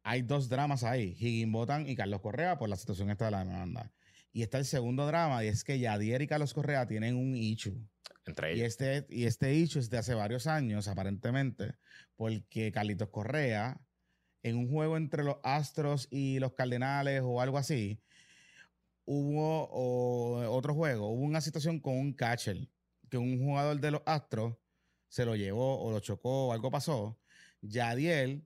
Hay 0.04 0.24
dos 0.24 0.50
dramas 0.50 0.84
ahí, 0.84 1.16
Higginbotham 1.20 1.88
y 1.88 1.96
Carlos 1.96 2.22
Correa 2.22 2.58
por 2.58 2.70
la 2.70 2.76
situación 2.76 3.12
esta 3.12 3.26
de 3.26 3.32
la 3.32 3.46
demanda. 3.46 3.92
Y 4.34 4.42
está 4.42 4.58
el 4.58 4.66
segundo 4.66 5.06
drama, 5.06 5.44
y 5.44 5.48
es 5.48 5.64
que 5.64 5.78
Yadier 5.78 6.22
y 6.22 6.28
Carlos 6.28 6.54
Correa 6.54 6.88
tienen 6.88 7.16
un 7.16 7.36
issue. 7.36 7.78
Entre 8.26 8.52
Y 8.52 8.60
ellos. 8.60 8.68
este, 8.68 9.06
y 9.10 9.26
este 9.26 9.54
issue 9.56 9.80
es 9.80 9.90
de 9.90 9.98
hace 9.98 10.14
varios 10.14 10.48
años, 10.48 10.88
aparentemente, 10.88 11.76
porque 12.16 12.72
Carlitos 12.72 13.10
Correa, 13.10 13.82
en 14.44 14.58
un 14.58 14.70
juego 14.70 14.98
entre 14.98 15.24
los 15.24 15.38
Astros 15.44 16.08
y 16.12 16.40
los 16.40 16.54
Cardenales 16.54 17.22
o 17.24 17.42
algo 17.42 17.58
así, 17.58 18.02
hubo 19.06 19.70
o, 19.72 20.50
otro 20.52 20.74
juego, 20.74 21.10
hubo 21.10 21.24
una 21.24 21.42
situación 21.42 21.80
con 21.80 21.98
un 21.98 22.14
catcher, 22.14 22.70
que 23.10 23.18
un 23.18 23.40
jugador 23.40 23.80
de 23.80 23.92
los 23.92 24.02
Astros 24.06 24.56
se 25.10 25.26
lo 25.26 25.36
llevó 25.36 25.82
o 25.82 25.92
lo 25.92 26.00
chocó 26.00 26.48
o 26.48 26.54
algo 26.54 26.72
pasó. 26.72 27.20
Yadiel, 27.62 28.46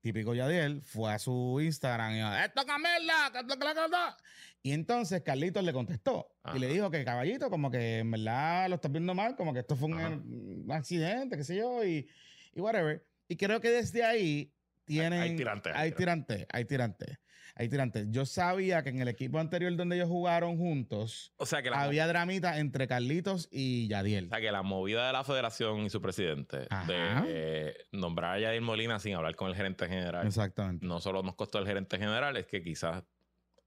típico 0.00 0.34
Yadiel, 0.34 0.82
fue 0.82 1.12
a 1.12 1.18
su 1.18 1.60
Instagram 1.60 2.12
y 2.12 2.14
dijo, 2.16 2.34
esto 2.34 2.60
es 2.60 2.64
una 2.64 2.78
mierda, 2.78 3.32
que 3.32 3.38
esto 3.40 3.52
es 3.52 3.58
que 3.58 3.64
la 3.64 3.74
cosa". 3.74 4.16
Y 4.62 4.72
entonces 4.72 5.22
Carlitos 5.22 5.64
le 5.64 5.72
contestó 5.72 6.28
y 6.54 6.58
le 6.58 6.68
dijo 6.68 6.90
que 6.90 7.04
caballito, 7.04 7.48
como 7.50 7.70
que 7.70 7.98
en 8.00 8.10
verdad 8.10 8.68
lo 8.68 8.74
estás 8.74 8.92
viendo 8.92 9.14
mal, 9.14 9.36
como 9.36 9.52
que 9.52 9.60
esto 9.60 9.76
fue 9.76 9.88
un, 9.88 10.66
accidente, 10.70 11.36
qué 11.36 11.44
sé 11.44 11.56
yo, 11.56 11.84
y, 11.84 12.08
y 12.54 12.60
whatever. 12.60 13.04
Y 13.28 13.36
creo 13.36 13.60
que 13.60 13.70
desde 13.70 14.04
ahí 14.04 14.52
tienen... 14.84 15.20
hay 15.20 15.36
tirante, 15.36 15.70
hay 15.70 15.76
Hay 15.76 15.92
tirante, 15.92 16.46
hay 16.50 16.64
tirante. 16.64 17.18
Hay 17.56 17.68
tirante. 17.68 18.06
Yo 18.08 18.26
sabía 18.26 18.82
que 18.82 18.90
en 18.90 19.00
el 19.00 19.08
equipo 19.08 19.38
anterior 19.38 19.74
donde 19.76 19.96
ellos 19.96 20.08
jugaron 20.08 20.56
juntos, 20.56 21.32
O 21.36 21.46
sea 21.46 21.62
que 21.62 21.70
la, 21.70 21.82
había 21.82 22.06
dramita 22.06 22.58
entre 22.58 22.86
Carlitos 22.88 23.48
y 23.50 23.88
Yadiel. 23.88 24.26
o 24.26 24.28
sea 24.30 24.40
que 24.40 24.50
la 24.52 24.62
movida 24.62 25.06
de 25.06 25.12
la 25.12 25.24
federación 25.24 25.80
y 25.80 25.90
su 25.90 26.00
presidente 26.00 26.66
Ajá. 26.70 26.86
de 26.86 26.96
eh, 27.26 27.74
nombrar 27.92 28.36
a 28.36 28.38
Yadir 28.40 28.62
Molina 28.62 28.98
sin 28.98 29.14
hablar 29.14 29.34
con 29.36 29.48
el 29.48 29.54
gerente 29.54 29.88
general, 29.88 30.26
Exactamente. 30.26 30.86
no 30.86 31.00
solo 31.00 31.22
nos 31.22 31.34
costó 31.34 31.58
el 31.58 31.66
gerente 31.66 31.98
general, 31.98 32.36
es 32.36 32.46
que 32.46 32.62
quizás 32.62 33.02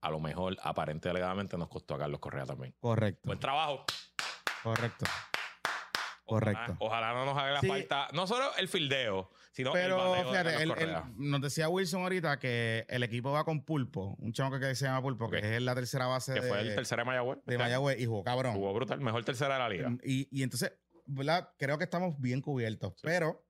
a 0.02 0.10
lo 0.10 0.20
mejor, 0.20 0.58
aparente 0.62 1.08
alegadamente, 1.10 1.58
nos 1.58 1.70
costó 1.70 1.96
a 1.96 2.00
Carlos 2.00 2.20
Correa 2.20 2.46
también. 2.46 2.76
Correcto. 2.80 3.22
Buen 3.24 3.40
trabajo. 3.40 3.86
Correcto. 4.62 5.06
Correcto. 6.26 6.78
Ojalá, 6.80 7.14
no 7.14 7.26
nos 7.26 7.38
haga 7.38 7.52
la 7.54 7.60
Sí. 7.62 7.68
falta, 7.68 8.08
no 8.14 8.26
solo 8.28 8.46
el 8.58 8.68
fildeo, 8.68 9.30
sino 9.52 9.76
el 9.76 9.82
Pero 9.82 10.14
fíjate, 10.30 10.56
el- 10.56 10.62
el- 10.62 10.70
Correa. 10.70 11.12
nos 11.18 11.42
decía 11.42 11.68
Wilson 11.70 12.02
ahorita 12.04 12.40
que 12.40 12.86
el 12.90 13.04
equipo 13.04 13.32
va 13.32 13.44
con 13.44 13.64
Pulpo, 13.66 14.16
un 14.20 14.32
chamo 14.34 14.58
que 14.60 14.74
se 14.76 14.86
llama 14.86 15.02
Pulpo, 15.02 15.30
que 15.30 15.40
es 15.58 15.62
la 15.62 15.76
tercera 15.76 16.06
base 16.08 16.34
que 16.34 16.42
de, 16.42 16.48
fue 16.48 16.62
el 16.62 16.76
tercero 16.76 17.02
de 17.02 17.06
Mayagüez. 17.06 17.40
de 17.46 17.58
Mayagüez 17.58 18.00
y 18.00 18.06
jugó 18.06 18.24
cabrón. 18.24 18.54
Jugó 18.56 18.74
brutal, 18.74 19.00
mejor 19.02 19.24
tercera 19.26 19.56
de 19.56 19.60
la 19.60 19.70
liga. 19.70 19.92
Y, 20.04 20.28
y 20.32 20.44
entonces, 20.44 20.74
¿verdad? 21.06 21.50
Creo 21.60 21.78
que 21.78 21.84
estamos 21.84 22.18
bien 22.20 22.42
cubiertos. 22.42 22.94
Pero, 23.04 23.44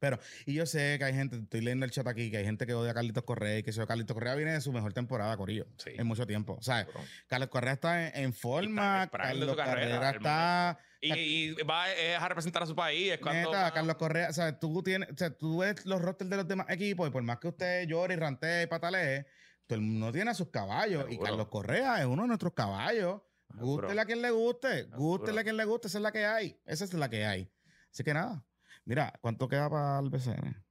pero, 0.00 0.18
y 0.46 0.54
yo 0.54 0.66
sé 0.66 0.96
que 0.98 1.04
hay 1.04 1.14
gente, 1.14 1.36
estoy 1.36 1.60
leyendo 1.60 1.84
el 1.84 1.92
chat 1.92 2.06
aquí, 2.06 2.30
que 2.30 2.38
hay 2.38 2.44
gente 2.44 2.66
que 2.66 2.74
odia 2.74 2.90
a 2.90 2.94
Carlitos 2.94 3.22
Correa 3.22 3.58
y 3.58 3.62
que 3.62 3.70
eso 3.70 3.86
Carlitos 3.86 4.14
Correa 4.14 4.34
viene 4.34 4.52
de 4.52 4.60
su 4.60 4.72
mejor 4.72 4.92
temporada, 4.92 5.36
Corillo, 5.36 5.66
Sí. 5.76 5.90
en 5.96 6.06
mucho 6.06 6.26
tiempo. 6.26 6.54
O 6.54 6.62
sea. 6.62 6.86
Carlos 7.28 7.48
Correa 7.50 7.74
está 7.74 8.08
en, 8.08 8.24
en 8.24 8.32
forma, 8.32 9.08
Carlos 9.12 9.54
carrera, 9.56 10.00
Carrera 10.00 10.10
está... 10.10 10.78
Y, 11.02 11.12
y 11.12 11.52
va 11.62 11.90
eh, 11.92 12.16
a 12.16 12.28
representar 12.28 12.62
a 12.62 12.66
su 12.66 12.74
país. 12.74 13.12
Es 13.12 13.18
cuando 13.20 13.50
Neta, 13.50 13.70
Carlos 13.72 13.96
Correa, 13.96 14.28
o 14.28 14.32
sea, 14.32 14.58
tú 14.58 14.82
tienes, 14.82 15.10
o 15.10 15.16
sea, 15.16 15.30
tú 15.30 15.58
ves 15.58 15.86
los 15.86 16.00
rosters 16.02 16.28
de 16.28 16.36
los 16.36 16.48
demás 16.48 16.66
equipos 16.68 17.08
y 17.08 17.10
por 17.10 17.22
más 17.22 17.38
que 17.38 17.48
usted 17.48 17.86
llore 17.86 18.14
y 18.14 18.16
rantee 18.18 18.64
y 18.64 18.66
patalee, 18.66 19.26
todo 19.66 19.78
el 19.78 19.84
mundo 19.84 20.12
tiene 20.12 20.30
a 20.30 20.34
sus 20.34 20.50
caballos 20.50 21.06
y. 21.08 21.18
Carlos 21.18 21.48
Correa 21.48 22.00
es 22.00 22.06
uno 22.06 22.22
de 22.22 22.28
nuestros 22.28 22.52
caballos. 22.52 23.22
Gústele 23.54 24.00
a 24.00 24.04
quien 24.04 24.22
le 24.22 24.30
guste, 24.30 24.84
gústele 24.94 25.40
a 25.40 25.42
quien 25.42 25.56
le 25.56 25.64
guste, 25.64 25.88
esa 25.88 25.98
es 25.98 26.02
la 26.02 26.12
que 26.12 26.24
hay, 26.26 26.60
esa 26.66 26.84
es 26.84 26.92
la 26.94 27.08
que 27.08 27.24
hay. 27.24 27.50
Así 27.90 28.04
que 28.04 28.14
nada, 28.14 28.44
mira, 28.90 29.12
¿cuánto 29.20 29.46
queda 29.46 29.70
para 29.70 30.00
el 30.00 30.10
BCN? 30.10 30.64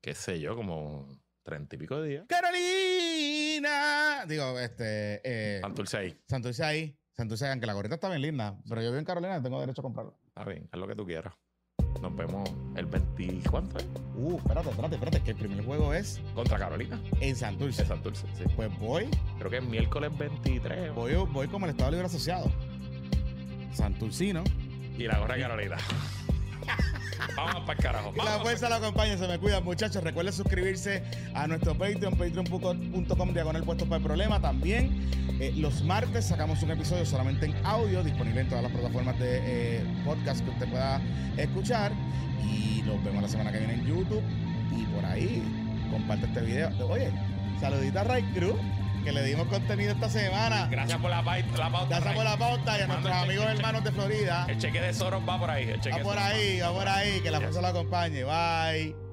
qué 0.00 0.14
sé 0.14 0.40
yo, 0.40 0.56
como 0.56 1.06
treinta 1.42 1.76
y 1.76 1.78
pico 1.78 2.00
de 2.00 2.08
días. 2.08 2.26
Carolina, 2.26 4.24
digo, 4.26 4.58
este, 4.58 5.20
eh, 5.22 5.60
Santurce 5.60 5.98
ahí. 5.98 6.18
Santurce 6.26 6.64
ahí, 6.64 6.98
Santurce, 7.12 7.48
aunque 7.50 7.66
la 7.66 7.74
gorrita 7.74 7.96
está 7.96 8.08
bien 8.08 8.22
linda, 8.22 8.58
pero 8.66 8.80
yo 8.80 8.88
vivo 8.88 8.98
en 8.98 9.04
Carolina 9.04 9.36
y 9.36 9.42
tengo 9.42 9.60
derecho 9.60 9.82
a 9.82 9.84
comprarla. 9.84 10.12
Está 10.26 10.44
bien, 10.44 10.66
haz 10.72 10.80
lo 10.80 10.88
que 10.88 10.94
tú 10.94 11.04
quieras. 11.04 11.34
Nos 12.00 12.16
vemos 12.16 12.48
el 12.76 12.86
20. 12.86 13.50
¿Cuánto 13.50 13.76
es? 13.76 13.86
Uh, 14.14 14.38
espérate, 14.38 14.70
espérate, 14.70 14.94
espérate, 14.94 15.22
que 15.22 15.30
el 15.32 15.36
primer 15.36 15.62
juego 15.64 15.92
es 15.92 16.20
Contra 16.34 16.58
Carolina. 16.58 16.98
en 17.20 17.36
Santurce. 17.36 17.82
De 17.82 17.88
Santurce, 17.88 18.26
sí. 18.36 18.44
Pues 18.54 18.70
voy, 18.78 19.10
Creo 19.38 19.50
que 19.50 19.58
es 19.58 19.64
miércoles 19.64 20.16
23. 20.16 20.94
voy, 20.94 21.14
voy 21.14 21.48
como 21.48 21.66
el 21.66 21.72
Estado 21.72 21.90
Libre 21.90 22.06
Asociado. 22.06 22.50
Santurcino. 23.72 24.44
Y 24.96 25.04
la 25.04 25.18
gorra 25.18 25.34
de 25.34 25.42
Carolina. 25.42 25.76
Vamos 27.36 27.62
para 27.62 27.72
el 27.72 27.84
carajo. 27.84 28.12
Que 28.12 28.18
la 28.18 28.24
Vamos 28.24 28.42
fuerza 28.42 28.68
la 28.68 28.76
acompañe, 28.76 29.16
se 29.18 29.26
me 29.26 29.38
cuidan, 29.38 29.64
muchachos. 29.64 30.02
Recuerden 30.02 30.32
suscribirse 30.32 31.02
a 31.34 31.46
nuestro 31.46 31.76
Patreon, 31.76 32.16
patreon.com 32.16 33.32
diagonal 33.32 33.62
puestos 33.64 33.88
para 33.88 33.98
el 33.98 34.02
problema. 34.02 34.40
También 34.40 35.08
eh, 35.40 35.52
los 35.56 35.82
martes 35.82 36.26
sacamos 36.26 36.62
un 36.62 36.70
episodio 36.70 37.04
solamente 37.04 37.46
en 37.46 37.54
audio, 37.66 38.02
disponible 38.02 38.40
en 38.40 38.48
todas 38.48 38.64
las 38.64 38.72
plataformas 38.72 39.18
de 39.18 39.40
eh, 39.42 39.84
podcast 40.04 40.44
que 40.44 40.50
usted 40.50 40.68
pueda 40.68 41.00
escuchar. 41.36 41.92
Y 42.42 42.82
nos 42.82 43.02
vemos 43.04 43.22
la 43.22 43.28
semana 43.28 43.52
que 43.52 43.58
viene 43.58 43.74
en 43.74 43.86
YouTube. 43.86 44.22
Y 44.76 44.84
por 44.94 45.04
ahí, 45.04 45.42
comparte 45.90 46.26
este 46.26 46.40
video. 46.40 46.70
Oye, 46.88 47.10
saludita 47.60 48.02
a 48.02 48.04
Ray 48.04 48.22
Cruz, 48.34 48.56
que 49.06 49.12
le 49.12 49.22
dimos 49.22 49.46
contenido 49.46 49.92
esta 49.92 50.08
semana. 50.08 50.66
Gracias 50.68 51.00
por 51.00 51.08
la, 51.08 51.22
la 51.22 51.70
pauta. 51.70 52.00
Gracias 52.00 52.14
por 52.14 52.24
la 52.24 52.36
pauta 52.36 52.76
y 52.76 52.82
a 52.82 52.86
nuestros 52.88 53.14
amigos 53.14 53.44
cheque. 53.44 53.56
hermanos 53.56 53.84
de 53.84 53.92
Florida. 53.92 54.46
El 54.48 54.58
cheque 54.58 54.80
de 54.80 54.92
Soros 54.92 55.22
va 55.26 55.38
por 55.38 55.48
ahí. 55.48 55.68
El 55.68 55.80
cheque 55.80 55.96
Va 55.96 56.02
por 56.02 56.18
ahí, 56.18 56.58
va 56.58 56.72
por 56.72 56.88
ahí, 56.88 57.20
que 57.20 57.30
la 57.30 57.40
fuerza 57.40 57.60
lo 57.60 57.68
acompañe. 57.68 58.24
Bye. 58.24 59.05